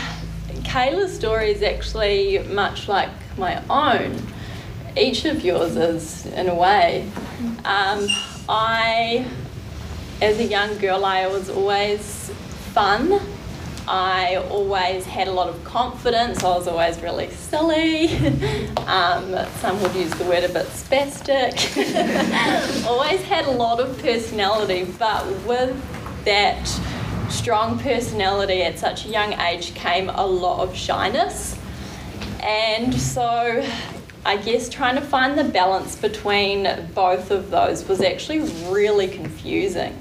Kayla's 0.64 1.16
story 1.16 1.52
is 1.52 1.62
actually 1.62 2.40
much 2.40 2.88
like 2.88 3.10
my 3.38 3.62
own. 3.70 4.20
Each 4.98 5.26
of 5.26 5.44
yours 5.44 5.76
is, 5.76 6.26
in 6.28 6.50
a 6.50 6.56
way. 6.56 7.08
Um, 7.66 8.08
I, 8.50 9.28
as 10.24 10.40
a 10.40 10.46
young 10.46 10.76
girl, 10.80 11.06
I 11.06 11.28
was 11.28 11.50
always 11.50 12.32
fun. 12.74 13.22
I 13.88 14.36
always 14.50 15.06
had 15.06 15.30
a 15.30 15.32
lot 15.32 15.48
of 15.48 15.64
confidence. 15.64 16.44
I 16.44 16.56
was 16.58 16.68
always 16.68 17.00
really 17.02 17.30
silly. 17.30 18.10
um, 18.88 19.36
some 19.60 19.82
would 19.82 19.96
use 19.96 20.12
the 20.12 20.26
word 20.26 20.44
a 20.44 20.50
bit 20.50 20.66
spastic. 20.68 21.56
always 22.86 23.22
had 23.22 23.46
a 23.46 23.52
lot 23.52 23.80
of 23.80 23.98
personality, 24.00 24.84
but 25.00 25.26
with 25.46 25.74
that 26.26 26.68
strong 27.30 27.80
personality 27.80 28.62
at 28.64 28.78
such 28.78 29.06
a 29.06 29.10
young 29.10 29.34
age 29.40 29.74
came 29.74 30.10
a 30.10 30.26
lot 30.26 30.68
of 30.68 30.76
shyness. 30.76 31.58
And 32.42 32.94
so 32.94 33.66
I 34.26 34.36
guess 34.36 34.68
trying 34.68 34.96
to 34.96 35.02
find 35.02 35.40
the 35.40 35.46
balance 35.46 35.96
between 35.96 36.90
both 36.94 37.32
of 37.32 37.52
those 37.52 37.88
was 37.88 38.02
actually 38.02 38.40
really 38.70 39.08
confusing 39.08 39.98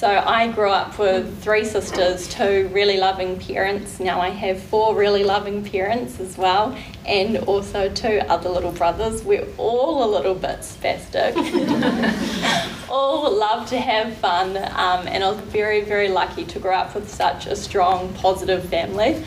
So 0.00 0.08
I 0.08 0.50
grew 0.50 0.70
up 0.70 0.98
with 0.98 1.42
three 1.42 1.62
sisters, 1.62 2.26
two 2.26 2.70
really 2.72 2.96
loving 2.96 3.38
parents. 3.38 4.00
Now 4.00 4.18
I 4.18 4.30
have 4.30 4.58
four 4.58 4.96
really 4.96 5.24
loving 5.24 5.62
parents 5.62 6.20
as 6.20 6.38
well, 6.38 6.74
and 7.04 7.36
also 7.36 7.90
two 7.90 8.22
other 8.26 8.48
little 8.48 8.72
brothers. 8.72 9.22
We're 9.22 9.46
all 9.58 10.02
a 10.02 10.08
little 10.10 10.34
bit 10.34 10.60
spastic. 10.60 11.36
all 12.88 13.30
love 13.30 13.68
to 13.68 13.78
have 13.78 14.16
fun, 14.16 14.56
um, 14.56 15.06
and 15.06 15.22
I 15.22 15.32
was 15.32 15.40
very, 15.40 15.82
very 15.82 16.08
lucky 16.08 16.46
to 16.46 16.58
grow 16.58 16.76
up 16.76 16.94
with 16.94 17.10
such 17.10 17.44
a 17.44 17.54
strong, 17.54 18.10
positive 18.14 18.66
family 18.70 19.22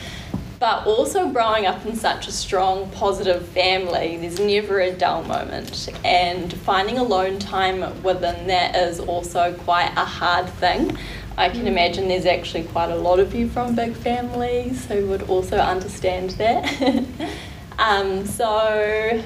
but 0.64 0.88
also 0.88 1.30
growing 1.30 1.65
up 1.65 1.85
in 1.85 1.94
such 1.94 2.26
a 2.26 2.31
strong, 2.31 2.90
positive 2.91 3.45
family, 3.49 4.15
there's 4.15 4.40
never 4.40 4.80
a 4.80 4.94
dull 4.94 5.22
moment. 5.26 5.90
And 6.06 6.53
finding 6.53 6.98
alone 6.98 7.38
time 7.38 8.02
within 8.02 8.48
that 8.48 8.73
is 8.73 9.02
also 9.02 9.53
quite 9.65 9.91
a 9.98 10.06
hard 10.06 10.48
thing. 10.48 10.98
I 11.38 11.49
can 11.49 11.68
imagine 11.68 12.07
there's 12.07 12.26
actually 12.26 12.64
quite 12.64 12.91
a 12.91 12.95
lot 12.95 13.19
of 13.19 13.35
you 13.35 13.49
from 13.49 13.76
big 13.76 13.94
families 13.94 14.85
who 14.85 15.06
would 15.07 15.23
also 15.23 15.57
understand 15.57 16.30
that. 16.30 17.03
um, 17.77 18.26
so, 18.26 19.22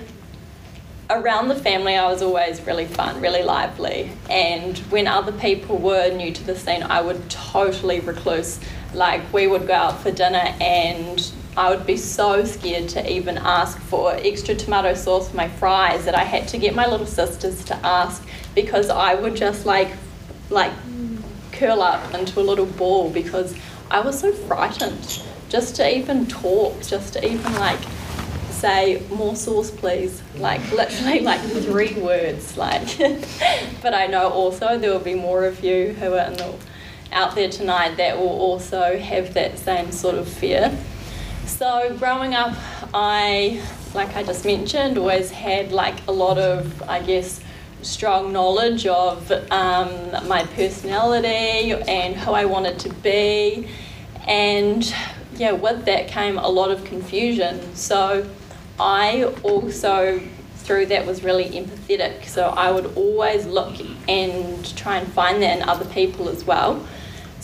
around 1.11 1.49
the 1.49 1.55
family, 1.55 1.95
I 1.95 2.11
was 2.11 2.23
always 2.23 2.65
really 2.65 2.85
fun, 2.87 3.21
really 3.21 3.43
lively. 3.43 4.09
And 4.27 4.75
when 4.89 5.05
other 5.05 5.33
people 5.33 5.77
were 5.77 6.09
new 6.09 6.33
to 6.33 6.43
the 6.43 6.55
scene, 6.55 6.81
I 6.81 7.01
would 7.01 7.29
totally 7.29 7.99
recluse 7.99 8.59
like 8.93 9.33
we 9.33 9.47
would 9.47 9.67
go 9.67 9.73
out 9.73 9.99
for 10.01 10.11
dinner 10.11 10.53
and 10.59 11.31
I 11.57 11.71
would 11.71 11.87
be 11.87 11.97
so 11.97 12.45
scared 12.45 12.87
to 12.89 13.11
even 13.11 13.37
ask 13.39 13.79
for 13.79 14.13
extra 14.13 14.53
tomato 14.53 14.93
sauce 14.93 15.29
for 15.29 15.35
my 15.35 15.47
fries 15.47 16.05
that 16.05 16.13
I 16.13 16.23
had 16.23 16.47
to 16.49 16.57
get 16.59 16.75
my 16.75 16.85
little 16.85 17.07
sisters 17.07 17.65
to 17.65 17.75
ask 17.77 18.23
because 18.53 18.89
I 18.89 19.15
would 19.15 19.35
just 19.35 19.65
like 19.65 19.89
like 20.49 20.71
curl 21.51 21.81
up 21.81 22.13
into 22.13 22.39
a 22.39 22.43
little 22.43 22.67
ball 22.67 23.09
because 23.09 23.55
I 23.89 24.01
was 24.01 24.19
so 24.19 24.31
frightened 24.31 25.23
just 25.49 25.75
to 25.77 25.97
even 25.97 26.27
talk, 26.27 26.81
just 26.83 27.13
to 27.13 27.25
even 27.25 27.53
like 27.55 27.79
say 28.51 29.01
more 29.09 29.35
sauce 29.35 29.71
please. 29.71 30.21
Like 30.35 30.61
literally 30.71 31.21
like 31.21 31.41
three 31.41 31.93
words 31.95 32.55
like 32.55 32.97
but 33.81 33.95
I 33.95 34.05
know 34.07 34.29
also 34.29 34.77
there 34.77 34.91
will 34.91 34.99
be 34.99 35.15
more 35.15 35.45
of 35.45 35.63
you 35.63 35.93
who 35.93 36.13
are 36.13 36.27
in 36.27 36.33
the 36.33 36.53
out 37.11 37.35
there 37.35 37.49
tonight 37.49 37.97
that 37.97 38.17
will 38.17 38.27
also 38.27 38.97
have 38.97 39.33
that 39.33 39.57
same 39.57 39.91
sort 39.91 40.15
of 40.15 40.27
fear. 40.27 40.77
So, 41.45 41.95
growing 41.97 42.33
up, 42.33 42.55
I, 42.93 43.61
like 43.93 44.15
I 44.15 44.23
just 44.23 44.45
mentioned, 44.45 44.97
always 44.97 45.31
had 45.31 45.71
like 45.71 45.95
a 46.07 46.11
lot 46.11 46.37
of, 46.37 46.83
I 46.83 47.01
guess, 47.01 47.41
strong 47.81 48.33
knowledge 48.33 48.85
of 48.85 49.31
um, 49.51 50.27
my 50.27 50.43
personality 50.55 51.71
and 51.71 52.15
who 52.15 52.31
I 52.31 52.45
wanted 52.45 52.79
to 52.79 52.89
be. 52.89 53.67
And 54.27 54.93
yeah, 55.35 55.53
with 55.53 55.85
that 55.85 56.07
came 56.09 56.37
a 56.37 56.49
lot 56.49 56.71
of 56.71 56.83
confusion. 56.83 57.75
So, 57.75 58.29
I 58.79 59.23
also 59.43 60.21
through 60.67 60.85
that 60.87 61.05
was 61.05 61.23
really 61.23 61.45
empathetic. 61.45 62.25
So 62.25 62.49
I 62.49 62.71
would 62.71 62.97
always 62.97 63.45
look 63.45 63.75
and 64.09 64.75
try 64.77 64.97
and 64.97 65.11
find 65.13 65.41
that 65.41 65.57
in 65.57 65.67
other 65.67 65.85
people 65.85 66.27
as 66.27 66.43
well. 66.43 66.85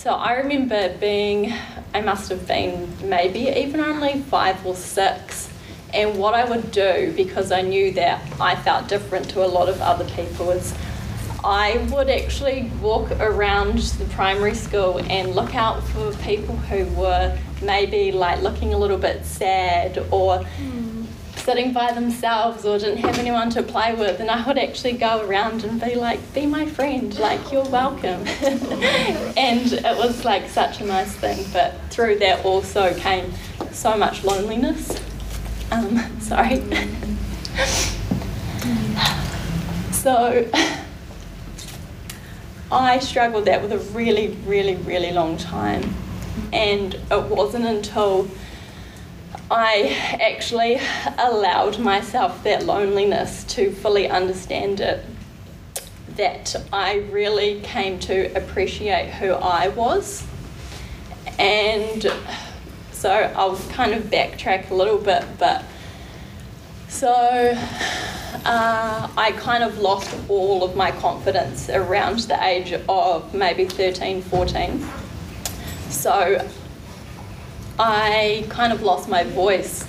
So 0.03 0.11
I 0.11 0.33
remember 0.33 0.97
being, 0.97 1.53
I 1.93 2.01
must 2.01 2.27
have 2.27 2.45
been 2.45 2.89
maybe 3.07 3.47
even 3.57 3.79
only 3.79 4.19
five 4.23 4.65
or 4.65 4.75
six. 4.75 5.49
And 5.93 6.17
what 6.17 6.33
I 6.33 6.43
would 6.43 6.71
do, 6.71 7.13
because 7.15 7.53
I 7.53 7.61
knew 7.61 7.93
that 7.93 8.21
I 8.37 8.57
felt 8.57 8.89
different 8.89 9.29
to 9.29 9.45
a 9.45 9.47
lot 9.47 9.69
of 9.69 9.79
other 9.79 10.03
people, 10.09 10.49
is 10.49 10.75
I 11.41 11.77
would 11.89 12.09
actually 12.09 12.69
walk 12.81 13.11
around 13.11 13.77
the 13.77 14.03
primary 14.13 14.55
school 14.55 14.99
and 15.09 15.35
look 15.35 15.55
out 15.55 15.81
for 15.81 16.11
people 16.15 16.57
who 16.57 16.83
were 16.99 17.39
maybe 17.61 18.11
like 18.11 18.41
looking 18.41 18.73
a 18.73 18.77
little 18.77 18.97
bit 18.97 19.25
sad 19.25 19.99
or 20.11 20.39
mm 20.39 20.92
sitting 21.43 21.73
by 21.73 21.91
themselves 21.91 22.63
or 22.63 22.79
didn't 22.79 22.99
have 22.99 23.19
anyone 23.19 23.49
to 23.49 23.61
play 23.61 23.93
with 23.93 24.21
and 24.21 24.31
I 24.31 24.47
would 24.47 24.57
actually 24.57 24.93
go 24.93 25.27
around 25.27 25.65
and 25.65 25.79
be 25.79 25.95
like 25.95 26.33
be 26.33 26.45
my 26.45 26.65
friend 26.65 27.13
like 27.19 27.51
you're 27.51 27.67
welcome. 27.69 28.25
And 29.35 29.73
it 29.73 29.97
was 29.97 30.23
like 30.23 30.49
such 30.49 30.79
a 30.79 30.85
nice 30.85 31.13
thing 31.13 31.45
but 31.51 31.75
through 31.89 32.19
that 32.19 32.45
also 32.45 32.93
came 32.93 33.33
so 33.71 33.97
much 33.97 34.23
loneliness. 34.23 34.97
Um, 35.71 35.99
sorry. 36.21 36.63
So 39.91 40.49
I 42.69 42.99
struggled 42.99 43.45
that 43.45 43.61
with 43.61 43.71
a 43.71 43.79
really 43.93 44.37
really 44.45 44.75
really 44.75 45.11
long 45.11 45.37
time. 45.37 45.93
And 46.51 46.95
it 46.95 47.23
wasn't 47.29 47.65
until 47.65 48.27
I 49.51 50.17
actually 50.21 50.79
allowed 51.17 51.79
myself 51.79 52.43
that 52.43 52.65
loneliness 52.65 53.43
to 53.55 53.71
fully 53.71 54.09
understand 54.09 54.79
it, 54.79 55.05
that 56.15 56.55
I 56.71 56.99
really 57.11 57.59
came 57.61 57.99
to 57.99 58.35
appreciate 58.35 59.09
who 59.09 59.33
I 59.33 59.67
was. 59.69 60.25
And 61.37 62.11
so 62.91 63.11
I'll 63.11 63.57
kind 63.69 63.93
of 63.93 64.03
backtrack 64.03 64.69
a 64.69 64.75
little 64.75 64.97
bit, 64.97 65.25
but 65.37 65.65
so 66.87 67.11
uh, 68.45 69.09
I 69.17 69.33
kind 69.37 69.63
of 69.63 69.79
lost 69.79 70.15
all 70.29 70.63
of 70.63 70.75
my 70.75 70.91
confidence 70.91 71.69
around 71.69 72.19
the 72.19 72.43
age 72.43 72.73
of 72.87 73.33
maybe 73.33 73.65
13, 73.65 74.21
14. 74.21 74.87
So 75.89 76.47
I 77.79 78.45
kind 78.49 78.71
of 78.71 78.83
lost 78.83 79.09
my 79.09 79.23
voice. 79.23 79.87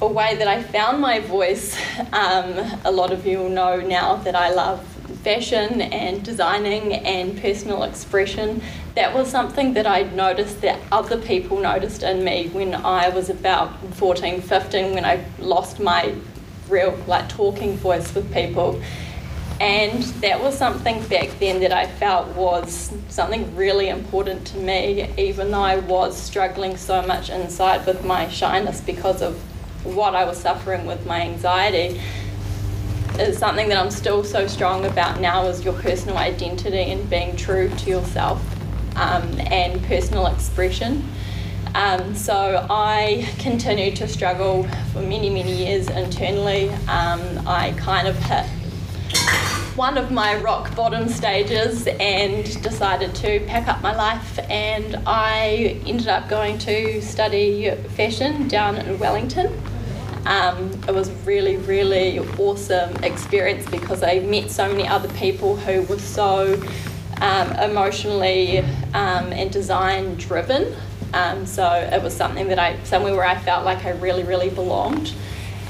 A 0.00 0.06
way 0.08 0.34
that 0.36 0.48
I 0.48 0.62
found 0.62 1.00
my 1.00 1.20
voice, 1.20 1.76
um, 2.12 2.52
a 2.84 2.90
lot 2.90 3.12
of 3.12 3.24
you 3.26 3.38
will 3.38 3.48
know 3.48 3.80
now 3.80 4.16
that 4.16 4.34
I 4.34 4.50
love 4.52 4.84
fashion 5.22 5.80
and 5.80 6.24
designing 6.24 6.94
and 6.94 7.40
personal 7.40 7.84
expression. 7.84 8.60
That 8.96 9.14
was 9.14 9.30
something 9.30 9.74
that 9.74 9.86
I 9.86 10.02
noticed 10.02 10.60
that 10.62 10.80
other 10.90 11.18
people 11.18 11.60
noticed 11.60 12.02
in 12.02 12.24
me 12.24 12.48
when 12.48 12.74
I 12.74 13.08
was 13.08 13.30
about 13.30 13.72
14, 13.94 14.40
15, 14.40 14.94
when 14.94 15.04
I 15.04 15.24
lost 15.38 15.78
my 15.78 16.12
real 16.68 16.98
like 17.06 17.28
talking 17.28 17.76
voice 17.76 18.14
with 18.14 18.32
people 18.32 18.80
and 19.60 20.04
that 20.22 20.40
was 20.40 20.56
something 20.56 21.02
back 21.08 21.30
then 21.40 21.60
that 21.60 21.72
I 21.72 21.86
felt 21.86 22.28
was 22.36 22.92
something 23.08 23.56
really 23.56 23.88
important 23.88 24.46
to 24.48 24.56
me, 24.56 25.12
even 25.18 25.50
though 25.50 25.62
I 25.62 25.78
was 25.78 26.16
struggling 26.16 26.76
so 26.76 27.02
much 27.02 27.28
inside 27.28 27.84
with 27.84 28.04
my 28.04 28.28
shyness 28.28 28.80
because 28.80 29.20
of 29.20 29.36
what 29.84 30.14
I 30.14 30.24
was 30.24 30.38
suffering 30.38 30.86
with 30.86 31.04
my 31.06 31.22
anxiety. 31.22 32.00
Is 33.18 33.36
something 33.36 33.68
that 33.70 33.78
I'm 33.78 33.90
still 33.90 34.22
so 34.22 34.46
strong 34.46 34.84
about 34.84 35.20
now 35.20 35.46
is 35.46 35.64
your 35.64 35.74
personal 35.74 36.18
identity 36.18 36.92
and 36.92 37.10
being 37.10 37.34
true 37.34 37.68
to 37.68 37.90
yourself 37.90 38.40
um, 38.94 39.40
and 39.40 39.82
personal 39.84 40.28
expression. 40.28 41.04
Um, 41.74 42.14
so 42.14 42.64
I 42.70 43.28
continued 43.38 43.96
to 43.96 44.06
struggle 44.06 44.68
for 44.92 45.00
many, 45.00 45.30
many 45.30 45.52
years 45.52 45.90
internally. 45.90 46.70
Um, 46.86 47.46
I 47.46 47.74
kind 47.76 48.06
of 48.06 48.16
hit 48.16 48.46
one 49.78 49.96
of 49.96 50.10
my 50.10 50.36
rock 50.40 50.74
bottom 50.74 51.08
stages 51.08 51.86
and 51.86 52.62
decided 52.62 53.14
to 53.14 53.38
pack 53.46 53.68
up 53.68 53.80
my 53.80 53.94
life 53.94 54.38
and 54.50 54.96
I 55.06 55.80
ended 55.86 56.08
up 56.08 56.28
going 56.28 56.58
to 56.58 57.00
study 57.00 57.70
fashion 57.96 58.48
down 58.48 58.76
in 58.76 58.98
Wellington. 58.98 59.56
Um, 60.26 60.72
it 60.88 60.92
was 60.92 61.10
really, 61.24 61.58
really 61.58 62.18
awesome 62.18 62.94
experience 63.04 63.70
because 63.70 64.02
I 64.02 64.18
met 64.18 64.50
so 64.50 64.68
many 64.68 64.86
other 64.86 65.08
people 65.14 65.56
who 65.56 65.82
were 65.82 66.00
so 66.00 66.60
um, 67.20 67.52
emotionally 67.52 68.58
um, 68.58 69.32
and 69.32 69.50
design 69.50 70.16
driven. 70.16 70.74
Um, 71.14 71.46
so 71.46 71.64
it 71.92 72.02
was 72.02 72.14
something 72.14 72.48
that 72.48 72.58
I, 72.58 72.82
somewhere 72.82 73.14
where 73.14 73.24
I 73.24 73.38
felt 73.38 73.64
like 73.64 73.84
I 73.84 73.90
really, 73.90 74.24
really 74.24 74.50
belonged. 74.50 75.14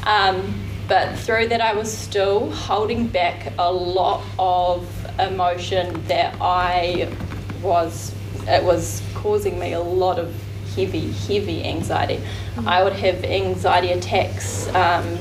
Um, 0.04 0.67
but 0.88 1.18
through 1.18 1.48
that, 1.48 1.60
I 1.60 1.74
was 1.74 1.94
still 1.94 2.50
holding 2.50 3.06
back 3.06 3.52
a 3.58 3.70
lot 3.70 4.24
of 4.38 4.88
emotion 5.20 6.02
that 6.06 6.34
I 6.40 7.14
was, 7.62 8.14
it 8.46 8.64
was 8.64 9.02
causing 9.14 9.58
me 9.58 9.74
a 9.74 9.80
lot 9.80 10.18
of 10.18 10.34
heavy, 10.74 11.10
heavy 11.10 11.64
anxiety. 11.64 12.16
Mm-hmm. 12.16 12.68
I 12.68 12.82
would 12.82 12.94
have 12.94 13.22
anxiety 13.24 13.92
attacks 13.92 14.68
um, 14.74 15.18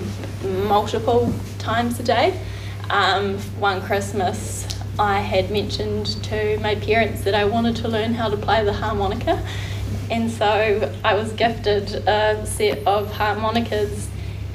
multiple 0.67 1.33
times 1.59 1.99
a 1.99 2.03
day. 2.03 2.39
Um, 2.89 3.37
one 3.59 3.81
Christmas, 3.81 4.65
I 4.97 5.19
had 5.19 5.51
mentioned 5.51 6.23
to 6.23 6.57
my 6.59 6.75
parents 6.75 7.23
that 7.23 7.35
I 7.35 7.43
wanted 7.43 7.75
to 7.77 7.89
learn 7.89 8.13
how 8.13 8.29
to 8.29 8.37
play 8.37 8.63
the 8.63 8.73
harmonica, 8.73 9.45
and 10.09 10.31
so 10.31 10.95
I 11.03 11.13
was 11.13 11.33
gifted 11.33 11.93
a 12.07 12.45
set 12.45 12.87
of 12.87 13.11
harmonicas 13.11 14.09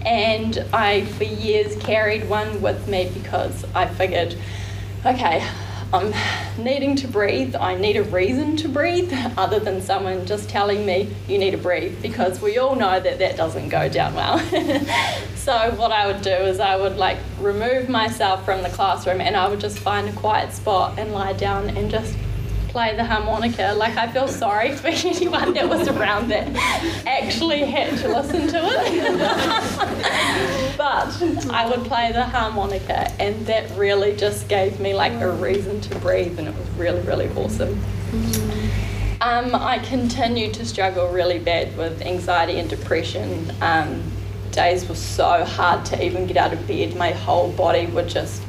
and 0.06 0.64
I 0.72 1.04
for 1.04 1.24
years 1.24 1.76
carried 1.76 2.28
one 2.28 2.60
with 2.60 2.88
me 2.88 3.10
because 3.14 3.64
I 3.74 3.86
figured, 3.86 4.36
okay, 5.04 5.46
I'm 5.92 6.14
needing 6.56 6.96
to 6.96 7.08
breathe. 7.08 7.54
I 7.54 7.74
need 7.74 7.96
a 7.96 8.02
reason 8.02 8.56
to 8.58 8.68
breathe 8.68 9.12
other 9.36 9.60
than 9.60 9.82
someone 9.82 10.24
just 10.24 10.48
telling 10.48 10.86
me 10.86 11.14
you 11.28 11.36
need 11.36 11.50
to 11.50 11.58
breathe 11.58 12.00
because 12.00 12.40
we 12.40 12.56
all 12.56 12.74
know 12.74 12.98
that 12.98 13.18
that 13.18 13.36
doesn't 13.36 13.68
go 13.68 13.90
down 13.90 14.14
well. 14.14 14.38
so, 15.34 15.70
what 15.72 15.92
I 15.92 16.06
would 16.06 16.22
do 16.22 16.30
is 16.30 16.60
I 16.60 16.76
would 16.76 16.96
like 16.96 17.18
remove 17.40 17.90
myself 17.90 18.42
from 18.44 18.62
the 18.62 18.70
classroom 18.70 19.20
and 19.20 19.36
I 19.36 19.48
would 19.48 19.60
just 19.60 19.78
find 19.78 20.08
a 20.08 20.12
quiet 20.12 20.54
spot 20.54 20.98
and 20.98 21.12
lie 21.12 21.34
down 21.34 21.68
and 21.68 21.90
just 21.90 22.16
play 22.72 22.96
the 22.96 23.04
harmonica. 23.04 23.74
Like, 23.76 23.96
I 23.96 24.10
feel 24.10 24.26
sorry 24.26 24.74
for 24.74 24.86
anyone 25.06 25.52
that 25.52 25.68
was 25.68 25.86
around 25.88 26.28
that 26.28 26.48
actually 27.06 27.64
had 27.64 27.98
to 27.98 28.08
listen 28.08 28.48
to 28.48 28.58
it. 28.58 29.18
but 30.78 31.22
I 31.52 31.68
would 31.68 31.84
play 31.86 32.10
the 32.12 32.24
harmonica, 32.24 33.12
and 33.20 33.46
that 33.46 33.70
really 33.76 34.16
just 34.16 34.48
gave 34.48 34.80
me 34.80 34.94
like 34.94 35.12
a 35.20 35.30
reason 35.30 35.80
to 35.82 35.98
breathe, 35.98 36.38
and 36.38 36.48
it 36.48 36.56
was 36.56 36.68
really, 36.70 37.02
really 37.02 37.28
awesome. 37.36 37.78
Um, 39.20 39.54
I 39.54 39.78
continued 39.78 40.54
to 40.54 40.64
struggle 40.64 41.08
really 41.08 41.38
bad 41.38 41.76
with 41.76 42.02
anxiety 42.02 42.58
and 42.58 42.68
depression. 42.68 43.52
Um, 43.60 44.02
days 44.50 44.88
were 44.88 44.94
so 44.94 45.44
hard 45.44 45.84
to 45.86 46.04
even 46.04 46.26
get 46.26 46.36
out 46.36 46.52
of 46.52 46.66
bed. 46.66 46.96
My 46.96 47.12
whole 47.12 47.52
body 47.52 47.86
would 47.86 48.08
just 48.08 48.42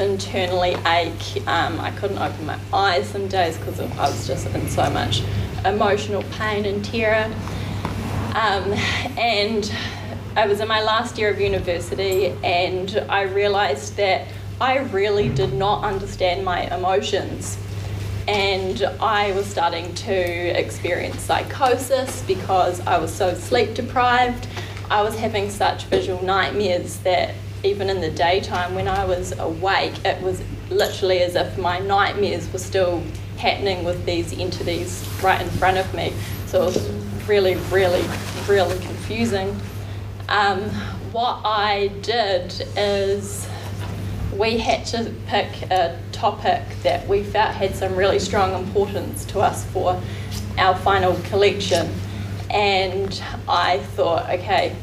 internally 0.00 0.76
ache. 0.86 1.42
Um, 1.46 1.80
I 1.80 1.90
couldn't 1.92 2.18
open 2.18 2.46
my 2.46 2.58
eyes 2.72 3.08
some 3.08 3.28
days 3.28 3.56
because 3.56 3.80
I 3.80 4.08
was 4.08 4.26
just 4.26 4.46
in 4.46 4.68
so 4.68 4.88
much 4.90 5.22
emotional 5.64 6.22
pain 6.38 6.64
and 6.64 6.84
terror. 6.84 7.32
Um, 8.34 8.72
and 9.18 9.72
I 10.36 10.46
was 10.46 10.60
in 10.60 10.68
my 10.68 10.82
last 10.82 11.18
year 11.18 11.30
of 11.30 11.40
university 11.40 12.26
and 12.44 13.04
I 13.08 13.22
realised 13.22 13.96
that 13.96 14.28
I 14.60 14.78
really 14.78 15.28
did 15.28 15.52
not 15.52 15.84
understand 15.84 16.44
my 16.44 16.62
emotions. 16.74 17.58
And 18.28 18.82
I 19.00 19.32
was 19.32 19.46
starting 19.46 19.94
to 19.94 20.12
experience 20.12 21.20
psychosis 21.20 22.22
because 22.26 22.80
I 22.80 22.98
was 22.98 23.12
so 23.12 23.34
sleep 23.34 23.74
deprived. 23.74 24.46
I 24.90 25.02
was 25.02 25.16
having 25.16 25.50
such 25.50 25.84
visual 25.84 26.22
nightmares 26.22 26.98
that 26.98 27.34
even 27.64 27.90
in 27.90 28.00
the 28.00 28.10
daytime 28.10 28.74
when 28.74 28.88
I 28.88 29.04
was 29.04 29.36
awake, 29.38 30.04
it 30.04 30.22
was 30.22 30.42
literally 30.70 31.22
as 31.22 31.34
if 31.34 31.58
my 31.58 31.78
nightmares 31.78 32.52
were 32.52 32.58
still 32.58 33.02
happening 33.36 33.84
with 33.84 34.04
these 34.04 34.38
entities 34.38 35.08
right 35.22 35.40
in 35.40 35.48
front 35.50 35.78
of 35.78 35.92
me. 35.94 36.12
So 36.46 36.62
it 36.62 36.66
was 36.66 36.90
really, 37.26 37.56
really, 37.70 38.04
really 38.46 38.78
confusing. 38.80 39.56
Um, 40.28 40.60
what 41.12 41.40
I 41.44 41.88
did 42.02 42.52
is 42.76 43.48
we 44.36 44.58
had 44.58 44.84
to 44.86 45.12
pick 45.26 45.62
a 45.70 45.98
topic 46.12 46.62
that 46.82 47.06
we 47.08 47.22
felt 47.22 47.54
had 47.54 47.74
some 47.74 47.96
really 47.96 48.18
strong 48.18 48.54
importance 48.54 49.24
to 49.26 49.40
us 49.40 49.64
for 49.66 50.00
our 50.58 50.76
final 50.76 51.14
collection. 51.24 51.92
And 52.50 53.22
I 53.48 53.78
thought, 53.78 54.28
okay, 54.30 54.76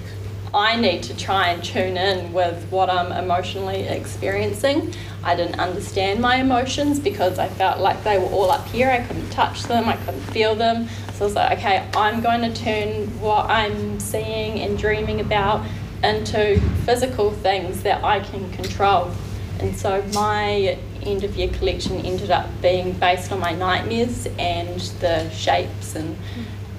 I 0.56 0.77
need 0.77 1.03
to 1.03 1.18
try 1.18 1.49
and 1.49 1.61
tune 1.61 1.98
in 1.98 2.32
with 2.32 2.64
what 2.72 2.90
I'm 2.90 3.11
emotionally 3.11 3.82
experiencing. 3.82 4.94
I 5.22 5.36
didn't 5.36 5.60
understand 5.60 6.22
my 6.22 6.38
emotions 6.38 6.98
because 6.98 7.38
I 7.38 7.49
felt 7.49 7.82
like 7.82 8.02
they 8.06 8.18
were 8.18 8.27
all 8.27 8.49
up 8.49 8.65
here. 8.68 8.90
I 8.90 9.02
couldn't 9.06 9.30
touch 9.32 9.64
them, 9.64 9.90
I 9.90 9.98
couldn't 9.98 10.22
feel 10.22 10.56
them. 10.56 10.88
So 11.15 11.26
I 11.26 11.27
was 11.27 11.36
like, 11.36 11.57
okay, 11.57 11.86
I'm 11.94 12.22
going 12.22 12.41
to 12.41 12.53
turn 12.53 13.07
what 13.19 13.49
I'm 13.49 13.99
seeing 13.99 14.61
and 14.61 14.77
dreaming 14.80 15.19
about 15.19 15.65
into 16.02 16.61
physical 16.86 17.32
things 17.32 17.84
that 17.84 18.02
I 18.06 18.22
can 18.22 18.49
control. 18.53 19.11
And 19.60 19.76
so 19.76 20.02
my 20.14 20.77
end 21.03 21.26
of 21.26 21.36
year 21.36 21.49
collection 21.49 21.98
ended 22.06 22.32
up 22.32 22.49
being 22.61 22.94
based 22.94 23.30
on 23.34 23.41
my 23.41 23.52
nightmares 23.52 24.26
and 24.40 24.80
the 25.02 25.30
shapes 25.32 25.95
and 25.95 26.18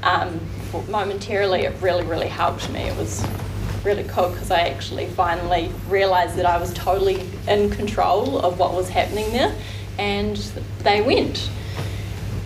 um, 0.03 0.41
momentarily 0.89 1.63
it 1.63 1.75
really 1.81 2.05
really 2.05 2.29
helped 2.29 2.71
me 2.71 2.81
it 2.81 2.97
was 2.97 3.25
really 3.87 4.05
cool 4.05 4.29
because 4.31 4.51
I 4.51 4.63
actually 4.69 5.07
finally 5.07 5.71
realised 5.89 6.37
that 6.37 6.45
I 6.45 6.59
was 6.59 6.75
totally 6.75 7.25
in 7.49 7.71
control 7.71 8.41
of 8.41 8.59
what 8.59 8.75
was 8.75 8.89
happening 8.89 9.31
there, 9.31 9.55
and 9.99 10.37
they 10.81 11.01
went. 11.01 11.49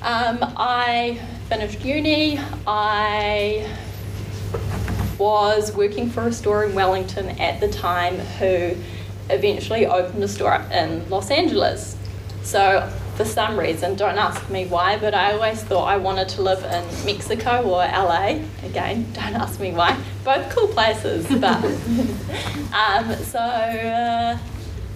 Um, 0.02 0.38
I 0.56 1.20
finished 1.48 1.84
uni. 1.84 2.38
I 2.66 3.74
was 5.18 5.74
working 5.74 6.10
for 6.10 6.28
a 6.28 6.32
store 6.32 6.64
in 6.64 6.74
Wellington 6.74 7.30
at 7.40 7.60
the 7.60 7.68
time 7.68 8.18
who 8.18 8.74
eventually 9.30 9.86
opened 9.86 10.22
a 10.22 10.28
store 10.28 10.54
up 10.54 10.70
in 10.70 11.08
Los 11.08 11.30
Angeles. 11.30 11.96
So 12.42 12.90
for 13.20 13.26
some 13.26 13.60
reason, 13.60 13.96
don't 13.96 14.16
ask 14.16 14.48
me 14.48 14.64
why, 14.64 14.96
but 14.96 15.12
I 15.12 15.32
always 15.34 15.62
thought 15.62 15.84
I 15.84 15.98
wanted 15.98 16.26
to 16.30 16.40
live 16.40 16.64
in 16.64 17.04
Mexico 17.04 17.60
or 17.64 17.84
LA. 17.84 18.40
Again, 18.62 19.12
don't 19.12 19.34
ask 19.34 19.60
me 19.60 19.72
why. 19.72 19.94
Both 20.24 20.48
cool 20.56 20.68
places, 20.68 21.26
but. 21.28 21.62
um, 22.72 23.14
so 23.16 23.38
uh, 23.38 24.38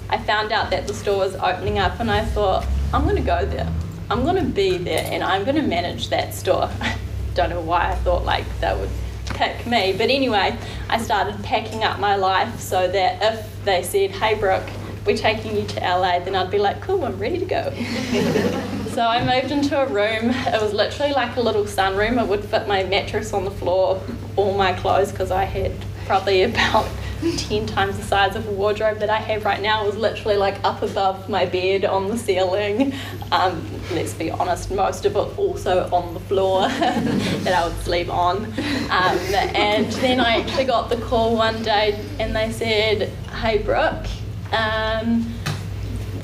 I 0.08 0.18
found 0.18 0.52
out 0.52 0.70
that 0.70 0.86
the 0.86 0.94
store 0.94 1.18
was 1.18 1.34
opening 1.34 1.78
up, 1.78 2.00
and 2.00 2.10
I 2.10 2.24
thought, 2.24 2.66
I'm 2.94 3.04
going 3.04 3.16
to 3.16 3.22
go 3.22 3.44
there. 3.44 3.70
I'm 4.08 4.22
going 4.22 4.36
to 4.36 4.50
be 4.50 4.78
there, 4.78 5.06
and 5.12 5.22
I'm 5.22 5.44
going 5.44 5.56
to 5.56 5.62
manage 5.62 6.08
that 6.08 6.32
store. 6.32 6.70
don't 7.34 7.50
know 7.50 7.60
why 7.60 7.90
I 7.90 7.94
thought 7.96 8.24
like 8.24 8.46
that 8.60 8.78
would 8.78 8.90
pick 9.34 9.66
me, 9.66 9.92
but 9.92 10.08
anyway, 10.08 10.56
I 10.88 10.96
started 10.96 11.44
packing 11.44 11.84
up 11.84 12.00
my 12.00 12.16
life 12.16 12.58
so 12.58 12.88
that 12.88 13.22
if 13.22 13.64
they 13.66 13.82
said, 13.82 14.12
hey, 14.12 14.34
Brooke, 14.34 14.70
we're 15.06 15.16
taking 15.16 15.56
you 15.56 15.66
to 15.66 15.80
LA, 15.80 16.18
then 16.20 16.34
I'd 16.34 16.50
be 16.50 16.58
like, 16.58 16.80
cool, 16.80 17.04
I'm 17.04 17.18
ready 17.18 17.38
to 17.38 17.44
go. 17.44 17.70
so 18.88 19.02
I 19.02 19.24
moved 19.24 19.52
into 19.52 19.80
a 19.80 19.86
room. 19.86 20.30
It 20.30 20.62
was 20.62 20.72
literally 20.72 21.12
like 21.12 21.36
a 21.36 21.40
little 21.40 21.64
sunroom. 21.64 22.22
It 22.22 22.26
would 22.26 22.44
fit 22.44 22.66
my 22.66 22.84
mattress 22.84 23.32
on 23.32 23.44
the 23.44 23.50
floor, 23.50 24.00
all 24.36 24.54
my 24.56 24.72
clothes, 24.72 25.10
because 25.10 25.30
I 25.30 25.44
had 25.44 25.72
probably 26.06 26.42
about 26.42 26.88
10 27.36 27.66
times 27.66 27.96
the 27.96 28.02
size 28.02 28.36
of 28.36 28.46
a 28.46 28.52
wardrobe 28.52 28.98
that 28.98 29.10
I 29.10 29.18
have 29.18 29.44
right 29.44 29.60
now. 29.60 29.84
It 29.84 29.86
was 29.86 29.96
literally 29.96 30.36
like 30.36 30.62
up 30.64 30.82
above 30.82 31.28
my 31.28 31.44
bed 31.44 31.84
on 31.84 32.08
the 32.08 32.16
ceiling. 32.18 32.94
Um, 33.30 33.66
let's 33.92 34.14
be 34.14 34.30
honest, 34.30 34.70
most 34.70 35.04
of 35.04 35.16
it 35.16 35.38
also 35.38 35.88
on 35.90 36.14
the 36.14 36.20
floor 36.20 36.68
that 36.68 37.54
I 37.54 37.66
would 37.66 37.76
sleep 37.82 38.08
on. 38.08 38.44
Um, 38.44 39.18
and 39.54 39.90
then 39.92 40.20
I 40.20 40.40
actually 40.40 40.64
got 40.64 40.88
the 40.88 40.96
call 40.96 41.36
one 41.36 41.62
day 41.62 42.02
and 42.18 42.34
they 42.34 42.52
said, 42.52 43.08
Hey, 43.40 43.58
Brooke, 43.58 44.06
um, 44.52 45.34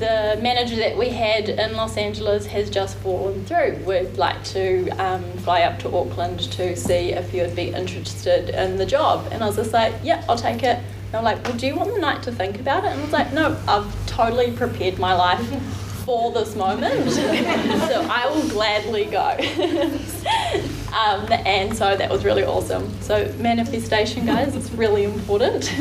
the 0.01 0.37
manager 0.41 0.75
that 0.77 0.97
we 0.97 1.09
had 1.09 1.47
in 1.47 1.75
Los 1.75 1.95
Angeles 1.95 2.47
has 2.47 2.71
just 2.71 2.97
fallen 2.97 3.45
through. 3.45 3.79
We'd 3.85 4.17
like 4.17 4.43
to 4.45 4.89
um, 4.97 5.23
fly 5.39 5.61
up 5.61 5.77
to 5.79 5.95
Auckland 5.95 6.39
to 6.53 6.75
see 6.75 7.13
if 7.13 7.31
you'd 7.33 7.55
be 7.55 7.69
interested 7.69 8.49
in 8.49 8.77
the 8.77 8.85
job. 8.85 9.27
And 9.31 9.43
I 9.43 9.47
was 9.47 9.57
just 9.57 9.73
like, 9.73 9.93
yeah, 10.03 10.25
I'll 10.27 10.37
take 10.37 10.63
it. 10.63 10.79
And 10.79 11.15
I'm 11.15 11.23
like, 11.23 11.43
well, 11.43 11.55
do 11.55 11.67
you 11.67 11.75
want 11.75 11.93
the 11.93 11.99
night 11.99 12.23
to 12.23 12.31
think 12.31 12.59
about 12.59 12.83
it? 12.83 12.87
And 12.87 12.99
I 12.99 13.03
was 13.03 13.13
like, 13.13 13.31
no, 13.31 13.55
I've 13.67 14.05
totally 14.07 14.51
prepared 14.51 14.97
my 14.97 15.13
life 15.13 15.47
for 16.05 16.31
this 16.31 16.55
moment. 16.55 17.11
so 17.11 18.07
I 18.09 18.25
will 18.33 18.49
gladly 18.49 19.05
go. 19.05 19.19
um, 20.97 21.31
and 21.45 21.77
so 21.77 21.95
that 21.95 22.09
was 22.09 22.25
really 22.25 22.43
awesome. 22.43 22.91
So 23.01 23.31
manifestation, 23.37 24.25
guys, 24.25 24.55
it's 24.55 24.71
really 24.71 25.03
important. 25.03 25.71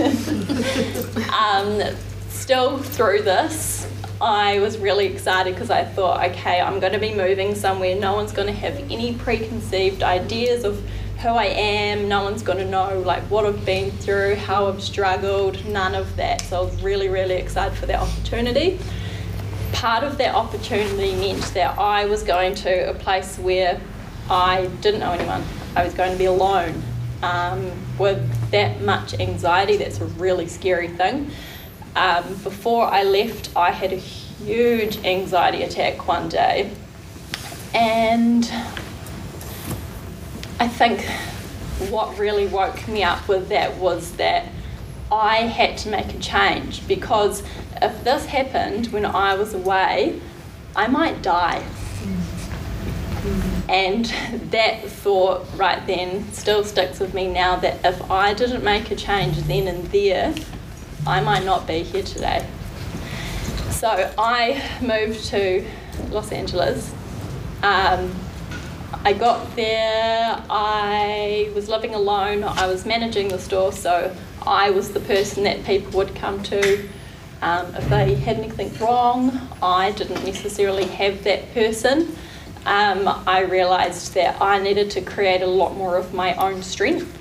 um, 1.32 1.96
still 2.30 2.78
through 2.78 3.22
this, 3.22 3.86
I 4.20 4.58
was 4.60 4.78
really 4.78 5.06
excited 5.06 5.54
because 5.54 5.70
I 5.70 5.84
thought, 5.84 6.24
okay, 6.30 6.60
I'm 6.60 6.78
going 6.80 6.92
to 6.92 6.98
be 6.98 7.14
moving 7.14 7.54
somewhere. 7.54 7.98
No 7.98 8.14
one's 8.14 8.32
going 8.32 8.48
to 8.48 8.52
have 8.52 8.76
any 8.90 9.14
preconceived 9.14 10.02
ideas 10.02 10.64
of 10.64 10.82
who 11.20 11.28
I 11.28 11.46
am. 11.46 12.08
No 12.08 12.24
one's 12.24 12.42
going 12.42 12.58
to 12.58 12.64
know 12.64 13.00
like 13.00 13.22
what 13.24 13.44
I've 13.44 13.64
been 13.64 13.90
through, 13.90 14.36
how 14.36 14.68
I've 14.68 14.82
struggled, 14.82 15.64
none 15.66 15.94
of 15.94 16.16
that. 16.16 16.42
So 16.42 16.60
I 16.60 16.64
was 16.64 16.82
really, 16.82 17.08
really 17.08 17.36
excited 17.36 17.76
for 17.78 17.86
that 17.86 18.00
opportunity. 18.00 18.78
Part 19.72 20.04
of 20.04 20.18
that 20.18 20.34
opportunity 20.34 21.14
meant 21.14 21.42
that 21.54 21.78
I 21.78 22.04
was 22.06 22.22
going 22.22 22.54
to 22.56 22.90
a 22.90 22.94
place 22.94 23.38
where 23.38 23.80
I 24.28 24.66
didn't 24.80 25.00
know 25.00 25.12
anyone. 25.12 25.42
I 25.76 25.84
was 25.84 25.94
going 25.94 26.12
to 26.12 26.18
be 26.18 26.26
alone. 26.26 26.82
Um, 27.22 27.70
with 27.98 28.50
that 28.50 28.80
much 28.80 29.12
anxiety, 29.20 29.76
that's 29.76 30.00
a 30.00 30.06
really 30.06 30.46
scary 30.46 30.88
thing. 30.88 31.30
Um, 31.96 32.34
before 32.44 32.86
I 32.86 33.02
left, 33.02 33.50
I 33.56 33.72
had 33.72 33.92
a 33.92 33.96
huge 33.96 35.04
anxiety 35.04 35.62
attack 35.62 36.06
one 36.06 36.28
day, 36.28 36.70
and 37.74 38.44
I 40.60 40.68
think 40.68 41.04
what 41.90 42.18
really 42.18 42.46
woke 42.46 42.86
me 42.86 43.02
up 43.02 43.26
with 43.26 43.48
that 43.48 43.76
was 43.78 44.12
that 44.12 44.46
I 45.10 45.38
had 45.38 45.78
to 45.78 45.88
make 45.88 46.14
a 46.14 46.18
change 46.18 46.86
because 46.86 47.42
if 47.82 48.04
this 48.04 48.26
happened 48.26 48.88
when 48.88 49.04
I 49.04 49.34
was 49.34 49.54
away, 49.54 50.20
I 50.76 50.86
might 50.86 51.22
die. 51.22 51.64
And 53.68 54.06
that 54.50 54.84
thought 54.86 55.46
right 55.56 55.84
then 55.86 56.30
still 56.32 56.64
sticks 56.64 57.00
with 57.00 57.14
me 57.14 57.28
now 57.28 57.56
that 57.56 57.84
if 57.84 58.10
I 58.10 58.34
didn't 58.34 58.64
make 58.64 58.90
a 58.90 58.96
change 58.96 59.36
then 59.42 59.68
and 59.68 59.84
there, 59.86 60.34
I 61.06 61.20
might 61.20 61.44
not 61.44 61.66
be 61.66 61.82
here 61.82 62.02
today. 62.02 62.46
so 63.70 64.12
I 64.18 64.62
moved 64.82 65.24
to 65.26 65.64
Los 66.10 66.30
Angeles. 66.30 66.92
Um, 67.62 68.14
I 69.02 69.14
got 69.14 69.56
there, 69.56 70.42
I 70.50 71.50
was 71.54 71.68
living 71.70 71.94
alone, 71.94 72.44
I 72.44 72.66
was 72.66 72.84
managing 72.84 73.28
the 73.28 73.38
store, 73.38 73.72
so 73.72 74.14
I 74.46 74.70
was 74.70 74.92
the 74.92 75.00
person 75.00 75.44
that 75.44 75.64
people 75.64 75.92
would 75.92 76.14
come 76.14 76.42
to 76.44 76.88
um, 77.40 77.74
if 77.74 77.88
they 77.88 78.14
had 78.14 78.36
anything 78.36 78.76
wrong. 78.78 79.48
I 79.62 79.92
didn't 79.92 80.22
necessarily 80.24 80.84
have 80.84 81.24
that 81.24 81.52
person. 81.54 82.14
Um, 82.66 83.08
I 83.26 83.40
realised 83.40 84.12
that 84.14 84.40
I 84.42 84.58
needed 84.58 84.90
to 84.92 85.00
create 85.00 85.40
a 85.40 85.46
lot 85.46 85.76
more 85.76 85.96
of 85.96 86.12
my 86.12 86.34
own 86.34 86.62
strength, 86.62 87.18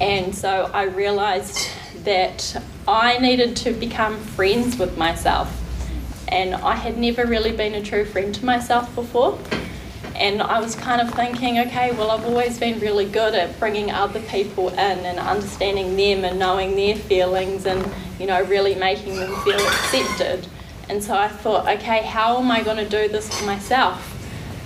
and 0.00 0.34
so 0.34 0.68
I 0.74 0.84
realised 0.84 1.68
that 2.04 2.62
I 2.86 3.18
needed 3.18 3.56
to 3.58 3.72
become 3.72 4.18
friends 4.18 4.78
with 4.78 4.96
myself. 4.96 5.58
And 6.28 6.54
I 6.54 6.76
had 6.76 6.96
never 6.98 7.26
really 7.26 7.52
been 7.52 7.74
a 7.74 7.82
true 7.82 8.04
friend 8.04 8.34
to 8.34 8.44
myself 8.44 8.94
before. 8.94 9.38
And 10.14 10.42
I 10.42 10.60
was 10.60 10.74
kind 10.74 11.00
of 11.00 11.12
thinking, 11.14 11.58
okay, 11.60 11.92
well, 11.92 12.10
I've 12.10 12.24
always 12.24 12.58
been 12.58 12.78
really 12.80 13.06
good 13.06 13.34
at 13.34 13.58
bringing 13.58 13.90
other 13.90 14.20
people 14.20 14.68
in 14.68 14.78
and 14.78 15.18
understanding 15.18 15.96
them 15.96 16.24
and 16.24 16.38
knowing 16.38 16.76
their 16.76 16.96
feelings 16.96 17.66
and, 17.66 17.84
you 18.20 18.26
know, 18.26 18.42
really 18.44 18.74
making 18.74 19.16
them 19.16 19.34
feel 19.42 19.58
accepted. 19.58 20.46
And 20.88 21.02
so 21.02 21.14
I 21.14 21.28
thought, 21.28 21.66
okay, 21.68 22.02
how 22.02 22.38
am 22.38 22.50
I 22.50 22.62
going 22.62 22.76
to 22.76 22.88
do 22.88 23.08
this 23.08 23.36
for 23.36 23.46
myself? 23.46 24.08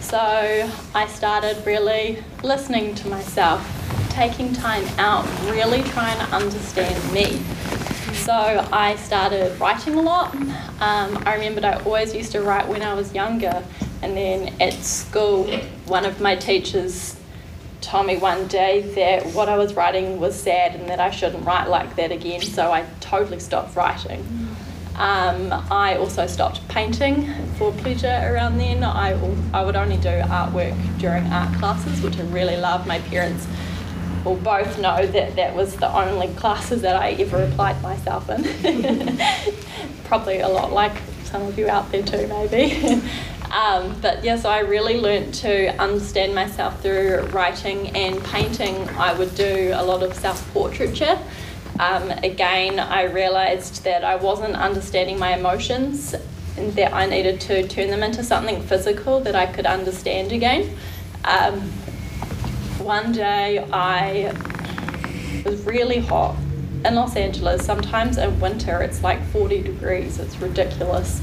So 0.00 0.18
I 0.94 1.06
started 1.06 1.64
really 1.66 2.22
listening 2.42 2.94
to 2.96 3.08
myself, 3.08 3.60
taking 4.16 4.50
time 4.54 4.82
out, 4.98 5.26
really 5.50 5.82
trying 5.82 6.18
to 6.18 6.34
understand 6.34 7.12
me. 7.12 7.38
So 8.14 8.32
I 8.72 8.96
started 8.96 9.60
writing 9.60 9.94
a 9.94 10.00
lot. 10.00 10.34
Um, 10.34 11.22
I 11.26 11.34
remembered 11.34 11.66
I 11.66 11.74
always 11.82 12.14
used 12.14 12.32
to 12.32 12.40
write 12.40 12.66
when 12.66 12.80
I 12.80 12.94
was 12.94 13.14
younger, 13.14 13.62
and 14.00 14.16
then 14.16 14.54
at 14.58 14.72
school, 14.72 15.44
one 15.84 16.06
of 16.06 16.18
my 16.18 16.34
teachers 16.34 17.14
told 17.82 18.06
me 18.06 18.16
one 18.16 18.46
day 18.48 18.80
that 18.94 19.26
what 19.34 19.50
I 19.50 19.58
was 19.58 19.74
writing 19.74 20.18
was 20.18 20.34
sad 20.34 20.74
and 20.74 20.88
that 20.88 20.98
I 20.98 21.10
shouldn't 21.10 21.44
write 21.44 21.68
like 21.68 21.94
that 21.96 22.10
again, 22.10 22.40
so 22.40 22.72
I 22.72 22.86
totally 23.00 23.38
stopped 23.38 23.76
writing. 23.76 24.26
Um, 24.96 25.52
I 25.70 25.98
also 25.98 26.26
stopped 26.26 26.66
painting 26.68 27.30
for 27.58 27.70
pleasure 27.70 28.18
around 28.32 28.56
then. 28.56 28.82
I, 28.82 29.12
I 29.52 29.62
would 29.62 29.76
only 29.76 29.98
do 29.98 30.08
artwork 30.08 30.74
during 30.98 31.26
art 31.26 31.54
classes, 31.58 32.00
which 32.00 32.18
I 32.18 32.22
really 32.22 32.56
loved. 32.56 32.86
My 32.86 33.00
parents 33.00 33.46
will 34.26 34.36
both 34.36 34.78
know 34.80 35.06
that 35.06 35.36
that 35.36 35.54
was 35.54 35.76
the 35.76 35.90
only 35.96 36.28
classes 36.34 36.82
that 36.82 36.96
I 36.96 37.12
ever 37.12 37.44
applied 37.44 37.80
myself 37.80 38.28
in. 38.28 39.18
Probably 40.04 40.40
a 40.40 40.48
lot 40.48 40.72
like 40.72 41.00
some 41.24 41.42
of 41.42 41.56
you 41.56 41.68
out 41.68 41.90
there 41.92 42.02
too, 42.02 42.26
maybe. 42.26 43.00
um, 43.52 43.94
but 44.02 44.24
yeah, 44.24 44.36
so 44.36 44.50
I 44.50 44.58
really 44.60 45.00
learnt 45.00 45.32
to 45.36 45.68
understand 45.80 46.34
myself 46.34 46.82
through 46.82 47.20
writing 47.32 47.96
and 47.96 48.22
painting. 48.24 48.88
I 48.90 49.12
would 49.16 49.34
do 49.36 49.70
a 49.74 49.84
lot 49.84 50.02
of 50.02 50.12
self 50.14 50.52
portraiture. 50.52 51.18
Um, 51.78 52.10
again, 52.10 52.80
I 52.80 53.04
realised 53.04 53.84
that 53.84 54.02
I 54.02 54.16
wasn't 54.16 54.56
understanding 54.56 55.18
my 55.20 55.36
emotions 55.36 56.14
and 56.56 56.72
that 56.72 56.92
I 56.92 57.06
needed 57.06 57.40
to 57.42 57.68
turn 57.68 57.90
them 57.90 58.02
into 58.02 58.24
something 58.24 58.60
physical 58.62 59.20
that 59.20 59.36
I 59.36 59.46
could 59.46 59.66
understand 59.66 60.32
again. 60.32 60.76
Um, 61.24 61.70
one 62.86 63.10
day 63.10 63.58
I 63.72 64.32
was 65.44 65.60
really 65.66 65.98
hot 65.98 66.36
in 66.84 66.94
Los 66.94 67.16
Angeles. 67.16 67.66
Sometimes 67.66 68.16
in 68.16 68.38
winter 68.38 68.80
it's 68.80 69.02
like 69.02 69.20
40 69.30 69.62
degrees, 69.62 70.20
it's 70.20 70.36
ridiculous. 70.38 71.20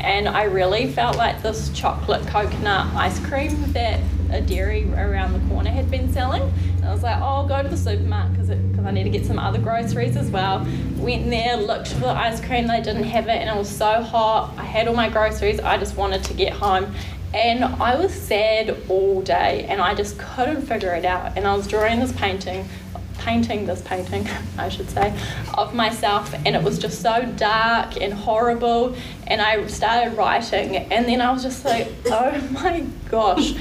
And 0.00 0.28
I 0.28 0.42
really 0.42 0.92
felt 0.92 1.16
like 1.16 1.42
this 1.42 1.70
chocolate 1.70 2.26
coconut 2.26 2.94
ice 2.94 3.18
cream 3.26 3.72
that 3.72 3.98
a 4.30 4.42
dairy 4.42 4.92
around 4.92 5.32
the 5.32 5.48
corner 5.48 5.70
had 5.70 5.90
been 5.90 6.12
selling. 6.12 6.42
And 6.42 6.84
I 6.84 6.92
was 6.92 7.02
like, 7.02 7.16
oh, 7.16 7.24
I'll 7.24 7.48
go 7.48 7.62
to 7.62 7.68
the 7.68 7.78
supermarket 7.78 8.32
because 8.32 8.84
I 8.84 8.90
need 8.90 9.04
to 9.04 9.10
get 9.10 9.24
some 9.24 9.38
other 9.38 9.58
groceries 9.58 10.18
as 10.18 10.30
well. 10.30 10.66
Went 10.98 11.30
there, 11.30 11.56
looked 11.56 11.88
for 11.88 12.00
the 12.00 12.10
ice 12.10 12.44
cream, 12.44 12.66
they 12.66 12.82
didn't 12.82 13.04
have 13.04 13.26
it, 13.28 13.38
and 13.38 13.48
it 13.48 13.56
was 13.56 13.70
so 13.70 14.02
hot. 14.02 14.52
I 14.58 14.64
had 14.64 14.86
all 14.86 14.94
my 14.94 15.08
groceries, 15.08 15.60
I 15.60 15.78
just 15.78 15.96
wanted 15.96 16.24
to 16.24 16.34
get 16.34 16.52
home. 16.52 16.94
And 17.34 17.64
I 17.64 17.96
was 17.96 18.12
sad 18.12 18.76
all 18.88 19.20
day 19.22 19.66
and 19.68 19.80
I 19.80 19.94
just 19.94 20.18
couldn't 20.18 20.62
figure 20.62 20.94
it 20.94 21.04
out. 21.04 21.36
And 21.36 21.46
I 21.46 21.54
was 21.54 21.66
drawing 21.66 22.00
this 22.00 22.12
painting, 22.12 22.68
painting 23.18 23.66
this 23.66 23.82
painting, 23.82 24.26
I 24.58 24.68
should 24.68 24.88
say, 24.90 25.18
of 25.54 25.74
myself. 25.74 26.34
And 26.46 26.56
it 26.56 26.62
was 26.62 26.78
just 26.78 27.02
so 27.02 27.24
dark 27.36 28.00
and 28.00 28.12
horrible. 28.12 28.96
And 29.26 29.40
I 29.40 29.66
started 29.66 30.16
writing. 30.16 30.76
And 30.76 31.06
then 31.06 31.20
I 31.20 31.32
was 31.32 31.42
just 31.42 31.64
like, 31.64 31.88
oh 32.06 32.40
my 32.52 32.84
gosh 33.10 33.54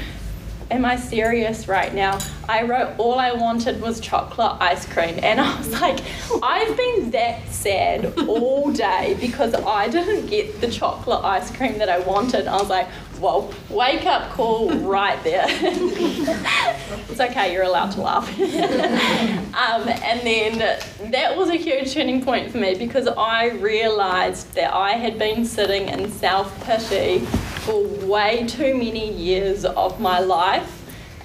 am 0.71 0.85
I 0.85 0.95
serious 0.95 1.67
right 1.67 1.93
now? 1.93 2.19
I 2.47 2.63
wrote 2.63 2.95
all 2.97 3.19
I 3.19 3.33
wanted 3.33 3.81
was 3.81 3.99
chocolate 3.99 4.61
ice 4.61 4.85
cream. 4.85 5.19
And 5.21 5.39
I 5.39 5.57
was 5.57 5.69
like, 5.81 5.99
I've 6.41 6.75
been 6.75 7.11
that 7.11 7.47
sad 7.49 8.17
all 8.27 8.71
day 8.71 9.17
because 9.19 9.53
I 9.53 9.87
didn't 9.87 10.27
get 10.27 10.61
the 10.61 10.69
chocolate 10.69 11.23
ice 11.23 11.55
cream 11.55 11.77
that 11.79 11.89
I 11.89 11.99
wanted. 11.99 12.47
I 12.47 12.57
was 12.57 12.69
like, 12.69 12.87
whoa, 13.19 13.51
wake 13.69 14.05
up 14.05 14.31
call 14.31 14.69
right 14.79 15.21
there. 15.23 15.45
it's 15.49 17.19
okay, 17.19 17.53
you're 17.53 17.63
allowed 17.63 17.91
to 17.91 18.01
laugh. 18.01 18.27
um, 18.39 19.87
and 19.87 20.21
then 20.21 20.79
that 21.11 21.35
was 21.35 21.49
a 21.49 21.55
huge 21.55 21.93
turning 21.93 22.23
point 22.23 22.51
for 22.51 22.57
me 22.57 22.75
because 22.75 23.07
I 23.07 23.49
realised 23.51 24.53
that 24.55 24.73
I 24.73 24.93
had 24.93 25.17
been 25.17 25.45
sitting 25.45 25.89
in 25.89 26.11
self 26.11 26.63
pity 26.65 27.19
for 27.65 27.83
way 28.05 28.45
too 28.47 28.75
many 28.75 29.11
years 29.11 29.65
of 29.65 29.99
my 29.99 30.19
life. 30.19 30.71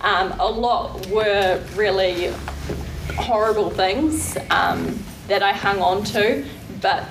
Um, 0.01 0.33
a 0.41 0.47
lot 0.47 1.07
were 1.09 1.63
really 1.75 2.33
horrible 3.17 3.71
things 3.71 4.37
um, 4.51 4.99
that 5.29 5.43
I 5.43 5.53
hung 5.53 5.81
on 5.81 6.05
to, 6.05 6.45
but 6.81 7.05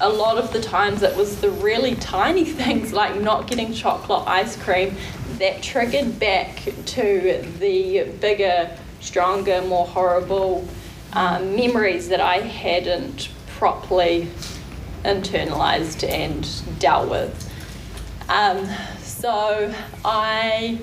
a 0.00 0.08
lot 0.08 0.38
of 0.38 0.52
the 0.52 0.60
times 0.60 1.02
it 1.02 1.16
was 1.16 1.40
the 1.40 1.50
really 1.50 1.94
tiny 1.96 2.44
things 2.62 2.92
like 2.92 3.20
not 3.20 3.46
getting 3.46 3.72
chocolate 3.72 4.26
ice 4.26 4.56
cream 4.56 4.96
that 5.38 5.62
triggered 5.62 6.18
back 6.18 6.62
to 6.86 7.44
the 7.58 8.04
bigger, 8.20 8.76
stronger, 9.00 9.62
more 9.62 9.86
horrible 9.86 10.66
um, 11.12 11.54
memories 11.54 12.08
that 12.08 12.20
I 12.20 12.38
hadn't 12.38 13.30
properly 13.46 14.28
internalized 15.04 16.08
and 16.08 16.46
dealt 16.80 17.08
with. 17.08 17.44
Um, 18.28 18.68
so 19.00 19.72
I 20.04 20.78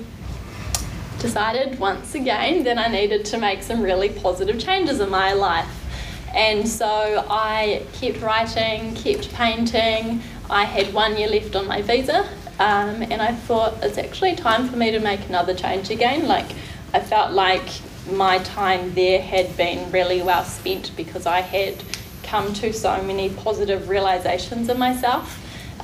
decided 1.18 1.78
once 1.78 2.14
again 2.14 2.64
that 2.64 2.78
I 2.78 2.88
needed 2.88 3.24
to 3.26 3.38
make 3.38 3.62
some 3.62 3.82
really 3.82 4.08
positive 4.08 4.58
changes 4.58 5.00
in 5.00 5.10
my 5.10 5.32
life. 5.32 5.85
And 6.34 6.68
so 6.68 7.24
I 7.30 7.82
kept 7.94 8.20
writing, 8.20 8.94
kept 8.94 9.32
painting. 9.32 10.22
I 10.50 10.64
had 10.64 10.92
one 10.92 11.16
year 11.16 11.28
left 11.28 11.56
on 11.56 11.66
my 11.66 11.82
visa, 11.82 12.28
um, 12.58 13.02
and 13.02 13.20
I 13.20 13.32
thought 13.32 13.74
it's 13.82 13.98
actually 13.98 14.36
time 14.36 14.68
for 14.68 14.76
me 14.76 14.90
to 14.90 15.00
make 15.00 15.28
another 15.28 15.54
change 15.54 15.90
again. 15.90 16.28
Like, 16.28 16.46
I 16.92 17.00
felt 17.00 17.32
like 17.32 17.68
my 18.12 18.38
time 18.38 18.94
there 18.94 19.20
had 19.20 19.56
been 19.56 19.90
really 19.90 20.22
well 20.22 20.44
spent 20.44 20.92
because 20.96 21.26
I 21.26 21.40
had 21.40 21.82
come 22.22 22.52
to 22.54 22.72
so 22.72 23.02
many 23.02 23.30
positive 23.30 23.88
realizations 23.88 24.68
in 24.68 24.78
myself. 24.78 25.42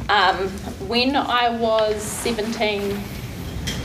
Um, 0.09 0.49
when 0.89 1.17
I 1.17 1.57
was 1.57 2.03
17, 2.03 3.01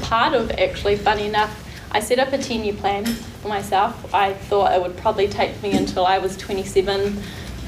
part 0.01 0.34
of 0.34 0.51
actually, 0.51 0.97
funny 0.97 1.25
enough, 1.27 1.66
I 1.98 1.99
set 1.99 2.19
up 2.19 2.32
a 2.32 2.38
10 2.38 2.64
year 2.64 2.76
plan 2.76 3.06
for 3.06 3.48
myself. 3.48 4.14
I 4.14 4.34
thought 4.34 4.72
it 4.72 4.80
would 4.80 4.95
probably 4.98 5.28
take 5.28 5.60
me 5.64 5.72
until 5.72 6.06
I 6.06 6.19
was 6.19 6.38
27 6.38 7.19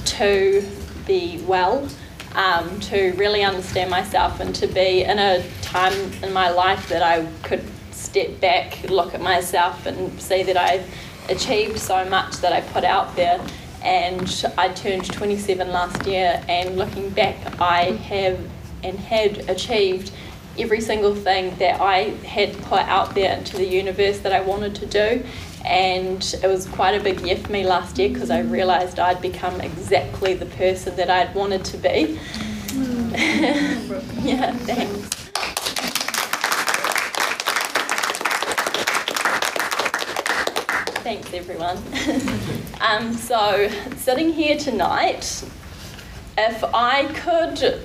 to 0.06 0.64
be 1.08 1.44
well, 1.48 1.90
um, 2.36 2.80
to 2.82 3.14
really 3.14 3.44
understand 3.44 3.90
myself, 3.90 4.40
and 4.40 4.54
to 4.54 4.68
be 4.68 5.02
in 5.02 5.18
a 5.18 5.44
time 5.64 6.14
in 6.22 6.32
my 6.32 6.52
life 6.52 6.88
that 6.90 7.02
I 7.02 7.26
could 7.42 7.64
step 7.90 8.40
back, 8.40 8.84
look 8.88 9.16
at 9.16 9.22
myself, 9.22 9.88
and 9.88 10.22
see 10.22 10.44
that 10.44 10.58
I've 10.58 10.88
achieved 11.28 11.80
so 11.80 12.06
much 12.06 12.36
that 12.38 12.54
I 12.54 12.62
put 12.62 12.84
out 12.84 13.16
there 13.16 13.44
and 13.82 14.46
I 14.60 14.70
turned 14.70 15.12
27 15.12 15.72
last 15.72 16.06
year 16.06 16.44
and 16.48 16.78
looking 16.78 17.10
back 17.10 17.60
I 17.60 17.94
have 17.94 18.40
and 18.84 19.00
had 19.00 19.50
achieved 19.50 20.12
every 20.60 20.82
single 20.82 21.16
thing 21.16 21.56
that 21.56 21.80
I 21.82 22.10
had 22.26 22.54
put 22.64 22.82
out 22.82 23.16
there 23.16 23.38
into 23.38 23.58
the 23.58 23.66
universe 23.66 24.20
that 24.20 24.34
I 24.34 24.42
wanted 24.42 24.76
to 24.76 24.86
do 24.86 25.24
and 25.66 26.36
it 26.42 26.48
was 26.48 26.68
quite 26.68 26.96
a 26.96 27.04
big 27.04 27.22
year 27.22 27.36
for 27.36 27.52
me 27.52 27.66
last 27.66 27.98
year 27.98 28.10
because 28.10 28.30
I 28.30 28.40
realised 28.42 29.00
I'd 29.00 29.22
become 29.22 29.60
exactly 29.62 30.34
the 30.34 30.46
person 30.46 30.96
that 30.96 31.10
I'd 31.10 31.34
wanted 31.36 31.66
to 31.66 31.78
be. 31.78 32.20
yeah, 34.24 34.54
thanks. 34.54 35.16
Thanks, 41.04 41.34
everyone. 41.34 41.78
um, 42.82 43.14
so, 43.14 43.70
sitting 43.98 44.32
here 44.32 44.58
tonight, 44.58 45.44
if 46.38 46.64
I 46.64 47.06
could 47.14 47.82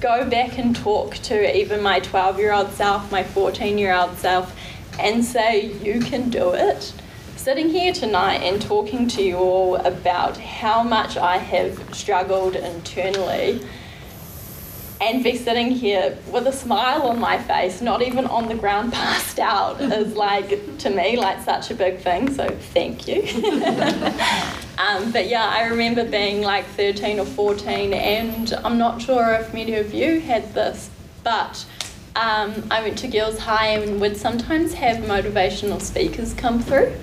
go 0.00 0.28
back 0.28 0.58
and 0.58 0.74
talk 0.74 1.14
to 1.14 1.56
even 1.56 1.82
my 1.82 2.00
12 2.00 2.38
year 2.38 2.52
old 2.52 2.70
self, 2.72 3.10
my 3.10 3.22
14 3.22 3.78
year 3.78 3.94
old 3.94 4.16
self, 4.16 4.54
and 4.98 5.24
say, 5.24 5.72
You 5.82 6.00
can 6.00 6.30
do 6.30 6.52
it. 6.54 6.92
Sitting 7.36 7.68
here 7.68 7.92
tonight 7.92 8.38
and 8.38 8.60
talking 8.60 9.06
to 9.08 9.22
you 9.22 9.36
all 9.36 9.76
about 9.76 10.36
how 10.36 10.82
much 10.82 11.16
I 11.16 11.38
have 11.38 11.94
struggled 11.94 12.56
internally 12.56 13.64
and 15.00 15.22
be 15.22 15.36
sitting 15.36 15.70
here 15.70 16.16
with 16.30 16.46
a 16.46 16.52
smile 16.52 17.02
on 17.02 17.20
my 17.20 17.38
face, 17.38 17.80
not 17.80 18.02
even 18.02 18.26
on 18.26 18.48
the 18.48 18.54
ground 18.54 18.92
passed 18.92 19.38
out, 19.38 19.80
is 19.80 20.16
like 20.16 20.78
to 20.78 20.90
me 20.90 21.16
like 21.16 21.42
such 21.42 21.70
a 21.70 21.74
big 21.74 22.00
thing. 22.00 22.32
So 22.32 22.48
thank 22.48 23.06
you. 23.06 23.22
um, 24.78 25.12
but 25.12 25.28
yeah, 25.28 25.48
I 25.48 25.68
remember 25.68 26.04
being 26.04 26.42
like 26.42 26.64
13 26.66 27.18
or 27.18 27.26
14, 27.26 27.92
and 27.94 28.52
I'm 28.64 28.78
not 28.78 29.00
sure 29.00 29.34
if 29.34 29.52
many 29.54 29.74
of 29.74 29.94
you 29.94 30.20
had 30.20 30.52
this, 30.54 30.90
but 31.22 31.64
um, 32.14 32.66
I 32.70 32.82
went 32.82 32.98
to 32.98 33.08
Girls 33.08 33.38
High 33.38 33.68
and 33.68 34.00
would 34.00 34.16
sometimes 34.16 34.74
have 34.74 34.98
motivational 35.04 35.80
speakers 35.80 36.34
come 36.34 36.62
through 36.62 36.94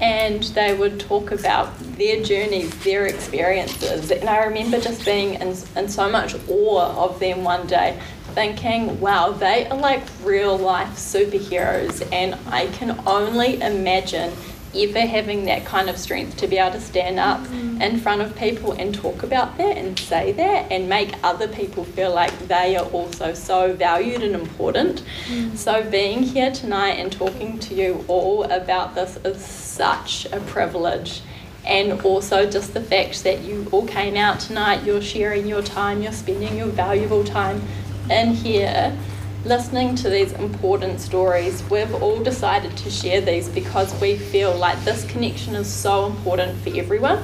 and 0.00 0.42
they 0.42 0.74
would 0.74 1.00
talk 1.00 1.30
about 1.30 1.78
their 1.96 2.22
journeys, 2.22 2.74
their 2.84 3.06
experiences. 3.06 4.10
And 4.10 4.28
I 4.28 4.44
remember 4.44 4.80
just 4.80 5.04
being 5.04 5.34
in, 5.34 5.56
in 5.76 5.88
so 5.88 6.10
much 6.10 6.34
awe 6.48 7.04
of 7.04 7.18
them 7.20 7.44
one 7.44 7.66
day, 7.66 7.98
thinking, 8.34 9.00
wow, 9.00 9.30
they 9.30 9.66
are 9.68 9.78
like 9.78 10.02
real 10.22 10.58
life 10.58 10.90
superheroes. 10.96 12.06
And 12.12 12.36
I 12.48 12.66
can 12.68 13.00
only 13.06 13.60
imagine 13.60 14.32
ever 14.76 15.00
having 15.00 15.44
that 15.46 15.64
kind 15.64 15.88
of 15.88 15.96
strength 15.96 16.36
to 16.38 16.46
be 16.46 16.58
able 16.58 16.72
to 16.72 16.80
stand 16.80 17.18
up 17.18 17.40
mm. 17.40 17.80
in 17.80 17.98
front 17.98 18.20
of 18.20 18.36
people 18.36 18.72
and 18.72 18.94
talk 18.94 19.22
about 19.22 19.56
that 19.58 19.76
and 19.76 19.98
say 19.98 20.32
that 20.32 20.70
and 20.70 20.88
make 20.88 21.14
other 21.22 21.48
people 21.48 21.84
feel 21.84 22.14
like 22.14 22.36
they 22.48 22.76
are 22.76 22.86
also 22.86 23.34
so 23.34 23.74
valued 23.74 24.22
and 24.22 24.34
important. 24.34 25.02
Mm. 25.28 25.56
So, 25.56 25.88
being 25.90 26.22
here 26.22 26.50
tonight 26.52 26.92
and 26.92 27.10
talking 27.12 27.58
to 27.60 27.74
you 27.74 28.04
all 28.08 28.44
about 28.44 28.94
this 28.94 29.16
is 29.24 29.44
such 29.44 30.26
a 30.32 30.40
privilege. 30.40 31.22
And 31.64 32.00
also, 32.02 32.48
just 32.50 32.74
the 32.74 32.80
fact 32.82 33.24
that 33.24 33.40
you 33.40 33.66
all 33.72 33.86
came 33.86 34.16
out 34.16 34.38
tonight, 34.38 34.84
you're 34.84 35.00
sharing 35.00 35.46
your 35.46 35.62
time, 35.62 36.02
you're 36.02 36.12
spending 36.12 36.56
your 36.56 36.66
valuable 36.66 37.24
time 37.24 37.62
in 38.10 38.34
here 38.34 38.96
listening 39.44 39.94
to 39.96 40.08
these 40.08 40.32
important 40.32 41.00
stories, 41.00 41.62
we've 41.68 41.94
all 42.02 42.22
decided 42.22 42.76
to 42.78 42.90
share 42.90 43.20
these 43.20 43.48
because 43.48 43.98
we 44.00 44.16
feel 44.16 44.56
like 44.56 44.82
this 44.84 45.04
connection 45.04 45.54
is 45.54 45.70
so 45.70 46.06
important 46.06 46.58
for 46.62 46.70
everyone. 46.74 47.22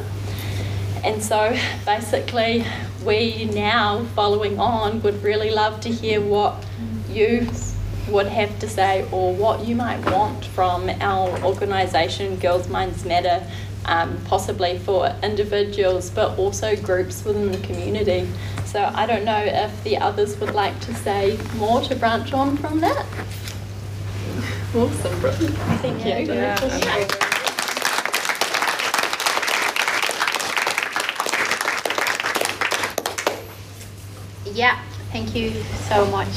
And 1.03 1.23
so 1.23 1.57
basically, 1.87 2.67
we 3.05 3.47
now, 3.47 4.05
following 4.15 4.59
on, 4.61 5.01
would 5.03 5.23
really 5.23 5.51
love 5.51 5.81
to 5.81 5.89
hear 5.89 6.21
what 6.21 6.63
you 7.09 7.49
would 8.09 8.27
have 8.27 8.59
to 8.59 8.69
say 8.69 9.09
or 9.11 9.35
what 9.35 9.65
you 9.65 9.75
might 9.75 10.05
want 10.11 10.45
from 10.45 10.91
our 11.01 11.43
organisation, 11.43 12.37
Girls 12.37 12.69
Minds 12.69 13.05
Matter, 13.07 13.47
um, 13.87 14.19
possibly 14.27 14.79
for 14.79 15.15
individuals 15.23 16.11
but 16.11 16.39
also 16.39 16.77
groups 16.77 17.25
within 17.25 17.53
the 17.53 17.59
community. 17.59 18.29
So 18.65 18.91
I 18.95 19.07
don't 19.07 19.25
know 19.25 19.43
if 19.45 19.83
the 19.85 19.99
others 19.99 20.39
would 20.39 20.55
like 20.55 20.79
to 20.81 20.95
say 20.95 21.39
more 21.57 21.81
to 21.83 21.97
branch 21.97 22.33
on 22.33 22.57
from 22.57 22.81
that. 22.81 23.07
Awesome, 24.73 25.21
Thank 25.81 26.05
you. 26.05 26.35
Yeah, 26.35 27.21
yeah, 34.55 34.83
thank 35.11 35.35
you 35.35 35.51
so 35.89 36.07
much 36.07 36.29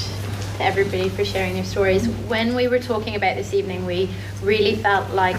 to 0.58 0.64
everybody 0.64 1.10
for 1.10 1.26
sharing 1.26 1.54
their 1.54 1.64
stories. 1.64 2.08
When 2.08 2.56
we 2.56 2.68
were 2.68 2.80
talking 2.80 3.16
about 3.16 3.36
this 3.36 3.54
evening, 3.54 3.86
we 3.86 4.10
really 4.42 4.76
felt 4.76 5.10
like 5.12 5.36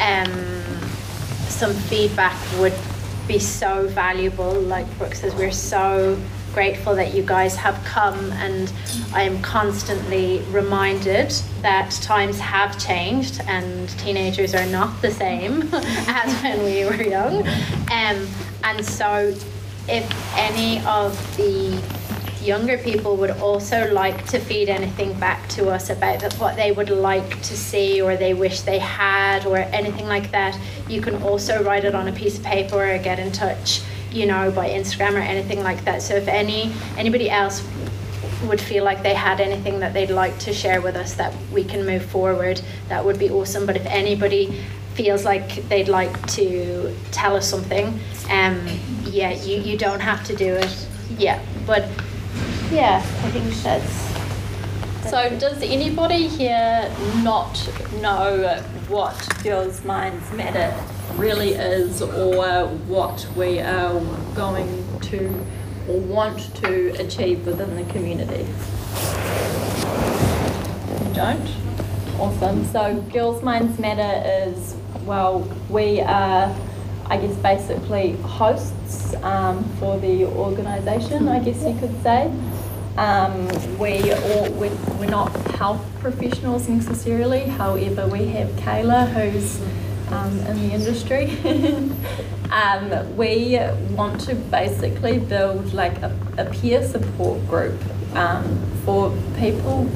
um, 0.00 0.30
some 1.52 1.74
feedback 1.74 2.36
would 2.58 2.74
be 3.28 3.38
so 3.38 3.86
valuable. 3.88 4.52
Like 4.52 4.86
Brooke 4.98 5.14
says, 5.14 5.34
we're 5.34 5.52
so 5.52 6.18
grateful 6.52 6.94
that 6.94 7.14
you 7.14 7.22
guys 7.22 7.56
have 7.56 7.82
come, 7.84 8.32
and 8.32 8.72
I 9.14 9.22
am 9.22 9.40
constantly 9.42 10.40
reminded 10.50 11.30
that 11.62 11.90
times 12.02 12.38
have 12.40 12.78
changed 12.78 13.40
and 13.46 13.88
teenagers 13.98 14.54
are 14.54 14.66
not 14.66 15.00
the 15.00 15.10
same 15.10 15.62
as 15.72 16.42
when 16.42 16.62
we 16.64 16.84
were 16.84 17.02
young. 17.02 17.46
Um, 17.90 18.28
and 18.64 18.84
so, 18.84 19.34
if 19.88 20.36
any 20.36 20.84
of 20.86 21.36
the 21.36 21.82
younger 22.42 22.76
people 22.76 23.16
would 23.16 23.30
also 23.30 23.90
like 23.92 24.26
to 24.26 24.38
feed 24.38 24.68
anything 24.68 25.18
back 25.18 25.48
to 25.50 25.70
us 25.70 25.90
about 25.90 26.22
what 26.34 26.56
they 26.56 26.72
would 26.72 26.90
like 26.90 27.40
to 27.42 27.56
see 27.56 28.02
or 28.02 28.16
they 28.16 28.34
wish 28.34 28.62
they 28.62 28.78
had 28.78 29.46
or 29.46 29.58
anything 29.58 30.06
like 30.06 30.30
that, 30.32 30.58
you 30.88 31.00
can 31.00 31.22
also 31.22 31.62
write 31.62 31.84
it 31.84 31.94
on 31.94 32.08
a 32.08 32.12
piece 32.12 32.38
of 32.38 32.44
paper 32.44 32.94
or 32.94 32.98
get 32.98 33.18
in 33.18 33.30
touch, 33.32 33.80
you 34.10 34.26
know, 34.26 34.50
by 34.50 34.68
Instagram 34.68 35.14
or 35.14 35.18
anything 35.18 35.62
like 35.62 35.84
that. 35.84 36.02
So 36.02 36.14
if 36.16 36.26
any 36.28 36.72
anybody 36.96 37.30
else 37.30 37.62
would 38.44 38.60
feel 38.60 38.82
like 38.82 39.02
they 39.02 39.14
had 39.14 39.40
anything 39.40 39.78
that 39.80 39.92
they'd 39.92 40.10
like 40.10 40.36
to 40.40 40.52
share 40.52 40.80
with 40.80 40.96
us 40.96 41.14
that 41.14 41.32
we 41.52 41.62
can 41.62 41.86
move 41.86 42.04
forward, 42.04 42.60
that 42.88 43.04
would 43.04 43.18
be 43.18 43.30
awesome. 43.30 43.66
But 43.66 43.76
if 43.76 43.86
anybody 43.86 44.60
feels 44.94 45.24
like 45.24 45.68
they'd 45.68 45.88
like 45.88 46.26
to 46.26 46.94
tell 47.12 47.36
us 47.36 47.48
something, 47.48 47.98
um, 48.28 48.66
yeah, 49.04 49.30
you, 49.30 49.60
you 49.60 49.78
don't 49.78 50.00
have 50.00 50.24
to 50.24 50.34
do 50.34 50.54
it. 50.54 50.86
Yeah, 51.18 51.40
but 51.66 51.88
yeah, 52.72 52.96
I 52.96 53.30
think 53.30 53.52
that's. 53.62 55.10
So, 55.10 55.28
does 55.38 55.62
anybody 55.62 56.26
here 56.26 56.90
not 57.22 57.68
know 58.00 58.62
what 58.88 59.14
Girls 59.42 59.84
Minds 59.84 60.32
Matter 60.32 60.74
really 61.16 61.50
is, 61.50 62.00
or 62.00 62.68
what 62.68 63.26
we 63.36 63.60
are 63.60 64.00
going 64.34 65.00
to 65.00 65.44
or 65.88 65.98
want 66.00 66.54
to 66.56 66.90
achieve 67.00 67.44
within 67.44 67.74
the 67.76 67.84
community? 67.92 68.46
You 71.06 71.14
don't? 71.14 71.50
Awesome. 72.18 72.64
So, 72.66 73.02
Girls 73.12 73.42
Minds 73.42 73.78
Matter 73.78 74.48
is, 74.48 74.76
well, 75.04 75.40
we 75.68 76.00
are, 76.00 76.56
I 77.06 77.16
guess, 77.18 77.36
basically 77.36 78.12
hosts 78.22 79.14
um, 79.16 79.64
for 79.78 79.98
the 79.98 80.24
organisation, 80.24 81.28
I 81.28 81.40
guess 81.40 81.62
you 81.64 81.76
could 81.78 82.02
say. 82.02 82.32
Um, 82.96 83.48
we 83.78 84.12
all, 84.12 84.50
we're, 84.52 84.74
we're 84.98 85.06
not 85.06 85.30
health 85.52 85.84
professionals 86.00 86.68
necessarily, 86.68 87.40
however, 87.40 88.06
we 88.06 88.26
have 88.28 88.48
Kayla 88.50 89.10
who's 89.12 89.60
um, 90.12 90.38
in 90.40 90.68
the 90.68 90.74
industry. 90.74 91.30
um, 92.50 93.16
we 93.16 93.58
want 93.92 94.20
to 94.22 94.34
basically 94.34 95.18
build 95.18 95.72
like 95.72 95.96
a, 96.02 96.14
a 96.36 96.44
peer 96.46 96.86
support 96.86 97.46
group 97.48 97.80
um, 98.14 98.60
for 98.84 99.16
people 99.38 99.88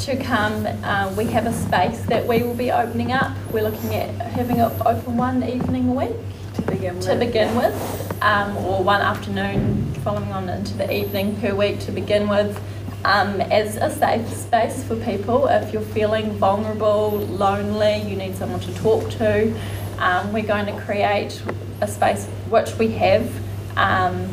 to 0.00 0.16
come. 0.16 0.66
Uh, 0.82 1.14
we 1.16 1.26
have 1.26 1.46
a 1.46 1.52
space 1.52 2.00
that 2.06 2.26
we 2.26 2.42
will 2.42 2.54
be 2.54 2.70
opening 2.70 3.12
up. 3.12 3.36
We're 3.52 3.62
looking 3.62 3.94
at 3.94 4.10
having 4.32 4.60
an 4.60 4.72
open 4.84 5.16
one 5.16 5.44
evening 5.44 5.88
a 5.88 5.92
week 5.92 6.16
to 6.54 6.62
begin 6.62 6.96
with. 6.96 7.06
To 7.06 7.16
begin 7.16 7.56
with, 7.56 8.03
um, 8.24 8.56
or 8.56 8.82
one 8.82 9.02
afternoon 9.02 9.92
following 10.02 10.32
on 10.32 10.48
into 10.48 10.74
the 10.74 10.90
evening 10.92 11.36
per 11.40 11.54
week 11.54 11.78
to 11.80 11.92
begin 11.92 12.28
with. 12.28 12.60
Um, 13.04 13.42
as 13.42 13.76
a 13.76 13.90
safe 13.90 14.26
space 14.32 14.82
for 14.82 14.96
people. 14.96 15.46
If 15.46 15.74
you're 15.74 15.82
feeling 15.82 16.32
vulnerable, 16.38 17.10
lonely, 17.10 18.00
you 18.00 18.16
need 18.16 18.34
someone 18.34 18.60
to 18.60 18.74
talk 18.76 19.10
to, 19.18 19.54
um, 19.98 20.32
we're 20.32 20.46
going 20.46 20.64
to 20.64 20.80
create 20.80 21.42
a 21.82 21.86
space 21.86 22.24
which 22.48 22.74
we 22.78 22.88
have 22.92 23.30
um, 23.76 24.26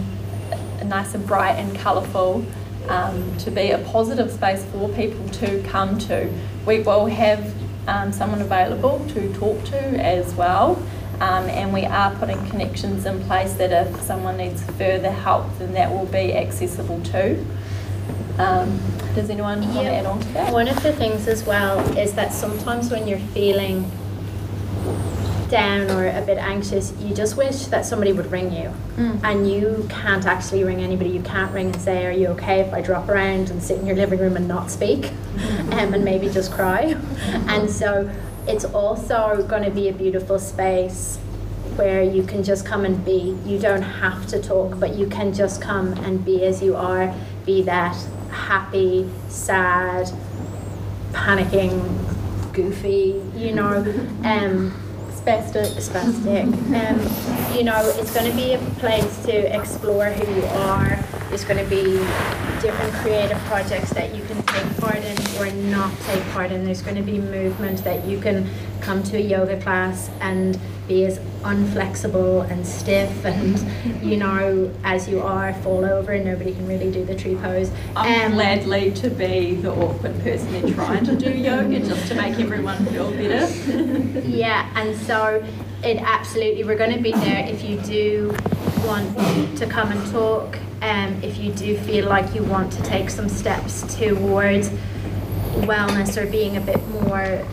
nice 0.85 1.13
and 1.13 1.27
bright 1.27 1.57
and 1.57 1.77
colourful 1.79 2.45
um, 2.87 3.37
to 3.39 3.51
be 3.51 3.71
a 3.71 3.77
positive 3.79 4.31
space 4.31 4.63
for 4.71 4.87
people 4.89 5.27
to 5.29 5.61
come 5.63 5.97
to. 5.99 6.33
We 6.65 6.79
will 6.79 7.07
have 7.07 7.53
um, 7.87 8.13
someone 8.13 8.41
available 8.41 9.05
to 9.09 9.33
talk 9.33 9.63
to 9.65 9.77
as 10.01 10.33
well. 10.35 10.81
Um, 11.21 11.45
and 11.49 11.71
we 11.71 11.85
are 11.85 12.15
putting 12.15 12.43
connections 12.49 13.05
in 13.05 13.23
place 13.25 13.53
that 13.53 13.71
if 13.71 14.01
someone 14.01 14.37
needs 14.37 14.63
further 14.71 15.11
help, 15.11 15.45
then 15.59 15.71
that 15.73 15.91
will 15.91 16.07
be 16.07 16.33
accessible 16.35 16.99
too. 17.03 17.45
Um, 18.39 18.79
does 19.13 19.29
anyone 19.29 19.61
want 19.61 19.73
to 19.73 19.85
add 19.85 20.07
on 20.07 20.19
to 20.19 20.27
that? 20.29 20.51
One 20.51 20.67
of 20.67 20.81
the 20.81 20.93
things 20.93 21.27
as 21.27 21.43
well 21.43 21.79
is 21.95 22.13
that 22.13 22.33
sometimes 22.33 22.89
when 22.89 23.07
you're 23.07 23.19
feeling 23.19 23.91
down 25.51 25.91
or 25.91 26.07
a 26.07 26.21
bit 26.21 26.39
anxious, 26.39 26.91
you 26.99 27.13
just 27.13 27.37
wish 27.37 27.65
that 27.67 27.85
somebody 27.85 28.13
would 28.13 28.31
ring 28.31 28.51
you. 28.51 28.73
Mm. 28.95 29.23
And 29.23 29.51
you 29.51 29.85
can't 29.91 30.25
actually 30.25 30.63
ring 30.63 30.81
anybody. 30.81 31.11
You 31.11 31.21
can't 31.21 31.51
ring 31.51 31.67
and 31.67 31.79
say, 31.79 32.07
Are 32.07 32.11
you 32.11 32.29
okay 32.29 32.61
if 32.61 32.73
I 32.73 32.81
drop 32.81 33.09
around 33.09 33.51
and 33.51 33.61
sit 33.61 33.77
in 33.77 33.85
your 33.85 33.95
living 33.95 34.17
room 34.19 34.37
and 34.37 34.47
not 34.47 34.71
speak 34.71 35.01
mm-hmm. 35.01 35.73
um, 35.73 35.93
and 35.93 36.03
maybe 36.03 36.29
just 36.29 36.51
cry? 36.51 36.93
Mm-hmm. 36.95 37.49
And 37.49 37.69
so 37.69 38.09
it's 38.47 38.65
also 38.65 39.45
going 39.47 39.63
to 39.63 39.71
be 39.71 39.89
a 39.89 39.93
beautiful 39.93 40.39
space 40.39 41.17
where 41.75 42.03
you 42.03 42.23
can 42.23 42.43
just 42.43 42.65
come 42.65 42.85
and 42.85 43.03
be. 43.05 43.37
You 43.45 43.57
don't 43.59 43.81
have 43.81 44.27
to 44.27 44.41
talk, 44.41 44.79
but 44.79 44.95
you 44.95 45.07
can 45.07 45.33
just 45.33 45.61
come 45.61 45.93
and 45.93 46.23
be 46.23 46.43
as 46.45 46.61
you 46.61 46.75
are. 46.75 47.13
be 47.45 47.63
that 47.63 47.95
happy, 48.29 49.09
sad, 49.27 50.07
panicking, 51.11 51.81
goofy, 52.53 53.21
you 53.35 53.53
know, 53.53 53.77
um, 54.23 54.73
Spastic. 55.11 55.75
spastic. 55.77 56.47
Um, 56.73 57.55
you 57.55 57.63
know, 57.63 57.79
it's 57.97 58.13
going 58.13 58.29
to 58.29 58.35
be 58.35 58.53
a 58.53 58.57
place 58.79 59.23
to 59.25 59.55
explore 59.55 60.05
who 60.05 60.33
you 60.33 60.43
are. 60.45 60.97
There's 61.29 61.43
going 61.43 61.63
to 61.63 61.69
be 61.69 61.99
different 62.61 62.93
creative 62.95 63.37
projects 63.39 63.91
that 63.91 64.15
you 64.15 64.23
can 64.25 64.40
take 64.51 64.77
part 64.77 64.97
in 64.97 65.17
or 65.39 65.51
not 65.69 65.97
take 66.01 66.23
part 66.31 66.51
in. 66.51 66.65
There's 66.65 66.81
going 66.81 66.97
to 66.97 67.03
be 67.03 67.19
movement 67.19 67.83
that 67.83 68.05
you 68.05 68.19
can 68.19 68.49
come 68.81 69.03
to 69.03 69.17
a 69.17 69.21
yoga 69.21 69.59
class 69.61 70.09
and 70.19 70.59
be 70.87 71.05
as 71.05 71.19
unflexible 71.43 72.49
and 72.49 72.65
stiff 72.65 73.23
and 73.25 74.03
you 74.03 74.17
know 74.17 74.71
as 74.83 75.07
you 75.07 75.21
are 75.21 75.53
fall 75.55 75.85
over 75.85 76.11
and 76.11 76.25
nobody 76.25 76.53
can 76.53 76.67
really 76.67 76.91
do 76.91 77.05
the 77.05 77.15
tree 77.15 77.35
pose 77.35 77.71
I'm 77.95 78.31
Um, 78.31 78.33
gladly 78.33 78.91
to 78.93 79.09
be 79.09 79.55
the 79.55 79.71
awkward 79.71 80.19
person 80.21 80.51
there 80.51 80.73
trying 80.73 81.05
to 81.05 81.15
do 81.15 81.29
yoga 81.31 81.79
just 81.79 82.07
to 82.07 82.15
make 82.15 82.39
everyone 82.39 82.85
feel 82.87 83.11
better. 83.11 83.47
Yeah, 84.27 84.69
and 84.75 84.97
so 85.01 85.43
it 85.83 85.97
absolutely, 85.97 86.63
we're 86.63 86.77
going 86.77 86.95
to 86.95 87.01
be 87.01 87.11
there 87.11 87.45
if 87.47 87.63
you 87.63 87.77
do 87.81 88.35
want 88.85 89.57
to 89.57 89.65
come 89.65 89.91
and 89.91 90.11
talk, 90.11 90.57
um, 90.81 91.21
if 91.23 91.37
you 91.37 91.51
do 91.51 91.77
feel 91.77 92.07
like 92.07 92.33
you 92.33 92.43
want 92.43 92.71
to 92.73 92.81
take 92.83 93.09
some 93.09 93.29
steps 93.29 93.81
towards 93.97 94.69
wellness 95.67 96.17
or 96.17 96.25
being 96.29 96.57
a 96.57 96.61
bit 96.61 96.85
more 96.89 97.45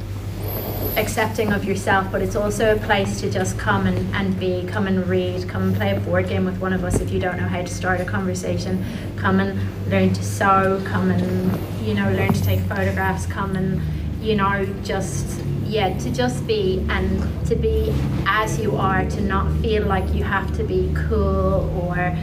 accepting 0.96 1.52
of 1.52 1.64
yourself, 1.64 2.10
but 2.10 2.22
it's 2.22 2.36
also 2.36 2.74
a 2.74 2.78
place 2.78 3.20
to 3.20 3.30
just 3.30 3.58
come 3.58 3.86
and, 3.86 4.14
and 4.14 4.38
be, 4.38 4.64
come 4.66 4.86
and 4.86 5.06
read, 5.06 5.48
come 5.48 5.62
and 5.62 5.76
play 5.76 5.94
a 5.94 6.00
board 6.00 6.28
game 6.28 6.44
with 6.44 6.58
one 6.58 6.72
of 6.72 6.84
us 6.84 7.00
if 7.00 7.10
you 7.10 7.20
don't 7.20 7.36
know 7.36 7.46
how 7.46 7.62
to 7.62 7.72
start 7.72 8.00
a 8.00 8.04
conversation, 8.04 8.84
come 9.16 9.40
and 9.40 9.58
learn 9.90 10.12
to 10.12 10.22
sew, 10.22 10.82
come 10.86 11.10
and, 11.10 11.86
you 11.86 11.94
know, 11.94 12.10
learn 12.12 12.32
to 12.32 12.42
take 12.42 12.60
photographs, 12.60 13.26
come 13.26 13.54
and, 13.54 13.80
you 14.22 14.34
know, 14.34 14.66
just, 14.82 15.40
yeah, 15.68 15.96
to 15.98 16.10
just 16.10 16.46
be 16.46 16.84
and 16.88 17.46
to 17.46 17.54
be 17.54 17.94
as 18.26 18.58
you 18.58 18.76
are, 18.76 19.04
to 19.10 19.20
not 19.20 19.50
feel 19.60 19.86
like 19.86 20.14
you 20.14 20.24
have 20.24 20.56
to 20.56 20.64
be 20.64 20.92
cool 21.08 21.70
or 21.82 22.16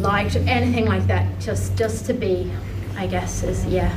liked 0.00 0.36
or 0.36 0.40
anything 0.40 0.86
like 0.86 1.06
that, 1.08 1.26
just, 1.40 1.76
just 1.76 2.06
to 2.06 2.14
be, 2.14 2.50
I 2.96 3.06
guess, 3.08 3.42
is, 3.42 3.66
yeah, 3.66 3.90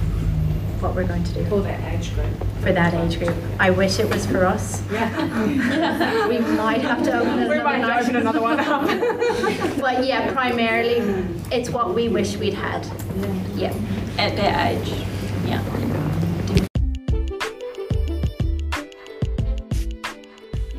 what 0.79 0.95
we're 0.95 1.05
going 1.07 1.23
to 1.23 1.33
do 1.33 1.45
For 1.45 1.61
that 1.61 1.93
age 1.93 2.13
group. 2.15 2.25
for 2.61 2.71
that 2.73 2.93
age 2.95 3.19
group. 3.19 3.35
I 3.59 3.69
wish 3.69 3.99
it 3.99 4.09
was 4.09 4.25
for 4.25 4.45
us. 4.45 4.81
Yeah. 4.91 6.27
We 6.27 6.39
might 6.39 6.81
have 6.81 7.03
to 7.03 7.19
open 7.19 7.35
We 7.49 7.59
another 7.59 7.63
might 7.63 8.01
open 8.01 8.15
another 8.15 8.41
one 8.41 8.59
up. 8.59 8.87
But 9.79 10.05
yeah, 10.05 10.33
primarily 10.33 10.97
it's 11.51 11.69
what 11.69 11.93
we 11.93 12.09
wish 12.09 12.35
we'd 12.37 12.55
had. 12.55 12.83
Yeah. 13.55 13.73
At 14.17 14.35
that 14.37 14.71
age, 14.71 14.89
yeah. 15.45 15.61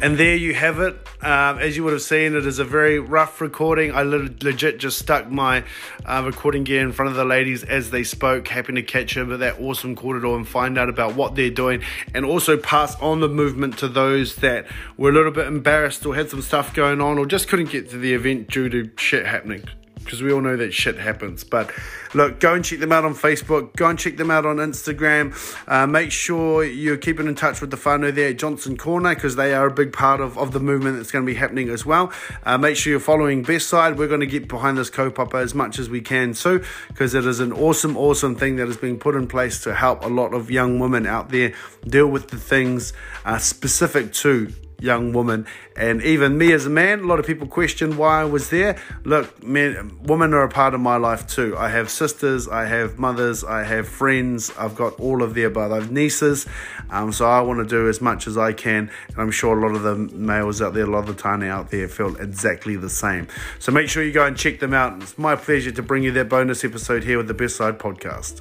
And 0.03 0.19
there 0.19 0.35
you 0.35 0.53
have 0.53 0.81
it. 0.81 0.97
Um, 1.21 1.61
as 1.61 1.77
you 1.77 1.85
would 1.85 1.93
have 1.93 2.03
seen, 2.03 2.35
it 2.35 2.45
is 2.45 2.59
a 2.59 2.65
very 2.65 2.99
rough 2.99 3.41
recording. 3.41 3.95
I 3.95 4.03
legit 4.03 4.79
just 4.79 4.99
stuck 4.99 5.31
my 5.31 5.63
uh, 6.05 6.25
recording 6.27 6.65
gear 6.65 6.83
in 6.83 6.91
front 6.91 7.13
of 7.13 7.17
the 7.17 7.25
ladies 7.25 7.63
as 7.63 7.91
they 7.91 8.03
spoke, 8.03 8.49
happy 8.49 8.73
to 8.73 8.83
catch 8.83 9.15
with 9.15 9.39
that 9.39 9.61
awesome 9.61 9.95
korero 9.95 10.35
and 10.35 10.49
find 10.49 10.77
out 10.77 10.89
about 10.89 11.15
what 11.15 11.37
they're 11.37 11.51
doing, 11.51 11.83
and 12.15 12.25
also 12.25 12.57
pass 12.57 12.97
on 12.97 13.21
the 13.21 13.29
movement 13.29 13.79
to 13.79 13.87
those 13.87 14.35
that 14.37 14.67
were 14.97 15.11
a 15.11 15.13
little 15.13 15.31
bit 15.31 15.47
embarrassed 15.47 16.05
or 16.05 16.17
had 16.17 16.29
some 16.29 16.43
stuff 16.43 16.75
going 16.75 17.01
on 17.01 17.17
or 17.17 17.25
just 17.25 17.47
couldn't 17.47 17.71
get 17.71 17.89
to 17.91 17.97
the 17.97 18.13
event 18.13 18.49
due 18.49 18.69
to 18.69 18.91
shit 18.97 19.25
happening 19.25 19.63
because 20.05 20.23
we 20.23 20.33
all 20.33 20.41
know 20.41 20.57
that 20.57 20.73
shit 20.73 20.99
happens. 20.99 21.45
But 21.45 21.71
look, 22.15 22.41
go 22.41 22.55
and 22.55 22.65
check 22.65 22.81
them 22.81 22.93
out 22.93 23.05
on 23.05 23.15
Facebook. 23.15 23.75
Go 23.77 23.89
and 23.89 23.99
check 23.99 24.17
them 24.17 24.31
out 24.31 24.47
on 24.47 24.57
Instagram. 24.57 25.35
Uh, 25.69 25.87
make 25.87 26.13
sure 26.13 26.65
you're 26.65 26.97
keeping 26.97 27.27
in 27.27 27.35
touch 27.35 27.61
with 27.61 27.71
the 27.71 27.77
whānau 27.77 28.15
there 28.15 28.29
at 28.29 28.39
Johnson 28.39 28.77
Corner 28.77 29.15
because 29.15 29.37
they 29.37 29.55
are 29.55 29.67
a 29.67 29.71
big 29.71 29.93
part 29.93 30.21
of, 30.21 30.37
of 30.39 30.53
the 30.53 30.61
movement 30.61 30.97
that's 30.97 31.11
going 31.11 31.25
to 31.25 31.31
be 31.31 31.39
happening 31.39 31.69
as 31.69 31.87
well. 31.87 32.13
Uh, 32.45 32.59
make 32.59 32.77
sure 32.77 32.91
you're 32.91 33.01
following 33.01 33.43
Best 33.43 33.69
Side. 33.69 33.99
We're 33.99 34.09
going 34.09 34.21
to 34.21 34.27
get 34.27 34.49
behind 34.49 34.79
this 34.79 34.91
kaupapa 34.91 35.43
as 35.43 35.55
much 35.55 35.79
as 35.79 35.89
we 35.89 36.01
can 36.01 36.35
too 36.35 36.65
because 36.89 37.15
it 37.15 37.27
is 37.27 37.41
an 37.41 37.53
awesome, 37.53 37.97
awesome 37.97 38.35
thing 38.35 38.57
that 38.57 38.69
is 38.69 38.77
being 38.77 38.99
put 38.99 39.15
in 39.15 39.27
place 39.27 39.63
to 39.63 39.75
help 39.75 40.05
a 40.05 40.09
lot 40.09 40.35
of 40.35 40.51
young 40.51 40.79
women 40.79 41.07
out 41.07 41.31
there 41.31 41.55
deal 41.87 42.07
with 42.07 42.29
the 42.29 42.37
things 42.37 42.93
uh, 43.25 43.39
specific 43.39 44.13
to 44.13 44.53
young 44.83 45.13
woman. 45.13 45.47
And 45.77 46.03
even 46.03 46.37
me 46.37 46.53
as 46.53 46.67
a 46.67 46.71
man 46.71 47.01
a 47.01 47.07
lot 47.07 47.19
of 47.19 47.27
people 47.27 47.47
question 47.47 47.97
why 47.97 48.21
i 48.21 48.25
was 48.25 48.51
there. 48.51 48.77
Look 49.05 49.43
men 49.43 49.99
women 50.03 50.35
are 50.35 50.43
a 50.43 50.49
part 50.49 50.75
of 50.75 50.81
my 50.81 50.97
life 50.97 51.27
too. 51.27 51.57
I 51.57 51.69
have 51.69 51.91
sisters 51.91 52.49
i 52.49 52.67
have 52.67 52.99
mothers 52.99 53.45
i 53.45 53.63
have 53.63 53.89
friends. 53.89 54.53
I've 54.59 54.75
got 54.75 54.99
all 54.99 55.23
of 55.23 55.35
the 55.35 55.45
above. 55.45 55.73
I 55.73 55.77
have 55.77 55.91
nieces. 55.91 56.47
Um, 56.91 57.13
so 57.13 57.27
i 57.27 57.41
want 57.41 57.61
to 57.61 57.67
do 57.67 57.89
as 57.89 58.01
much 58.01 58.27
as 58.27 58.37
i 58.37 58.53
can. 58.53 58.91
And 59.09 59.19
i'm 59.19 59.31
sure 59.31 59.57
a 59.57 59.61
lot 59.67 59.75
of 59.77 59.83
the 59.83 59.97
males 60.17 60.61
out 60.61 60.75
there 60.75 60.85
a 60.85 60.91
lot 60.91 61.09
of 61.09 61.17
the 61.17 61.23
tāne 61.23 61.49
out 61.49 61.71
there 61.71 61.89
feel 61.89 62.17
exactly 62.17 62.77
the 62.77 62.91
same. 62.91 63.29
So 63.59 63.73
make 63.73 63.89
sure 63.89 64.03
you 64.03 64.13
go 64.13 64.27
and 64.27 64.37
check 64.37 64.61
them 64.61 64.75
out. 64.75 65.03
It's 65.03 65.17
my 65.17 65.37
pleasure 65.37 65.73
to 65.73 65.83
bring 65.83 66.03
you 66.03 66.13
that 66.13 66.29
bonus 66.29 66.65
episode 66.65 67.05
here 67.05 67.19
with 67.19 67.29
the 67.29 67.35
best 67.35 67.57
side 67.57 67.79
podcast 67.79 68.41